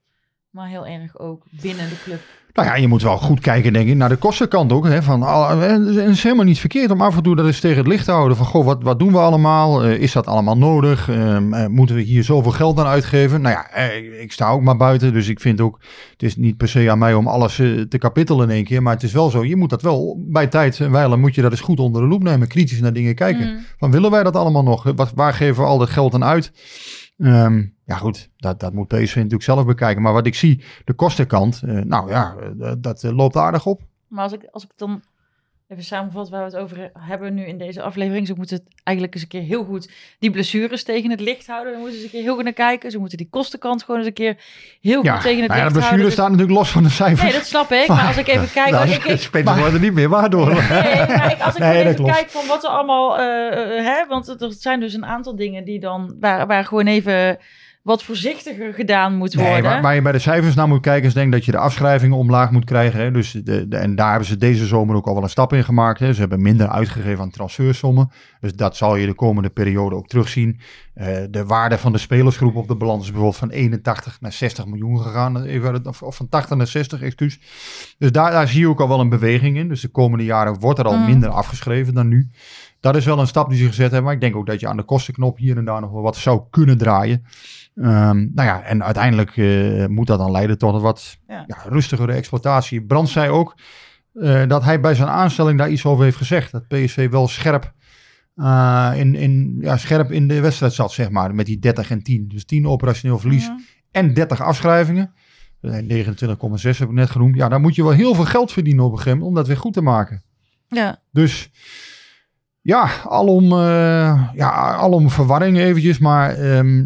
Maar 0.53 0.67
heel 0.67 0.87
erg 0.87 1.19
ook 1.19 1.43
binnen 1.49 1.89
de 1.89 2.01
club. 2.03 2.19
Nou 2.53 2.67
ja, 2.67 2.75
je 2.75 2.87
moet 2.87 3.01
wel 3.01 3.17
goed 3.17 3.39
kijken, 3.39 3.73
denk 3.73 3.89
ik, 3.89 3.95
naar 3.95 4.09
de 4.09 4.15
kostenkant 4.15 4.71
ook. 4.71 4.85
Hè, 4.85 5.03
van, 5.03 5.21
het 5.59 5.95
is 5.95 6.23
helemaal 6.23 6.45
niet 6.45 6.59
verkeerd 6.59 6.91
om 6.91 7.01
af 7.01 7.15
en 7.15 7.23
toe 7.23 7.35
dat 7.35 7.45
eens 7.45 7.59
tegen 7.59 7.77
het 7.77 7.87
licht 7.87 8.05
te 8.05 8.11
houden. 8.11 8.37
Van, 8.37 8.45
goh, 8.45 8.65
wat, 8.65 8.83
wat 8.83 8.99
doen 8.99 9.11
we 9.11 9.17
allemaal? 9.17 9.83
Eh, 9.83 10.01
is 10.01 10.11
dat 10.11 10.27
allemaal 10.27 10.57
nodig? 10.57 11.09
Ehm, 11.09 11.53
eh, 11.53 11.67
moeten 11.67 11.95
we 11.95 12.01
hier 12.01 12.23
zoveel 12.23 12.51
geld 12.51 12.79
aan 12.79 12.85
uitgeven? 12.85 13.41
Nou 13.41 13.55
ja, 13.55 13.69
eh, 13.69 14.21
ik 14.21 14.31
sta 14.31 14.49
ook 14.49 14.61
maar 14.61 14.77
buiten, 14.77 15.13
dus 15.13 15.27
ik 15.27 15.39
vind 15.39 15.61
ook... 15.61 15.79
Het 16.11 16.23
is 16.23 16.35
niet 16.35 16.57
per 16.57 16.67
se 16.67 16.91
aan 16.91 16.97
mij 16.97 17.13
om 17.13 17.27
alles 17.27 17.55
te 17.89 17.97
kapittelen 17.97 18.49
in 18.49 18.55
één 18.55 18.63
keer. 18.63 18.81
Maar 18.81 18.93
het 18.93 19.03
is 19.03 19.13
wel 19.13 19.29
zo, 19.29 19.45
je 19.45 19.55
moet 19.55 19.69
dat 19.69 19.81
wel 19.81 20.23
bij 20.27 20.47
tijd 20.47 20.79
en 20.79 20.91
wijle 20.91 21.17
moet 21.17 21.35
je 21.35 21.41
dat 21.41 21.51
eens 21.51 21.61
goed 21.61 21.79
onder 21.79 22.01
de 22.01 22.07
loep 22.07 22.23
nemen. 22.23 22.47
Kritisch 22.47 22.81
naar 22.81 22.93
dingen 22.93 23.15
kijken. 23.15 23.47
Mm. 23.47 23.65
Van, 23.77 23.91
willen 23.91 24.11
wij 24.11 24.23
dat 24.23 24.35
allemaal 24.35 24.63
nog? 24.63 24.91
Wat, 24.95 25.11
waar 25.15 25.33
geven 25.33 25.63
we 25.63 25.69
al 25.69 25.77
dat 25.77 25.89
geld 25.89 26.13
aan 26.13 26.23
uit? 26.23 26.51
Ehm, 27.23 27.65
ja 27.85 27.95
goed, 27.95 28.29
dat, 28.37 28.59
dat 28.59 28.73
moet 28.73 28.87
PSV 28.87 29.15
natuurlijk 29.15 29.43
zelf 29.43 29.65
bekijken. 29.65 30.01
Maar 30.01 30.13
wat 30.13 30.25
ik 30.25 30.35
zie, 30.35 30.63
de 30.85 30.93
kostenkant, 30.93 31.61
eh, 31.65 31.79
nou 31.79 32.09
ja, 32.09 32.35
eh, 32.59 32.71
dat 32.77 33.03
eh, 33.03 33.15
loopt 33.15 33.35
aardig 33.35 33.65
op. 33.65 33.81
Maar 34.07 34.23
als 34.23 34.33
ik, 34.33 34.47
als 34.51 34.63
ik 34.63 34.71
dan 34.75 35.01
even 35.67 35.83
samenvat 35.83 36.29
waar 36.29 36.39
we 36.39 36.45
het 36.45 36.55
over 36.55 36.91
hebben 36.99 37.33
nu 37.33 37.45
in 37.45 37.57
deze 37.57 37.81
aflevering. 37.81 38.27
Ze 38.27 38.33
moeten 38.37 38.55
het 38.57 38.65
eigenlijk 38.83 39.15
eens 39.15 39.23
een 39.23 39.29
keer 39.29 39.41
heel 39.41 39.63
goed 39.63 39.91
die 40.19 40.31
blessures 40.31 40.83
tegen 40.83 41.09
het 41.09 41.19
licht 41.19 41.47
houden. 41.47 41.71
Dan 41.71 41.81
moeten 41.81 41.97
ze 41.99 42.03
eens 42.03 42.13
een 42.13 42.17
keer 42.19 42.27
heel 42.27 42.35
goed 42.35 42.43
naar 42.43 42.53
kijken. 42.53 42.91
Ze 42.91 42.99
moeten 42.99 43.17
die 43.17 43.27
kostenkant 43.29 43.83
gewoon 43.83 43.97
eens 43.99 44.07
een 44.07 44.13
keer 44.13 44.37
heel 44.81 45.03
Ja, 45.03 45.13
goed 45.13 45.21
tegen 45.21 45.39
het 45.39 45.47
nou 45.47 45.59
ja, 45.59 45.65
licht 45.65 45.73
de 45.75 45.79
blessure 45.79 45.83
houden. 45.85 46.05
Dus- 46.05 46.13
staat 46.13 46.29
natuurlijk 46.29 46.57
los 46.57 46.69
van 46.71 46.83
de 46.83 46.89
cijfers. 46.89 47.21
Nee, 47.21 47.31
dat 47.33 47.45
snap 47.45 47.71
ik. 47.71 47.87
Maar 47.87 48.07
als 48.07 48.17
ik 48.17 48.27
even 48.27 48.51
kijk... 48.61 48.71
Nou, 48.71 48.89
ik, 48.89 49.03
ik- 49.03 49.19
Spelen 49.19 49.57
worden 49.57 49.81
niet 49.81 49.93
meer 49.93 50.09
waardoor. 50.09 50.47
Nee, 50.47 51.07
maar 51.07 51.31
ik- 51.31 51.41
als 51.41 51.55
ik 51.55 51.61
Nee, 51.63 51.81
even 51.83 51.95
klopt. 51.95 52.11
kijk 52.11 52.29
van 52.29 52.47
wat 52.47 52.63
er 52.63 52.69
allemaal, 52.69 53.17
eh, 53.19 53.77
eh, 53.77 53.85
hè, 53.85 54.05
want 54.07 54.27
het- 54.27 54.41
er 54.41 54.53
zijn 54.53 54.79
dus 54.79 54.93
een 54.93 55.05
aantal 55.05 55.35
dingen 55.35 55.63
die 55.63 55.79
dan, 55.79 56.15
waar, 56.19 56.47
waar 56.47 56.65
gewoon 56.65 56.87
even 56.87 57.37
wat 57.83 58.03
voorzichtiger 58.03 58.73
gedaan 58.73 59.15
moet 59.15 59.35
Nee, 59.35 59.45
worden. 59.45 59.63
waar, 59.63 59.81
waar 59.81 59.95
je 59.95 60.01
bij 60.01 60.11
de 60.11 60.19
cijfers 60.19 60.55
naar 60.55 60.67
moet 60.67 60.81
kijken 60.81 61.07
is 61.07 61.13
denk 61.13 61.31
dat 61.31 61.45
je 61.45 61.51
de 61.51 61.57
afschrijvingen 61.57 62.17
omlaag 62.17 62.51
moet 62.51 62.65
krijgen. 62.65 62.99
Hè. 62.99 63.11
Dus 63.11 63.31
de, 63.31 63.67
de- 63.67 63.77
en 63.77 63.95
daar 63.95 64.09
hebben 64.09 64.27
ze 64.27 64.37
deze 64.37 64.65
zomer 64.65 64.95
ook 64.95 65.07
al 65.07 65.13
wel 65.13 65.23
een 65.23 65.29
stap 65.29 65.53
in 65.53 65.63
gemaakt. 65.63 65.99
Hè. 65.99 66.13
Ze 66.13 66.19
hebben 66.19 66.41
minder 66.41 66.67
uitgegeven 66.67 67.19
aan 67.23 67.29
transfersommen. 67.29 68.11
Dus 68.39 68.53
dat 68.55 68.75
zal 68.77 68.95
je 68.95 69.05
de 69.05 69.13
komende 69.13 69.49
periode 69.49 69.95
ook 69.95 70.07
terugzien. 70.07 70.59
Eh, 70.93 71.07
de 71.29 71.45
waarde 71.45 71.77
van 71.77 71.91
de 71.91 71.97
spelersgroep 71.97 72.55
op 72.55 72.67
de 72.67 72.75
balans 72.75 72.99
is 73.03 73.07
bijvoorbeeld 73.11 73.37
van 73.39 73.49
81 73.49 74.21
naar 74.21 74.31
60 74.33 74.65
miljoen 74.65 74.99
gegaan. 74.99 75.35
Het- 75.35 75.87
Of, 75.87 76.01
of 76.03 76.15
van 76.15 76.29
80 76.29 76.57
naar 76.57 76.67
60, 76.67 77.01
excuus. 77.01 77.39
Dus 77.97 78.11
daar, 78.11 78.31
daar 78.31 78.47
zie 78.47 78.59
je 78.59 78.67
ook 78.69 78.81
al 78.81 78.87
wel 78.87 78.99
een 78.99 79.09
beweging 79.09 79.57
in. 79.57 79.67
Dus 79.67 79.81
de 79.81 79.87
komende 79.87 80.25
jaren 80.25 80.59
wordt 80.59 80.79
er 80.79 80.85
al 80.85 80.97
Mm. 80.97 81.05
minder 81.05 81.29
afgeschreven 81.29 81.93
dan 81.93 82.07
nu. 82.07 82.29
Dat 82.79 82.95
is 82.95 83.05
wel 83.05 83.19
een 83.19 83.27
stap 83.27 83.49
die 83.49 83.57
ze 83.57 83.65
gezet 83.67 83.81
hebben. 83.83 84.03
Maar 84.03 84.13
ik 84.13 84.21
denk 84.21 84.35
ook 84.35 84.45
dat 84.45 84.59
je 84.59 84.67
aan 84.67 84.77
de 84.77 84.83
kostenknop 84.83 85.37
hier 85.37 85.57
en 85.57 85.65
daar 85.65 85.81
nog 85.81 85.91
wel 85.91 86.01
wat 86.01 86.15
zou 86.15 86.41
kunnen 86.49 86.77
draaien. 86.77 87.25
Ehm, 87.75 88.17
nou 88.17 88.47
ja, 88.47 88.61
en 88.63 88.83
uiteindelijk 88.83 89.37
eh, 89.37 89.85
moet 89.85 90.07
dat 90.07 90.19
dan 90.19 90.31
leiden 90.31 90.57
tot 90.57 90.73
een 90.73 90.81
wat 90.81 91.17
Ja. 91.27 91.43
ja, 91.47 91.57
rustigere 91.65 92.13
exploitatie. 92.13 92.81
Brand 92.85 93.09
zei 93.09 93.29
ook 93.29 93.55
eh, 94.13 94.47
dat 94.47 94.63
hij 94.63 94.79
bij 94.79 94.95
zijn 94.95 95.09
aanstelling 95.09 95.57
daar 95.57 95.69
iets 95.69 95.85
over 95.85 96.03
heeft 96.03 96.17
gezegd. 96.17 96.51
Dat 96.51 96.67
PSV 96.67 97.09
wel 97.09 97.27
scherp, 97.27 97.73
eh, 98.35 98.91
in, 98.95 99.15
in, 99.15 99.57
ja, 99.61 99.77
scherp 99.77 100.11
in 100.11 100.27
de 100.27 100.39
wedstrijd 100.39 100.73
zat, 100.73 100.91
zeg 100.91 101.09
maar. 101.09 101.35
Met 101.35 101.45
die 101.45 101.59
30 101.59 101.89
en 101.91 102.03
10. 102.03 102.27
Dus 102.27 102.45
10 102.45 102.67
operationeel 102.67 103.19
verlies 103.19 103.45
Ja. 103.45 103.59
en 103.91 104.13
30 104.13 104.41
afschrijvingen. 104.41 105.13
Eh, 105.61 105.71
29,6 105.81 106.79
heb 106.79 106.87
ik 106.87 106.93
net 106.93 107.09
genoemd. 107.09 107.35
Ja, 107.35 107.49
dan 107.49 107.61
moet 107.61 107.75
je 107.75 107.83
wel 107.83 107.91
heel 107.91 108.15
veel 108.15 108.25
geld 108.25 108.51
verdienen 108.51 108.83
op 108.85 108.91
een 108.91 108.97
gegeven 108.97 109.17
moment 109.17 109.35
om 109.37 109.43
dat 109.43 109.47
weer 109.47 109.61
goed 109.61 109.73
te 109.73 109.81
maken. 109.81 110.23
Ja, 110.67 111.01
Dus 111.11 111.49
ja, 112.61 112.89
alom, 113.03 113.49
ja, 114.33 114.49
alom 114.75 115.09
verwarring 115.09 115.57
eventjes. 115.57 115.97
Maar 115.99 116.29
ehm, 116.35 116.85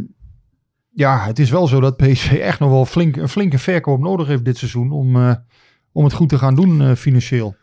ja, 0.97 1.25
het 1.25 1.39
is 1.39 1.49
wel 1.49 1.67
zo 1.67 1.79
dat 1.79 1.97
PSV 1.97 2.31
echt 2.31 2.59
nog 2.59 2.69
wel 2.69 2.85
flink, 2.85 3.15
een 3.15 3.29
flinke 3.29 3.57
verkoop 3.57 3.99
nodig 3.99 4.27
heeft 4.27 4.45
dit 4.45 4.57
seizoen. 4.57 4.91
Om, 4.91 5.15
eh, 5.15 5.35
om 5.91 6.03
het 6.03 6.13
goed 6.13 6.29
te 6.29 6.37
gaan 6.37 6.55
doen 6.55 6.81
eh, 6.81 6.95
financieel. 6.95 7.55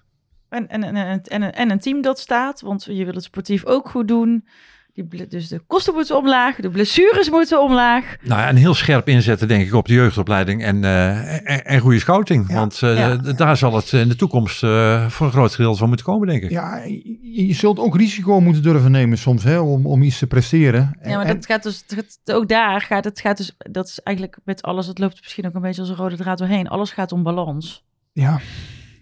en, 0.49 0.69
en, 0.69 0.83
en, 0.83 0.95
en, 0.95 1.23
en, 1.23 1.53
en 1.55 1.71
een 1.71 1.79
team 1.79 2.03
dat 2.03 2.19
staat, 2.19 2.61
want 2.61 2.85
je 2.85 3.05
wil 3.05 3.15
het 3.15 3.23
sportief 3.23 3.65
ook 3.65 3.89
goed 3.89 4.09
doen. 4.09 4.47
Die, 4.95 5.27
dus 5.29 5.49
de 5.49 5.59
kosten 5.67 5.95
moeten 5.95 6.17
omlaag, 6.17 6.57
de 6.57 6.71
blessures 6.71 7.31
moeten 7.31 7.63
omlaag. 7.63 8.17
Nou 8.23 8.41
ja, 8.41 8.49
en 8.49 8.57
heel 8.57 8.75
scherp 8.75 9.09
inzetten, 9.09 9.49
denk 9.49 9.67
ik, 9.67 9.75
op 9.75 9.87
de 9.87 9.93
jeugdopleiding 9.95 10.63
en, 10.65 10.85
eh, 10.85 11.33
en, 11.51 11.65
en 11.65 11.81
goede 11.81 11.99
scouting. 11.99 12.49
Ja. 12.49 12.55
Want 12.55 12.83
eh, 12.83 12.97
Ja. 12.99 13.17
daar 13.17 13.57
zal 13.57 13.75
het 13.77 13.93
in 13.93 14.09
de 14.09 14.17
toekomst 14.17 14.63
eh, 14.63 15.09
voor 15.09 15.27
een 15.27 15.33
groot 15.33 15.55
gedeelte 15.55 15.79
van 15.79 15.89
moeten 15.89 16.07
komen, 16.07 16.29
denk 16.29 16.43
ik. 16.43 16.51
Ja, 16.51 16.77
je, 17.23 17.47
je 17.47 17.55
zult 17.55 17.79
ook 17.79 17.97
risico 17.97 18.41
moeten 18.41 18.63
durven 18.63 18.91
nemen 18.91 19.19
soms 19.19 19.45
hè, 19.45 19.59
om, 19.59 19.87
om 19.87 20.03
iets 20.03 20.19
te 20.19 20.27
presteren. 20.27 20.99
Ja, 21.03 21.17
maar 21.17 21.27
En- 21.27 21.35
dat 21.35 21.47
gaat 21.47 21.63
dus, 21.63 21.85
ook 22.25 22.49
daar 22.49 22.81
gaat 22.81 23.05
het, 23.05 23.21
gaat 23.21 23.37
dus, 23.37 23.57
dat 23.59 23.87
is 23.89 24.01
eigenlijk 24.03 24.37
met 24.45 24.63
alles, 24.63 24.87
het 24.87 24.99
loopt 24.99 25.21
misschien 25.23 25.47
ook 25.47 25.55
een 25.55 25.61
beetje 25.61 25.81
als 25.81 25.91
een 25.91 25.97
rode 25.97 26.17
draad 26.17 26.39
doorheen. 26.39 26.69
Alles 26.69 26.91
gaat 26.91 27.13
om 27.13 27.23
balans. 27.23 27.85
Ja. 28.13 28.41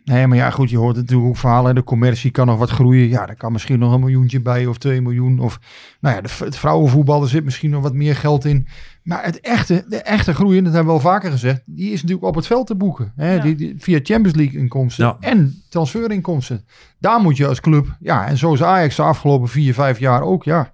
Nee, 0.05 0.26
maar 0.26 0.36
ja, 0.36 0.50
goed, 0.50 0.70
je 0.70 0.76
hoort 0.78 0.96
natuurlijk 0.96 1.28
ook 1.28 1.36
verhalen. 1.36 1.74
De 1.74 1.84
commercie 1.84 2.30
kan 2.30 2.46
nog 2.46 2.59
wat 2.59 2.70
groeien. 2.70 3.09
Ja, 3.09 3.26
daar 3.26 3.36
kan 3.36 3.53
misschien 3.53 3.78
nog 3.78 3.92
een 3.92 4.00
miljoentje 4.00 4.40
bij 4.40 4.66
of 4.66 4.78
twee 4.78 5.00
miljoen. 5.00 5.38
Of, 5.38 5.59
nou 6.00 6.14
ja, 6.16 6.20
de, 6.20 6.28
het 6.44 6.57
vrouwenvoetbal, 6.57 7.22
er 7.22 7.28
zit 7.28 7.44
misschien 7.44 7.70
nog 7.70 7.82
wat 7.82 7.94
meer 7.94 8.16
geld 8.16 8.44
in. 8.44 8.66
Maar 9.03 9.24
het 9.24 9.40
echte, 9.40 9.84
de 9.88 9.96
echte 10.03 10.34
groei, 10.34 10.59
en 10.59 10.64
dat 10.64 10.72
hebben 10.72 10.92
we 10.94 10.98
al 11.00 11.05
vaker 11.11 11.30
gezegd, 11.30 11.62
die 11.66 11.90
is 11.92 12.00
natuurlijk 12.03 12.28
op 12.28 12.34
het 12.34 12.46
veld 12.46 12.66
te 12.66 12.74
boeken. 12.74 13.12
Hè? 13.16 13.34
Ja. 13.34 13.42
Die, 13.42 13.55
die- 13.55 13.74
via 13.78 13.98
Champions 14.03 14.36
League 14.36 14.61
inkomsten 14.61 15.05
Ja. 15.07 15.16
en 15.20 15.62
transferinkomsten. 15.68 16.64
Daar 16.98 17.20
moet 17.20 17.36
je 17.36 17.46
als 17.46 17.61
club, 17.61 17.96
ja, 18.00 18.26
en 18.26 18.36
zo 18.36 18.53
is 18.53 18.62
Ajax 18.62 18.96
de 18.96 19.03
afgelopen 19.03 19.48
vier, 19.48 19.74
vijf 19.74 19.98
jaar 19.98 20.22
ook, 20.22 20.44
ja. 20.44 20.72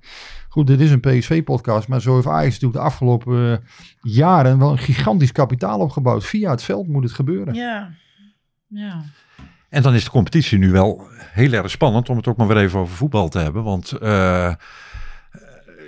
Goed, 0.49 0.67
dit 0.67 0.81
is 0.81 0.91
een 0.91 1.01
PSV-podcast, 1.01 1.89
maar 1.89 2.01
zo 2.01 2.15
heeft 2.15 2.27
Ajax 2.27 2.45
natuurlijk 2.53 2.81
de 2.81 2.87
afgelopen 2.87 3.53
eh, 3.53 3.59
jaren 4.03 4.59
wel 4.59 4.71
een 4.71 4.79
gigantisch 4.79 5.33
kapitaal 5.33 5.79
opgebouwd. 5.79 6.25
Via 6.25 6.51
het 6.51 6.63
veld 6.63 6.89
moet 6.89 7.03
het 7.03 7.13
gebeuren. 7.13 7.55
Ja. 7.55 7.91
Ja. 8.69 9.05
En 9.69 9.83
dan 9.83 9.95
is 9.95 10.05
de 10.05 10.11
competitie 10.11 10.59
nu 10.59 10.71
wel 10.71 11.09
heel 11.17 11.53
erg 11.53 11.71
spannend 11.71 12.09
om 12.09 12.17
het 12.17 12.27
ook 12.27 12.37
maar 12.37 12.47
weer 12.47 12.57
even 12.57 12.81
over 12.81 12.97
voetbal 12.97 13.29
te 13.29 13.39
hebben. 13.39 13.63
Want 13.65 13.93
eh, 13.93 14.53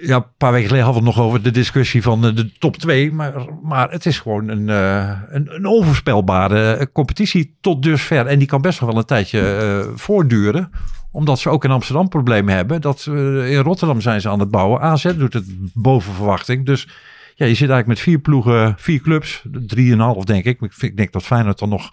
ja, 0.02 0.16
een 0.16 0.36
paar 0.36 0.52
weken 0.52 0.66
geleden 0.66 0.86
hadden 0.86 1.02
we 1.02 1.08
het 1.08 1.16
nog 1.16 1.26
over 1.26 1.42
de 1.42 1.50
discussie 1.50 2.02
van 2.02 2.26
eh, 2.26 2.34
de 2.34 2.52
top 2.52 2.76
2. 2.76 3.12
Maar, 3.12 3.32
maar 3.62 3.90
het 3.90 4.06
is 4.06 4.18
gewoon 4.18 4.48
een, 4.48 4.68
eh, 4.68 5.20
een, 5.28 5.54
een 5.54 5.66
onvoorspelbare 5.66 6.90
competitie 6.92 7.56
tot 7.60 7.82
dusver. 7.82 8.26
En 8.26 8.38
die 8.38 8.48
kan 8.48 8.62
best 8.62 8.78
wel 8.80 8.96
een 8.96 9.04
tijdje 9.04 9.90
voortduren. 9.94 10.70
Omdat 11.12 11.38
ze 11.38 11.48
ook 11.48 11.64
in 11.64 11.70
Amsterdam 11.70 12.08
problemen 12.08 12.54
hebben. 12.54 12.80
Dat, 12.80 13.06
in 13.06 13.56
Rotterdam 13.56 14.00
zijn 14.00 14.20
ze 14.20 14.28
aan 14.28 14.40
het 14.40 14.50
bouwen. 14.50 14.80
AZ 14.80 15.14
doet 15.16 15.32
het 15.32 15.46
boven 15.74 16.12
verwachting. 16.12 16.66
Dus 16.66 16.88
ja, 17.34 17.46
je 17.46 17.54
zit 17.54 17.70
eigenlijk 17.70 17.86
met 17.86 18.00
vier 18.00 18.18
ploegen, 18.18 18.74
vier 18.78 19.00
clubs. 19.00 19.44
Drieënhalf 19.50 20.24
denk 20.24 20.44
ik. 20.44 20.60
Ik 20.78 20.96
denk 20.96 21.12
dat 21.12 21.22
Feyenoord 21.22 21.58
dan 21.58 21.68
nog 21.68 21.90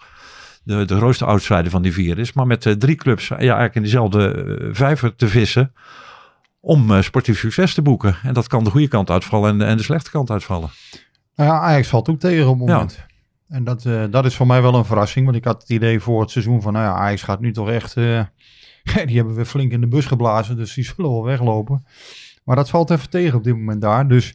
de, 0.68 0.84
de 0.84 0.96
grootste 0.96 1.24
outsider 1.24 1.70
van 1.70 1.82
die 1.82 1.92
vier 1.92 2.18
is. 2.18 2.32
Maar 2.32 2.46
met 2.46 2.66
eh, 2.66 2.72
drie 2.72 2.96
clubs 2.96 3.28
ja, 3.28 3.36
eigenlijk 3.36 3.74
in 3.74 3.82
dezelfde 3.82 4.30
eh, 4.34 4.68
vijver 4.72 5.14
te 5.16 5.28
vissen 5.28 5.72
om 6.60 6.90
eh, 6.94 7.02
sportief 7.02 7.38
succes 7.38 7.74
te 7.74 7.82
boeken. 7.82 8.16
En 8.22 8.34
dat 8.34 8.46
kan 8.46 8.64
de 8.64 8.70
goede 8.70 8.88
kant 8.88 9.10
uitvallen 9.10 9.60
en, 9.60 9.68
en 9.68 9.76
de 9.76 9.82
slechte 9.82 10.10
kant 10.10 10.30
uitvallen. 10.30 10.68
Nou 11.36 11.50
ja, 11.50 11.58
Ajax 11.60 11.88
valt 11.88 12.08
ook 12.08 12.18
tegen 12.20 12.48
op 12.48 12.58
het 12.58 12.68
Ja. 12.68 12.74
moment. 12.74 13.06
En 13.48 13.64
dat, 13.64 13.84
eh, 13.84 14.04
dat 14.10 14.24
is 14.24 14.36
voor 14.36 14.46
mij 14.46 14.62
wel 14.62 14.74
een 14.74 14.84
verrassing. 14.84 15.24
Want 15.24 15.36
ik 15.36 15.44
had 15.44 15.60
het 15.60 15.70
idee 15.70 16.00
voor 16.00 16.20
het 16.20 16.30
seizoen 16.30 16.62
van, 16.62 16.72
nou 16.72 16.84
ja, 16.84 16.92
Ajax 16.94 17.22
gaat 17.22 17.40
nu 17.40 17.52
toch 17.52 17.70
echt... 17.70 17.96
eh, 17.96 18.20
die 19.06 19.16
hebben 19.16 19.34
we 19.34 19.44
flink 19.44 19.72
in 19.72 19.80
de 19.80 19.86
bus 19.88 20.06
geblazen, 20.06 20.56
dus 20.56 20.74
die 20.74 20.84
zullen 20.84 21.10
wel 21.10 21.24
weglopen. 21.24 21.86
Maar 22.44 22.56
dat 22.56 22.70
valt 22.70 22.90
even 22.90 23.10
tegen 23.10 23.38
op 23.38 23.44
dit 23.44 23.54
moment 23.54 23.80
daar. 23.80 24.08
Dus 24.08 24.34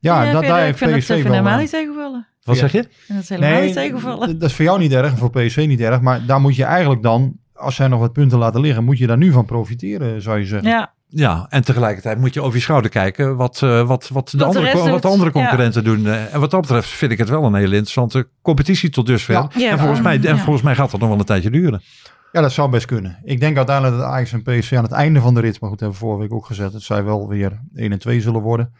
ja, 0.00 0.32
dat, 0.32 0.42
daar 0.42 0.68
ik 0.68 0.78
heeft 0.78 0.98
PSV 0.98 1.08
wel... 1.08 1.32
helemaal 1.32 1.58
niet 1.58 1.70
tegenvallen. 1.70 2.26
Wat 2.42 2.54
Ja. 2.54 2.60
zeg 2.60 2.72
je? 2.72 2.88
Vind 3.06 3.18
dat 3.18 3.28
helemaal 3.38 3.62
niet 3.62 3.72
tegenvallen. 3.74 4.38
dat 4.38 4.48
is 4.50 4.54
voor 4.56 4.64
jou 4.64 4.78
niet 4.78 4.92
erg 4.92 5.10
en 5.10 5.16
voor 5.18 5.30
PSV 5.30 5.64
niet 5.68 5.80
erg. 5.80 6.00
Maar 6.00 6.26
daar 6.26 6.40
moet 6.40 6.56
je 6.56 6.64
eigenlijk 6.64 7.02
dan, 7.02 7.36
als 7.54 7.74
zij 7.74 7.88
nog 7.88 8.00
wat 8.00 8.12
punten 8.12 8.38
laten 8.38 8.60
liggen, 8.60 8.84
moet 8.84 8.98
je 8.98 9.06
daar 9.06 9.16
nu 9.16 9.32
van 9.32 9.44
profiteren, 9.44 10.22
zou 10.22 10.38
je 10.38 10.44
zeggen. 10.46 10.68
Ja, 10.68 10.92
Ja, 11.08 11.46
en 11.48 11.64
tegelijkertijd 11.64 12.18
moet 12.18 12.34
je 12.34 12.40
over 12.42 12.54
je 12.56 12.62
schouder 12.62 12.90
kijken 12.90 13.36
wat, 13.36 13.60
eh, 13.62 13.86
wat, 13.86 14.08
wat, 14.08 14.28
de, 14.30 14.36
de 14.36 14.44
andere, 14.44 14.90
wat 14.90 15.02
de 15.02 15.08
andere 15.08 15.30
ja. 15.34 15.40
concurrenten 15.40 15.84
doen. 15.84 16.06
Eh, 16.06 16.34
En 16.34 16.40
wat 16.40 16.50
dat 16.50 16.60
betreft 16.60 16.88
vind 16.88 17.12
ik 17.12 17.18
het 17.18 17.28
wel 17.28 17.44
een 17.44 17.54
hele 17.54 17.74
interessante 17.74 18.28
competitie 18.42 18.90
tot 18.90 19.06
dusver. 19.06 19.34
Ja. 19.34 19.50
Ja, 19.56 19.70
en 19.70 19.78
volgens 19.78 20.00
mij, 20.00 20.14
en 20.16 20.22
ja. 20.22 20.36
volgens 20.36 20.62
mij 20.64 20.74
gaat 20.74 20.90
dat 20.90 21.00
nog 21.00 21.08
wel 21.08 21.18
een 21.18 21.24
tijdje 21.24 21.50
duren. 21.50 21.82
Ja, 22.32 22.40
dat 22.40 22.52
zou 22.52 22.70
best 22.70 22.86
kunnen. 22.86 23.18
Ik 23.24 23.40
denk 23.40 23.56
uiteindelijk 23.56 23.96
dat 23.98 24.06
Ajax 24.06 24.32
en 24.32 24.42
PSV 24.42 24.72
aan 24.76 24.82
het 24.82 24.92
einde 24.92 25.20
van 25.20 25.34
de 25.34 25.40
rit, 25.40 25.60
maar 25.60 25.70
goed, 25.70 25.80
hebben 25.80 25.98
we 25.98 26.04
vorige 26.04 26.22
week 26.22 26.32
ook 26.32 26.46
gezet, 26.46 26.72
dat 26.72 26.82
zij 26.82 27.04
wel 27.04 27.28
weer 27.28 27.60
1 27.74 27.92
en 27.92 27.98
2 27.98 28.20
zullen 28.20 28.40
worden. 28.40 28.72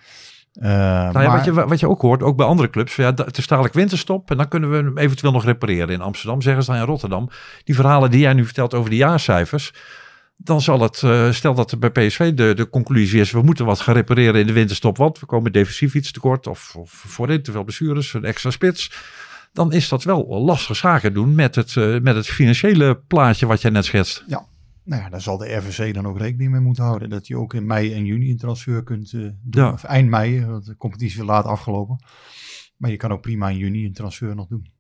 Eh, 0.52 0.68
Nou 0.68 1.12
ja, 1.12 1.12
maar- 1.12 1.30
wat, 1.36 1.44
je, 1.44 1.52
wat 1.52 1.80
je 1.80 1.88
ook 1.88 2.00
hoort, 2.00 2.22
ook 2.22 2.36
bij 2.36 2.46
andere 2.46 2.70
clubs, 2.70 2.96
ja, 2.96 3.12
het 3.14 3.38
is 3.38 3.46
dadelijk 3.46 3.74
winterstop 3.74 4.30
en 4.30 4.36
dan 4.36 4.48
kunnen 4.48 4.70
we 4.70 4.76
hem 4.76 4.98
eventueel 4.98 5.32
nog 5.32 5.44
repareren 5.44 5.88
in 5.88 6.00
Amsterdam, 6.00 6.42
zeggen 6.42 6.62
ze 6.64 6.70
dan 6.70 6.80
in 6.80 6.86
Rotterdam. 6.86 7.28
Die 7.64 7.74
verhalen 7.74 8.10
die 8.10 8.20
jij 8.20 8.32
nu 8.32 8.44
vertelt 8.44 8.74
over 8.74 8.90
de 8.90 8.96
jaarcijfers, 8.96 9.72
dan 10.36 10.60
zal 10.60 10.80
het, 10.80 11.02
eh, 11.02 11.30
stel 11.30 11.54
dat 11.54 11.70
er 11.70 11.78
bij 11.78 11.90
PSV 11.90 12.32
de, 12.32 12.54
de 12.54 12.68
conclusie 12.68 13.20
is, 13.20 13.30
we 13.30 13.42
moeten 13.42 13.64
wat 13.64 13.80
gaan 13.80 13.94
repareren 13.94 14.40
in 14.40 14.46
de 14.46 14.52
winterstop, 14.52 14.96
want 14.96 15.18
we 15.20 15.26
komen 15.26 15.52
defensief 15.52 15.94
iets 15.94 16.12
tekort 16.12 16.46
of, 16.46 16.74
of 16.76 16.90
voorin 16.90 17.42
te 17.42 17.52
veel 17.52 17.64
blessures, 17.64 18.14
een 18.14 18.24
extra 18.24 18.50
spits. 18.50 18.92
Dan 19.52 19.72
is 19.72 19.88
dat 19.88 20.04
wel 20.04 20.42
lastig 20.44 20.76
zaken 20.76 21.14
doen 21.14 21.34
met 21.34 21.54
het, 21.54 21.76
eh, 21.76 21.98
met 22.00 22.14
het 22.16 22.26
financiële 22.26 23.00
plaatje 23.06 23.46
wat 23.46 23.60
jij 23.62 23.70
net 23.70 23.84
schetst. 23.84 24.24
Nou 24.84 25.02
ja, 25.02 25.08
daar 25.08 25.20
zal 25.20 25.36
de 25.36 25.54
RVC 25.54 25.94
dan 25.94 26.06
ook 26.06 26.18
rekening 26.18 26.50
mee 26.50 26.60
moeten 26.60 26.84
houden. 26.84 27.10
Dat 27.10 27.26
je 27.26 27.36
ook 27.36 27.54
in 27.54 27.66
mei 27.66 27.92
en 27.94 28.04
juni 28.04 28.30
een 28.30 28.36
transfer 28.36 28.82
kunt 28.82 29.12
eh, 29.12 29.20
doen. 29.20 29.34
Ja. 29.64 29.72
Of 29.72 29.84
eind 29.84 30.08
mei, 30.08 30.46
want 30.46 30.66
de 30.66 30.76
competitie 30.76 31.20
is 31.20 31.26
laat 31.26 31.44
afgelopen. 31.44 32.04
Maar 32.76 32.90
je 32.90 32.96
kan 32.96 33.12
ook 33.12 33.20
prima 33.20 33.48
in 33.48 33.56
juni 33.56 33.84
een 33.86 33.92
transfer 33.92 34.34
nog 34.34 34.46
doen. 34.48 34.70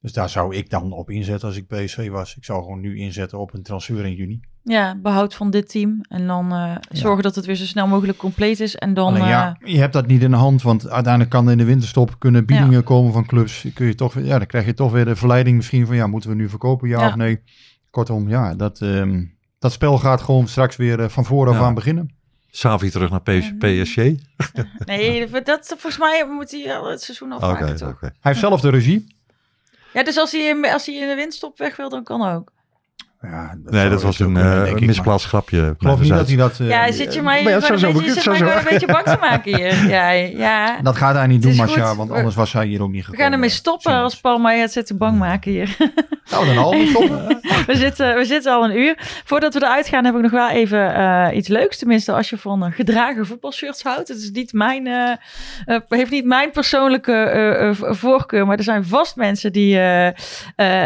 Dus 0.00 0.12
daar 0.12 0.28
zou 0.28 0.54
ik 0.56 0.70
dan 0.70 0.92
op 0.92 1.10
inzetten 1.10 1.48
als 1.48 1.56
ik 1.56 1.66
PSV 1.66 2.08
was. 2.08 2.36
Ik 2.36 2.44
zou 2.44 2.62
gewoon 2.62 2.80
nu 2.80 2.98
inzetten 2.98 3.38
op 3.38 3.54
een 3.54 3.62
transfer 3.62 4.04
in 4.06 4.14
juni. 4.14 4.40
Ja, 4.62 4.96
behoud 5.02 5.34
van 5.34 5.50
dit 5.50 5.68
team. 5.70 6.00
En 6.08 6.26
dan 6.26 6.52
eh, 6.52 6.76
zorgen 6.90 7.22
dat 7.22 7.34
het 7.34 7.44
weer 7.46 7.54
zo 7.54 7.64
snel 7.64 7.86
mogelijk 7.86 8.18
compleet 8.18 8.60
is. 8.60 8.76
En 8.76 8.94
dan... 8.94 9.06
Alleen 9.06 9.22
eh, 9.22 9.28
ja, 9.28 9.58
je 9.64 9.78
hebt 9.78 9.92
dat 9.92 10.06
niet 10.06 10.22
in 10.22 10.30
de 10.30 10.36
hand, 10.36 10.62
want 10.62 10.88
uiteindelijk 10.88 11.32
kan 11.32 11.46
er 11.46 11.52
in 11.52 11.58
de 11.58 11.64
winterstop 11.64 12.14
kunnen 12.18 12.46
biedingen 12.46 12.84
komen 12.84 13.12
van 13.12 13.26
clubs. 13.26 13.66
Kun 13.74 13.86
je 13.86 13.94
toch, 13.94 14.14
weer- 14.14 14.24
ja, 14.24 14.38
dan 14.38 14.46
krijg 14.46 14.66
je 14.66 14.74
toch 14.74 14.92
weer 14.92 15.04
de 15.04 15.16
verleiding 15.16 15.56
misschien 15.56 15.86
van 15.86 15.96
ja, 15.96 16.06
moeten 16.06 16.30
we 16.30 16.36
nu 16.36 16.48
verkopen, 16.48 16.88
ja, 16.88 17.00
Ja. 17.00 17.08
of 17.08 17.14
nee. 17.14 17.40
Kortom, 17.96 18.28
ja, 18.28 18.54
dat, 18.54 18.80
ehm, 18.80 19.24
dat 19.58 19.72
spel 19.72 19.98
gaat 19.98 20.20
gewoon 20.20 20.48
straks 20.48 20.76
weer 20.76 21.00
eh, 21.00 21.08
van 21.08 21.24
vooraf 21.24 21.54
Ja. 21.54 21.60
aan 21.62 21.74
beginnen. 21.74 22.10
Savi 22.50 22.90
terug 22.90 23.10
naar 23.10 23.22
PS 23.22 23.52
PSG. 23.58 23.96
Nee, 24.84 25.30
dat, 25.42 25.66
volgens 25.66 25.98
mij 25.98 26.26
moet 26.28 26.50
hij 26.50 26.76
al 26.76 26.90
het 26.90 27.02
seizoen 27.02 27.32
afmaken, 27.32 27.66
oké. 27.68 27.76
toch? 27.76 28.00
Hij 28.00 28.10
heeft 28.20 28.40
zelf 28.40 28.60
de 28.60 28.70
regie. 28.70 29.16
Ja, 29.92 30.02
dus 30.04 30.16
als 30.16 30.32
hij, 30.32 30.40
in- 30.40 30.70
als 30.72 30.86
hij 30.86 30.94
in 30.94 31.08
de 31.08 31.14
winststop 31.14 31.58
weg 31.58 31.76
wil, 31.76 31.88
dan 31.88 32.04
kan 32.04 32.22
ook. 32.34 32.52
Ja, 33.30 33.54
dat 33.64 33.72
Nee, 33.72 33.88
dat 33.88 34.02
was 34.02 34.18
een 34.18 34.36
eh, 34.36 34.70
ik, 34.70 34.80
misplaatst 34.86 35.26
grapje. 35.26 35.60
maar 35.60 35.70
Ik 35.70 35.74
geloof 35.78 36.00
niet 36.00 36.08
dat 36.10 36.26
hij 36.28 36.36
dat... 36.36 36.60
eh, 36.60 36.68
ja, 36.68 36.92
zit 36.92 37.14
je 37.14 37.22
mij, 37.22 37.42
maar 37.42 37.52
ja, 37.52 37.60
zou 37.60 37.72
een 37.72 37.78
zo- 37.78 37.92
beetje, 37.92 38.12
zit 38.12 38.22
gewoon 38.22 38.42
een 38.56 38.64
beetje 38.70 38.86
bang 38.86 39.04
te 39.04 39.16
maken 39.20 39.56
hier. 39.56 39.74
Ja, 39.96 40.10
ja. 40.10 40.80
Dat 40.82 40.96
gaat 40.96 41.14
hij 41.14 41.26
niet 41.26 41.42
doen, 41.42 41.54
Marcia, 41.54 41.94
want 41.96 42.10
We- 42.10 42.16
anders 42.16 42.34
was 42.34 42.52
hij 42.52 42.66
hier 42.66 42.82
ook 42.82 42.88
niet 42.90 42.96
We 42.96 43.02
gekomen. 43.02 43.22
gaan 43.24 43.32
ermee 43.32 43.48
stoppen 43.48 43.92
we. 43.92 43.98
als 43.98 44.20
Paul 44.20 44.38
mij 44.38 44.58
het 44.58 44.72
zit 44.72 44.86
te 44.86 44.94
bang 44.96 45.18
maken 45.18 45.50
hier. 45.52 45.76
Nou, 46.30 46.46
dan 46.46 46.58
al 46.58 46.74
stoppen. 46.86 47.40
we, 47.66 47.76
zitten, 47.76 48.16
we 48.16 48.24
zitten 48.24 48.52
al 48.52 48.64
een 48.64 48.78
uur. 48.78 48.94
Voordat 49.24 49.54
we 49.54 49.62
eruit 49.62 49.88
gaan 49.88 50.04
heb 50.04 50.14
ik 50.14 50.20
nog 50.22 50.30
wel 50.30 50.48
even 50.50 50.94
eh, 50.94 51.36
iets 51.36 51.48
leuks. 51.48 51.78
Tenminste, 51.78 52.12
als 52.12 52.30
je 52.30 52.38
van 52.38 52.64
eh, 52.64 52.72
gedragen 52.72 53.26
voetbalshirts 53.26 53.82
houdt. 53.82 54.08
Het 54.08 54.18
is 54.18 54.30
niet 54.30 54.52
mijn, 54.52 54.86
eh, 54.86 55.10
eh, 55.64 55.80
heeft 55.88 56.10
niet 56.10 56.24
mijn 56.24 56.50
persoonlijke 56.50 57.12
eh, 57.12 57.68
eh, 57.68 57.74
voorkeur. 57.80 58.46
Maar 58.46 58.56
er 58.56 58.62
zijn 58.64 58.84
vast 58.84 59.16
mensen 59.16 59.52
die 59.52 59.76
eh, 59.78 60.06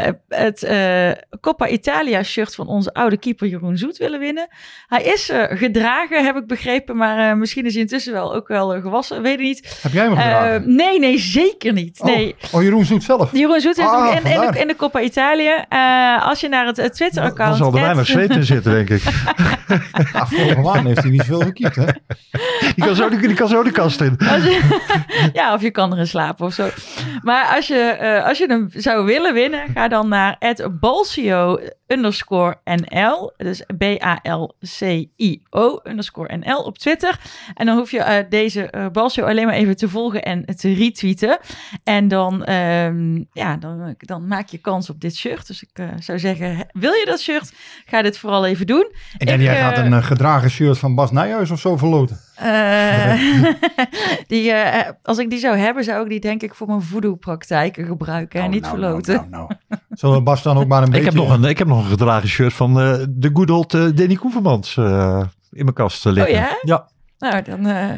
eh, 0.06 0.12
het 0.28 0.62
eh, 0.62 1.10
Coppa 1.40 1.66
Italia 1.68 2.22
shirt 2.30 2.54
van 2.54 2.66
onze 2.66 2.92
oude 2.94 3.16
keeper 3.18 3.46
Jeroen 3.46 3.76
Zoet 3.78 3.96
willen 3.96 4.18
winnen. 4.20 4.48
Hij 4.86 5.02
is 5.02 5.28
eh, 5.28 5.42
gedragen, 5.58 6.24
heb 6.24 6.36
ik 6.36 6.46
begrepen. 6.46 6.96
Maar 6.96 7.30
eh, 7.30 7.36
misschien 7.36 7.66
is 7.66 7.72
hij 7.72 7.82
intussen 7.82 8.12
wel 8.12 8.34
ook 8.34 8.48
wel 8.48 8.74
eh, 8.74 8.82
gewassen. 8.82 9.22
Weet 9.22 9.38
ik 9.38 9.44
niet. 9.44 9.78
Heb 9.82 9.92
jij 9.92 10.02
hem 10.04 10.16
gedragen? 10.16 10.74
nee, 10.74 10.98
nee, 10.98 11.18
zeker 11.18 11.72
niet. 11.72 12.00
Nee. 12.02 12.34
Oh, 12.44 12.54
oh, 12.54 12.62
Jeroen 12.62 12.84
Zoet 12.84 13.02
zelf. 13.02 13.32
Jeroen 13.32 13.60
Zoet 13.60 13.76
heeft 13.76 13.88
Ah, 13.88 14.12
hem 14.12 14.24
in, 14.26 14.42
in, 14.42 14.50
de, 14.52 14.58
in 14.58 14.66
de 14.66 14.76
Coppa 14.76 15.00
Italia. 15.00 15.66
Eh, 15.68 16.28
als 16.28 16.40
je 16.40 16.48
naar 16.48 16.66
het, 16.66 16.76
het 16.76 16.86
Dan 16.86 16.94
Twitter-account... 16.96 17.56
zal 17.56 17.66
er 17.74 17.80
weinig 17.80 18.06
zweet 18.06 18.30
in 18.30 18.44
zitten, 18.44 18.72
denk 18.72 18.90
ik. 18.90 19.02
Ja, 20.12 20.26
vorige 20.26 20.60
maand 20.60 20.86
heeft 20.86 21.02
hij 21.02 21.10
niet 21.10 21.20
zoveel 21.22 21.40
gekiept, 21.40 21.76
hè? 21.76 21.84
Die 22.74 22.84
kan 22.84 22.94
zo, 22.94 23.08
de- 23.08 23.16
die 23.16 23.34
kan 23.34 23.48
zo 23.48 23.62
de 23.62 23.70
kast 23.70 24.00
in. 24.00 24.16
Je- 24.18 24.80
ja, 25.32 25.54
of 25.54 25.62
je 25.62 25.70
kan 25.70 25.92
erin 25.92 26.06
slapen 26.06 26.46
of 26.46 26.52
zo. 26.54 26.68
Maar 27.22 27.54
als 27.56 27.66
je, 27.66 28.22
als 28.26 28.38
je 28.38 28.46
hem 28.46 28.68
zou 28.74 29.04
willen 29.06 29.34
winnen, 29.34 29.62
ga 29.74 29.88
dan 29.88 30.08
naar 30.08 30.38
balcio 30.80 31.58
underscore 32.10 32.56
NL. 32.64 33.32
Dus 33.36 33.62
B-A-L-C-I-O 33.78 35.00
underscore 35.84 36.36
NL 36.36 36.62
op 36.62 36.78
Twitter. 36.78 37.20
En 37.54 37.66
dan 37.66 37.76
hoef 37.76 37.90
je 37.90 37.98
eh, 37.98 38.24
deze 38.28 38.88
Balcio 38.92 39.24
alleen 39.24 39.46
maar 39.46 39.54
even 39.54 39.76
te 39.76 39.88
volgen 39.88 40.22
en 40.22 40.44
te 40.44 40.72
retweeten. 40.72 41.38
En 41.84 42.08
dan, 42.08 42.44
ehm, 42.44 43.24
ja, 43.32 43.56
dan, 43.56 43.94
dan 43.98 44.26
maak 44.26 44.48
je 44.48 44.58
kans 44.58 44.90
op 44.90 45.00
dit 45.00 45.16
shirt. 45.16 45.46
Dus 45.46 45.62
ik 45.62 45.70
eh, 45.72 45.88
zou 45.98 46.18
zeggen, 46.18 46.66
wil 46.72 46.92
je 46.92 47.04
dat 47.06 47.20
shirt? 47.20 47.52
Ga 47.86 48.02
dit 48.02 48.18
vooral 48.18 48.46
even 48.46 48.66
doen. 48.66 48.92
En 49.18 49.40
jij 49.40 49.56
gaat 49.56 49.78
een 49.78 50.02
gedragen 50.02 50.50
shirt 50.50 50.78
van 50.78 50.94
Bas 50.94 51.10
Nijhuis 51.10 51.50
of 51.50 51.60
zo 51.60 51.76
verloten. 51.76 52.20
Eh, 52.40 53.20
die, 54.26 54.50
eh, 54.52 54.90
als 55.02 55.18
ik 55.18 55.30
die 55.30 55.38
zou 55.38 55.56
hebben, 55.56 55.84
zou 55.84 56.02
ik 56.02 56.08
die 56.08 56.20
denk 56.20 56.42
ik 56.42 56.54
voor 56.54 56.66
mijn 56.66 56.82
voodoo-praktijken 56.82 57.84
gebruiken 57.86 58.40
en 58.40 58.50
Nou, 58.50 58.52
niet 58.54 58.62
nou, 58.62 58.78
verloten. 58.78 59.14
Nou, 59.14 59.28
nou, 59.30 59.50
nou. 59.68 59.80
Zullen 59.98 60.16
we 60.16 60.22
Bas 60.22 60.42
dan 60.42 60.58
ook 60.58 60.66
maar 60.66 60.78
een 60.78 60.84
Ik 60.86 60.90
beetje... 60.92 61.06
heb, 61.06 61.14
nog 61.14 61.30
een, 61.32 61.44
ik 61.44 61.58
heb 61.58 61.66
nog 61.66 61.84
een 61.84 61.90
gedragen 61.90 62.28
shirt 62.28 62.52
van 62.52 62.80
eh, 62.80 63.04
de 63.08 63.30
good 63.32 63.50
old 63.50 63.74
eh, 63.74 63.80
Danny 63.94 64.14
Koevermans 64.14 64.76
eh, 64.76 65.22
in 65.50 65.64
mijn 65.64 65.74
kast 65.74 66.04
liggen. 66.04 66.24
Oh 66.24 66.30
ja? 66.30 66.58
Ja. 66.62 66.88
Nou, 67.18 67.42
dan 67.42 67.66
eh, 67.66 67.88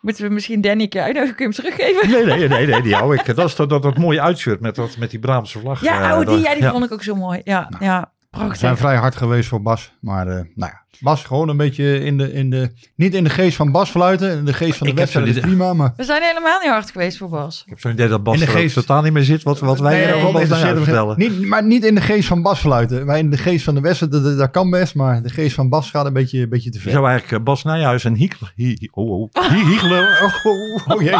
moeten 0.00 0.24
we 0.28 0.32
misschien 0.34 0.60
Danny 0.60 0.82
een 0.82 0.88
keer 0.88 1.02
uitnodigen. 1.02 1.36
Kun 1.36 1.50
je 1.50 1.54
hem 1.62 1.64
teruggeven? 1.64 2.10
Nee, 2.10 2.24
nee, 2.38 2.48
nee, 2.48 2.66
nee, 2.66 2.82
die 2.82 2.94
hou 3.00 3.14
ik. 3.16 3.36
Dat 3.36 3.48
is 3.48 3.56
dat, 3.56 3.68
dat, 3.68 3.82
dat 3.82 3.98
mooie 3.98 4.20
uitshirt 4.20 4.60
met, 4.60 4.74
dat, 4.74 4.96
met 4.96 5.10
die 5.10 5.18
Braamse 5.18 5.58
vlag. 5.58 5.80
Ja, 5.82 6.12
oh, 6.12 6.16
die, 6.18 6.26
dat- 6.26 6.42
ja, 6.44 6.52
die 6.54 6.62
ja. 6.62 6.70
vond 6.70 6.84
ik 6.84 6.92
ook 6.92 7.02
zo 7.02 7.14
mooi. 7.14 7.40
Ja, 7.44 7.68
ja 7.80 8.00
We 8.30 8.38
zijn 8.38 8.48
prachtig. 8.48 8.78
vrij 8.78 8.96
hard 8.96 9.16
geweest 9.16 9.48
voor 9.48 9.62
Bas. 9.62 9.92
Maar 10.00 10.26
eh, 10.28 10.34
nou 10.34 10.72
ja, 10.72 10.82
Bas 11.00 11.24
gewoon 11.24 11.48
een 11.48 11.56
beetje 11.56 12.00
in 12.04 12.18
de, 12.18 12.32
in 12.32 12.50
de... 12.50 12.70
Niet 12.96 13.14
in 13.14 13.24
de 13.24 13.30
geest 13.30 13.56
van 13.56 13.72
Bas 13.72 13.90
fluiten. 13.90 14.30
In 14.38 14.44
de 14.44 14.52
geest 14.52 14.76
van 14.76 14.86
de 14.86 14.92
Ik 14.92 14.98
wedstrijd 14.98 15.26
is 15.26 15.40
prima, 15.40 15.72
maar... 15.72 15.92
We 15.96 16.04
zijn 16.04 16.22
helemaal 16.22 16.60
niet 16.60 16.70
hard 16.70 16.90
geweest 16.90 17.16
voor 17.18 17.28
Bas. 17.28 17.62
Ik 17.64 17.70
heb 17.70 17.80
zo'n 17.80 17.92
idee 17.92 18.08
dat 18.08 18.22
Bas 18.22 18.34
In 18.34 18.40
de 18.40 18.46
geest- 18.46 18.74
totaal 18.74 19.02
niet 19.02 19.12
meer 19.12 19.22
zit 19.22 19.42
wat, 19.42 19.58
wat 19.60 19.78
wij 19.80 19.92
Nee, 19.94 20.02
er 20.02 20.08
dat 20.12 20.16
over 20.16 20.32
Bas 20.32 20.40
interesseert 20.42 20.74
nou 20.74 20.86
me 20.86 20.92
vertellen. 20.92 21.18
niet, 21.40 21.48
maar 21.48 21.64
niet 21.64 21.84
in 21.84 21.94
de 21.94 22.00
geest 22.00 22.28
van 22.28 22.42
Bas 22.42 22.60
fluiten. 22.60 23.06
Wij 23.06 23.18
in 23.18 23.30
de 23.30 23.36
geest 23.36 23.64
van 23.64 23.74
de 23.74 23.80
wedstrijd, 23.80 24.12
dat, 24.12 24.24
dat- 24.24 24.38
dat 24.38 24.50
kan 24.50 24.70
best. 24.70 24.94
Maar 24.94 25.22
de 25.22 25.28
geest 25.30 25.54
van 25.54 25.68
Bas 25.68 25.90
gaat 25.90 26.06
een 26.06 26.12
beetje, 26.12 26.40
een 26.40 26.48
beetje 26.48 26.70
te 26.70 26.76
Je 26.76 26.82
ver. 26.82 26.92
zou 26.92 27.08
eigenlijk 27.08 27.38
eh, 27.38 27.44
Bas 27.44 27.64
Nijhuis 27.64 28.04
en 28.04 28.14
Hiegler, 28.14 28.52
Hi- 28.56 28.76
Hi- 28.80 28.88
oh, 28.92 29.20
oh, 29.20 29.30
Hi- 29.52 29.64
Hiegler, 29.64 30.18
oh, 30.22 30.44
oh, 30.52 30.96
oh, 30.96 31.02
jee. 31.02 31.16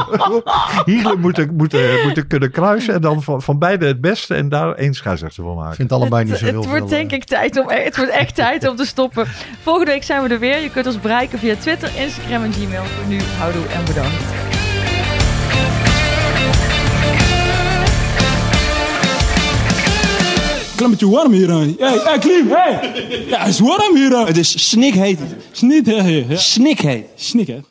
Hiegler 0.95 1.19
moeten, 1.19 1.55
moeten, 1.57 2.03
moeten 2.05 2.27
kunnen 2.27 2.51
kruisen 2.51 2.95
en 2.95 3.01
dan 3.01 3.23
van, 3.23 3.43
van 3.43 3.59
beide 3.59 3.87
het 3.87 4.01
beste 4.01 4.35
en 4.35 4.49
daar 4.49 4.73
één 4.75 4.95
scheidsrechter 4.95 5.43
voor 5.43 5.53
Ik 5.53 5.59
maken. 5.59 5.77
vind 5.77 5.91
het 5.91 5.99
allebei 6.01 6.25
niet 6.25 6.37
zo 6.37 6.45
heel 6.45 6.61
het 6.61 6.71
wordt 6.71 6.89
denk 6.89 7.11
eh. 7.11 7.17
ik 7.17 7.25
tijd 7.25 7.59
om, 7.61 7.69
het 7.69 7.97
wordt 7.97 8.11
echt 8.13 8.35
tijd 8.35 8.69
om 8.69 8.77
te 8.77 8.85
stoppen. 8.85 9.27
Volgende 9.65 9.91
week 9.91 10.03
zijn 10.03 10.23
we 10.23 10.29
er 10.29 10.39
weer. 10.39 10.61
Je 10.61 10.71
kunt 10.71 10.87
ons 10.87 11.01
bereiken 11.01 11.39
via 11.39 11.57
Twitter, 11.57 11.91
Instagram 11.97 12.43
en 12.45 12.53
Gmail. 12.53 12.85
Voor 12.85 13.07
nu, 13.09 13.21
houdoe 13.39 13.67
en 13.67 13.85
bedankt. 13.85 14.23
Klein 20.77 20.91
beetje 20.91 21.09
warm 21.11 21.33
hier. 21.33 21.49
hè. 21.51 21.75
Hey, 21.79 21.99
hey, 22.05 22.19
Klim, 22.19 22.49
hey! 22.51 23.25
Ja, 23.29 23.39
het 23.39 23.49
is 23.49 23.59
warm 23.61 23.97
hier. 23.97 24.27
Het 24.27 24.37
is 24.37 24.69
snikheet. 24.69 25.19
Snikheet. 25.53 26.41
Snikheet. 26.41 27.07
Snikheet. 27.15 27.65